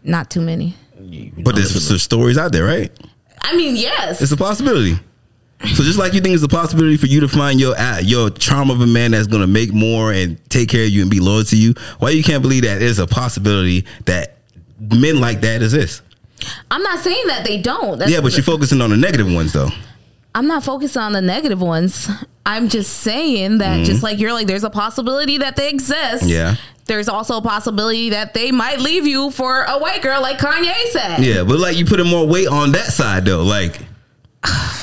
Not 0.04 0.30
too 0.30 0.42
many. 0.42 0.76
But 1.40 1.56
there's 1.56 1.88
some 1.88 1.98
stories 1.98 2.38
out 2.38 2.52
there, 2.52 2.66
right? 2.66 2.92
I 3.42 3.56
mean, 3.56 3.76
yes. 3.76 4.22
It's 4.22 4.32
a 4.34 4.38
possibility. 4.38 5.00
So 5.64 5.84
just 5.84 5.97
like 5.97 6.14
you 6.14 6.20
think 6.20 6.36
it's 6.36 6.43
a 6.43 6.49
possibility 6.49 6.97
for 6.97 7.05
you 7.05 7.22
to 7.22 7.28
find 7.28 7.57
your 7.57 7.78
uh, 7.80 7.99
your 7.99 8.30
charm 8.30 8.70
of 8.70 8.82
a 8.82 8.86
man 8.86 9.11
that's 9.11 9.28
gonna 9.28 9.47
make 9.47 9.72
more 9.72 10.11
and 10.11 10.38
take 10.49 10.68
care 10.68 10.84
of 10.84 10.89
you 10.89 11.01
and 11.01 11.09
be 11.09 11.22
loyal 11.22 11.45
to 11.45 11.57
you, 11.57 11.74
why 11.99 12.09
you 12.09 12.22
can't 12.22 12.41
believe 12.41 12.64
that 12.64 12.80
there's 12.80 12.99
a 12.99 13.07
possibility 13.07 13.86
that 14.05 14.38
men 14.80 15.22
like 15.22 15.39
that 15.41 15.61
exist? 15.61 16.01
I'm 16.70 16.84
not 16.84 16.99
saying 16.99 17.28
that 17.28 17.45
they 17.45 17.61
don't. 17.61 17.97
That's 17.97 18.11
Yeah, 18.11 18.20
but 18.20 18.34
you're 18.34 18.43
focusing 18.43 18.82
on 18.82 18.89
the 18.89 18.97
negative 18.97 19.32
ones 19.32 19.53
though. 19.53 19.70
I'm 20.36 20.47
not 20.47 20.66
focusing 20.66 21.01
on 21.01 21.14
the 21.14 21.22
negative 21.22 21.61
ones. 21.61 22.09
I'm 22.45 22.68
just 22.68 22.97
saying 22.97 23.59
that 23.59 23.86
just 23.86 24.03
like 24.03 24.20
you're 24.20 24.34
like, 24.34 24.47
there's 24.47 24.66
a 24.66 24.70
possibility 24.70 25.38
that 25.38 25.55
they 25.55 25.70
exist. 25.70 26.24
Mm-hmm. 26.24 26.30
Yeah. 26.30 26.55
There's 26.86 27.07
also 27.07 27.38
a 27.38 27.41
possibility 27.41 28.09
that 28.09 28.34
they 28.34 28.51
might 28.51 28.82
leave 28.82 29.07
you 29.07 29.32
for 29.32 29.64
a 29.64 29.80
white 29.80 30.01
girl, 30.01 30.22
like 30.22 30.39
Kanye 30.39 30.88
said. 30.88 31.20
Yeah, 31.20 31.45
but 31.45 31.57
like 31.57 31.78
you 31.78 31.86
putting 31.86 32.07
more 32.07 32.28
weight 32.28 32.49
on 32.49 32.74
that 32.74 32.88
side 32.88 33.24
though. 33.24 33.43
Like, 33.43 33.80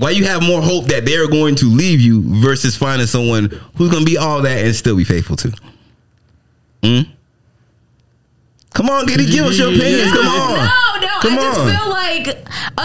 why 0.00 0.10
you 0.10 0.24
have 0.24 0.42
more 0.42 0.60
hope 0.62 0.86
that 0.86 1.04
they're 1.04 1.28
going 1.28 1.54
to 1.56 1.66
leave 1.66 2.00
you 2.00 2.22
versus 2.42 2.74
finding 2.76 3.06
someone 3.06 3.44
who's 3.76 3.90
going 3.90 4.04
to 4.04 4.10
be 4.10 4.16
all 4.18 4.42
that 4.42 4.64
and 4.64 4.74
still 4.74 4.96
be 4.96 5.04
faithful 5.04 5.36
to? 5.36 5.52
Hmm? 6.82 7.00
Come 8.72 8.88
on, 8.88 9.06
Giddy, 9.06 9.26
give 9.26 9.46
us 9.46 9.58
your 9.58 9.68
opinions. 9.68 10.12
Come 10.12 10.26
on. 10.28 10.56
No, 10.56 11.06
no. 11.06 11.20
Come 11.20 11.32
I 11.32 11.36
just 11.42 11.60
on. 11.60 11.76
feel 11.76 11.90
like 11.90 12.26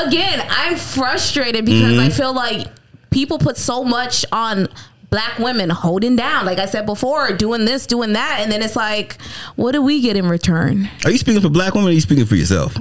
again, 0.08 0.46
I'm 0.50 0.76
frustrated 0.76 1.64
because 1.66 1.94
Mm-hmm. 1.94 2.00
I 2.00 2.10
feel 2.10 2.34
like 2.34 2.68
people 3.12 3.38
put 3.38 3.56
so 3.58 3.84
much 3.84 4.26
on 4.32 4.68
black 5.12 5.38
women 5.40 5.70
holding 5.70 6.16
down, 6.16 6.46
like 6.46 6.58
I 6.58 6.66
said 6.66 6.86
before, 6.86 7.32
doing 7.32 7.64
this, 7.66 7.86
doing 7.88 8.14
that, 8.14 8.40
and 8.42 8.52
then 8.52 8.62
it's 8.62 8.76
like, 8.76 9.22
what 9.56 9.72
do 9.72 9.82
we 9.82 10.02
get 10.02 10.18
in 10.18 10.28
return? 10.28 10.90
Are 11.06 11.12
you 11.12 11.18
speaking 11.18 11.42
for 11.42 11.50
black 11.50 11.74
women 11.76 11.88
or 11.88 11.92
are 11.92 11.94
you 11.94 12.02
speaking 12.02 12.26
for 12.26 12.36
yourself? 12.36 12.76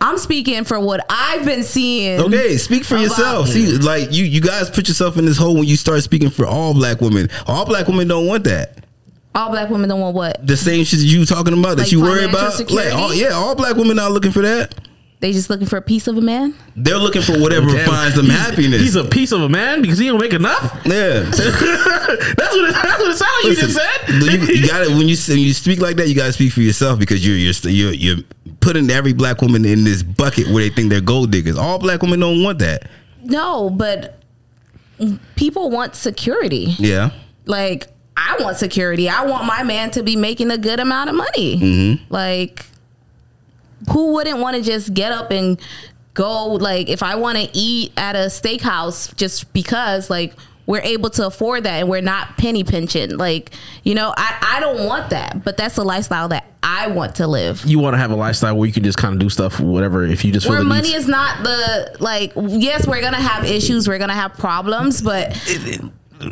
I'm 0.00 0.16
speaking 0.18 0.64
for 0.64 0.78
what 0.78 1.04
I've 1.10 1.44
been 1.44 1.64
seeing. 1.64 2.20
Okay, 2.20 2.56
speak 2.56 2.84
for 2.84 2.94
About- 2.94 3.04
yourself. 3.04 3.48
See, 3.48 3.76
like 3.78 4.12
you, 4.12 4.24
you 4.24 4.40
guys 4.40 4.70
put 4.70 4.86
yourself 4.88 5.16
in 5.16 5.24
this 5.24 5.36
hole 5.36 5.54
when 5.54 5.64
you 5.64 5.76
start 5.76 6.02
speaking 6.02 6.30
for 6.30 6.46
all 6.46 6.72
black 6.74 7.00
women. 7.00 7.28
All 7.46 7.64
black 7.66 7.88
women 7.88 8.06
don't 8.08 8.26
want 8.26 8.44
that. 8.44 8.78
All 9.34 9.50
black 9.50 9.70
women 9.70 9.88
don't 9.88 10.00
want 10.00 10.14
what? 10.14 10.44
The 10.46 10.56
same 10.56 10.84
shit 10.84 11.00
you 11.00 11.24
talking 11.24 11.52
about 11.52 11.76
that 11.76 11.84
Like 11.84 11.92
you 11.92 12.00
worry 12.00 12.24
about. 12.24 12.52
security? 12.54 12.90
Like, 12.90 12.98
all, 12.98 13.14
yeah, 13.14 13.30
all 13.30 13.54
black 13.54 13.76
women 13.76 13.96
not 13.96 14.12
looking 14.12 14.32
for 14.32 14.42
that. 14.42 14.74
They 15.20 15.32
just 15.32 15.50
looking 15.50 15.66
for 15.66 15.76
a 15.76 15.82
piece 15.82 16.06
of 16.06 16.16
a 16.16 16.20
man. 16.20 16.54
They're 16.76 16.96
looking 16.98 17.22
for 17.22 17.40
whatever 17.40 17.66
Damn. 17.66 17.86
finds 17.88 18.14
them 18.14 18.26
He's- 18.26 18.38
happiness. 18.38 18.80
He's 18.80 18.94
a 18.94 19.04
piece 19.04 19.32
of 19.32 19.40
a 19.42 19.48
man 19.48 19.82
because 19.82 19.98
he 19.98 20.06
don't 20.06 20.20
make 20.20 20.32
enough. 20.32 20.80
yeah. 20.86 21.20
That's 21.28 21.38
what 21.40 22.70
it, 22.70 22.74
that's 22.74 22.98
what 22.98 23.10
it 23.10 23.16
sounds 23.18 23.44
like 23.44 23.44
you 23.44 23.54
just 23.56 23.76
said. 23.76 24.08
you, 24.48 24.54
you 24.62 24.66
got 24.68 24.82
it 24.82 24.88
when 24.90 25.08
you 25.08 25.16
when 25.28 25.38
you 25.38 25.52
speak 25.52 25.80
like 25.80 25.96
that. 25.96 26.08
You 26.08 26.14
got 26.14 26.26
to 26.26 26.32
speak 26.32 26.52
for 26.52 26.60
yourself 26.62 26.98
because 26.98 27.26
you're 27.26 27.36
you're 27.36 27.52
you're, 27.70 27.92
you're 27.92 28.24
putting 28.60 28.88
every 28.90 29.12
black 29.12 29.42
woman 29.42 29.64
in 29.66 29.84
this 29.84 30.02
bucket 30.02 30.48
where 30.48 30.62
they 30.62 30.70
think 30.70 30.88
they're 30.90 31.00
gold 31.02 31.30
diggers. 31.32 31.56
All 31.58 31.78
black 31.78 32.00
women 32.00 32.20
don't 32.20 32.42
want 32.42 32.60
that. 32.60 32.88
No, 33.24 33.68
but 33.70 34.20
people 35.36 35.68
want 35.70 35.94
security. 35.96 36.74
Yeah. 36.78 37.10
Like 37.44 37.88
I 38.16 38.36
want 38.40 38.56
security. 38.56 39.08
I 39.08 39.26
want 39.26 39.44
my 39.44 39.62
man 39.62 39.90
to 39.92 40.02
be 40.02 40.16
making 40.16 40.50
a 40.50 40.58
good 40.58 40.80
amount 40.80 41.10
of 41.10 41.16
money. 41.16 41.56
Mm-hmm. 41.60 42.12
Like, 42.12 42.64
who 43.92 44.12
wouldn't 44.14 44.38
want 44.38 44.56
to 44.56 44.62
just 44.62 44.94
get 44.94 45.12
up 45.12 45.30
and 45.30 45.60
go? 46.14 46.46
Like, 46.54 46.88
if 46.88 47.02
I 47.02 47.14
want 47.16 47.38
to 47.38 47.48
eat 47.52 47.92
at 47.96 48.16
a 48.16 48.26
steakhouse 48.26 49.14
just 49.16 49.52
because, 49.52 50.10
like, 50.10 50.34
we're 50.66 50.82
able 50.82 51.08
to 51.08 51.26
afford 51.26 51.64
that 51.64 51.80
and 51.80 51.88
we're 51.88 52.02
not 52.02 52.36
penny 52.36 52.62
pinching. 52.62 53.16
Like, 53.16 53.52
you 53.84 53.94
know, 53.94 54.12
I, 54.14 54.56
I 54.56 54.60
don't 54.60 54.84
want 54.84 55.10
that, 55.10 55.42
but 55.42 55.56
that's 55.56 55.76
the 55.76 55.84
lifestyle 55.84 56.28
that 56.28 56.44
I 56.62 56.88
want 56.88 57.14
to 57.16 57.26
live. 57.26 57.64
You 57.64 57.78
want 57.78 57.94
to 57.94 57.98
have 57.98 58.10
a 58.10 58.14
lifestyle 58.16 58.54
where 58.54 58.66
you 58.66 58.72
can 58.74 58.84
just 58.84 58.98
kind 58.98 59.14
of 59.14 59.18
do 59.18 59.30
stuff, 59.30 59.58
whatever. 59.60 60.04
If 60.04 60.26
you 60.26 60.30
just 60.32 60.46
Where 60.46 60.58
the 60.58 60.64
money 60.64 60.90
needs- 60.90 61.04
is 61.04 61.08
not 61.08 61.42
the 61.42 61.96
like 62.00 62.32
yes, 62.36 62.86
we're 62.86 63.00
gonna 63.00 63.16
have 63.16 63.46
issues, 63.46 63.88
we're 63.88 63.98
gonna 63.98 64.12
have 64.12 64.34
problems, 64.34 65.00
but 65.00 65.34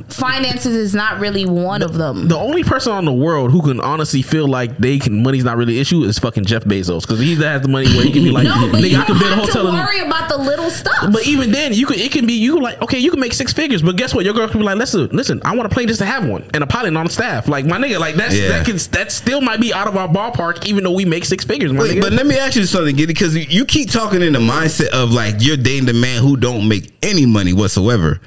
finances 0.09 0.74
is 0.74 0.95
not 0.95 1.20
really 1.20 1.47
one 1.47 1.82
of 1.82 1.95
them. 1.95 2.28
the 2.28 2.37
only 2.37 2.64
person 2.64 2.93
on 2.93 3.05
the 3.05 3.12
world 3.12 3.51
who 3.53 3.62
can 3.62 3.80
honestly 3.80 4.22
feel 4.22 4.49
like 4.49 4.76
they 4.78 4.99
can 4.99 5.22
money's 5.22 5.45
not 5.45 5.57
really 5.57 5.74
an 5.76 5.80
issue 5.80 6.03
is 6.05 6.18
fucking 6.18 6.45
Jeff 6.45 6.64
Bezos 6.64 7.03
because 7.03 7.20
he 7.20 7.34
has 7.37 7.62
the 7.62 7.68
money 7.68 7.87
where 7.95 8.05
he 8.05 8.11
can 8.12 8.24
be 8.24 8.30
like, 8.32 8.45
No, 8.45 8.55
nigga, 8.68 8.91
you 8.91 8.99
I 8.99 9.05
can 9.05 9.14
don't 9.16 9.18
build 9.20 9.32
a 9.32 9.37
have 9.37 9.45
to 9.47 9.53
hotel. 9.59 9.68
in- 9.68 9.74
worry 9.74 10.01
about 10.01 10.28
the 10.28 10.39
little 10.39 10.70
stuff. 10.70 11.12
But 11.12 11.26
even 11.26 11.53
then, 11.53 11.72
you 11.72 11.87
could 11.87 11.99
it 11.99 12.12
can 12.12 12.26
be 12.26 12.34
you 12.34 12.61
like 12.61 12.80
okay, 12.82 12.99
you 12.99 13.11
can 13.11 13.20
make 13.20 13.32
six 13.32 13.53
figures, 13.53 13.82
but 13.82 13.97
guess 13.97 14.14
what? 14.14 14.24
Your 14.24 14.34
girl 14.34 14.49
can 14.49 14.59
be 14.61 14.64
like, 14.64 14.76
listen, 14.76 15.09
listen, 15.12 15.41
I 15.45 15.55
want 15.55 15.70
a 15.70 15.74
plane 15.74 15.89
just 15.89 16.01
to 16.01 16.07
have 16.07 16.26
one 16.26 16.45
and 16.55 16.62
a 16.64 16.66
pilot 16.66 16.97
on 16.97 17.09
staff. 17.09 17.49
Like 17.49 17.64
my 17.66 17.78
nigga, 17.78 17.99
like 17.99 18.16
that's 18.16 18.34
Yeah. 18.34 18.49
that 18.49 18.66
can 18.66 18.76
that 18.93 19.12
still 19.12 19.41
might 19.41 19.61
be 19.61 19.72
out 19.72 19.87
of 19.89 19.97
our 19.97 20.09
ballpark, 20.09 20.66
even 20.66 20.84
though 20.84 20.93
we 20.93 21.05
make 21.05 21.24
six 21.24 21.45
figures. 21.45 21.72
My 21.72 21.80
Wait, 21.82 21.97
nigga. 21.99 22.01
but 22.03 22.12
let 22.12 22.26
me 22.26 22.37
ask 22.39 22.57
you 22.57 22.64
something, 22.64 22.97
Giddy, 22.97 23.12
because 23.12 23.37
you 23.37 23.64
keep 23.64 23.91
talking 23.91 24.22
in 24.22 24.32
the 24.32 24.39
mindset 24.41 24.89
of 24.89 25.12
like 25.12 25.37
you're 25.39 25.57
dating 25.57 25.87
the 25.87 25.93
man 25.95 26.22
who 26.22 26.37
don't 26.37 26.66
make 26.68 26.93
any 27.03 27.24
money 27.26 27.53
whatsoever. 27.53 28.20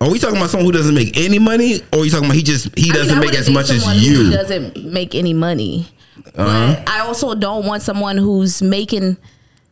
Are 0.00 0.10
we 0.10 0.18
talking 0.18 0.36
about 0.36 0.50
someone 0.50 0.66
who 0.66 0.72
doesn't 0.72 0.94
make 0.94 1.16
any 1.16 1.38
money, 1.38 1.80
or 1.92 2.00
are 2.00 2.04
you 2.04 2.10
talking 2.10 2.26
about 2.26 2.36
he 2.36 2.42
just 2.42 2.76
he 2.78 2.90
doesn't 2.90 3.16
I 3.16 3.20
make 3.20 3.34
as 3.34 3.48
much 3.48 3.70
as 3.70 3.86
you? 4.02 4.30
doesn't 4.30 4.84
make 4.84 5.14
any 5.14 5.32
money. 5.32 5.88
Uh-huh. 6.34 6.74
But 6.76 6.88
I 6.88 7.00
also 7.00 7.34
don't 7.34 7.64
want 7.64 7.82
someone 7.82 8.18
who's 8.18 8.60
making 8.60 9.16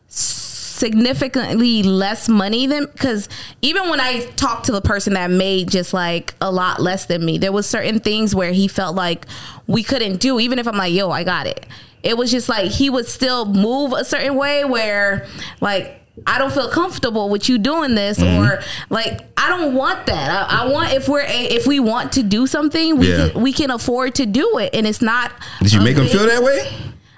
significantly 0.07 1.83
less 1.83 2.27
money 2.27 2.67
than 2.67 2.85
because 2.85 3.29
even 3.61 3.89
when 3.89 3.99
I 3.99 4.25
talked 4.31 4.65
to 4.65 4.71
the 4.71 4.81
person 4.81 5.13
that 5.13 5.29
made 5.29 5.69
just 5.69 5.93
like 5.93 6.33
a 6.41 6.51
lot 6.51 6.81
less 6.81 7.05
than 7.05 7.23
me, 7.23 7.37
there 7.37 7.51
was 7.51 7.67
certain 7.67 7.99
things 7.99 8.33
where 8.35 8.51
he 8.51 8.67
felt 8.67 8.95
like 8.95 9.25
we 9.67 9.83
couldn't 9.83 10.17
do. 10.17 10.39
Even 10.39 10.59
if 10.59 10.67
I'm 10.67 10.75
like, 10.75 10.93
yo, 10.93 11.11
I 11.11 11.23
got 11.23 11.47
it. 11.47 11.65
It 12.03 12.17
was 12.17 12.31
just 12.31 12.49
like 12.49 12.71
he 12.71 12.89
would 12.89 13.07
still 13.07 13.45
move 13.45 13.93
a 13.93 14.03
certain 14.03 14.35
way 14.35 14.65
where 14.65 15.27
like 15.61 16.01
I 16.25 16.37
don't 16.37 16.51
feel 16.53 16.69
comfortable 16.69 17.29
with 17.29 17.49
you 17.49 17.57
doing 17.57 17.93
this, 17.95 18.19
Mm-hmm. 18.19 18.43
or 18.45 18.61
like 18.89 19.21
I 19.37 19.49
don't 19.49 19.73
want 19.75 20.05
that. 20.05 20.49
I, 20.51 20.63
I 20.63 20.67
want 20.71 20.93
if 20.93 21.07
we're 21.09 21.21
a, 21.21 21.43
if 21.45 21.67
we 21.67 21.79
want 21.79 22.13
to 22.13 22.23
do 22.23 22.47
something, 22.47 22.97
we 22.97 23.09
Yeah. 23.11 23.29
can, 23.29 23.41
we 23.41 23.51
can 23.53 23.69
afford 23.71 24.15
to 24.15 24.25
do 24.25 24.57
it, 24.59 24.73
and 24.73 24.87
it's 24.87 25.01
not. 25.01 25.31
Did 25.61 25.73
you 25.73 25.81
make 25.81 25.97
him 25.97 26.03
big- 26.03 26.11
feel 26.13 26.25
that 26.25 26.41
way? 26.43 26.71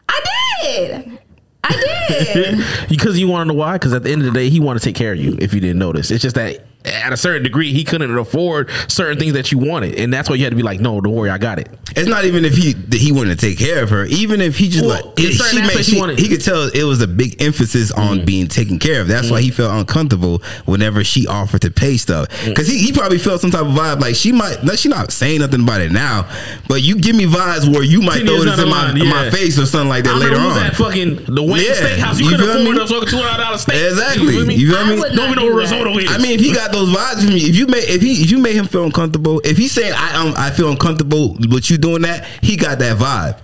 I 0.09 0.21
did. 0.63 1.19
I 1.63 2.05
did. 2.07 2.65
because 2.89 3.19
you 3.19 3.27
want 3.27 3.47
to 3.47 3.53
know 3.53 3.59
why? 3.59 3.73
Because 3.73 3.93
at 3.93 4.03
the 4.03 4.11
end 4.11 4.21
of 4.21 4.33
the 4.33 4.39
day, 4.39 4.49
he 4.49 4.59
want 4.59 4.79
to 4.79 4.83
take 4.85 4.95
care 4.95 5.11
of 5.13 5.19
you. 5.19 5.35
If 5.39 5.53
you 5.53 5.59
didn't 5.59 5.79
notice, 5.79 6.11
it's 6.11 6.21
just 6.21 6.35
that 6.35 6.65
at 6.87 7.13
a 7.13 7.17
certain 7.17 7.43
degree, 7.43 7.73
he 7.73 7.83
couldn't 7.83 8.15
afford 8.17 8.69
certain 8.87 9.19
things 9.19 9.33
that 9.33 9.51
you 9.51 9.57
wanted, 9.57 9.95
and 9.95 10.13
that's 10.13 10.29
why 10.29 10.35
you 10.35 10.43
had 10.43 10.51
to 10.51 10.55
be 10.55 10.63
like, 10.63 10.79
no, 10.79 10.99
don't 11.01 11.13
worry, 11.13 11.29
I 11.29 11.37
got 11.37 11.59
it. 11.59 11.69
It's 11.95 12.07
not 12.07 12.25
even 12.25 12.45
if 12.45 12.55
he 12.55 12.73
that 12.73 12.97
he 12.99 13.11
wanted 13.11 13.39
to 13.39 13.47
take 13.47 13.57
care 13.57 13.81
of 13.81 13.89
her. 13.89 14.05
Even 14.05 14.39
if 14.41 14.57
he 14.57 14.69
just 14.69 14.85
Well, 14.85 14.95
like 15.07 15.19
in 15.19 15.25
it- 15.31 15.33
she 15.33 15.61
made, 15.61 15.71
he 15.71 15.83
she- 15.83 15.99
wanted- 15.99 16.19
he 16.19 16.27
could 16.27 16.43
tell 16.43 16.69
it 16.73 16.83
was 16.83 17.01
a 17.01 17.07
big 17.07 17.41
emphasis 17.41 17.91
on 17.91 18.17
mm-hmm. 18.17 18.25
being 18.25 18.47
taken 18.47 18.77
care 18.79 19.01
of. 19.01 19.07
That's 19.07 19.31
why 19.31 19.41
he 19.41 19.49
mm-hmm. 19.49 19.57
felt 19.57 19.73
uncomfortable 19.79 20.41
whenever 20.65 21.03
she 21.03 21.25
offered 21.27 21.61
to 21.61 21.71
pay 21.71 21.97
stuff. 21.97 22.27
Mm-hmm. 22.29 22.49
Because 22.49 22.67
he, 22.67 22.77
he 22.77 22.91
probably 22.91 23.17
felt 23.17 23.41
some 23.41 23.51
type 23.51 23.61
of 23.65 23.73
vibe 23.73 23.99
like 23.99 24.15
she 24.15 24.31
might. 24.31 24.63
no, 24.63 24.75
She 24.75 24.89
not 24.89 25.11
saying 25.11 25.39
nothing 25.41 25.63
about 25.63 25.81
it 25.81 25.91
now, 25.91 26.29
but 26.67 26.81
you 26.81 26.97
give 26.99 27.15
me 27.15 27.25
vibes 27.25 27.71
where 27.71 27.83
you 27.83 28.01
might 28.01 28.17
10 28.19 28.27
throw 28.27 28.43
this 28.43 28.59
in 28.59 28.69
my, 28.69 28.87
line, 28.87 29.01
in 29.01 29.07
my 29.07 29.29
face 29.31 29.57
or 29.57 29.65
something 29.65 29.89
like 29.89 30.03
that 30.03 30.15
I 30.15 30.19
later 30.19 30.35
on. 30.35 30.53
that 30.55 30.75
fucking 30.75 31.25
the 31.33 31.41
Wayne 31.43 31.63
Yeah, 31.65 31.73
Steakhouse. 31.73 32.19
You, 32.19 32.29
you 32.29 32.37
couldn't 32.37 32.61
afford 32.61 32.75
me? 32.77 32.81
us 32.83 32.91
fucking 32.91 33.09
two 33.09 33.17
hundred 33.17 33.43
dollars 33.43 33.61
steak. 33.61 33.75
Exactly. 33.75 34.25
You 34.25 34.31
feel 34.31 34.45
me? 34.45 34.55
You 34.55 34.69
feel 34.71 34.77
I 34.77 34.89
me? 34.89 34.99
would 34.99 35.11
Don't 35.13 35.13
even 35.13 35.25
not 35.29 35.35
know 35.35 35.41
do 35.49 35.55
what 35.55 35.69
that. 35.69 35.83
risotto. 35.83 36.13
I 36.13 36.17
mean, 36.19 36.31
if 36.33 36.41
he 36.41 36.53
got 36.53 36.71
those 36.77 36.95
vibes 36.95 37.23
if 37.35 37.55
you 37.55 37.67
made 37.67 37.83
if 37.89 38.01
he 38.01 38.21
if 38.23 38.31
you 38.31 38.39
made 38.39 38.55
him 38.55 38.67
feel 38.67 38.85
uncomfortable, 38.85 39.41
if 39.43 39.57
he's 39.57 39.71
saying 39.71 39.93
I 39.95 40.15
um, 40.15 40.33
I 40.37 40.51
feel 40.51 40.69
uncomfortable 40.69 41.35
with 41.49 41.69
you 41.69 41.77
doing 41.77 42.03
that, 42.03 42.25
he 42.41 42.55
got 42.55 42.79
that 42.79 42.97
vibe. 42.97 43.39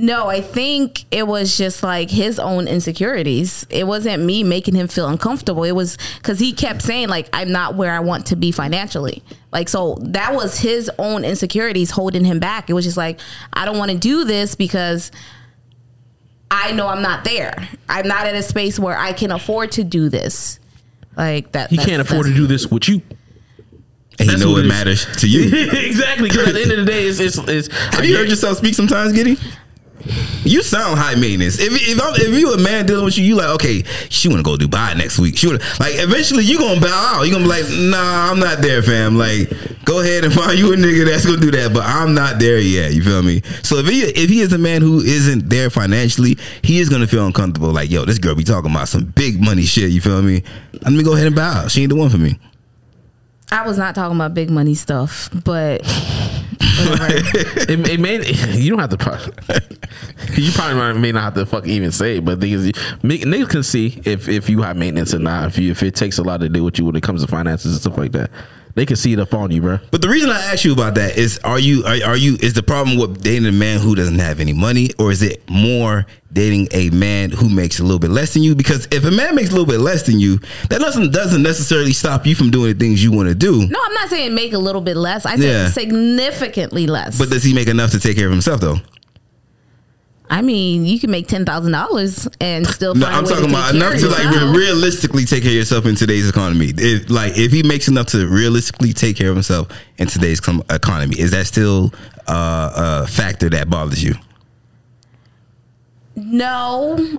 No, 0.00 0.28
I 0.28 0.42
think 0.42 1.06
it 1.10 1.26
was 1.26 1.56
just 1.56 1.82
like 1.82 2.10
his 2.10 2.38
own 2.38 2.68
insecurities. 2.68 3.66
It 3.68 3.86
wasn't 3.86 4.22
me 4.22 4.44
making 4.44 4.76
him 4.76 4.86
feel 4.86 5.08
uncomfortable. 5.08 5.64
It 5.64 5.72
was 5.72 5.98
because 6.18 6.38
he 6.38 6.52
kept 6.52 6.82
saying 6.82 7.08
like 7.08 7.28
I'm 7.32 7.50
not 7.50 7.74
where 7.74 7.92
I 7.92 8.00
want 8.00 8.26
to 8.26 8.36
be 8.36 8.52
financially. 8.52 9.24
Like 9.50 9.68
so 9.68 9.98
that 10.02 10.34
was 10.34 10.58
his 10.60 10.90
own 10.98 11.24
insecurities 11.24 11.90
holding 11.90 12.24
him 12.24 12.38
back. 12.38 12.70
It 12.70 12.74
was 12.74 12.84
just 12.84 12.96
like 12.96 13.18
I 13.52 13.64
don't 13.64 13.78
want 13.78 13.90
to 13.90 13.98
do 13.98 14.24
this 14.24 14.54
because 14.54 15.10
I 16.50 16.72
know 16.72 16.86
I'm 16.86 17.02
not 17.02 17.24
there. 17.24 17.68
I'm 17.88 18.06
not 18.06 18.26
at 18.26 18.34
a 18.34 18.42
space 18.42 18.78
where 18.78 18.96
I 18.96 19.12
can 19.12 19.32
afford 19.32 19.72
to 19.72 19.84
do 19.84 20.08
this. 20.08 20.60
Like 21.18 21.52
that. 21.52 21.70
He 21.70 21.76
that's- 21.76 21.88
can't 21.90 22.00
afford 22.00 22.26
to 22.26 22.34
do 22.34 22.46
this 22.46 22.66
with 22.68 22.88
you. 22.88 23.02
And 24.20 24.28
he 24.28 24.34
That's 24.34 24.40
know 24.42 24.50
what 24.52 24.58
it 24.58 24.60
it 24.60 24.66
is. 24.66 24.68
matters 24.68 25.06
to 25.18 25.28
you. 25.28 25.42
exactly. 25.72 26.28
Because 26.28 26.48
at 26.48 26.54
the 26.54 26.62
end 26.62 26.72
of 26.72 26.78
the 26.78 26.84
day, 26.86 27.04
it's 27.06 27.20
it's. 27.20 27.38
it's 27.38 27.68
Have 27.94 28.04
you 28.04 28.16
heard 28.16 28.28
yourself 28.28 28.58
speak 28.58 28.74
sometimes, 28.74 29.12
Giddy? 29.12 29.36
You 30.44 30.62
sound 30.62 30.98
high 30.98 31.14
maintenance. 31.14 31.58
If 31.58 31.72
if, 31.72 32.00
I'm, 32.00 32.14
if 32.14 32.38
you 32.38 32.52
a 32.52 32.58
man 32.58 32.86
dealing 32.86 33.04
with 33.04 33.18
you, 33.18 33.24
you 33.24 33.36
like 33.36 33.48
okay. 33.56 33.82
She 34.08 34.28
want 34.28 34.38
to 34.38 34.42
go 34.44 34.56
Dubai 34.56 34.96
next 34.96 35.18
week. 35.18 35.36
She 35.36 35.46
wanna, 35.46 35.60
like 35.80 35.94
eventually 35.96 36.44
you 36.44 36.58
gonna 36.58 36.80
bow 36.80 37.16
out. 37.16 37.22
You 37.24 37.32
gonna 37.32 37.44
be 37.44 37.50
like, 37.50 37.64
nah, 37.68 38.30
I'm 38.30 38.38
not 38.38 38.60
there, 38.60 38.82
fam. 38.82 39.16
Like, 39.18 39.50
go 39.84 40.00
ahead 40.00 40.24
and 40.24 40.32
find 40.38 40.58
you 40.58 40.72
a 40.72 40.76
nigga 40.76 41.04
that's 41.04 41.26
gonna 41.26 41.40
do 41.40 41.50
that, 41.50 41.72
but 41.74 41.84
I'm 41.84 42.14
not 42.14 42.38
there 42.38 42.58
yet. 42.58 42.92
You 42.94 43.02
feel 43.02 43.22
me? 43.22 43.42
So 43.62 43.76
if 43.76 43.86
he 43.88 44.02
if 44.02 44.30
he 44.30 44.40
is 44.40 44.52
a 44.52 44.58
man 44.58 44.82
who 44.82 45.00
isn't 45.00 45.48
there 45.48 45.70
financially, 45.70 46.38
he 46.62 46.78
is 46.78 46.88
gonna 46.88 47.06
feel 47.06 47.26
uncomfortable. 47.26 47.70
Like, 47.70 47.90
yo, 47.90 48.04
this 48.04 48.18
girl 48.18 48.34
be 48.34 48.44
talking 48.44 48.70
about 48.70 48.88
some 48.88 49.04
big 49.04 49.40
money 49.40 49.62
shit. 49.62 49.90
You 49.90 50.00
feel 50.00 50.22
me? 50.22 50.42
Let 50.82 50.92
me 50.92 51.02
go 51.02 51.14
ahead 51.14 51.26
and 51.26 51.36
bow 51.36 51.64
out. 51.64 51.70
She 51.70 51.82
ain't 51.82 51.90
the 51.90 51.96
one 51.96 52.10
for 52.10 52.18
me. 52.18 52.38
I 53.50 53.66
was 53.66 53.78
not 53.78 53.94
talking 53.94 54.16
about 54.16 54.34
big 54.34 54.50
money 54.50 54.74
stuff, 54.74 55.30
but 55.44 55.80
it, 56.60 57.88
it 57.88 58.00
may 58.00 58.24
you 58.56 58.70
don't 58.70 58.78
have 58.78 58.90
to. 58.90 59.68
You 60.34 60.52
probably 60.52 61.00
may 61.00 61.10
not 61.10 61.22
have 61.22 61.34
to 61.34 61.46
fucking 61.46 61.70
even 61.70 61.90
say 61.90 62.18
it, 62.18 62.24
but 62.24 62.40
thing 62.40 62.52
niggas 62.52 63.48
can 63.48 63.62
see 63.62 64.00
if 64.04 64.28
if 64.28 64.48
you 64.48 64.62
have 64.62 64.76
maintenance 64.76 65.14
or 65.14 65.18
not. 65.18 65.48
If 65.48 65.58
you 65.58 65.70
if 65.70 65.82
it 65.82 65.96
takes 65.96 66.18
a 66.18 66.22
lot 66.22 66.40
to 66.40 66.48
do 66.48 66.62
with 66.62 66.78
you 66.78 66.84
when 66.84 66.94
it 66.94 67.02
comes 67.02 67.22
to 67.22 67.28
finances 67.28 67.72
and 67.72 67.80
stuff 67.80 67.96
like 67.96 68.12
that, 68.12 68.30
they 68.78 68.86
can 68.86 68.96
see 68.96 69.12
it 69.12 69.18
up 69.20 69.34
on 69.34 69.50
you, 69.50 69.60
bro. 69.60 69.78
But 69.90 70.02
the 70.02 70.08
reason 70.08 70.30
I 70.30 70.40
ask 70.52 70.64
you 70.64 70.72
about 70.72 70.94
that 70.94 71.16
is, 71.18 71.38
are 71.44 71.58
you 71.58 71.84
are, 71.84 72.10
are 72.10 72.16
you 72.16 72.36
is 72.40 72.54
the 72.54 72.62
problem 72.62 72.96
with 72.98 73.22
dating 73.22 73.46
a 73.46 73.52
man 73.52 73.80
who 73.80 73.94
doesn't 73.94 74.18
have 74.18 74.40
any 74.40 74.52
money, 74.52 74.90
or 74.98 75.10
is 75.10 75.22
it 75.22 75.48
more 75.50 76.06
dating 76.32 76.68
a 76.72 76.90
man 76.90 77.30
who 77.30 77.48
makes 77.48 77.78
a 77.80 77.82
little 77.82 77.98
bit 77.98 78.10
less 78.10 78.34
than 78.34 78.42
you? 78.42 78.54
Because 78.54 78.86
if 78.90 79.04
a 79.04 79.10
man 79.10 79.34
makes 79.34 79.48
a 79.48 79.52
little 79.52 79.66
bit 79.66 79.80
less 79.80 80.04
than 80.04 80.20
you, 80.20 80.38
that 80.70 80.78
doesn't 80.80 81.12
doesn't 81.12 81.42
necessarily 81.42 81.92
stop 81.92 82.26
you 82.26 82.34
from 82.34 82.50
doing 82.50 82.72
the 82.72 82.78
things 82.78 83.02
you 83.02 83.10
want 83.12 83.28
to 83.28 83.34
do. 83.34 83.66
No, 83.66 83.78
I'm 83.84 83.94
not 83.94 84.08
saying 84.10 84.34
make 84.34 84.52
a 84.52 84.58
little 84.58 84.80
bit 84.82 84.96
less. 84.96 85.26
I 85.26 85.36
said 85.36 85.44
Yeah. 85.44 85.70
significantly 85.70 86.86
less. 86.86 87.18
But 87.18 87.30
does 87.30 87.42
he 87.42 87.54
make 87.54 87.68
enough 87.68 87.90
to 87.92 88.00
take 88.00 88.16
care 88.16 88.26
of 88.26 88.32
himself 88.32 88.60
though? 88.60 88.76
I 90.30 90.42
mean, 90.42 90.84
you 90.84 91.00
can 91.00 91.10
make 91.10 91.26
ten 91.26 91.44
thousand 91.44 91.72
dollars 91.72 92.28
and 92.40 92.66
still. 92.66 92.94
No, 92.94 93.06
I'm 93.06 93.24
talking 93.24 93.48
about 93.48 93.74
enough 93.74 93.98
to 93.98 94.08
like 94.08 94.24
yourself. 94.24 94.54
re- 94.54 94.58
realistically 94.66 95.24
take 95.24 95.42
care 95.42 95.52
of 95.52 95.56
yourself 95.56 95.86
in 95.86 95.94
today's 95.94 96.28
economy. 96.28 96.72
If, 96.76 97.08
like 97.10 97.38
if 97.38 97.50
he 97.52 97.62
makes 97.62 97.88
enough 97.88 98.06
to 98.08 98.26
realistically 98.26 98.92
take 98.92 99.16
care 99.16 99.30
of 99.30 99.36
himself 99.36 99.68
in 99.96 100.06
today's 100.06 100.40
com- 100.40 100.62
economy, 100.70 101.18
is 101.18 101.30
that 101.30 101.46
still 101.46 101.92
uh, 102.26 103.02
a 103.04 103.06
factor 103.06 103.48
that 103.50 103.70
bothers 103.70 104.02
you? 104.04 104.14
No, 106.14 107.18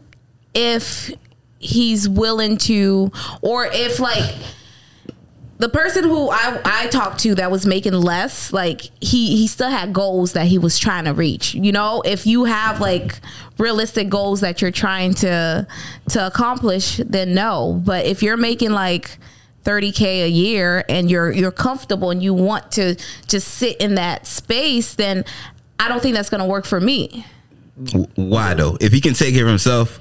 if 0.54 1.12
he's 1.60 2.08
willing 2.08 2.58
to, 2.58 3.12
or 3.42 3.66
if 3.66 4.00
like 4.00 4.36
the 5.60 5.68
person 5.68 6.06
who 6.06 6.30
I 6.32 6.60
I 6.64 6.88
talked 6.88 7.20
to 7.22 7.36
that 7.36 7.52
was 7.52 7.66
making 7.66 7.94
less, 7.94 8.52
like 8.54 8.82
he 9.02 9.36
he 9.36 9.46
still 9.46 9.70
had 9.70 9.94
goals 9.94 10.34
that 10.34 10.48
he 10.48 10.58
was 10.58 10.80
trying 10.80 11.04
to 11.04 11.14
reach. 11.14 11.54
You 11.54 11.74
know, 11.74 12.02
if 12.06 12.26
you 12.26 12.46
have 12.46 12.80
like 12.80 13.20
realistic 13.58 14.08
goals 14.10 14.40
that 14.40 14.62
you're 14.62 14.72
trying 14.72 15.14
to 15.16 15.68
to 16.10 16.28
accomplish, 16.28 16.98
then 17.06 17.34
no. 17.34 17.82
But 17.86 18.06
if 18.06 18.24
you're 18.24 18.38
making 18.38 18.72
like 18.72 19.18
30k 19.66 20.24
a 20.24 20.30
year 20.30 20.86
and 20.88 21.12
you're 21.12 21.30
you're 21.32 21.52
comfortable 21.52 22.10
and 22.10 22.24
you 22.24 22.34
want 22.34 22.72
to 22.74 22.96
just 23.28 23.50
sit 23.50 23.76
in 23.82 23.96
that 23.96 24.26
space, 24.26 24.96
then 24.96 25.26
I 25.78 25.90
don't 25.90 26.02
think 26.02 26.16
that's 26.16 26.30
going 26.30 26.42
to 26.42 26.48
work 26.48 26.66
for 26.66 26.80
me. 26.80 27.26
Why 28.16 28.54
though? 28.54 28.78
If 28.80 28.94
he 28.94 29.02
can 29.02 29.14
take 29.14 29.34
care 29.34 29.44
of 29.44 29.50
himself, 29.50 30.00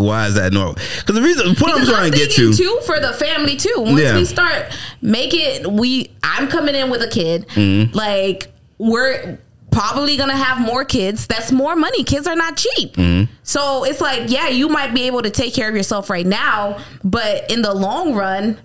why 0.00 0.26
is 0.26 0.34
that 0.34 0.52
normal? 0.52 0.74
Because 0.74 1.14
the 1.14 1.22
reason, 1.22 1.48
what 1.54 1.70
I'm 1.70 1.80
Because 1.80 1.88
trying 1.88 2.10
to 2.10 2.16
get 2.16 2.30
to, 2.32 2.52
too 2.52 2.80
for 2.86 2.98
the 3.00 3.12
family 3.12 3.56
too. 3.56 3.74
Once 3.78 4.00
Yeah. 4.00 4.16
we 4.16 4.24
start 4.24 4.66
make 5.02 5.32
it, 5.34 5.66
we 5.70 6.10
I'm 6.22 6.48
coming 6.48 6.74
in 6.74 6.90
with 6.90 7.02
a 7.02 7.08
kid. 7.08 7.46
Mm-hmm. 7.48 7.96
Like 7.96 8.48
we're 8.78 9.38
probably 9.70 10.16
gonna 10.16 10.36
have 10.36 10.60
more 10.60 10.84
kids. 10.84 11.26
That's 11.28 11.52
more 11.52 11.76
money. 11.76 12.02
Kids 12.02 12.26
are 12.26 12.34
not 12.34 12.56
cheap. 12.56 12.94
Mm-hmm. 12.94 13.32
So 13.44 13.84
it's 13.84 14.00
like, 14.00 14.30
yeah, 14.30 14.48
you 14.48 14.68
might 14.68 14.92
be 14.94 15.02
able 15.06 15.22
to 15.22 15.30
take 15.30 15.54
care 15.54 15.68
of 15.68 15.76
yourself 15.76 16.10
right 16.10 16.26
now, 16.26 16.78
but 17.04 17.50
in 17.50 17.62
the 17.62 17.72
long 17.72 18.14
run, 18.14 18.58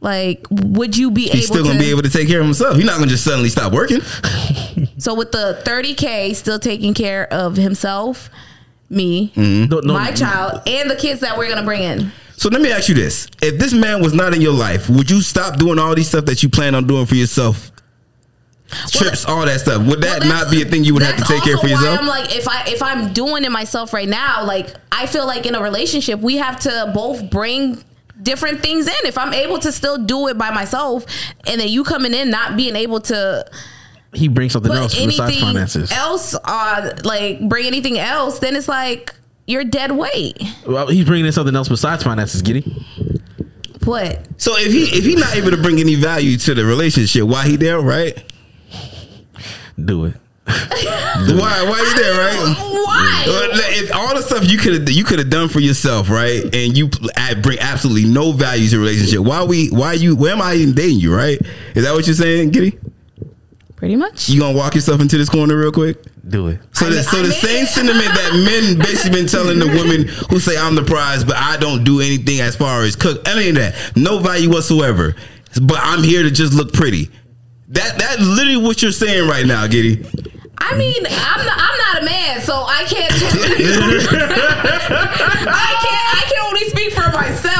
like, 0.00 0.46
would 0.50 0.96
you 0.96 1.10
be 1.10 1.22
he's 1.22 1.46
able 1.50 1.54
still 1.56 1.64
gonna 1.64 1.78
to? 1.78 1.84
be 1.84 1.90
able 1.90 2.02
to 2.02 2.10
take 2.10 2.28
care 2.28 2.38
of 2.38 2.44
himself. 2.46 2.76
He's 2.76 2.84
not 2.84 2.98
gonna 2.98 3.10
just 3.10 3.24
suddenly 3.24 3.48
stop 3.48 3.72
working. 3.72 4.00
so 4.98 5.12
with 5.14 5.32
the 5.32 5.60
30k, 5.64 6.36
still 6.36 6.60
taking 6.60 6.94
care 6.94 7.26
of 7.32 7.56
himself, 7.56 8.30
me, 8.90 9.32
mm-hmm. 9.34 9.70
No, 9.70 9.80
no, 9.80 9.94
my 9.94 10.12
child, 10.12 10.62
and 10.66 10.90
the 10.90 10.96
kids 10.96 11.20
that 11.20 11.36
we're 11.36 11.48
gonna 11.48 11.64
bring 11.64 11.82
in. 11.82 12.12
So 12.36 12.48
let 12.48 12.60
me 12.60 12.70
ask 12.70 12.88
you 12.88 12.94
this: 12.94 13.28
If 13.42 13.58
this 13.58 13.72
man 13.72 14.02
was 14.02 14.14
not 14.14 14.34
in 14.34 14.40
your 14.40 14.52
life, 14.52 14.88
would 14.88 15.10
you 15.10 15.22
stop 15.22 15.58
doing 15.58 15.78
all 15.78 15.94
these 15.94 16.08
stuff 16.08 16.24
that 16.26 16.42
you 16.42 16.48
plan 16.48 16.74
on 16.74 16.86
doing 16.86 17.06
for 17.06 17.14
yourself? 17.16 17.72
Trips, 18.90 19.24
all 19.24 19.46
that 19.46 19.60
stuff. 19.60 19.86
Would 19.86 20.02
that 20.02 20.20
Well, 20.20 20.28
not 20.28 20.50
be 20.50 20.60
a 20.60 20.64
thing 20.66 20.84
you 20.84 20.92
would 20.92 21.02
have 21.02 21.16
to 21.16 21.24
take 21.24 21.42
care 21.42 21.54
of 21.54 21.60
for 21.60 21.68
yourself? 21.68 21.98
I'm 21.98 22.06
like, 22.06 22.36
if 22.36 22.46
I 22.46 22.64
if 22.66 22.82
I'm 22.82 23.12
doing 23.14 23.44
it 23.44 23.50
myself 23.50 23.94
right 23.94 24.08
now, 24.08 24.44
like 24.44 24.68
I 24.92 25.06
feel 25.06 25.26
like 25.26 25.46
in 25.46 25.54
a 25.54 25.62
relationship 25.62 26.20
we 26.20 26.36
have 26.36 26.60
to 26.60 26.90
both 26.94 27.30
bring 27.30 27.82
different 28.22 28.60
things 28.60 28.86
in. 28.86 29.06
If 29.06 29.16
I'm 29.16 29.32
able 29.32 29.58
to 29.60 29.72
still 29.72 30.04
do 30.04 30.28
it 30.28 30.36
by 30.36 30.50
myself, 30.50 31.06
and 31.46 31.60
then 31.60 31.68
you 31.68 31.82
coming 31.82 32.12
in 32.12 32.30
not 32.30 32.56
being 32.56 32.76
able 32.76 33.00
to 33.02 33.50
he 34.14 34.28
brings 34.28 34.52
something 34.52 34.72
put 34.72 34.80
else 34.80 34.94
besides 34.94 35.38
finances. 35.38 35.92
else 35.92 36.34
on, 36.34 36.96
like 37.04 37.46
bring 37.48 37.66
anything 37.66 37.98
else, 37.98 38.38
then 38.38 38.56
it's 38.56 38.68
like 38.68 39.14
you're 39.46 39.64
dead 39.64 39.92
weight. 39.92 40.42
Well, 40.66 40.88
he's 40.88 41.04
bringing 41.04 41.26
in 41.26 41.32
something 41.32 41.54
else 41.54 41.68
besides 41.68 42.02
finances, 42.02 42.42
Giddy. 42.42 42.62
What? 43.84 44.26
So 44.36 44.52
if 44.56 44.72
he 44.72 44.84
if 44.96 45.04
he 45.04 45.16
not 45.16 45.34
able 45.34 45.50
to 45.50 45.56
bring 45.56 45.80
any 45.80 45.94
value 45.94 46.36
to 46.38 46.54
the 46.54 46.64
relationship, 46.64 47.24
why 47.24 47.46
he 47.46 47.56
there, 47.56 47.80
right? 47.80 48.22
Do 49.82 50.06
it. 50.06 50.14
Why 50.48 51.62
why 51.68 51.84
he 51.84 52.00
there, 52.00 52.18
right? 52.18 52.56
Why? 52.86 53.24
If 53.26 53.94
all 53.94 54.14
the 54.14 54.22
stuff 54.22 54.50
you 54.50 54.56
could 54.56 54.72
have 54.74 54.90
you 54.90 55.04
could 55.04 55.18
have 55.18 55.28
done 55.28 55.48
for 55.48 55.60
yourself, 55.60 56.08
right, 56.08 56.42
and 56.54 56.76
you 56.76 56.88
bring 57.42 57.58
absolutely 57.58 58.10
no 58.10 58.32
value 58.32 58.64
to 58.68 58.76
the 58.76 58.78
relationship, 58.78 59.20
why 59.20 59.44
we 59.44 59.68
why 59.68 59.92
you 59.92 60.16
why 60.16 60.30
am 60.30 60.40
I 60.40 60.54
even 60.54 60.74
dating 60.74 61.00
you, 61.00 61.14
right? 61.14 61.38
Is 61.74 61.84
that 61.84 61.92
what 61.92 62.06
you're 62.06 62.16
saying, 62.16 62.50
Giddy? 62.50 62.78
Pretty 63.78 63.94
much. 63.94 64.28
You 64.28 64.40
gonna 64.40 64.58
walk 64.58 64.74
yourself 64.74 65.00
into 65.00 65.16
this 65.16 65.28
corner 65.28 65.56
real 65.56 65.70
quick? 65.70 65.98
Do 66.28 66.48
it. 66.48 66.58
So, 66.72 66.86
I 66.86 66.90
the, 66.90 67.02
so 67.04 67.18
I 67.18 67.22
the 67.22 67.28
mean- 67.28 67.38
same 67.38 67.66
sentiment 67.66 68.06
that 68.06 68.32
men 68.34 68.76
basically 68.84 69.20
been 69.20 69.28
telling 69.28 69.60
the 69.60 69.68
women 69.68 70.08
who 70.30 70.40
say 70.40 70.56
I'm 70.58 70.74
the 70.74 70.82
prize, 70.82 71.22
but 71.22 71.36
I 71.36 71.56
don't 71.58 71.84
do 71.84 72.00
anything 72.00 72.40
as 72.40 72.56
far 72.56 72.82
as 72.82 72.96
cook. 72.96 73.26
Any 73.28 73.50
of 73.50 73.54
that, 73.54 73.76
no 73.94 74.18
value 74.18 74.50
whatsoever. 74.50 75.14
But 75.62 75.78
I'm 75.80 76.02
here 76.02 76.24
to 76.24 76.30
just 76.30 76.54
look 76.54 76.72
pretty. 76.72 77.08
That 77.68 77.98
that's 77.98 78.20
literally 78.20 78.56
what 78.62 78.82
you're 78.82 78.90
saying 78.92 79.28
right 79.28 79.46
now, 79.46 79.66
Giddy. 79.68 80.04
I 80.60 80.76
mean, 80.76 81.06
I'm 81.06 81.46
not, 81.46 81.56
I'm 81.56 81.78
not 81.78 82.02
a 82.02 82.04
man, 82.04 82.40
so 82.42 82.54
I 82.66 82.82
can't. 82.82 83.14
Tell 83.14 83.30
you. 83.60 84.00
I 84.10 85.70
can't. 85.86 86.08
I 86.18 86.22
can 86.26 86.37
only 86.37 86.37
speak 86.37 86.37
for 86.37 86.37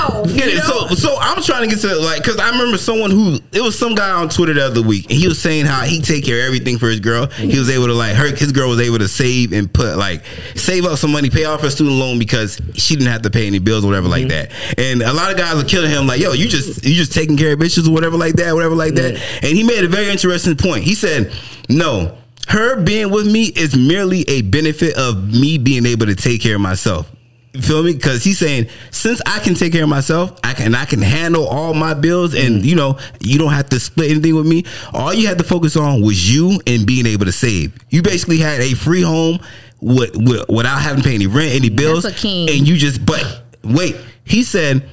myself. 0.08 0.28
Get 0.34 0.46
you 0.46 0.52
it? 0.52 0.68
know? 0.68 0.86
So, 0.88 0.94
so 0.94 1.16
I'm 1.20 1.42
trying 1.42 1.68
to 1.68 1.74
get 1.74 1.80
to 1.82 1.94
like, 1.96 2.24
cause 2.24 2.38
I 2.38 2.50
remember 2.50 2.78
someone 2.78 3.10
who 3.10 3.38
it 3.52 3.60
was 3.60 3.78
some 3.78 3.94
guy 3.94 4.10
on 4.10 4.28
Twitter 4.28 4.54
the 4.54 4.64
other 4.64 4.82
week, 4.82 5.04
and 5.04 5.18
he 5.18 5.28
was 5.28 5.40
saying 5.40 5.66
how 5.66 5.82
he 5.82 6.00
take 6.00 6.24
care 6.24 6.40
of 6.40 6.46
everything 6.46 6.78
for 6.78 6.88
his 6.88 7.00
girl. 7.00 7.26
He 7.26 7.58
was 7.58 7.70
able 7.70 7.86
to 7.86 7.94
like, 7.94 8.14
her 8.16 8.34
his 8.34 8.52
girl 8.52 8.68
was 8.68 8.80
able 8.80 8.98
to 8.98 9.08
save 9.08 9.52
and 9.52 9.72
put 9.72 9.96
like 9.96 10.24
save 10.54 10.84
up 10.84 10.98
some 10.98 11.12
money, 11.12 11.30
pay 11.30 11.44
off 11.44 11.60
her 11.62 11.70
student 11.70 11.96
loan 11.96 12.18
because 12.18 12.60
she 12.74 12.94
didn't 12.94 13.10
have 13.10 13.22
to 13.22 13.30
pay 13.30 13.46
any 13.46 13.58
bills 13.58 13.84
or 13.84 13.88
whatever 13.88 14.08
like 14.08 14.26
mm-hmm. 14.26 14.50
that. 14.50 14.78
And 14.78 15.02
a 15.02 15.12
lot 15.12 15.30
of 15.30 15.36
guys 15.36 15.62
are 15.62 15.66
killing 15.66 15.90
him 15.90 16.06
like, 16.06 16.20
yo, 16.20 16.32
you 16.32 16.48
just 16.48 16.84
you 16.84 16.94
just 16.94 17.12
taking 17.12 17.36
care 17.36 17.52
of 17.52 17.58
bitches 17.58 17.88
or 17.88 17.92
whatever 17.92 18.16
like 18.16 18.34
that, 18.34 18.54
whatever 18.54 18.74
like 18.74 18.94
that. 18.94 19.14
And 19.42 19.56
he 19.56 19.62
made 19.62 19.84
a 19.84 19.88
very 19.88 20.08
interesting 20.08 20.56
point. 20.56 20.84
He 20.84 20.94
said, 20.94 21.32
no. 21.68 22.16
Her 22.48 22.80
being 22.80 23.10
with 23.10 23.30
me 23.30 23.44
is 23.44 23.76
merely 23.76 24.22
a 24.22 24.40
benefit 24.40 24.96
of 24.96 25.22
me 25.30 25.58
being 25.58 25.84
able 25.84 26.06
to 26.06 26.14
take 26.14 26.40
care 26.40 26.54
of 26.54 26.62
myself. 26.62 27.10
You 27.54 27.62
feel 27.62 27.82
me? 27.82 27.94
Because 27.94 28.22
he's 28.22 28.38
saying 28.38 28.68
since 28.90 29.22
I 29.26 29.38
can 29.38 29.54
take 29.54 29.72
care 29.72 29.82
of 29.82 29.88
myself, 29.88 30.38
I 30.44 30.54
can 30.54 30.74
I 30.74 30.84
can 30.84 31.00
handle 31.00 31.46
all 31.46 31.74
my 31.74 31.94
bills, 31.94 32.34
and 32.34 32.62
mm. 32.62 32.64
you 32.64 32.76
know 32.76 32.98
you 33.20 33.38
don't 33.38 33.52
have 33.52 33.68
to 33.70 33.80
split 33.80 34.10
anything 34.10 34.34
with 34.34 34.46
me. 34.46 34.64
All 34.92 35.14
you 35.14 35.26
had 35.26 35.38
to 35.38 35.44
focus 35.44 35.76
on 35.76 36.02
was 36.02 36.32
you 36.32 36.60
and 36.66 36.86
being 36.86 37.06
able 37.06 37.24
to 37.24 37.32
save. 37.32 37.76
You 37.90 38.02
basically 38.02 38.38
had 38.38 38.60
a 38.60 38.74
free 38.74 39.02
home 39.02 39.38
with, 39.80 40.16
with 40.16 40.48
without 40.48 40.80
having 40.80 41.02
to 41.02 41.08
pay 41.08 41.14
any 41.14 41.26
rent, 41.26 41.54
any 41.54 41.70
bills, 41.70 42.04
That's 42.04 42.18
a 42.18 42.20
king. 42.20 42.50
and 42.50 42.68
you 42.68 42.76
just. 42.76 43.04
But 43.04 43.42
wait, 43.64 43.96
he 44.24 44.42
said 44.42 44.86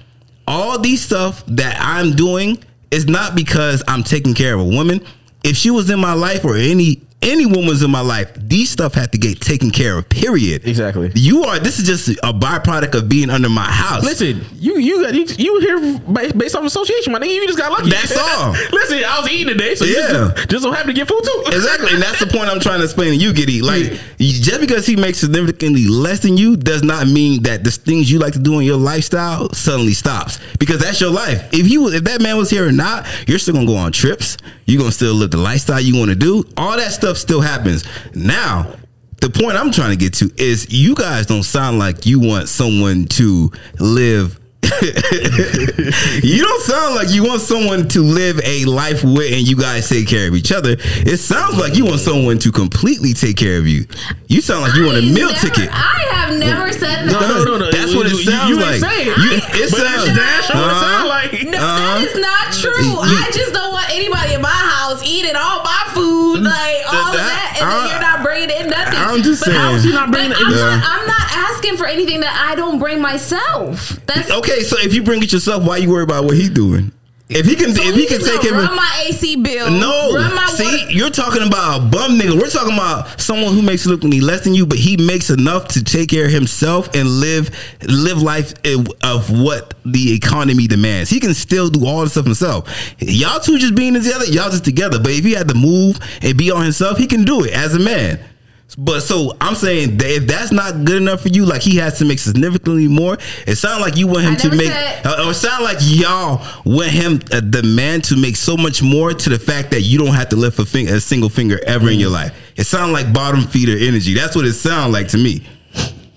all 0.47 0.79
these 0.79 1.03
stuff 1.03 1.43
that 1.47 1.77
I'm 1.79 2.15
doing 2.15 2.63
is 2.91 3.07
not 3.07 3.35
because 3.35 3.83
I'm 3.87 4.03
taking 4.03 4.33
care 4.33 4.53
of 4.53 4.61
a 4.61 4.65
woman. 4.65 5.01
If 5.43 5.57
she 5.57 5.69
was 5.69 5.89
in 5.89 5.99
my 5.99 6.13
life 6.13 6.45
or 6.45 6.55
any 6.55 7.04
any 7.25 7.45
woman's 7.45 7.81
in 7.83 7.91
my 7.91 8.01
life, 8.01 8.31
these 8.37 8.69
stuff 8.69 8.93
had 8.93 9.11
to 9.11 9.17
get 9.17 9.41
taken 9.41 9.71
care 9.71 9.97
of. 9.97 10.07
Period. 10.09 10.65
Exactly. 10.67 11.11
You 11.15 11.43
are. 11.43 11.59
This 11.59 11.79
is 11.79 11.85
just 11.85 12.07
a 12.23 12.31
byproduct 12.33 12.95
of 12.95 13.09
being 13.09 13.29
under 13.29 13.49
my 13.49 13.69
house. 13.69 14.03
Listen, 14.03 14.43
you 14.55 14.77
you 14.77 15.01
got 15.03 15.13
you, 15.13 15.25
you 15.37 15.59
here 15.59 16.31
based 16.33 16.55
off 16.55 16.63
association, 16.63 17.11
my 17.13 17.19
nigga. 17.19 17.33
You 17.35 17.47
just 17.47 17.59
got 17.59 17.71
lucky. 17.71 17.89
That's 17.89 18.15
all. 18.17 18.51
Listen, 18.71 19.03
I 19.03 19.19
was 19.19 19.29
eating 19.31 19.47
today, 19.57 19.75
so 19.75 19.85
you 19.85 19.95
Yeah. 19.97 20.31
just, 20.35 20.49
just 20.49 20.63
so 20.63 20.71
happen 20.71 20.87
to 20.87 20.93
get 20.93 21.07
food 21.07 21.21
too. 21.23 21.43
Exactly, 21.55 21.93
and 21.93 22.01
that's 22.01 22.19
the 22.19 22.27
point 22.27 22.49
I'm 22.49 22.59
trying 22.59 22.79
to 22.79 22.83
explain 22.83 23.11
to 23.11 23.15
you, 23.15 23.33
Giddy. 23.33 23.61
Like, 23.61 23.93
just 24.19 24.59
because 24.61 24.85
he 24.85 24.95
makes 24.95 25.17
significantly 25.19 25.87
less 25.87 26.19
than 26.19 26.37
you 26.37 26.55
does 26.57 26.83
not 26.83 27.07
mean 27.07 27.43
that 27.43 27.63
the 27.63 27.71
things 27.71 28.11
you 28.11 28.19
like 28.19 28.33
to 28.33 28.39
do 28.39 28.59
in 28.59 28.65
your 28.65 28.77
lifestyle 28.77 29.51
suddenly 29.53 29.93
stops. 29.93 30.39
Because 30.59 30.79
that's 30.79 30.99
your 31.01 31.11
life. 31.11 31.47
If 31.53 31.71
was, 31.81 31.93
if 31.93 32.03
that 32.03 32.21
man 32.21 32.37
was 32.37 32.49
here 32.49 32.67
or 32.67 32.71
not, 32.71 33.07
you're 33.27 33.39
still 33.39 33.53
gonna 33.55 33.65
go 33.65 33.75
on 33.77 33.91
trips. 33.91 34.37
You're 34.65 34.79
gonna 34.79 34.91
still 34.91 35.13
live 35.13 35.31
the 35.31 35.37
lifestyle 35.37 35.79
you 35.79 35.95
want 35.97 36.09
to 36.09 36.15
do. 36.15 36.43
All 36.57 36.75
that 36.77 36.91
stuff 36.91 37.14
still 37.17 37.41
happens. 37.41 37.83
Now, 38.13 38.75
the 39.21 39.29
point 39.29 39.57
I'm 39.57 39.71
trying 39.71 39.91
to 39.91 39.95
get 39.97 40.13
to 40.15 40.31
is 40.37 40.67
you 40.71 40.95
guys 40.95 41.25
don't 41.25 41.43
sound 41.43 41.79
like 41.79 42.05
you 42.05 42.19
want 42.19 42.49
someone 42.49 43.05
to 43.05 43.51
live. 43.79 44.39
you 46.23 46.41
don't 46.43 46.61
sound 46.63 46.95
like 46.95 47.09
you 47.11 47.23
want 47.23 47.41
someone 47.41 47.87
to 47.89 48.01
live 48.01 48.39
a 48.43 48.65
life 48.65 49.03
with 49.03 49.31
and 49.31 49.47
you 49.47 49.55
guys 49.55 49.87
take 49.87 50.07
care 50.07 50.27
of 50.27 50.35
each 50.35 50.51
other. 50.51 50.75
It 50.79 51.17
sounds 51.17 51.57
like 51.57 51.75
you 51.75 51.85
want 51.85 51.99
someone 51.99 52.37
to 52.39 52.51
completely 52.51 53.13
take 53.13 53.37
care 53.37 53.57
of 53.57 53.67
you. 53.67 53.85
You 54.27 54.41
sound 54.41 54.61
like 54.63 54.75
you 54.75 54.85
want 54.85 54.97
a 54.97 55.01
meal 55.01 55.29
never- 55.31 55.39
ticket. 55.39 55.69
I 55.71 56.05
have 56.11 56.37
never 56.39 56.71
said 56.73 57.05
that. 57.05 57.11
No, 57.11 57.19
no, 57.19 57.43
no, 57.43 57.57
no. 57.59 57.71
That's 57.71 57.93
what 57.93 58.07
it 58.07 58.13
You- 58.13 58.17
you- 58.19 58.23
sounds 58.31 58.49
you 58.49 58.55
like. 58.57 58.73
ain't 58.75 58.83
saying. 58.83 59.07
You- 59.07 59.31
it 59.37 59.71
But 59.71 59.79
sounds- 59.79 60.05
that's 60.17 60.49
what 60.49 60.57
it 60.57 60.63
Uh-huh. 60.63 60.81
sound 60.81 61.07
like. 61.09 61.31
No, 61.47 61.57
Uh-huh. 61.57 61.99
that 61.99 62.03
is 62.07 62.15
not 62.17 62.53
true. 62.53 62.85
You- 62.85 62.99
I 62.99 63.29
just 63.31 63.53
don't 63.53 63.71
want 63.71 63.89
anybody 63.91 64.33
in 64.33 64.41
my 64.41 64.49
house 64.49 65.01
eating 65.05 65.35
all 65.35 65.63
my 65.63 65.83
food, 65.84 65.84
like 66.43 66.93
all 66.93 67.07
of 67.07 67.13
that, 67.13 67.57
and 67.59 67.65
Uh, 67.69 67.79
then 67.81 67.89
you're 67.91 68.01
not 68.01 68.23
bringing 68.23 68.49
in 68.49 68.69
nothing. 68.69 68.99
I'm 68.99 69.21
just 69.23 69.41
But 69.41 69.45
saying. 69.47 69.57
I'm- 69.59 69.69
How 69.71 69.75
is 69.77 69.83
he 69.83 69.91
not 69.91 70.11
bringing 70.11 70.33
I'm, 70.33 70.51
not, 70.51 70.83
I'm 70.85 71.07
not 71.07 71.27
asking 71.51 71.77
for 71.77 71.85
anything 71.85 72.19
that 72.21 72.47
I 72.49 72.55
don't 72.55 72.79
bring 72.79 73.01
myself. 73.01 73.99
That's 74.05 74.29
Okay, 74.31 74.63
so 74.63 74.77
if 74.79 74.93
you 74.93 75.03
bring 75.03 75.21
it 75.23 75.31
yourself, 75.33 75.63
why 75.63 75.77
you 75.77 75.89
worry 75.89 76.03
about 76.03 76.25
what 76.25 76.35
he 76.37 76.49
doing? 76.49 76.91
If 77.27 77.47
he 77.47 77.55
can, 77.55 77.73
so 77.73 77.81
if 77.81 77.95
he 77.95 78.05
can 78.05 78.19
can 78.19 78.27
take 78.27 78.41
care 78.41 78.53
of 78.53 78.65
run 78.67 78.75
my 78.75 79.05
AC 79.07 79.35
bill. 79.37 79.71
No, 79.71 80.11
see, 80.49 80.63
water- 80.63 80.91
you're 80.91 81.09
talking 81.09 81.41
about 81.41 81.81
a 81.81 81.85
bum 81.85 82.19
nigga. 82.19 82.39
We're 82.39 82.49
talking 82.51 82.73
about 82.75 83.19
someone 83.19 83.55
who 83.55 83.63
makes 83.63 83.83
it 83.85 83.89
look 83.89 84.03
less 84.03 84.43
than 84.43 84.53
you, 84.53 84.67
but 84.67 84.77
he 84.77 84.95
makes 84.97 85.31
enough 85.31 85.67
to 85.69 85.83
take 85.83 86.09
care 86.09 86.25
of 86.25 86.31
himself 86.31 86.87
and 86.93 87.07
live 87.07 87.49
live 87.87 88.21
life 88.21 88.53
of 89.01 89.31
what 89.41 89.73
the 89.85 90.13
economy 90.13 90.67
demands. 90.67 91.09
He 91.09 91.19
can 91.19 91.33
still 91.33 91.67
do 91.69 91.87
all 91.87 92.01
the 92.03 92.09
stuff 92.11 92.25
himself. 92.25 92.95
Y'all 92.99 93.39
two 93.39 93.57
just 93.57 93.73
being 93.73 93.95
together, 93.95 94.25
y'all 94.25 94.51
just 94.51 94.63
together. 94.65 94.99
But 94.99 95.13
if 95.13 95.25
he 95.25 95.31
had 95.31 95.47
to 95.47 95.55
move 95.55 95.99
and 96.21 96.37
be 96.37 96.51
on 96.51 96.61
himself, 96.61 96.99
he 96.99 97.07
can 97.07 97.23
do 97.23 97.43
it 97.43 97.53
as 97.53 97.73
a 97.73 97.79
man. 97.79 98.19
But 98.77 99.01
so 99.01 99.31
I'm 99.39 99.55
saying 99.55 99.97
that 99.97 100.07
if 100.09 100.27
that's 100.27 100.51
not 100.51 100.83
good 100.85 101.01
enough 101.01 101.21
for 101.21 101.29
you, 101.29 101.45
like 101.45 101.61
he 101.61 101.77
has 101.77 101.99
to 101.99 102.05
make 102.05 102.19
significantly 102.19 102.87
more. 102.89 103.17
It 103.47 103.55
sounds 103.55 103.79
like 103.79 103.95
you 103.95 104.07
want 104.07 104.23
him 104.23 104.33
I 104.33 104.35
to 104.37 104.49
make, 104.49 104.67
said- 104.67 105.05
uh, 105.05 105.23
or 105.25 105.31
it 105.31 105.35
sound 105.35 105.63
like 105.63 105.77
y'all 105.81 106.45
want 106.65 106.89
him, 106.91 107.21
uh, 107.31 107.41
the 107.41 107.63
man, 107.63 108.01
to 108.01 108.17
make 108.17 108.35
so 108.35 108.57
much 108.57 108.81
more 108.83 109.13
to 109.13 109.29
the 109.29 109.39
fact 109.39 109.71
that 109.71 109.81
you 109.81 109.97
don't 109.99 110.13
have 110.13 110.29
to 110.29 110.35
lift 110.35 110.59
a, 110.59 110.65
fing- 110.65 110.89
a 110.89 110.99
single 110.99 111.29
finger 111.29 111.59
ever 111.65 111.89
in 111.89 111.99
your 111.99 112.09
life. 112.09 112.35
It 112.57 112.65
sounds 112.65 112.91
like 112.91 113.13
bottom 113.13 113.43
feeder 113.43 113.77
energy. 113.77 114.13
That's 114.13 114.35
what 114.35 114.45
it 114.45 114.53
sounds 114.53 114.91
like 114.91 115.07
to 115.09 115.17
me. 115.17 115.47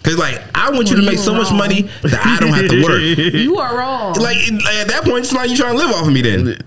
Cause 0.03 0.17
like 0.17 0.41
I 0.57 0.71
want 0.71 0.89
you 0.91 0.97
to 0.97 1.03
Well, 1.03 1.11
make 1.11 1.19
you 1.19 1.25
so 1.25 1.35
much 1.35 1.53
money 1.53 1.83
that 2.03 2.25
I 2.25 2.41
don't 2.41 2.53
have 2.55 2.69
to 2.71 2.83
work. 2.83 3.01
you 3.35 3.59
are 3.59 3.77
wrong. 3.77 4.15
like 4.15 4.39
at 4.39 4.89
that 4.89 5.03
point, 5.05 5.19
it's 5.19 5.33
like 5.35 5.51
you 5.51 5.57
trying 5.57 5.77
to 5.77 5.79
live 5.79 5.91
off 5.95 6.07
of 6.07 6.13
me. 6.13 6.23
Then 6.23 6.59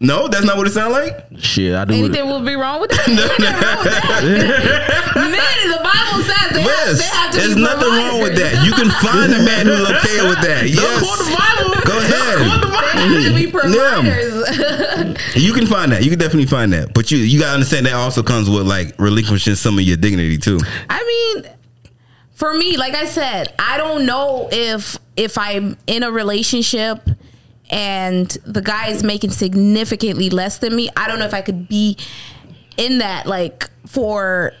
no, 0.00 0.28
that's 0.28 0.44
not 0.44 0.56
what 0.56 0.66
it 0.66 0.70
sounds 0.72 0.92
like. 0.92 1.24
Shit, 1.38 1.74
I 1.74 1.84
do. 1.84 1.94
Anything 1.94 2.26
will 2.26 2.44
be 2.44 2.54
wrong 2.56 2.80
with 2.80 2.90
that? 2.96 3.08
Anything 3.08 3.44
wrong 3.46 3.78
with? 3.84 4.54
Men, 5.14 5.70
the 5.70 5.80
Bible 5.82 6.22
says 6.24 6.50
they, 6.52 6.62
have, 6.62 6.66
Yes, 6.66 6.98
they 6.98 7.16
have 7.16 7.30
to 7.30 7.38
there's 7.38 7.54
be 7.54 7.62
nothing 7.62 7.88
wrong 7.88 8.20
with 8.20 8.36
that. 8.36 8.64
You 8.66 8.72
can 8.72 8.90
find 9.00 9.32
a 9.32 9.38
man 9.44 9.66
who's 9.66 9.88
okay 9.88 10.28
with 10.28 10.40
that. 10.42 10.66
Don't 10.74 10.98
quote 11.00 11.18
the 11.18 11.30
Yes, 11.30 11.38
Bible. 11.38 11.74
Go 11.86 11.98
ahead. 11.98 12.38
Don't 12.38 12.48
quote 12.48 12.60
the 12.60 12.68
Bible. 12.68 12.94
They 12.94 13.22
have 13.22 13.24
to 13.24 13.34
be 13.34 13.46
providers. 13.50 15.36
you 15.42 15.52
can 15.52 15.66
find 15.66 15.92
that. 15.92 16.02
You 16.02 16.10
can 16.10 16.18
definitely 16.18 16.46
find 16.46 16.72
that. 16.72 16.92
But 16.92 17.10
you 17.10 17.18
you 17.18 17.38
gotta 17.40 17.54
understand 17.54 17.86
that 17.86 17.94
also 17.94 18.22
comes 18.22 18.50
with 18.50 18.66
like 18.66 18.94
relinquishing 18.98 19.54
some 19.54 19.78
of 19.78 19.84
your 19.84 19.96
dignity 19.96 20.38
too. 20.38 20.58
I 20.90 21.02
mean, 21.04 21.54
for 22.34 22.52
me, 22.52 22.76
like 22.76 22.94
I 22.94 23.06
said, 23.06 23.54
I 23.58 23.78
don't 23.78 24.06
know 24.06 24.48
if 24.50 24.98
if 25.16 25.38
I'm 25.38 25.76
in 25.86 26.02
a 26.02 26.10
relationship 26.10 27.00
and 27.74 28.28
the 28.46 28.62
guy 28.62 28.86
is 28.86 29.02
making 29.02 29.30
significantly 29.30 30.30
less 30.30 30.58
than 30.58 30.76
me. 30.76 30.88
I 30.96 31.08
don't 31.08 31.18
know 31.18 31.24
if 31.24 31.34
I 31.34 31.40
could 31.40 31.68
be 31.68 31.98
in 32.76 32.98
that 32.98 33.26
like 33.26 33.68
for 33.84 34.52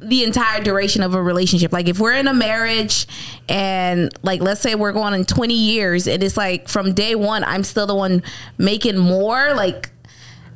the 0.00 0.24
entire 0.24 0.60
duration 0.60 1.04
of 1.04 1.14
a 1.14 1.22
relationship. 1.22 1.72
Like 1.72 1.88
if 1.88 2.00
we're 2.00 2.14
in 2.14 2.26
a 2.26 2.34
marriage 2.34 3.06
and 3.48 4.12
like 4.24 4.40
let's 4.40 4.60
say 4.60 4.74
we're 4.74 4.92
going 4.92 5.14
in 5.14 5.24
20 5.24 5.54
years 5.54 6.08
and 6.08 6.24
it's 6.24 6.36
like 6.36 6.68
from 6.68 6.92
day 6.92 7.14
1 7.14 7.44
I'm 7.44 7.62
still 7.62 7.86
the 7.86 7.94
one 7.94 8.22
making 8.58 8.98
more 8.98 9.54
like 9.54 9.92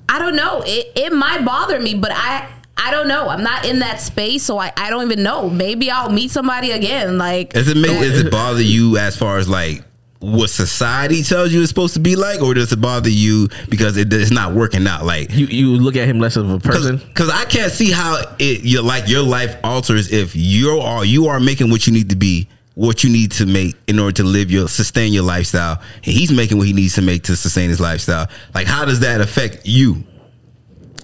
I 0.08 0.18
don't 0.18 0.34
know. 0.34 0.62
It 0.66 0.90
it 0.96 1.12
might 1.12 1.44
bother 1.44 1.78
me, 1.78 1.94
but 1.94 2.10
I 2.12 2.48
I 2.76 2.90
don't 2.90 3.06
know. 3.06 3.28
I'm 3.28 3.44
not 3.44 3.64
in 3.64 3.80
that 3.80 4.00
space, 4.00 4.42
so 4.42 4.58
I, 4.58 4.72
I 4.76 4.90
don't 4.90 5.04
even 5.04 5.22
know. 5.22 5.48
Maybe 5.48 5.90
I'll 5.90 6.10
meet 6.10 6.32
somebody 6.32 6.72
again. 6.72 7.18
Like 7.18 7.52
Does 7.52 7.68
it 7.68 7.76
make 7.76 8.00
does 8.00 8.18
it 8.18 8.32
bother 8.32 8.62
you 8.62 8.98
as 8.98 9.16
far 9.16 9.38
as 9.38 9.48
like 9.48 9.84
what 10.20 10.50
society 10.50 11.22
tells 11.22 11.52
you 11.52 11.60
it's 11.60 11.68
supposed 11.68 11.94
to 11.94 12.00
be 12.00 12.16
like, 12.16 12.42
or 12.42 12.52
does 12.54 12.72
it 12.72 12.80
bother 12.80 13.08
you 13.08 13.48
because 13.68 13.96
it, 13.96 14.12
it's 14.12 14.32
not 14.32 14.52
working 14.52 14.86
out? 14.86 15.04
Like 15.04 15.30
You 15.32 15.46
you 15.46 15.68
look 15.76 15.94
at 15.96 16.08
him 16.08 16.18
less 16.18 16.36
of 16.36 16.50
a 16.50 16.58
person. 16.58 16.96
because 16.96 17.30
I 17.30 17.44
can't 17.44 17.70
see 17.72 17.90
how 17.92 18.20
it 18.38 18.64
your 18.64 18.82
like 18.82 19.08
your 19.08 19.22
life 19.22 19.56
alters 19.62 20.12
if 20.12 20.34
you 20.34 20.70
are 20.70 20.80
all 20.80 21.04
you 21.04 21.26
are 21.28 21.38
making 21.38 21.70
what 21.70 21.86
you 21.86 21.92
need 21.92 22.10
to 22.10 22.16
be 22.16 22.48
what 22.74 23.02
you 23.02 23.10
need 23.10 23.32
to 23.32 23.44
make 23.46 23.74
in 23.88 23.98
order 23.98 24.12
to 24.12 24.22
live 24.24 24.50
your 24.52 24.68
sustain 24.68 25.12
your 25.12 25.24
lifestyle 25.24 25.80
and 25.96 26.04
he's 26.04 26.30
making 26.32 26.58
what 26.58 26.66
he 26.66 26.72
needs 26.72 26.94
to 26.94 27.02
make 27.02 27.24
to 27.24 27.34
sustain 27.36 27.68
his 27.70 27.80
lifestyle 27.80 28.28
like 28.54 28.66
how 28.68 28.84
does 28.84 29.00
that 29.00 29.20
affect 29.20 29.66
you 29.66 30.04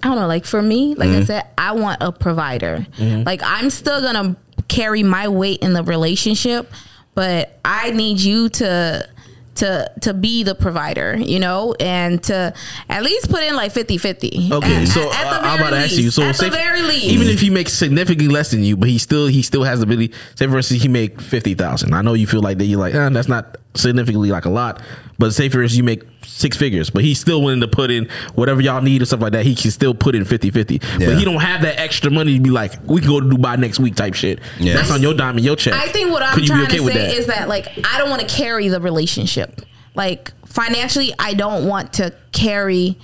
I 0.03 0.09
don't 0.09 0.17
know. 0.17 0.27
Like 0.27 0.45
for 0.45 0.61
me, 0.61 0.95
like 0.97 1.09
Mm-hmm. 1.09 1.23
I 1.23 1.25
said, 1.25 1.47
I 1.57 1.73
want 1.73 2.03
a 2.03 2.13
provider. 2.13 2.87
Like 2.99 3.41
I'm 3.43 3.71
still 3.71 4.03
gonna 4.03 4.37
carry 4.69 5.03
my 5.03 5.29
weight 5.29 5.61
in 5.63 5.73
the 5.73 5.83
relationship, 5.83 6.71
but 7.15 7.59
I 7.65 7.91
need 7.91 8.21
you 8.21 8.49
to 8.51 9.09
to 9.57 9.91
to 10.01 10.13
be 10.15 10.43
the 10.43 10.55
provider, 10.55 11.17
you 11.17 11.39
know, 11.39 11.75
and 11.79 12.23
to 12.25 12.53
at 12.89 13.03
least 13.03 13.31
put 13.31 13.43
in 13.43 13.55
like 13.55 13.73
50-50. 13.73 14.51
Okay, 14.53 14.83
At- 14.83 14.89
so 14.89 15.03
at, 15.13 15.31
the 15.31 15.47
I'm 15.47 15.59
about 15.61 15.71
to 15.71 15.77
ask 15.77 15.93
you. 15.97 16.11
So 16.11 16.25
at 16.25 16.37
say 16.37 16.49
the 16.49 16.57
very 16.57 16.83
least, 16.83 17.05
even 17.07 17.29
if 17.29 17.41
he 17.41 17.51
makes 17.51 17.73
significantly 17.73 18.29
less 18.29 18.51
than 18.51 18.65
you, 18.65 18.77
but 18.77 18.89
he 18.89 18.99
still 18.99 19.27
he 19.29 19.43
still 19.43 19.63
has 19.65 19.81
the 19.81 19.85
ability. 19.85 20.13
Say 20.35 20.47
for 20.47 20.57
instance, 20.57 20.83
he 20.83 20.89
make 20.89 21.21
fifty 21.21 21.55
thousand. 21.55 21.95
I 21.95 22.03
know 22.03 22.15
you 22.15 22.27
feel 22.27 22.43
like 22.43 22.59
that. 22.59 22.65
You're 22.65 22.81
like, 22.81 22.95
eh, 22.95 23.09
that's 23.11 23.29
not 23.29 23.57
significantly 23.75 24.31
like 24.31 24.45
a 24.45 24.51
lot. 24.51 24.83
But 25.19 25.33
say 25.33 25.49
for 25.49 25.63
instance, 25.63 25.77
you 25.79 25.85
make 25.85 26.03
six 26.35 26.57
figures, 26.57 26.91
but 26.91 27.05
he's 27.05 27.19
still 27.21 27.41
willing 27.43 27.61
to 27.61 27.69
put 27.69 27.91
in 27.91 28.09
whatever 28.35 28.61
y'all 28.61 28.83
need 28.83 29.01
or 29.01 29.05
stuff 29.05 29.21
like 29.21 29.33
that. 29.33 29.47
He 29.47 29.55
can 29.55 29.71
still 29.71 29.95
put 29.95 30.15
in 30.15 30.25
50-50. 30.25 30.83
Yeah. 31.01 31.07
But 31.07 31.19
he 31.19 31.25
don't 31.25 31.41
have 31.41 31.63
that 31.63 31.79
extra 31.79 32.11
money 32.11 32.37
to 32.37 32.41
be 32.43 32.51
like, 32.51 32.73
we 32.85 33.01
can 33.01 33.09
go 33.09 33.21
to 33.21 33.27
Dubai 33.27 33.59
next 33.59 33.79
week 33.79 33.95
type 33.95 34.15
shit. 34.15 34.41
Yeah. 34.59 34.75
That's 34.75 34.91
on 34.91 35.01
your 35.01 35.15
dime 35.15 35.37
and 35.37 35.45
your 35.45 35.57
check. 35.57 35.75
I 35.75 35.89
think 35.89 36.11
what 36.11 36.23
I'm 36.23 36.35
Could 36.35 36.43
you 36.43 36.49
trying 36.49 36.67
okay 36.67 36.79
to 36.79 36.87
say 36.87 36.95
that? 36.95 37.15
is 37.15 37.27
that 37.27 37.49
like 37.49 37.69
I 37.85 37.99
don't 37.99 38.11
want 38.11 38.23
to 38.23 38.29
carry 38.29 38.69
the 38.69 38.81
relationship. 38.81 39.61
Like 39.95 40.33
financially, 40.47 41.15
I 41.19 41.35
don't 41.35 41.67
want 41.67 41.93
to 41.95 42.13
carry 42.33 42.99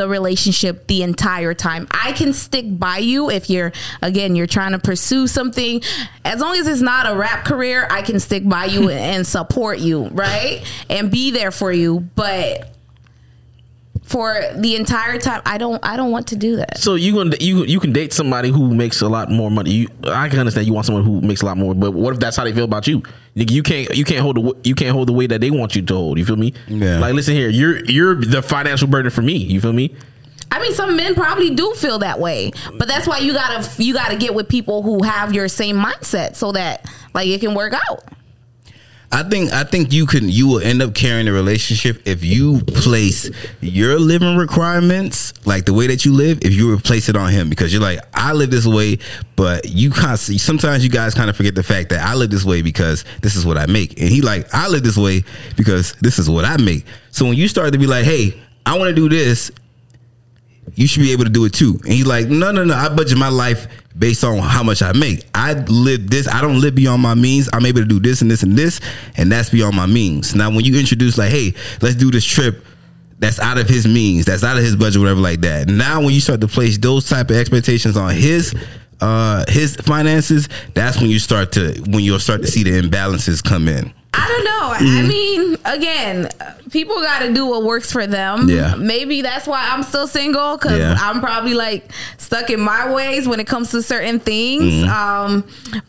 the 0.00 0.08
relationship 0.08 0.86
the 0.86 1.02
entire 1.02 1.52
time. 1.52 1.86
I 1.90 2.12
can 2.12 2.32
stick 2.32 2.64
by 2.66 2.98
you 2.98 3.28
if 3.28 3.50
you're 3.50 3.70
again 4.00 4.34
you're 4.34 4.46
trying 4.46 4.72
to 4.72 4.78
pursue 4.78 5.26
something. 5.26 5.82
As 6.24 6.40
long 6.40 6.56
as 6.56 6.66
it's 6.66 6.80
not 6.80 7.10
a 7.10 7.14
rap 7.14 7.44
career, 7.44 7.86
I 7.90 8.00
can 8.00 8.18
stick 8.18 8.48
by 8.48 8.64
you 8.64 8.88
and 8.90 9.26
support 9.26 9.78
you, 9.78 10.08
right? 10.08 10.64
And 10.88 11.10
be 11.10 11.30
there 11.30 11.50
for 11.50 11.70
you, 11.70 12.08
but 12.14 12.74
for 14.10 14.42
the 14.56 14.74
entire 14.74 15.18
time, 15.20 15.40
I 15.46 15.56
don't 15.56 15.78
I 15.86 15.96
don't 15.96 16.10
want 16.10 16.26
to 16.28 16.36
do 16.36 16.56
that. 16.56 16.78
So 16.78 16.96
you 16.96 17.14
gonna 17.14 17.36
you 17.38 17.64
you 17.64 17.78
can 17.78 17.92
date 17.92 18.12
somebody 18.12 18.50
who 18.50 18.74
makes 18.74 19.00
a 19.02 19.08
lot 19.08 19.30
more 19.30 19.52
money. 19.52 19.70
You, 19.70 19.88
I 20.04 20.28
can 20.28 20.40
understand 20.40 20.66
you 20.66 20.72
want 20.72 20.86
someone 20.86 21.04
who 21.04 21.20
makes 21.20 21.42
a 21.42 21.46
lot 21.46 21.56
more, 21.56 21.76
but 21.76 21.92
what 21.92 22.12
if 22.12 22.18
that's 22.18 22.36
how 22.36 22.42
they 22.42 22.52
feel 22.52 22.64
about 22.64 22.88
you? 22.88 23.02
Nigga, 23.36 23.52
You 23.52 23.62
can't 23.62 23.96
you 23.96 24.04
can't 24.04 24.20
hold 24.20 24.36
the 24.36 24.68
you 24.68 24.74
can't 24.74 24.90
hold 24.90 25.08
the 25.08 25.12
weight 25.12 25.28
that 25.28 25.40
they 25.40 25.52
want 25.52 25.76
you 25.76 25.82
to 25.82 25.94
hold. 25.94 26.18
You 26.18 26.24
feel 26.24 26.34
me? 26.34 26.52
Yeah. 26.66 26.98
Like 26.98 27.14
listen 27.14 27.34
here, 27.34 27.48
you're 27.50 27.84
you're 27.84 28.16
the 28.16 28.42
financial 28.42 28.88
burden 28.88 29.12
for 29.12 29.22
me. 29.22 29.36
You 29.36 29.60
feel 29.60 29.72
me? 29.72 29.94
I 30.50 30.60
mean, 30.60 30.74
some 30.74 30.96
men 30.96 31.14
probably 31.14 31.54
do 31.54 31.72
feel 31.74 32.00
that 32.00 32.18
way, 32.18 32.50
but 32.76 32.88
that's 32.88 33.06
why 33.06 33.18
you 33.18 33.32
gotta 33.32 33.80
you 33.80 33.94
gotta 33.94 34.16
get 34.16 34.34
with 34.34 34.48
people 34.48 34.82
who 34.82 35.04
have 35.04 35.32
your 35.32 35.46
same 35.46 35.76
mindset 35.76 36.34
so 36.34 36.50
that 36.50 36.84
like 37.14 37.28
it 37.28 37.40
can 37.40 37.54
work 37.54 37.74
out. 37.74 38.02
I 39.12 39.24
think 39.24 39.52
I 39.52 39.64
think 39.64 39.92
you 39.92 40.06
can 40.06 40.28
you 40.28 40.46
will 40.46 40.60
end 40.60 40.80
up 40.82 40.94
carrying 40.94 41.26
a 41.26 41.32
relationship 41.32 42.00
if 42.06 42.22
you 42.22 42.60
place 42.60 43.28
your 43.60 43.98
living 43.98 44.36
requirements 44.36 45.34
like 45.44 45.64
the 45.64 45.74
way 45.74 45.88
that 45.88 46.04
you 46.04 46.12
live 46.12 46.38
if 46.42 46.52
you 46.52 46.72
replace 46.72 47.08
it 47.08 47.16
on 47.16 47.30
him 47.30 47.50
because 47.50 47.72
you're 47.72 47.82
like 47.82 47.98
I 48.14 48.32
live 48.32 48.52
this 48.52 48.66
way 48.66 48.98
but 49.34 49.68
you 49.68 49.90
of 49.90 50.20
sometimes 50.20 50.84
you 50.84 50.90
guys 50.90 51.14
kind 51.14 51.28
of 51.28 51.36
forget 51.36 51.56
the 51.56 51.64
fact 51.64 51.88
that 51.88 52.06
I 52.06 52.14
live 52.14 52.30
this 52.30 52.44
way 52.44 52.62
because 52.62 53.04
this 53.20 53.34
is 53.34 53.44
what 53.44 53.56
I 53.56 53.66
make 53.66 54.00
and 54.00 54.08
he 54.08 54.20
like 54.20 54.46
I 54.54 54.68
live 54.68 54.84
this 54.84 54.96
way 54.96 55.24
because 55.56 55.92
this 55.94 56.20
is 56.20 56.30
what 56.30 56.44
I 56.44 56.56
make 56.58 56.86
so 57.10 57.24
when 57.24 57.34
you 57.34 57.48
start 57.48 57.72
to 57.72 57.78
be 57.80 57.88
like 57.88 58.04
hey 58.04 58.40
I 58.64 58.78
want 58.78 58.90
to 58.90 58.94
do 58.94 59.08
this 59.08 59.50
you 60.74 60.86
should 60.86 61.00
be 61.00 61.12
able 61.12 61.24
to 61.24 61.30
do 61.30 61.44
it 61.44 61.52
too. 61.52 61.78
And 61.84 61.92
he's 61.92 62.06
like, 62.06 62.28
no, 62.28 62.52
no, 62.52 62.64
no. 62.64 62.74
I 62.74 62.88
budget 62.88 63.18
my 63.18 63.28
life 63.28 63.66
based 64.00 64.24
on 64.24 64.38
how 64.38 64.64
much 64.64 64.82
I 64.82 64.92
make. 64.92 65.24
I 65.34 65.52
live 65.52 66.10
this. 66.10 66.26
I 66.26 66.40
don't 66.40 66.60
live 66.60 66.74
beyond 66.74 67.02
my 67.02 67.14
means. 67.14 67.48
I'm 67.52 67.66
able 67.66 67.80
to 67.82 67.86
do 67.86 68.00
this 68.00 68.22
and 68.22 68.30
this 68.30 68.42
and 68.42 68.56
this, 68.56 68.80
and 69.16 69.30
that's 69.30 69.50
beyond 69.50 69.76
my 69.76 69.86
means. 69.86 70.34
Now, 70.34 70.50
when 70.50 70.64
you 70.64 70.80
introduce 70.80 71.18
like, 71.18 71.30
hey, 71.30 71.54
let's 71.80 71.94
do 71.94 72.10
this 72.10 72.24
trip. 72.24 72.64
That's 73.18 73.38
out 73.38 73.58
of 73.58 73.68
his 73.68 73.86
means. 73.86 74.24
That's 74.24 74.42
out 74.42 74.56
of 74.56 74.62
his 74.64 74.74
budget, 74.74 74.98
whatever, 75.02 75.20
like 75.20 75.42
that. 75.42 75.68
Now, 75.68 76.00
when 76.00 76.14
you 76.14 76.20
start 76.20 76.40
to 76.40 76.48
place 76.48 76.78
those 76.78 77.06
type 77.06 77.28
of 77.28 77.36
expectations 77.36 77.96
on 77.96 78.14
his 78.14 78.54
uh 79.02 79.44
his 79.48 79.76
finances, 79.76 80.48
that's 80.74 80.98
when 80.98 81.10
you 81.10 81.18
start 81.18 81.52
to 81.52 81.74
when 81.88 82.02
you'll 82.02 82.18
start 82.18 82.40
to 82.40 82.46
see 82.48 82.62
the 82.62 82.80
imbalances 82.80 83.44
come 83.44 83.68
in. 83.68 83.92
I 84.12 84.26
don't 84.28 84.44
know. 84.44 84.70
I 84.72 84.78
Mm-hmm. 84.80 85.08
mean, 85.08 85.56
again, 85.64 86.28
people 86.70 86.96
got 86.96 87.20
to 87.20 87.32
do 87.32 87.46
what 87.46 87.62
works 87.64 87.92
for 87.92 88.06
them. 88.06 88.48
Yeah. 88.48 88.74
Maybe 88.76 89.22
that's 89.22 89.46
why 89.46 89.68
I'm 89.70 89.82
still 89.82 90.06
single 90.06 90.56
because 90.56 90.78
Yeah. 90.78 90.96
I'm 90.98 91.20
probably 91.20 91.54
like 91.54 91.90
stuck 92.18 92.50
in 92.50 92.60
my 92.60 92.92
ways 92.92 93.28
when 93.28 93.40
it 93.40 93.46
comes 93.46 93.70
to 93.72 93.82
certain 93.82 94.18
things. 94.18 94.64
Mm-hmm. 94.64 94.90
Um, 94.90 95.44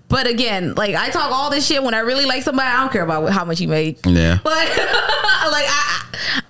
but 0.10 0.28
again, 0.28 0.76
like 0.76 0.94
I 0.96 1.10
talk 1.10 1.32
all 1.32 1.50
this 1.50 1.66
shit 1.66 1.82
when 1.84 1.94
I 1.94 2.00
really 2.00 2.26
like 2.26 2.44
somebody. 2.44 2.68
I 2.70 2.82
don't 2.82 2.92
care 2.92 3.04
about 3.04 3.30
how 3.32 3.46
much 3.46 3.60
you 3.62 3.68
make. 3.68 4.00
Yeah. 4.06 4.40
But 4.44 4.52
like 4.68 5.66
I, 5.68 6.04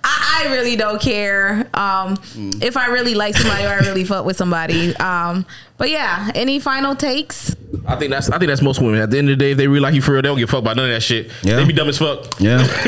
I, 0.04 0.44
I 0.44 0.52
really 0.52 0.76
don't 0.76 1.00
care. 1.00 1.68
Um, 1.74 2.16
Mm. 2.32 2.62
if 2.62 2.76
I 2.76 2.86
really 2.86 3.14
like 3.14 3.36
somebody 3.36 3.64
or 3.64 3.68
I 3.68 3.78
really 3.78 4.04
fuck 4.04 4.24
with 4.24 4.36
somebody. 4.36 4.94
Um, 4.96 5.44
but 5.82 5.90
yeah, 5.90 6.30
any 6.36 6.60
final 6.60 6.94
takes? 6.94 7.56
I 7.88 7.96
think 7.96 8.12
that's 8.12 8.30
I 8.30 8.38
think 8.38 8.48
that's 8.50 8.62
most 8.62 8.80
women. 8.80 9.00
At 9.00 9.10
the 9.10 9.18
end 9.18 9.28
of 9.30 9.36
the 9.36 9.44
day, 9.44 9.50
if 9.50 9.56
they 9.56 9.66
really 9.66 9.80
like 9.80 9.94
you 9.94 10.00
for 10.00 10.12
real, 10.12 10.22
they 10.22 10.28
don't 10.28 10.38
give 10.38 10.48
a 10.48 10.52
fuck 10.52 10.60
about 10.60 10.76
none 10.76 10.84
of 10.88 10.92
that 10.94 11.00
shit. 11.00 11.32
Yeah. 11.42 11.56
They 11.56 11.64
be 11.64 11.72
dumb 11.72 11.88
as 11.88 11.98
fuck. 11.98 12.38
Yeah. 12.38 12.58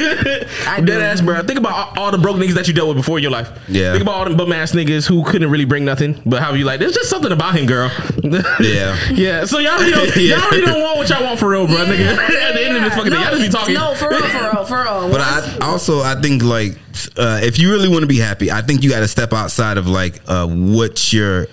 I 0.68 0.76
Dead 0.76 0.86
do. 0.86 1.00
ass, 1.00 1.20
bro. 1.20 1.42
Think 1.42 1.58
about 1.58 1.72
all, 1.98 2.04
all 2.04 2.10
the 2.12 2.18
broke 2.18 2.36
niggas 2.36 2.52
that 2.54 2.68
you 2.68 2.72
dealt 2.74 2.86
with 2.86 2.98
before 2.98 3.18
in 3.18 3.22
your 3.22 3.32
life. 3.32 3.50
Yeah. 3.66 3.90
Think 3.90 4.02
about 4.02 4.14
all 4.14 4.24
them 4.26 4.36
bum 4.36 4.52
ass 4.52 4.70
niggas 4.70 5.08
who 5.08 5.24
couldn't 5.24 5.50
really 5.50 5.64
bring 5.64 5.84
nothing, 5.84 6.22
but 6.24 6.40
how 6.40 6.54
you 6.54 6.64
like? 6.64 6.78
There's 6.78 6.94
just 6.94 7.10
something 7.10 7.32
about 7.32 7.56
him, 7.56 7.66
girl. 7.66 7.90
Yeah. 8.60 8.96
yeah. 9.10 9.44
So 9.44 9.58
y'all 9.58 9.76
really 9.80 9.90
don't, 10.12 10.16
Yeah. 10.16 10.36
y'all 10.38 10.50
really 10.52 10.66
don't 10.66 10.80
want 10.80 10.98
what 10.98 11.08
y'all 11.10 11.24
want 11.24 11.40
for 11.40 11.48
real, 11.48 11.66
bro, 11.66 11.74
nigga. 11.86 12.16
At 12.16 12.54
the 12.54 12.64
end 12.64 12.76
of 12.76 12.84
this 12.84 12.94
fucking 12.94 13.10
day, 13.10 13.20
y'all 13.20 13.30
just 13.36 13.42
be 13.42 13.48
talking. 13.48 13.74
No, 13.74 13.94
for 13.96 14.08
real, 14.10 14.22
for 14.22 14.38
real, 14.54 14.64
for 14.64 14.82
real. 14.84 15.10
But 15.10 15.20
I 15.20 15.58
also 15.62 16.02
I 16.02 16.20
think 16.20 16.44
like 16.44 16.78
uh, 17.16 17.40
if 17.42 17.58
you 17.58 17.72
really 17.72 17.88
want 17.88 18.02
to 18.02 18.06
be 18.06 18.18
happy, 18.18 18.52
I 18.52 18.62
think 18.62 18.84
you 18.84 18.90
got 18.90 19.00
to 19.00 19.08
step 19.08 19.32
outside 19.32 19.78
of 19.78 19.88
like 19.88 20.20
uh, 20.28 20.46
what 20.46 21.12
your 21.12 21.48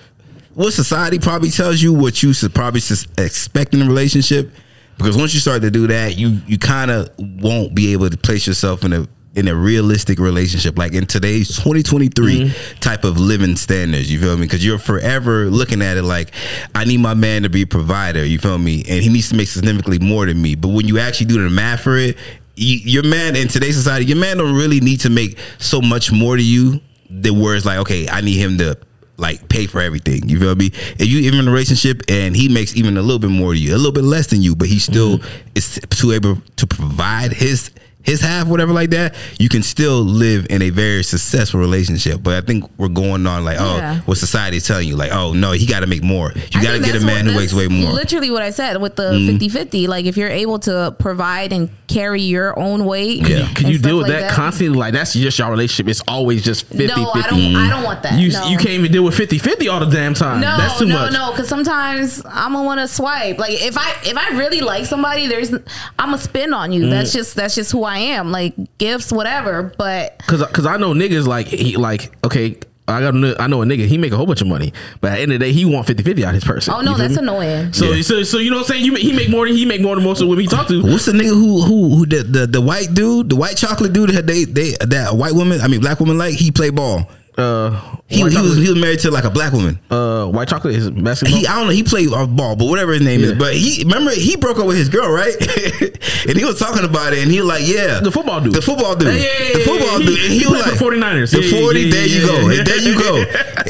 what 0.54 0.72
society 0.72 1.18
probably 1.18 1.50
tells 1.50 1.80
you, 1.80 1.92
what 1.92 2.22
you 2.22 2.32
should 2.32 2.54
probably 2.54 2.80
expect 3.18 3.74
in 3.74 3.82
a 3.82 3.86
relationship. 3.86 4.50
Because 4.98 5.16
once 5.16 5.34
you 5.34 5.40
start 5.40 5.62
to 5.62 5.70
do 5.70 5.86
that, 5.88 6.16
you 6.16 6.40
you 6.46 6.58
kind 6.58 6.90
of 6.90 7.10
won't 7.18 7.74
be 7.74 7.92
able 7.92 8.08
to 8.10 8.16
place 8.16 8.46
yourself 8.46 8.84
in 8.84 8.92
a 8.92 9.08
in 9.34 9.48
a 9.48 9.54
realistic 9.54 10.18
relationship, 10.18 10.76
like 10.76 10.92
in 10.92 11.06
today's 11.06 11.48
2023 11.56 12.10
mm-hmm. 12.50 12.78
type 12.80 13.04
of 13.04 13.18
living 13.18 13.56
standards. 13.56 14.12
You 14.12 14.20
feel 14.20 14.36
me? 14.36 14.42
Because 14.42 14.64
you're 14.64 14.78
forever 14.78 15.46
looking 15.46 15.80
at 15.80 15.96
it 15.96 16.02
like, 16.02 16.32
I 16.74 16.84
need 16.84 16.98
my 16.98 17.14
man 17.14 17.44
to 17.44 17.48
be 17.48 17.62
a 17.62 17.66
provider. 17.66 18.24
You 18.24 18.38
feel 18.38 18.58
me? 18.58 18.84
And 18.88 19.02
he 19.02 19.08
needs 19.08 19.30
to 19.30 19.36
make 19.36 19.48
significantly 19.48 19.98
more 19.98 20.26
than 20.26 20.40
me. 20.40 20.54
But 20.54 20.68
when 20.68 20.86
you 20.86 20.98
actually 20.98 21.26
do 21.26 21.42
the 21.42 21.48
math 21.48 21.80
for 21.80 21.96
it, 21.96 22.18
you, 22.56 22.76
your 22.84 23.04
man 23.04 23.34
in 23.34 23.48
today's 23.48 23.76
society, 23.76 24.04
your 24.04 24.18
man 24.18 24.36
don't 24.36 24.54
really 24.54 24.80
need 24.80 25.00
to 25.00 25.10
make 25.10 25.38
so 25.58 25.80
much 25.80 26.12
more 26.12 26.36
to 26.36 26.42
you. 26.42 26.80
Than 27.14 27.40
where 27.40 27.54
it's 27.54 27.66
like, 27.66 27.78
okay, 27.80 28.08
I 28.08 28.22
need 28.22 28.38
him 28.38 28.56
to 28.56 28.78
like 29.22 29.48
pay 29.48 29.66
for 29.66 29.80
everything. 29.80 30.28
You 30.28 30.38
feel 30.38 30.54
me? 30.54 30.66
If 30.66 31.06
you 31.06 31.20
even 31.20 31.38
in 31.38 31.48
a 31.48 31.50
relationship 31.50 32.02
and 32.08 32.36
he 32.36 32.48
makes 32.48 32.76
even 32.76 32.96
a 32.98 33.02
little 33.02 33.18
bit 33.18 33.30
more 33.30 33.52
to 33.52 33.58
you, 33.58 33.74
a 33.74 33.78
little 33.78 33.92
bit 33.92 34.04
less 34.04 34.26
than 34.26 34.42
you, 34.42 34.54
but 34.54 34.68
he 34.68 34.78
still 34.78 35.18
mm-hmm. 35.18 35.48
is 35.54 35.80
too 35.90 36.12
able 36.12 36.42
to 36.56 36.66
provide 36.66 37.32
his 37.32 37.70
his 38.02 38.20
half, 38.20 38.46
whatever 38.48 38.72
like 38.72 38.90
that, 38.90 39.14
you 39.38 39.48
can 39.48 39.62
still 39.62 40.02
live 40.02 40.46
in 40.50 40.62
a 40.62 40.70
very 40.70 41.02
successful 41.02 41.60
relationship. 41.60 42.22
But 42.22 42.42
I 42.42 42.46
think 42.46 42.70
we're 42.78 42.88
going 42.88 43.26
on 43.26 43.44
like, 43.44 43.58
oh, 43.60 43.76
Yeah. 43.76 44.00
what 44.00 44.22
is 44.22 44.66
telling 44.66 44.88
you, 44.88 44.96
like, 44.96 45.12
oh 45.12 45.32
no, 45.32 45.52
he 45.52 45.66
got 45.66 45.80
to 45.80 45.86
make 45.86 46.02
more. 46.02 46.32
You 46.34 46.62
got 46.62 46.72
to 46.72 46.80
get 46.80 46.94
a 46.96 47.04
man 47.04 47.26
what- 47.26 47.34
who 47.34 47.40
makes 47.40 47.52
way 47.54 47.68
more. 47.68 47.86
Mm-hmm. 47.86 47.94
Literally 47.94 48.30
what 48.30 48.42
I 48.42 48.50
said 48.50 48.80
with 48.80 48.96
the 48.96 49.24
50 49.30 49.48
50. 49.48 49.86
Like, 49.86 50.06
if 50.06 50.16
you're 50.16 50.28
able 50.28 50.58
to 50.60 50.94
provide 50.98 51.52
and 51.52 51.70
carry 51.88 52.22
your 52.22 52.58
own 52.58 52.84
weight. 52.86 53.28
Yeah. 53.28 53.46
Can 53.54 53.68
you 53.68 53.78
deal 53.78 53.98
with 53.98 54.08
like 54.08 54.20
that, 54.20 54.32
constantly? 54.32 54.78
Like 54.78 54.94
that's 54.94 55.12
just 55.12 55.38
your 55.38 55.50
relationship. 55.50 55.88
It's 55.90 56.02
always 56.08 56.42
just 56.42 56.66
50 56.66 56.86
No, 56.86 57.10
I 57.10 57.22
50. 57.22 57.52
don't, 57.52 57.56
I 57.62 57.68
don't 57.68 57.82
want 57.84 58.02
that. 58.02 58.18
You 58.18 58.30
no. 58.30 58.48
you 58.48 58.56
can't 58.56 58.70
even 58.70 58.90
deal 58.90 59.04
with 59.04 59.14
50 59.14 59.38
50 59.38 59.68
all 59.68 59.80
the 59.80 59.86
damn 59.94 60.14
time. 60.14 60.40
No, 60.40 60.56
that's 60.56 60.78
too 60.78 60.86
no, 60.86 60.94
much. 60.94 61.12
no. 61.12 61.30
Because 61.32 61.48
sometimes 61.48 62.22
I'm 62.26 62.52
gonna 62.54 62.64
want 62.64 62.80
to 62.80 62.88
swipe. 62.88 63.38
Like 63.38 63.52
if 63.62 63.76
I 63.76 63.94
if 64.04 64.16
I 64.16 64.30
really 64.38 64.60
like 64.62 64.86
somebody, 64.86 65.26
there's 65.26 65.52
I'm 65.52 65.60
gonna 65.98 66.18
spend 66.18 66.54
on 66.54 66.70
Mm. 66.70 66.74
you. 66.74 66.88
That's 66.88 67.12
just 67.12 67.34
that's 67.34 67.54
just 67.54 67.72
who 67.72 67.84
I 67.84 67.91
am. 67.98 68.30
Like 68.30 68.54
gifts, 68.78 69.12
whatever. 69.12 69.72
But 69.78 70.18
Cause, 70.26 70.44
cause 70.52 70.66
I 70.66 70.76
know 70.76 70.92
niggas 70.94 71.26
like 71.26 71.46
he 71.46 71.76
like 71.76 72.12
okay. 72.24 72.58
I 72.88 73.00
got 73.00 73.14
I 73.40 73.46
know 73.46 73.62
a 73.62 73.64
nigga 73.64 73.86
he 73.86 73.96
make 73.96 74.10
a 74.12 74.16
whole 74.16 74.26
bunch 74.26 74.40
of 74.40 74.48
money, 74.48 74.72
but 75.00 75.12
at 75.12 75.14
the 75.16 75.22
end 75.22 75.32
of 75.32 75.38
the 75.38 75.46
day 75.46 75.52
he 75.52 75.64
want 75.64 75.86
50-50 75.86 76.24
out 76.24 76.28
of 76.30 76.34
his 76.34 76.44
person. 76.44 76.74
oh 76.74 76.80
no, 76.80 76.96
that's 76.96 77.14
me? 77.14 77.20
annoying. 77.22 77.72
So, 77.72 77.92
Yeah. 77.92 78.02
so 78.02 78.22
so 78.24 78.38
you 78.38 78.50
know 78.50 78.56
what 78.56 78.62
I'm 78.62 78.68
saying? 78.74 78.84
You, 78.84 78.94
he 78.96 79.12
make 79.12 79.30
more 79.30 79.46
than 79.46 79.56
he 79.56 79.64
make 79.64 79.80
more 79.80 79.94
than 79.94 80.04
most 80.04 80.20
of 80.20 80.26
the 80.26 80.30
women 80.30 80.42
he 80.42 80.48
talk 80.48 80.66
to. 80.66 80.82
What's 80.82 81.06
the 81.06 81.12
nigga 81.12 81.28
who 81.28 81.62
who 81.62 81.94
who 81.94 82.06
the, 82.06 82.24
the 82.24 82.46
the 82.48 82.60
white 82.60 82.92
dude, 82.92 83.30
the 83.30 83.36
white 83.36 83.56
chocolate 83.56 83.92
dude 83.92 84.10
that 84.10 84.26
they 84.26 84.44
they 84.44 84.72
that 84.84 85.14
white 85.14 85.32
woman, 85.32 85.60
I 85.60 85.68
mean 85.68 85.80
black 85.80 86.00
woman 86.00 86.18
like 86.18 86.34
he 86.34 86.50
play 86.50 86.70
ball 86.70 87.08
Uh, 87.38 87.70
He, 88.08 88.22
white 88.22 88.32
he 88.32 88.38
was 88.42 88.56
he 88.58 88.68
was 88.68 88.76
married 88.78 88.98
to 89.00 89.10
like 89.10 89.24
a 89.24 89.30
black 89.30 89.54
woman. 89.54 89.78
uh, 89.90 90.26
white 90.26 90.48
chocolate 90.48 90.74
is 90.74 90.90
basketball. 90.90 91.38
He 91.38 91.46
I 91.46 91.56
don't 91.56 91.66
know. 91.68 91.72
He 91.72 91.82
played 91.82 92.10
ball, 92.10 92.56
but 92.56 92.66
whatever 92.66 92.92
his 92.92 93.00
name 93.00 93.20
Yeah. 93.20 93.26
is. 93.28 93.32
But 93.38 93.54
he 93.54 93.84
remember 93.84 94.10
he 94.10 94.36
broke 94.36 94.58
up 94.58 94.66
with 94.66 94.76
his 94.76 94.90
girl, 94.90 95.08
right? 95.10 95.34
and 96.28 96.36
he 96.36 96.44
was 96.44 96.58
talking 96.58 96.84
about 96.84 97.14
it, 97.14 97.20
and 97.20 97.30
he 97.30 97.38
was 97.40 97.48
like, 97.48 97.62
yeah, 97.66 98.00
The 98.00 98.12
football 98.12 98.40
dude. 98.42 98.52
the 98.52 98.60
football 98.60 98.94
dude, 98.96 99.14
Yeah, 99.14 99.22
yeah, 99.22 99.44
yeah, 99.48 99.52
the 99.54 99.60
football 99.64 99.98
dude. 99.98 100.08
he- 100.08 100.24
And 100.24 100.32
he 100.34 100.38
he, 100.40 100.46
was 100.46 100.60
played 100.62 100.72
like 100.72 100.78
for 100.78 100.92
49ers. 100.92 101.30
The 101.32 101.40
Yeah, 101.40 101.48
yeah, 101.56 101.60
forty, 101.64 101.80
yeah, 101.80 101.90
there 101.92 102.06
you 102.06 102.20
yeah, 102.20 102.26
go, 102.26 102.50
yeah. 102.50 102.62
there 102.64 102.78
you 102.78 102.94
go. 103.00 103.24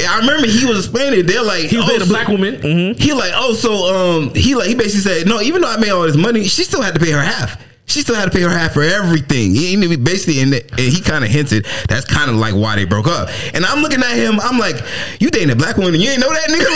I 0.11 0.19
remember 0.19 0.47
he 0.47 0.65
was 0.65 0.79
explaining. 0.79 1.19
it. 1.21 1.27
They're 1.27 1.41
like, 1.43 1.63
he 1.71 1.77
was 1.77 1.85
oh, 1.85 1.89
dating 1.89 2.07
a 2.07 2.09
black 2.11 2.27
woman. 2.27 2.55
Mm-hmm. 2.57 3.01
He 3.01 3.13
like, 3.13 3.31
oh, 3.35 3.53
so 3.53 3.71
um, 3.95 4.33
he 4.35 4.55
like 4.55 4.67
he 4.67 4.75
basically 4.75 5.01
said, 5.09 5.25
no, 5.27 5.39
even 5.39 5.61
though 5.61 5.71
I 5.71 5.77
made 5.77 5.91
all 5.91 6.03
this 6.03 6.17
money, 6.17 6.43
she 6.45 6.65
still 6.65 6.81
had 6.81 6.93
to 6.95 6.99
pay 6.99 7.11
her 7.11 7.21
half. 7.21 7.57
She 7.93 8.01
still 8.01 8.15
had 8.15 8.25
to 8.25 8.31
pay 8.31 8.41
her 8.41 8.49
half 8.49 8.73
for 8.73 8.81
everything. 8.81 9.53
He 9.53 9.77
he 9.77 9.95
basically, 9.97 10.41
and, 10.41 10.51
and 10.51 10.79
he 10.79 10.99
kind 10.99 11.23
of 11.23 11.29
hinted 11.29 11.67
that's 11.87 12.05
kind 12.09 12.31
of 12.31 12.37
like 12.37 12.55
why 12.55 12.75
they 12.75 12.85
broke 12.85 13.05
up. 13.05 13.29
And 13.53 13.63
I'm 13.63 13.85
looking 13.85 14.01
at 14.01 14.17
him, 14.17 14.39
I'm 14.41 14.57
like, 14.57 14.81
you 15.21 15.29
dating 15.29 15.51
a 15.51 15.55
black 15.55 15.77
woman 15.77 15.93
and 15.93 16.01
you 16.01 16.09
ain't 16.09 16.19
know 16.19 16.33
that 16.33 16.49
nigga? 16.49 16.65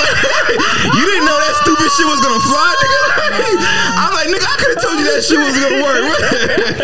Like, 0.47 0.93
you 0.95 1.05
didn't 1.05 1.25
know 1.25 1.35
that 1.41 1.53
stupid 1.65 1.89
shit 1.97 2.05
was 2.05 2.21
gonna 2.21 2.39
fly, 2.39 2.69
nigga? 2.77 3.57
I'm 3.97 4.13
like, 4.13 4.27
nigga, 4.29 4.45
I 4.45 4.55
could 4.61 4.71
have 4.77 4.83
told 4.85 4.97
you 5.01 5.05
that 5.09 5.21
shit 5.25 5.41
was 5.41 5.57
gonna 5.57 5.81
work. 5.83 6.05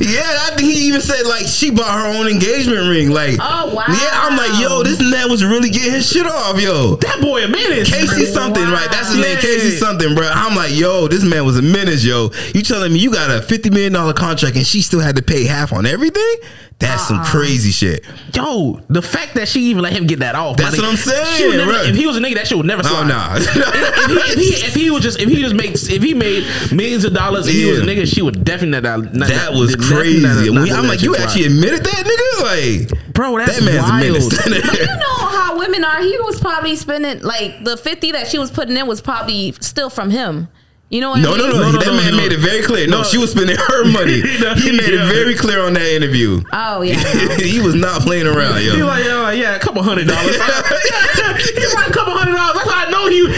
yeah, 0.00 0.46
I 0.46 0.54
think 0.56 0.70
he 0.72 0.88
even 0.88 1.00
said 1.00 1.26
like 1.26 1.46
she 1.46 1.70
bought 1.70 1.90
her 1.90 2.06
own 2.18 2.28
engagement 2.28 2.88
ring. 2.88 3.10
Like, 3.10 3.38
Oh, 3.40 3.74
wow. 3.74 3.84
Yeah, 3.88 4.10
I'm 4.14 4.36
like, 4.36 4.60
yo, 4.60 4.82
this 4.82 5.00
man 5.00 5.30
was 5.30 5.44
really 5.44 5.70
getting 5.70 5.92
his 5.92 6.08
shit 6.08 6.26
off, 6.26 6.60
yo. 6.60 6.96
That 6.96 7.20
boy 7.20 7.44
a 7.44 7.48
menace. 7.48 7.90
Casey 7.90 8.26
something, 8.26 8.62
right? 8.62 8.88
That's 8.90 9.12
his 9.12 9.18
name, 9.18 9.38
Casey 9.38 9.76
something, 9.76 10.14
bro. 10.14 10.28
I'm 10.32 10.56
like, 10.56 10.74
yo, 10.74 11.08
this 11.08 11.24
man 11.24 11.44
was 11.44 11.58
a 11.58 11.62
menace, 11.62 12.04
yo. 12.04 12.30
You 12.54 12.62
telling 12.62 12.92
me 12.92 12.98
you 13.00 13.10
got 13.10 13.30
a 13.30 13.42
fifty 13.56 13.70
million 13.70 13.92
dollar 13.92 14.12
contract 14.12 14.56
and 14.56 14.66
she 14.66 14.82
still 14.82 15.00
had 15.00 15.16
to 15.16 15.22
pay 15.22 15.44
half 15.44 15.72
on 15.72 15.86
everything? 15.86 16.34
That's 16.78 17.08
some 17.08 17.16
uh-uh. 17.18 17.24
crazy 17.30 17.70
shit. 17.70 18.04
Yo, 18.34 18.80
the 18.90 19.00
fact 19.00 19.34
that 19.36 19.48
she 19.48 19.60
even 19.70 19.82
let 19.82 19.94
him 19.94 20.06
get 20.06 20.18
that 20.18 20.34
off. 20.34 20.58
That's 20.58 20.76
what 20.76 20.84
I'm 20.86 20.96
saying, 20.96 21.26
she 21.38 21.46
would 21.48 21.56
never- 21.56 21.70
right. 21.70 21.88
If 21.88 21.96
he 21.96 22.06
was 22.06 22.18
a 22.18 22.20
nigga, 22.20 22.34
that 22.34 22.46
shit 22.48 22.58
would 22.58 22.66
never 22.66 22.82
Oh 22.84 22.88
slide. 22.88 23.08
no, 23.08 23.34
if, 23.34 23.44
he, 23.46 23.60
if, 23.62 24.36
he, 24.36 24.42
if 24.44 24.50
he 24.50 24.66
if 24.66 24.74
he 24.74 24.90
was 24.90 25.02
just 25.52 25.54
makes 25.54 25.88
if 25.88 26.02
he 26.02 26.12
made 26.12 26.44
millions 26.72 27.04
of 27.06 27.14
dollars 27.14 27.46
and 27.46 27.56
he 27.56 27.70
was 27.70 27.80
a 27.80 27.82
nigga, 27.82 28.06
she 28.06 28.20
would 28.20 28.44
definitely 28.44 28.80
not. 28.86 29.14
not 29.14 29.28
that 29.30 29.52
was 29.54 29.74
not- 29.76 29.86
crazy. 29.86 30.20
not- 30.22 30.36
not- 30.44 30.52
When- 30.52 30.68
not 30.68 30.78
I'm 30.80 30.86
like, 30.86 31.00
you 31.02 31.16
actually 31.16 31.44
slide. 31.44 31.52
admitted 31.54 31.84
that, 31.84 32.04
nigga? 32.04 32.90
Like, 32.92 33.12
bro, 33.14 33.38
that's 33.38 33.58
that 33.58 33.64
man's 33.64 33.82
wild. 33.88 34.04
a 34.04 34.12
menace. 34.12 34.46
You 34.78 34.86
know 34.86 35.26
how 35.28 35.58
women 35.58 35.82
are. 35.82 36.02
He 36.02 36.18
was 36.20 36.38
probably 36.40 36.76
spending 36.76 37.20
like 37.22 37.64
the 37.64 37.78
fifty 37.78 38.12
that 38.12 38.26
she 38.26 38.38
was 38.38 38.50
putting 38.50 38.76
in 38.76 38.86
was 38.86 39.00
probably 39.00 39.52
still 39.60 39.88
from 39.88 40.10
him. 40.10 40.48
You 40.88 41.00
know 41.00 41.10
what 41.10 41.20
No, 41.20 41.34
I 41.34 41.36
no, 41.38 41.42
mean? 41.48 41.52
no, 41.52 41.62
No, 41.62 41.70
no, 41.72 41.78
That 41.78 41.86
no, 41.86 41.96
man 41.96 42.10
no. 42.12 42.16
made 42.16 42.32
it 42.32 42.38
very 42.38 42.62
clear. 42.62 42.86
No, 42.86 42.98
No. 42.98 43.02
she 43.04 43.18
was 43.18 43.32
spending 43.32 43.56
her 43.56 43.84
money. 43.90 44.22
No, 44.40 44.54
he 44.54 44.70
made 44.70 44.86
yeah. 44.94 45.02
it 45.02 45.12
very 45.12 45.34
clear 45.34 45.60
on 45.60 45.72
that 45.74 45.82
interview. 45.90 46.42
Oh 46.52 46.82
yeah. 46.82 46.94
he 47.38 47.58
was 47.60 47.74
not 47.74 48.02
playing 48.02 48.26
around, 48.28 48.62
yo. 48.64 48.76
He 48.76 48.82
like, 48.84 49.04
uh, 49.06 49.30
yeah, 49.34 49.56
a 49.56 49.58
couple 49.58 49.82
hundred 49.82 50.06
dollars. 50.06 50.36
He's 51.56 51.74
like 51.74 51.88
a 51.88 51.92
couple 51.92 52.14
hundred 52.14 52.34
dollars. 52.36 52.65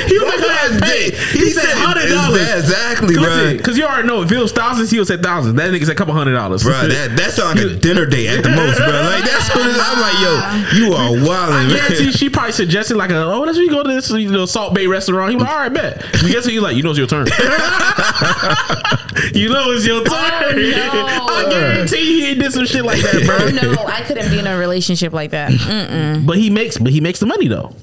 He 0.09 0.19
he 0.19 0.25
was 0.25 0.35
making 0.35 0.49
that 0.49 0.81
pay. 0.83 1.11
He, 1.39 1.51
said 1.51 1.77
hundred 1.77 2.09
dollars. 2.09 2.65
exactly, 2.65 3.15
bro. 3.15 3.57
because 3.57 3.79
you 3.79 3.85
already 3.85 4.09
know 4.09 4.23
if 4.23 4.33
it 4.33 4.39
was 4.39 4.53
thousands, 4.53 4.91
he 4.91 4.99
would 4.99 5.07
say 5.07 5.17
thousands. 5.17 5.55
That 5.57 5.71
nigga 5.71 5.85
said 5.85 5.93
a 5.93 5.95
couple 5.95 6.15
hundred 6.15 6.35
dollars. 6.35 6.63
Bro, 6.63 6.89
that 6.89 7.17
that 7.17 7.33
sounds 7.33 7.61
like 7.61 7.73
a 7.73 7.77
dinner 7.77 8.07
date 8.07 8.29
at 8.29 8.43
the 8.43 8.51
most, 8.51 8.79
bro. 8.79 8.89
Like 8.89 9.25
that's 9.25 9.55
what. 9.55 9.69
I'm 9.69 10.01
like, 10.01 10.19
yo, 10.21 10.79
you 10.79 10.93
are 10.93 11.17
I 11.53 11.69
guarantee 11.69 12.05
man. 12.05 12.13
she 12.13 12.29
probably 12.29 12.53
suggested 12.53 12.97
like 12.97 13.11
a 13.11 13.23
oh 13.23 13.41
let's 13.41 13.59
we 13.59 13.69
go 13.69 13.83
to 13.83 13.89
this 13.89 14.11
you 14.11 14.31
know 14.31 14.47
Salt 14.47 14.75
Bay 14.75 14.87
restaurant. 14.87 15.31
He 15.31 15.37
was 15.37 15.45
like, 15.45 15.53
all 15.53 15.59
right, 15.59 15.73
bet. 15.73 16.05
You 16.23 16.33
guess 16.33 16.45
what? 16.45 16.53
He's 16.53 16.61
like, 16.61 16.77
you 16.77 16.83
know 16.83 16.91
it's 16.91 16.99
your 16.99 17.07
turn. 17.07 17.27
you 19.35 19.49
know 19.49 19.71
it's 19.73 19.87
your 19.87 20.05
turn. 20.05 20.11
Oh, 20.11 20.53
no. 20.55 21.27
I 21.35 21.47
guarantee 21.51 22.27
he 22.27 22.35
did 22.35 22.53
some 22.53 22.67
shit 22.67 22.85
like 22.85 23.01
that, 23.03 23.25
bro. 23.25 23.39
Oh 23.39 23.49
no, 23.75 23.87
I 23.87 24.03
couldn't 24.03 24.31
be 24.31 24.39
in 24.39 24.47
a 24.47 24.59
relationship 24.59 25.13
like 25.13 25.31
that. 25.31 25.51
Mm-mm. 25.51 26.27
But 26.27 26.39
he 26.39 26.51
makes, 26.51 26.79
but 26.79 26.93
he 26.93 27.01
makes 27.01 27.21
the 27.21 27.27
money 27.27 27.49
though. 27.49 27.75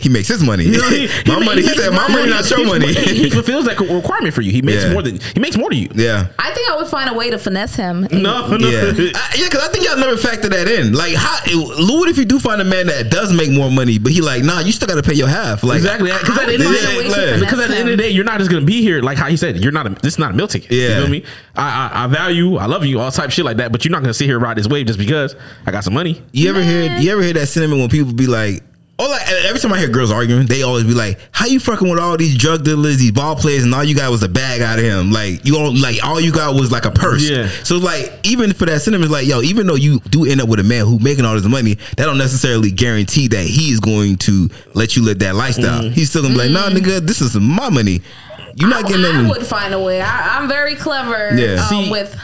He 0.00 0.08
makes 0.08 0.28
his 0.28 0.44
money. 0.44 0.62
You 0.62 0.78
know, 0.80 0.88
he- 0.90 1.06
my 1.26 1.38
he- 1.40 1.44
money. 1.44 1.60
He, 1.62 1.66
makes 1.66 1.82
said, 1.82 1.90
my 1.92 2.06
money, 2.06 2.30
not 2.30 2.48
your 2.48 2.60
He- 2.60 2.64
money. 2.66 2.92
He, 2.94 3.14
he 3.24 3.30
fulfills 3.30 3.64
that 3.64 3.80
requirement 3.80 4.32
for 4.32 4.42
you. 4.42 4.52
He 4.52 4.62
makes 4.62 4.84
Yeah. 4.84 4.92
more 4.92 5.02
than 5.02 5.18
he 5.34 5.40
makes 5.40 5.56
more 5.56 5.70
to 5.70 5.74
you. 5.76 5.88
yeah. 5.94 6.28
I 6.38 6.52
think 6.54 6.70
I 6.70 6.76
would 6.76 6.86
find 6.86 7.10
a 7.10 7.14
way 7.14 7.30
to 7.30 7.38
finesse 7.38 7.74
him. 7.74 8.06
No, 8.12 8.46
no. 8.56 8.68
Yeah, 8.68 9.10
I, 9.14 9.34
yeah, 9.36 9.44
because 9.48 9.60
I 9.60 9.68
think 9.72 9.84
y'all 9.84 9.96
never 9.98 10.16
factor 10.16 10.48
that 10.50 10.68
in. 10.68 10.92
Like, 10.92 11.14
how, 11.14 11.38
Lou, 11.52 11.98
what 12.00 12.08
if 12.08 12.16
you 12.18 12.24
do 12.24 12.38
find 12.38 12.60
a 12.60 12.64
man 12.64 12.86
that 12.86 13.10
does 13.10 13.32
make 13.32 13.50
more 13.50 13.70
money, 13.70 13.98
but 13.98 14.12
he 14.12 14.20
like, 14.20 14.44
nah, 14.44 14.60
you 14.60 14.70
still 14.70 14.86
got 14.88 14.94
to 14.96 15.02
pay 15.02 15.14
your 15.14 15.26
half. 15.28 15.62
Like, 15.64 15.78
Exactly, 15.78 16.10
because 16.12 16.38
at 16.38 16.46
the 16.46 16.52
end 16.54 16.62
of 16.62 16.68
the 16.68 16.78
I 16.92 16.96
would 16.96 17.06
find 17.06 17.06
a 17.06 17.08
way 17.08 17.26
to 17.26 17.34
day, 17.34 17.40
because 17.40 17.58
at 17.60 17.68
the 17.70 17.76
end 17.76 17.88
of 17.88 17.96
the 17.96 18.02
day, 18.02 18.10
you're 18.10 18.24
not 18.24 18.38
just 18.38 18.50
gonna 18.52 18.64
be 18.64 18.82
here. 18.82 19.02
Like 19.02 19.18
how 19.18 19.28
he 19.28 19.36
said, 19.36 19.58
you're 19.62 19.72
not. 19.72 19.86
A, 19.86 19.90
this 19.90 20.14
is 20.14 20.18
not 20.18 20.30
a 20.30 20.34
meal 20.34 20.46
ticket. 20.48 20.70
you 20.70 20.80
Yeah. 20.80 20.98
feel 21.00 21.08
me? 21.08 21.24
I, 21.56 21.88
I 21.92 22.04
I 22.04 22.06
value, 22.06 22.56
I 22.56 22.66
love 22.66 22.84
you, 22.86 23.00
all 23.00 23.10
type 23.10 23.26
of 23.26 23.32
shit 23.32 23.44
like 23.44 23.56
that. 23.56 23.72
But 23.72 23.84
you're 23.84 23.90
not 23.92 24.02
gonna 24.02 24.14
sit 24.14 24.26
here 24.26 24.36
and 24.36 24.42
ride 24.44 24.56
this 24.58 24.68
wave 24.68 24.86
just 24.86 24.98
because 24.98 25.34
I 25.66 25.72
got 25.72 25.82
some 25.84 25.94
money. 25.94 26.22
You 26.32 26.50
ever 26.50 26.62
hear 26.62 26.96
you 26.98 27.10
ever 27.12 27.22
hear 27.22 27.32
that 27.34 27.46
sentiment 27.48 27.80
when 27.80 27.88
people 27.90 28.12
be 28.12 28.26
like, 28.28 28.62
oh, 28.98 29.08
like 29.08 29.22
every 29.44 29.60
time 29.60 29.72
I 29.72 29.78
hear 29.78 29.88
girls 29.88 30.10
arguing, 30.10 30.46
they 30.46 30.62
always 30.62 30.84
be 30.84 30.94
like, 30.94 31.18
"How 31.32 31.46
you 31.46 31.60
fucking 31.60 31.88
with 31.88 31.98
all 31.98 32.16
these 32.16 32.36
drug 32.36 32.64
dealers, 32.64 32.98
these 32.98 33.12
ball 33.12 33.36
players, 33.36 33.64
and 33.64 33.74
all 33.74 33.84
you 33.84 33.94
got 33.94 34.10
was 34.10 34.22
a 34.22 34.28
bag 34.28 34.60
out 34.60 34.78
of 34.78 34.84
him? 34.84 35.12
Like 35.12 35.44
you 35.44 35.56
all 35.56 35.72
like 35.74 36.02
all 36.04 36.20
you 36.20 36.32
got 36.32 36.54
was 36.54 36.72
like 36.72 36.84
a 36.84 36.90
purse." 36.90 37.28
Yeah. 37.28 37.48
So 37.64 37.78
like 37.78 38.12
even 38.24 38.52
for 38.52 38.66
that 38.66 38.80
sentiment, 38.82 39.04
it's 39.04 39.12
like 39.12 39.26
yo, 39.26 39.40
even 39.42 39.66
though 39.66 39.74
you 39.76 40.00
do 40.00 40.24
end 40.24 40.40
up 40.40 40.48
with 40.48 40.60
a 40.60 40.64
man 40.64 40.84
who 40.86 40.98
making 40.98 41.24
all 41.24 41.34
this 41.34 41.46
money, 41.46 41.74
that 41.96 42.04
don't 42.06 42.18
necessarily 42.18 42.70
guarantee 42.70 43.28
that 43.28 43.44
he 43.46 43.70
is 43.70 43.80
going 43.80 44.16
to 44.18 44.48
let 44.74 44.96
you 44.96 45.04
live 45.04 45.18
that 45.20 45.34
lifestyle. 45.34 45.82
Mm-hmm. 45.82 45.92
He's 45.92 46.10
still 46.10 46.22
gonna 46.22 46.34
be 46.34 46.48
like, 46.48 46.50
nah, 46.50 46.68
nigga, 46.68 47.00
this 47.00 47.20
is 47.20 47.34
my 47.36 47.70
money. 47.70 48.00
You're 48.56 48.70
not 48.70 48.86
getting 48.86 49.04
I, 49.04 49.24
I 49.24 49.28
would 49.28 49.46
find 49.46 49.72
a 49.72 49.78
way. 49.80 50.00
I, 50.00 50.36
I'm 50.38 50.48
very 50.48 50.74
clever 50.74 51.30
Yeah. 51.38 51.62
um, 51.62 51.68
See- 51.68 51.90
with 51.90 52.18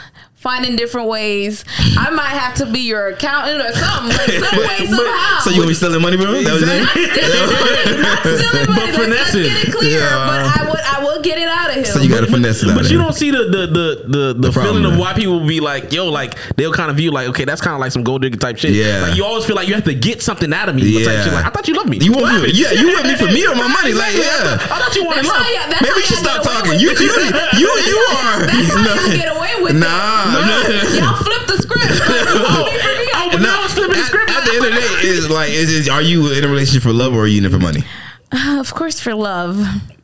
finding 0.45 0.75
different 0.75 1.07
ways. 1.07 1.65
I 1.97 2.11
might 2.11 2.37
have 2.37 2.53
to 2.61 2.67
be 2.67 2.81
your 2.81 3.07
accountant 3.07 3.65
or 3.65 3.73
something, 3.73 4.15
like 4.15 4.29
some 4.29 4.59
way, 4.69 4.85
somehow. 4.85 5.39
So 5.41 5.49
you 5.49 5.57
gonna 5.57 5.69
be 5.69 5.73
stealing 5.73 6.03
money, 6.03 6.17
bro? 6.17 6.37
That 6.37 6.53
was 6.53 6.61
it? 6.61 7.97
not 8.05 8.21
stealing 8.21 8.69
money. 8.69 8.91
But 8.93 9.09
let's, 9.09 9.33
let's 9.33 9.49
get 9.49 9.67
it 9.67 9.73
clear. 9.73 10.05
Yeah. 10.05 10.29
But 10.29 10.61
I 10.61 10.69
would, 11.15 11.15
I 11.15 11.17
will 11.17 11.23
get 11.23 11.37
it 11.37 11.47
out 11.47 11.69
of 11.69 11.75
him. 11.77 11.85
So 11.85 11.99
you 12.01 12.09
got 12.09 12.21
to 12.21 12.27
finesse 12.31 12.63
it 12.63 12.69
out 12.69 12.75
But 12.75 12.85
of 12.85 12.91
you 12.91 12.97
him. 12.99 13.03
don't 13.05 13.13
see 13.13 13.31
the 13.31 13.43
the 13.45 13.63
the 13.67 13.87
the, 14.07 14.33
the, 14.33 14.51
problem, 14.51 14.75
feeling 14.83 14.93
of 14.93 14.99
why 14.99 15.13
people 15.13 15.39
will 15.39 15.47
be 15.47 15.59
like, 15.59 15.91
yo, 15.93 16.09
like 16.09 16.35
they'll 16.55 16.73
kind 16.73 16.89
of 16.91 16.97
view 16.97 17.11
like, 17.11 17.27
okay, 17.29 17.45
that's 17.45 17.61
kind 17.61 17.73
of 17.73 17.79
like 17.79 17.91
some 17.91 18.03
gold 18.03 18.21
digger 18.21 18.37
type 18.37 18.57
shit. 18.57 18.71
Yeah. 18.71 19.01
Like 19.07 19.15
you 19.17 19.23
always 19.25 19.45
feel 19.45 19.55
like 19.55 19.67
you 19.67 19.73
have 19.75 19.85
to 19.85 19.93
get 19.95 20.21
something 20.21 20.51
out 20.53 20.69
of 20.69 20.75
me. 20.75 20.83
Yeah. 20.83 21.05
Type 21.05 21.23
shit. 21.23 21.33
Like 21.33 21.45
I 21.45 21.49
thought 21.49 21.67
you 21.67 21.75
loved 21.75 21.89
me. 21.89 21.97
You 21.99 22.11
want 22.13 22.41
me? 22.43 22.51
Yeah, 22.53 22.71
you 22.71 22.87
with 22.87 23.05
me 23.05 23.15
for 23.15 23.27
me 23.31 23.45
or 23.47 23.55
my 23.55 23.67
money? 23.67 23.93
Like, 23.93 24.15
Exactly. 24.15 24.23
I 24.23 24.51
yeah. 24.51 24.57
thought- 24.57 24.71
I 24.71 24.79
thought 24.81 24.95
you 24.95 25.05
wanted 25.05 25.25
love. 25.25 25.45
you- 25.47 25.55
Maybe 25.81 25.87
how 25.89 25.95
we 25.95 26.01
should 26.03 26.19
y'all 26.23 26.43
stop 26.43 26.43
talking. 26.43 26.79
You, 26.79 26.89
you, 26.99 27.11
you, 27.59 27.69
you 27.87 27.99
are. 28.15 28.45
That's 28.45 28.69
how 28.73 28.83
No. 28.83 28.93
you 29.11 29.17
get 29.17 29.35
away 29.35 29.53
with 29.61 29.75
Nah, 29.75 30.27
it. 30.27 30.45
no. 30.45 31.05
Y'all 31.05 31.17
flip 31.23 31.47
the 31.47 31.57
script. 31.61 31.85
oh, 31.89 32.67
Oh, 33.17 33.29
but 33.31 33.41
now 33.41 33.63
it's 33.63 33.73
flipping 33.73 33.97
the 33.97 34.03
script. 34.03 34.29
at 34.31 34.45
the 34.45 34.51
end 34.55 34.65
of 34.65 34.73
the 34.73 34.79
day, 34.79 35.07
is 35.07 35.29
like, 35.29 35.49
is, 35.51 35.69
is 35.71 35.89
are 35.89 36.01
you 36.01 36.31
in 36.33 36.43
a 36.43 36.47
relationship 36.47 36.83
for 36.83 36.93
love 36.93 37.13
or 37.13 37.21
are 37.23 37.27
you 37.27 37.39
in 37.39 37.45
it 37.45 37.51
for 37.51 37.59
money? 37.59 37.83
of 38.59 38.73
course, 38.73 38.99
for 38.99 39.13
love. 39.13 39.57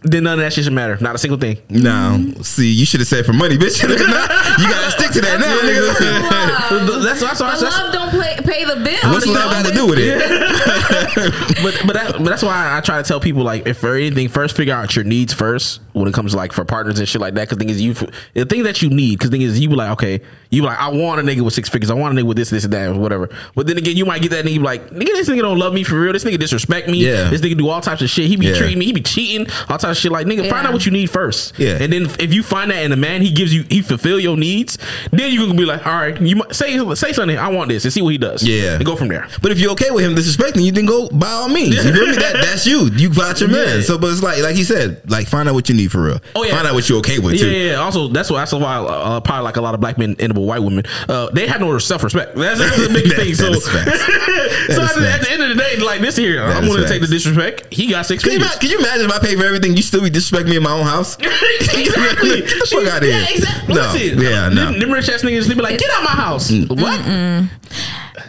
then 0.03 0.23
none 0.23 0.39
of 0.39 0.39
that 0.39 0.53
shit 0.53 0.63
should 0.63 0.73
matter. 0.73 0.97
Not 1.01 1.15
a 1.15 1.17
single 1.17 1.39
thing. 1.39 1.57
No. 1.69 2.33
See, 2.41 2.71
you 2.71 2.85
should 2.85 2.99
have 2.99 3.07
said 3.07 3.25
for 3.25 3.33
money, 3.33 3.57
bitch. 3.57 3.81
you 3.89 3.97
gotta 3.97 4.91
stick 4.91 5.11
to 5.11 5.21
that 5.21 5.39
now, 5.39 5.57
nigga. 5.59 6.91
Love. 6.93 7.03
That's 7.03 7.19
that's 7.21 7.39
why. 7.41 7.51
But 7.51 7.61
That's, 7.61 7.77
love 7.77 7.93
don't 7.93 8.09
play, 8.09 8.30
pay 8.43 8.65
the 8.65 8.75
bill. 8.77 9.11
What's 9.11 9.25
love 9.27 9.51
got 9.51 9.65
to 9.65 9.73
do 9.73 9.87
with 9.87 9.99
it? 9.99 10.19
but 11.63 11.81
but, 11.85 11.93
that, 11.93 12.11
but 12.13 12.25
that's 12.25 12.43
why 12.43 12.75
I 12.77 12.81
try 12.81 13.01
to 13.01 13.07
tell 13.07 13.19
people 13.19 13.43
like 13.43 13.67
if 13.67 13.77
for 13.77 13.95
anything, 13.95 14.29
first 14.29 14.55
figure 14.55 14.73
out 14.73 14.95
your 14.95 15.05
needs 15.05 15.33
first 15.33 15.81
when 15.93 16.07
it 16.07 16.13
comes 16.13 16.31
to 16.31 16.37
like 16.37 16.53
for 16.53 16.65
partners 16.65 16.99
and 16.99 17.07
shit 17.07 17.21
like 17.21 17.33
that. 17.35 17.41
Because 17.49 17.57
thing 17.57 17.69
is, 17.69 17.81
you 17.81 17.93
the 18.33 18.45
thing 18.45 18.63
that 18.63 18.81
you 18.81 18.89
need. 18.89 19.17
Because 19.17 19.29
thing 19.29 19.41
is, 19.41 19.59
you 19.59 19.69
be 19.69 19.75
like, 19.75 19.91
okay, 19.91 20.21
you 20.49 20.61
be 20.61 20.67
like, 20.67 20.79
I 20.79 20.89
want 20.89 21.19
a 21.19 21.23
nigga 21.23 21.41
with 21.41 21.53
six 21.53 21.69
figures. 21.69 21.89
I 21.91 21.93
want 21.93 22.17
a 22.17 22.21
nigga 22.21 22.27
with 22.27 22.37
this, 22.37 22.49
this, 22.49 22.63
and 22.63 22.73
that, 22.73 22.89
or 22.89 22.99
whatever. 22.99 23.29
But 23.55 23.67
then 23.67 23.77
again, 23.77 23.97
you 23.97 24.05
might 24.05 24.21
get 24.21 24.31
that 24.31 24.45
nigga 24.45 24.53
be 24.55 24.59
like, 24.59 24.89
nigga, 24.89 25.05
this 25.05 25.29
nigga 25.29 25.41
don't 25.41 25.57
love 25.59 25.73
me 25.73 25.83
for 25.83 25.99
real. 25.99 26.13
This 26.13 26.23
nigga 26.23 26.39
disrespect 26.39 26.87
me. 26.87 26.99
Yeah. 26.99 27.29
This 27.29 27.41
nigga 27.41 27.57
do 27.57 27.67
all 27.69 27.81
types 27.81 28.01
of 28.01 28.09
shit. 28.09 28.27
He 28.27 28.35
be 28.35 28.47
Yeah. 28.47 28.57
treating 28.57 28.79
me. 28.79 28.85
He 28.85 28.93
be 28.93 29.01
cheating. 29.01 29.47
All 29.69 29.77
types 29.77 29.83
of 29.83 29.97
shit. 29.97 30.11
Like 30.11 30.27
nigga, 30.27 30.49
find 30.49 30.65
out 30.67 30.73
what 30.73 30.85
you 30.85 30.91
need 30.91 31.09
first. 31.09 31.57
Yeah. 31.59 31.77
And 31.81 31.91
then 31.91 32.03
if 32.19 32.33
you 32.33 32.43
find 32.43 32.71
that 32.71 32.83
in 32.83 32.91
a 32.91 32.97
man, 32.97 33.21
he 33.21 33.31
gives 33.31 33.53
you, 33.53 33.63
he 33.69 33.81
fulfill 33.81 34.19
your 34.19 34.37
needs. 34.37 34.77
Then 35.11 35.31
you 35.33 35.45
can 35.47 35.55
be 35.57 35.65
like, 35.65 35.85
all 35.85 35.93
right, 35.93 36.19
you 36.21 36.35
might 36.35 36.53
say 36.55 36.77
say 36.95 37.13
something. 37.13 37.37
I 37.37 37.49
want 37.49 37.69
this 37.69 37.83
and 37.85 37.93
see 37.93 38.01
what 38.01 38.09
he 38.09 38.17
does. 38.17 38.30
Yeah. 38.39 38.75
And 38.75 38.85
go 38.85 38.95
from 38.95 39.07
there. 39.09 39.27
But 39.41 39.51
if 39.51 39.59
you're 39.59 39.71
okay 39.71 39.91
with 39.91 40.05
him 40.05 40.15
disrespecting 40.15 40.63
you, 40.63 40.71
then 40.71 40.85
go 40.85 41.09
by 41.09 41.27
all 41.29 41.49
means. 41.49 41.75
You 41.83 41.93
feel 41.93 42.07
me? 42.07 42.15
That, 42.15 42.33
that's 42.41 42.65
you. 42.65 42.89
You 42.93 43.13
got 43.13 43.39
your 43.39 43.49
man. 43.49 43.77
Yeah. 43.77 43.83
So, 43.83 43.97
but 43.97 44.11
it's 44.11 44.21
like, 44.23 44.41
like 44.41 44.55
he 44.55 44.63
said, 44.63 45.01
like 45.09 45.27
find 45.27 45.47
out 45.49 45.55
what 45.55 45.69
you 45.69 45.75
need 45.75 45.91
for 45.91 46.03
real. 46.03 46.19
Oh, 46.35 46.43
yeah. 46.43 46.55
Find 46.55 46.67
out 46.67 46.73
what 46.73 46.87
you're 46.89 46.99
okay 46.99 47.19
with 47.19 47.35
Yeah, 47.35 47.39
too. 47.41 47.49
yeah, 47.51 47.69
yeah. 47.71 47.75
Also, 47.77 48.07
that's 48.07 48.29
why 48.29 48.39
that's 48.39 48.53
why 48.53 48.75
uh, 48.77 49.19
probably 49.21 49.43
like 49.43 49.57
a 49.57 49.61
lot 49.61 49.73
of 49.73 49.81
black 49.81 49.97
men 49.97 50.15
and 50.19 50.35
white 50.37 50.59
women, 50.61 50.83
uh, 51.09 51.29
they 51.31 51.47
have 51.47 51.59
no 51.61 51.77
self 51.79 52.03
respect. 52.03 52.35
That's, 52.35 52.59
that's 52.59 52.77
the 52.77 52.89
biggest 52.93 53.15
That- 53.17 53.25
thing. 53.25 53.31
that 53.85 54.67
So, 54.67 54.73
so 54.75 54.81
at, 54.83 54.95
the, 54.95 55.09
at 55.11 55.21
the 55.21 55.31
end 55.31 55.43
of 55.43 55.49
the 55.49 55.55
day, 55.55 55.77
like 55.77 56.01
this 56.01 56.15
here, 56.15 56.35
That 56.45 56.57
I'm 56.57 56.63
is 56.63 56.69
willing 56.69 56.83
to 56.83 56.89
take 56.89 57.01
the 57.01 57.07
disrespect. 57.07 57.73
He 57.73 57.87
got 57.87 58.05
six 58.05 58.23
Can 58.23 58.33
you, 58.33 58.39
figures. 58.39 58.51
ima- 58.53 58.59
can 58.61 58.69
you 58.69 58.79
imagine 58.79 59.05
if 59.05 59.11
I 59.11 59.19
pay 59.19 59.35
for 59.35 59.45
everything, 59.45 59.75
you 59.75 59.81
still 59.83 60.01
be 60.01 60.09
disrespect 60.09 60.47
me 60.47 60.57
in 60.57 60.63
my 60.63 60.71
own 60.73 60.85
house? 60.85 61.17
exactly. 61.19 62.41
Get 62.41 62.47
the 62.49 62.67
fuck 62.69 62.87
out 62.87 62.97
of 63.01 63.03
here. 63.03 63.17
Yeah, 63.19 63.27
exactly. 63.29 63.73
No. 63.75 63.81
Listen, 63.81 64.19
Yeah, 64.21 64.49
no. 64.49 64.71
Them, 64.71 64.79
them 64.79 64.91
rich 64.91 65.09
ass 65.09 65.21
niggas, 65.23 65.47
they 65.47 65.53
be 65.55 65.61
like, 65.61 65.79
get 65.79 65.89
out 65.91 66.03
my 66.03 66.11
house. 66.11 66.51
Mm. 66.51 66.69
What? 66.81 66.99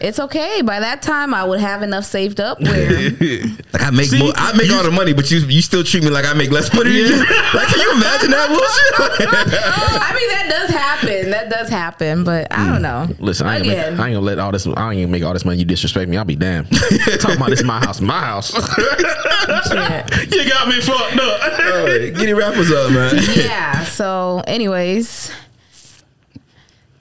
It's 0.02 0.18
okay. 0.18 0.62
By 0.62 0.80
that 0.80 1.00
time, 1.00 1.32
I 1.32 1.44
would 1.44 1.60
have 1.60 1.82
enough 1.82 2.04
saved 2.04 2.40
up 2.40 2.60
where 2.60 3.10
Like 3.72 3.82
I 3.82 3.90
make 3.90 4.06
See, 4.06 4.18
more, 4.18 4.32
I 4.34 4.52
make 4.56 4.70
all 4.72 4.82
the 4.82 4.90
money, 4.90 5.12
but 5.12 5.30
you 5.30 5.38
you 5.38 5.62
still 5.62 5.84
treat 5.84 6.02
me 6.02 6.10
like 6.10 6.26
I 6.26 6.34
make 6.34 6.50
less 6.50 6.74
money 6.74 6.90
than 6.90 7.08
you. 7.08 7.16
Like, 7.18 7.68
can 7.68 7.80
you 7.80 7.92
imagine 7.92 8.30
that 8.32 8.48
bullshit? 8.52 9.28
I 9.30 10.14
mean 10.14 10.28
that 10.28 10.46
does 10.50 10.70
happen. 10.70 11.30
That 11.30 11.50
does 11.50 11.68
happen, 11.68 12.24
but 12.24 12.48
I 12.50 12.66
don't 12.68 12.78
mm. 12.78 12.82
know. 12.82 13.14
Listen, 13.20 13.46
I 13.46 13.58
ain't, 13.58 13.64
gonna 13.64 13.76
make, 13.76 13.84
I 13.84 13.90
ain't 13.90 14.14
gonna 14.14 14.20
let 14.20 14.38
all 14.40 14.50
this. 14.50 14.66
I 14.66 14.70
ain't 14.70 14.76
gonna 14.76 15.06
make 15.06 15.22
all 15.22 15.32
this 15.32 15.44
money. 15.44 15.58
You 15.58 15.64
disrespect 15.64 16.10
me. 16.10 16.16
I'll 16.16 16.24
be 16.24 16.34
damned. 16.34 16.68
Talking 17.20 17.36
about 17.36 17.50
this 17.50 17.60
is 17.60 17.66
my 17.66 17.78
house, 17.78 18.00
my 18.00 18.20
house. 18.20 18.52
you 18.52 20.48
got 20.48 20.68
me 20.68 20.80
fucked 20.80 21.16
up. 21.16 21.42
All 21.60 21.84
right, 21.86 22.12
get 22.12 22.26
the 22.26 22.34
rappers 22.34 22.72
up, 22.72 22.90
man. 22.90 23.14
yeah. 23.36 23.84
So, 23.84 24.42
anyways. 24.48 25.30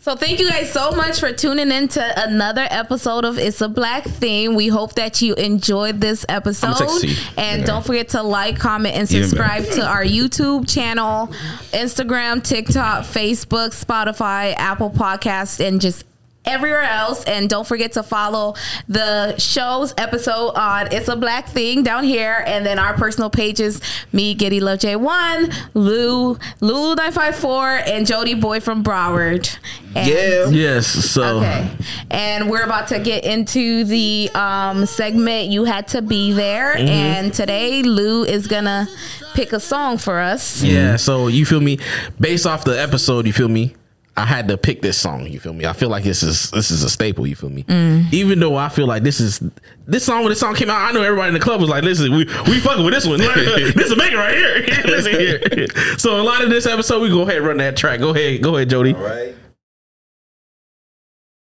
So 0.02 0.16
thank 0.16 0.40
you 0.40 0.50
guys 0.50 0.72
so 0.74 0.94
much 0.94 1.20
for 1.20 1.32
tuning 1.32 1.72
in 1.72 1.88
to 1.90 2.24
another 2.24 2.66
episode 2.72 3.24
of 3.24 3.38
It's 3.38 3.62
a 3.62 3.70
Black 3.70 4.04
Thing. 4.04 4.56
We 4.56 4.68
hope 4.68 4.96
that 4.96 5.22
you 5.22 5.36
enjoyed 5.36 6.02
this 6.02 6.26
episode. 6.28 7.06
And 7.38 7.64
don't 7.66 7.86
forget 7.86 8.10
to 8.10 8.24
like, 8.24 8.58
comment, 8.58 8.96
and 8.96 9.08
subscribe 9.08 9.66
to 9.74 9.86
our 9.86 10.04
YouTube 10.04 10.68
channel, 10.68 11.28
Instagram, 11.72 12.44
TikTok, 12.44 13.04
Facebook, 13.04 13.80
Spotify, 13.80 14.56
Apple 14.58 14.90
Podcasts, 14.90 15.64
and 15.64 15.80
just 15.80 16.04
everywhere 16.46 16.82
else. 16.84 17.24
And 17.26 17.50
don't 17.50 17.68
forget 17.68 17.92
to 17.94 18.04
follow 18.04 18.56
the 18.88 19.38
show's 19.38 19.94
episode 19.98 20.50
on 20.56 20.92
It's 20.92 21.08
a 21.08 21.16
Black 21.16 21.48
Thing 21.48 21.84
down 21.84 22.04
here. 22.04 22.44
And 22.48 22.66
then 22.66 22.80
our 22.80 22.94
personal 22.96 23.30
pages, 23.30 23.80
me, 24.12 24.34
Giddy 24.34 24.60
Love 24.60 24.80
J1, 24.80 25.54
Lou, 25.74 26.36
Lulu954, 26.62 27.88
and 27.88 28.06
Jody 28.08 28.34
Boy 28.34 28.60
from 28.60 28.84
Broward. 28.84 29.58
And 29.96 30.08
Yeah. 30.08 30.50
yes. 30.50 30.88
So 30.88 31.40
Okay. 31.40 31.70
And 32.10 32.50
we're 32.50 32.64
about 32.64 32.88
to 32.90 33.00
get 33.00 33.24
into 33.24 33.84
the 33.84 34.30
um, 34.34 34.86
segment 34.86 35.50
You 35.50 35.66
Had 35.66 35.88
to 35.90 36.02
Be 36.02 36.34
There. 36.34 36.76
Mm-hmm. 36.76 36.88
And 36.88 37.34
today, 37.34 37.84
Lou 37.84 38.24
is 38.24 38.48
going 38.48 38.66
to 38.66 38.88
pick 39.34 39.54
a 39.54 39.60
song 39.60 39.98
for 39.98 40.20
us. 40.20 40.62
yeah. 40.64 40.96
So 40.96 41.28
you 41.28 41.46
feel 41.46 41.62
me? 41.62 41.80
Based 42.20 42.46
off 42.46 42.64
the 42.64 42.80
episode, 42.82 43.26
you 43.28 43.34
feel 43.34 43.48
me? 43.50 43.76
I 44.22 44.26
had 44.26 44.48
to 44.50 44.58
pick 44.58 44.84
this 44.84 45.00
song. 45.00 45.26
You 45.26 45.40
feel 45.40 45.54
me? 45.54 45.66
I 45.66 45.74
feel 45.74 45.90
like 45.90 46.04
this 46.04 46.22
is 46.22 46.52
this 46.52 46.70
is 46.70 46.84
a 46.84 46.90
staple. 46.92 47.26
You 47.26 47.36
feel 47.36 47.50
me? 47.50 47.64
Mm. 47.64 48.14
Even 48.14 48.40
though 48.40 48.56
I 48.56 48.70
feel 48.70 48.86
like 48.86 49.02
this 49.02 49.20
is 49.20 49.42
this 49.88 50.06
song 50.06 50.20
when 50.20 50.30
this 50.30 50.40
song 50.40 50.54
came 50.54 50.70
out, 50.70 50.78
I 50.80 50.92
know 50.92 51.02
everybody 51.02 51.30
in 51.30 51.34
the 51.34 51.40
club 51.40 51.60
was 51.60 51.72
like, 51.72 51.84
"Listen, 51.84 52.12
we 52.12 52.26
we 52.46 52.60
fucking 52.60 52.86
with 52.86 52.94
this 52.94 53.08
one. 53.08 53.18
this 53.20 53.76
is 53.76 53.98
making 53.98 54.20
right 54.20 54.36
here. 54.36 54.84
Listen 54.86 55.12
here." 55.58 55.98
So 55.98 56.22
a 56.22 56.24
lot 56.24 56.44
of 56.44 56.52
this 56.52 56.68
episode, 56.68 57.02
we 57.02 57.10
go 57.10 57.24
ahead 57.24 57.38
and 57.38 57.48
run 57.48 57.58
that 57.58 57.76
track. 57.76 58.00
Go 58.00 58.10
ahead, 58.14 58.44
go 58.44 58.58
ahead, 58.58 58.70
Jody. 58.70 58.94
Right. 58.94 59.34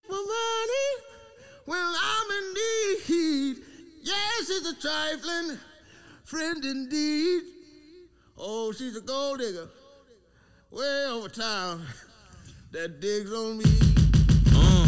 money 0.07 0.89
when 1.65 1.79
I'm 1.79 2.31
in 2.37 2.53
need. 2.53 3.57
Yes, 4.03 4.49
it's 4.51 4.69
a 4.69 4.79
trifling 4.79 5.57
friend 6.23 6.63
indeed. 6.63 7.41
Oh, 8.37 8.71
she's 8.73 8.95
a 8.95 9.01
gold 9.01 9.39
digger 9.39 9.69
way 10.71 11.05
over 11.09 11.29
town 11.29 11.83
that 12.71 12.99
digs 12.99 13.33
on 13.33 13.57
me. 13.57 13.65
Uh. 14.53 14.85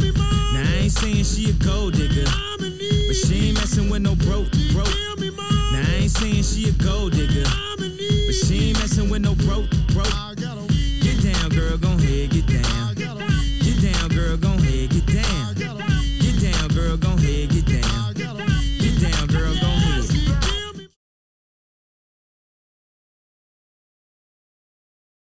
me 0.00 0.12
now 0.54 0.62
I 0.62 0.82
ain't 0.82 0.92
saying 0.92 1.24
she 1.24 1.50
a 1.50 1.52
gold 1.54 1.94
digger, 1.94 2.24
but 2.58 3.16
she 3.16 3.48
ain't 3.48 3.58
messing 3.58 3.90
with 3.90 4.02
no 4.02 4.14
broke 4.14 4.50
broke. 4.72 4.94
Now 5.72 5.82
I 5.82 5.98
ain't 6.02 6.10
saying 6.10 6.42
she 6.44 6.68
a 6.68 6.72
gold 6.72 7.12
digger, 7.12 7.42
but 7.76 8.34
she 8.34 8.68
ain't 8.68 8.78
messing 8.78 9.10
with 9.10 9.22
no 9.22 9.34
broke 9.34 9.68
broke. 9.92 10.36
Get 11.02 11.22
down, 11.22 11.50
girl, 11.50 11.76
gon' 11.78 11.98
ahead, 11.98 12.30
get 12.30 12.46
down. 12.46 12.55